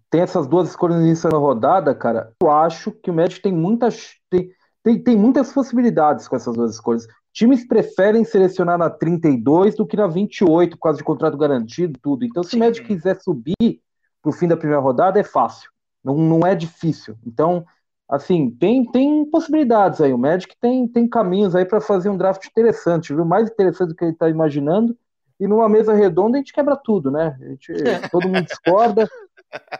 tem 0.09 0.21
essas 0.21 0.45
duas 0.45 0.69
escolhas 0.69 1.23
da 1.23 1.37
rodada, 1.37 1.95
cara. 1.95 2.33
Eu 2.43 2.51
acho 2.51 2.91
que 2.91 3.09
o 3.09 3.13
Magic 3.13 3.41
tem 3.41 3.53
muitas 3.53 4.15
tem, 4.29 4.53
tem, 4.83 5.01
tem 5.01 5.17
muitas 5.17 5.51
possibilidades 5.51 6.27
com 6.27 6.35
essas 6.35 6.55
duas 6.55 6.73
escolhas. 6.73 7.07
Times 7.33 7.65
preferem 7.65 8.23
selecionar 8.23 8.77
na 8.77 8.89
32 8.89 9.75
do 9.75 9.85
que 9.85 9.95
na 9.95 10.07
28 10.07 10.77
por 10.77 10.83
causa 10.83 10.97
de 10.97 11.03
contrato 11.03 11.37
garantido, 11.37 11.99
tudo. 12.01 12.25
Então, 12.25 12.43
se 12.43 12.51
Sim. 12.51 12.57
o 12.57 12.59
Magic 12.59 12.85
quiser 12.85 13.19
subir 13.21 13.81
para 14.21 14.29
o 14.29 14.33
fim 14.33 14.47
da 14.47 14.57
primeira 14.57 14.81
rodada, 14.81 15.19
é 15.19 15.23
fácil. 15.23 15.69
Não, 16.03 16.17
não 16.17 16.45
é 16.45 16.55
difícil. 16.55 17.15
Então, 17.25 17.65
assim, 18.09 18.49
tem, 18.51 18.83
tem 18.91 19.25
possibilidades 19.25 20.01
aí. 20.01 20.13
O 20.13 20.17
Magic 20.17 20.55
tem, 20.59 20.87
tem 20.87 21.07
caminhos 21.07 21.55
aí 21.55 21.63
para 21.63 21.79
fazer 21.79 22.09
um 22.09 22.17
draft 22.17 22.45
interessante, 22.45 23.13
viu? 23.13 23.23
Mais 23.23 23.49
interessante 23.49 23.89
do 23.89 23.95
que 23.95 24.03
ele 24.03 24.11
está 24.11 24.29
imaginando. 24.29 24.97
E 25.39 25.47
numa 25.47 25.69
mesa 25.69 25.93
redonda 25.93 26.37
a 26.37 26.39
gente 26.39 26.53
quebra 26.53 26.75
tudo, 26.75 27.09
né? 27.09 27.37
A 27.41 27.45
gente, 27.45 27.73
todo 28.11 28.27
mundo 28.27 28.43
discorda, 28.43 29.09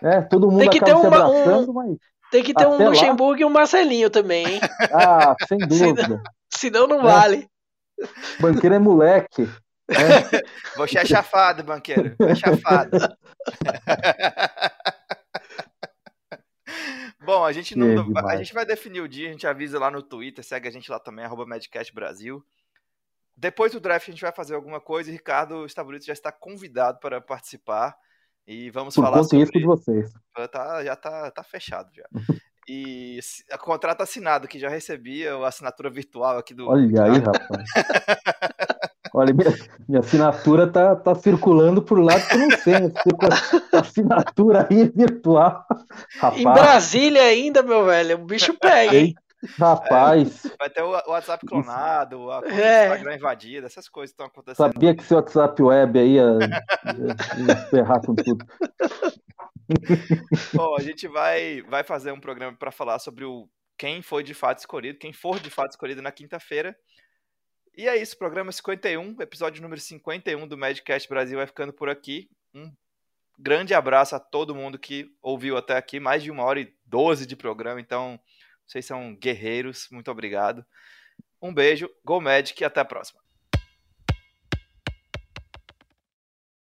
né? 0.02 0.22
Todo 0.22 0.50
mundo 0.50 0.62
tem 0.62 0.70
que 0.70 0.78
acaba 0.78 1.02
ter 1.02 1.08
uma, 1.08 1.18
se 1.18 1.22
abraçando, 1.22 1.72
um, 1.72 1.74
mas. 1.74 1.98
Tem 2.32 2.44
que 2.44 2.54
ter 2.54 2.66
um 2.66 2.78
Luxemburgo 2.88 3.34
lá... 3.34 3.42
e 3.42 3.46
um 3.46 3.50
Marcelinho 3.50 4.10
também, 4.10 4.48
hein? 4.48 4.62
Ah, 4.94 5.36
sem 5.48 5.58
dúvida. 5.60 6.24
Senão 6.50 6.88
não 6.88 7.02
vale. 7.02 7.48
Banqueiro 8.40 8.76
é 8.76 8.80
moleque. 8.80 9.44
Né? 9.44 9.50
Você 10.78 10.98
é 10.98 11.06
chafado, 11.06 11.64
banqueiro. 11.64 12.16
É 12.20 12.34
chafado. 12.34 12.98
Bom, 17.24 17.46
a 17.46 17.52
gente 17.52 17.78
não, 17.78 18.12
a 18.28 18.38
gente 18.38 18.54
vai 18.54 18.66
definir 18.66 19.02
o 19.02 19.08
dia, 19.08 19.30
a 19.30 19.32
gente 19.32 19.46
avisa 19.46 19.78
lá 19.78 19.92
no 19.92 20.02
Twitter, 20.02 20.44
segue 20.44 20.68
a 20.68 20.72
gente 20.72 20.90
lá 20.90 21.00
também, 21.00 21.24
arroba 21.24 21.46
Brasil. 21.94 22.44
Depois 23.38 23.72
do 23.72 23.80
draft 23.80 24.08
a 24.08 24.12
gente 24.12 24.22
vai 24.22 24.32
fazer 24.32 24.56
alguma 24.56 24.80
coisa 24.82 25.10
e 25.10 25.14
Ricardo 25.14 25.66
Stabolito 25.68 26.06
já 26.06 26.14
está 26.14 26.32
convidado 26.32 27.00
para 27.00 27.22
participar. 27.22 27.96
E 28.48 28.70
vamos 28.72 28.96
Por 28.96 29.04
falar 29.04 29.24
sobre... 29.24 29.46
de 29.46 29.66
vocês. 29.66 30.12
Tá, 30.52 30.84
já 30.84 30.96
tá, 30.96 31.32
tá 31.32 31.44
fechado 31.44 31.90
já. 31.94 32.04
E 32.68 33.20
a 33.52 33.58
contrato 33.58 34.02
assinado, 34.02 34.48
que 34.48 34.60
já 34.60 34.70
recebi 34.70 35.28
a 35.28 35.48
assinatura 35.48 35.90
virtual 35.90 36.38
aqui 36.38 36.54
do. 36.54 36.68
Olha 36.68 37.04
aí, 37.04 37.20
rapaz. 37.20 37.66
Olha, 39.14 39.34
minha, 39.34 39.54
minha, 39.90 40.00
assinatura 40.00 40.68
tá, 40.68 40.96
tá 40.96 41.14
circulando 41.16 41.82
por 41.82 42.00
lá 42.00 42.18
que 42.18 42.34
eu 42.34 42.40
não 42.40 42.58
sei. 42.58 42.80
Né? 42.80 42.92
Assinatura 43.74 44.68
aí 44.70 44.90
virtual. 44.96 45.66
Rapaz. 46.18 46.40
Em 46.40 46.44
Brasília 46.44 47.24
ainda, 47.24 47.62
meu 47.62 47.84
velho. 47.84 48.16
O 48.16 48.26
bicho 48.26 48.58
pega, 48.58 48.96
hein? 48.96 49.14
Rapaz. 49.58 50.46
É, 50.46 50.50
vai 50.58 50.70
ter 50.70 50.82
o 50.84 50.90
WhatsApp 50.90 51.46
clonado, 51.46 52.32
a 52.32 52.42
é. 52.46 52.86
Instagram 52.86 53.16
invadida, 53.16 53.66
essas 53.68 53.90
coisas 53.90 54.12
estão 54.12 54.26
acontecendo. 54.26 54.72
Sabia 54.72 54.96
que 54.96 55.04
seu 55.04 55.18
WhatsApp 55.18 55.62
web 55.62 56.00
aí 56.00 56.14
ia, 56.14 56.24
ia, 56.24 57.48
ia 57.48 57.56
ferrar 57.70 58.02
com 58.06 58.16
tudo. 58.16 58.46
Bom, 60.54 60.76
a 60.76 60.82
gente 60.82 61.08
vai, 61.08 61.62
vai 61.64 61.84
fazer 61.84 62.12
um 62.12 62.20
programa 62.20 62.56
para 62.58 62.72
falar 62.72 63.00
sobre 63.00 63.26
o 63.26 63.48
quem 63.78 64.02
foi 64.02 64.24
de 64.24 64.36
fato 64.36 64.60
escolhido, 64.60 65.00
quem 65.00 65.12
for 65.12 65.40
de 65.40 65.50
fato 65.50 65.72
escolhido 65.72 66.02
na 66.02 66.12
quinta-feira. 66.12 66.78
E 67.76 67.88
é 67.88 67.96
isso, 67.96 68.18
programa 68.18 68.52
51, 68.52 69.16
episódio 69.22 69.62
número 69.62 69.82
51 69.82 70.48
do 70.48 70.58
Madcast 70.58 71.10
Brasil 71.10 71.38
vai 71.38 71.48
ficando 71.48 71.74
por 71.74 71.90
aqui. 71.90 72.30
Um 72.54 72.72
grande 73.40 73.74
abraço 73.74 74.16
a 74.16 74.20
todo 74.20 74.54
mundo 74.54 74.78
que 74.78 75.10
ouviu 75.22 75.58
até 75.58 75.78
aqui, 75.78 76.00
mais 76.00 76.22
de 76.22 76.30
uma 76.30 76.44
hora 76.44 76.60
e 76.60 76.72
doze 76.86 77.26
de 77.26 77.36
programa, 77.36 77.82
então 77.82 78.20
vocês 78.72 78.86
são 78.86 79.14
guerreiros, 79.16 79.88
muito 79.92 80.10
obrigado. 80.10 80.66
Um 81.42 81.54
beijo, 81.54 81.90
Go 82.06 82.22
Magic 82.22 82.62
e 82.62 82.66
até 82.66 82.80
a 82.80 82.86
próxima. 82.86 83.20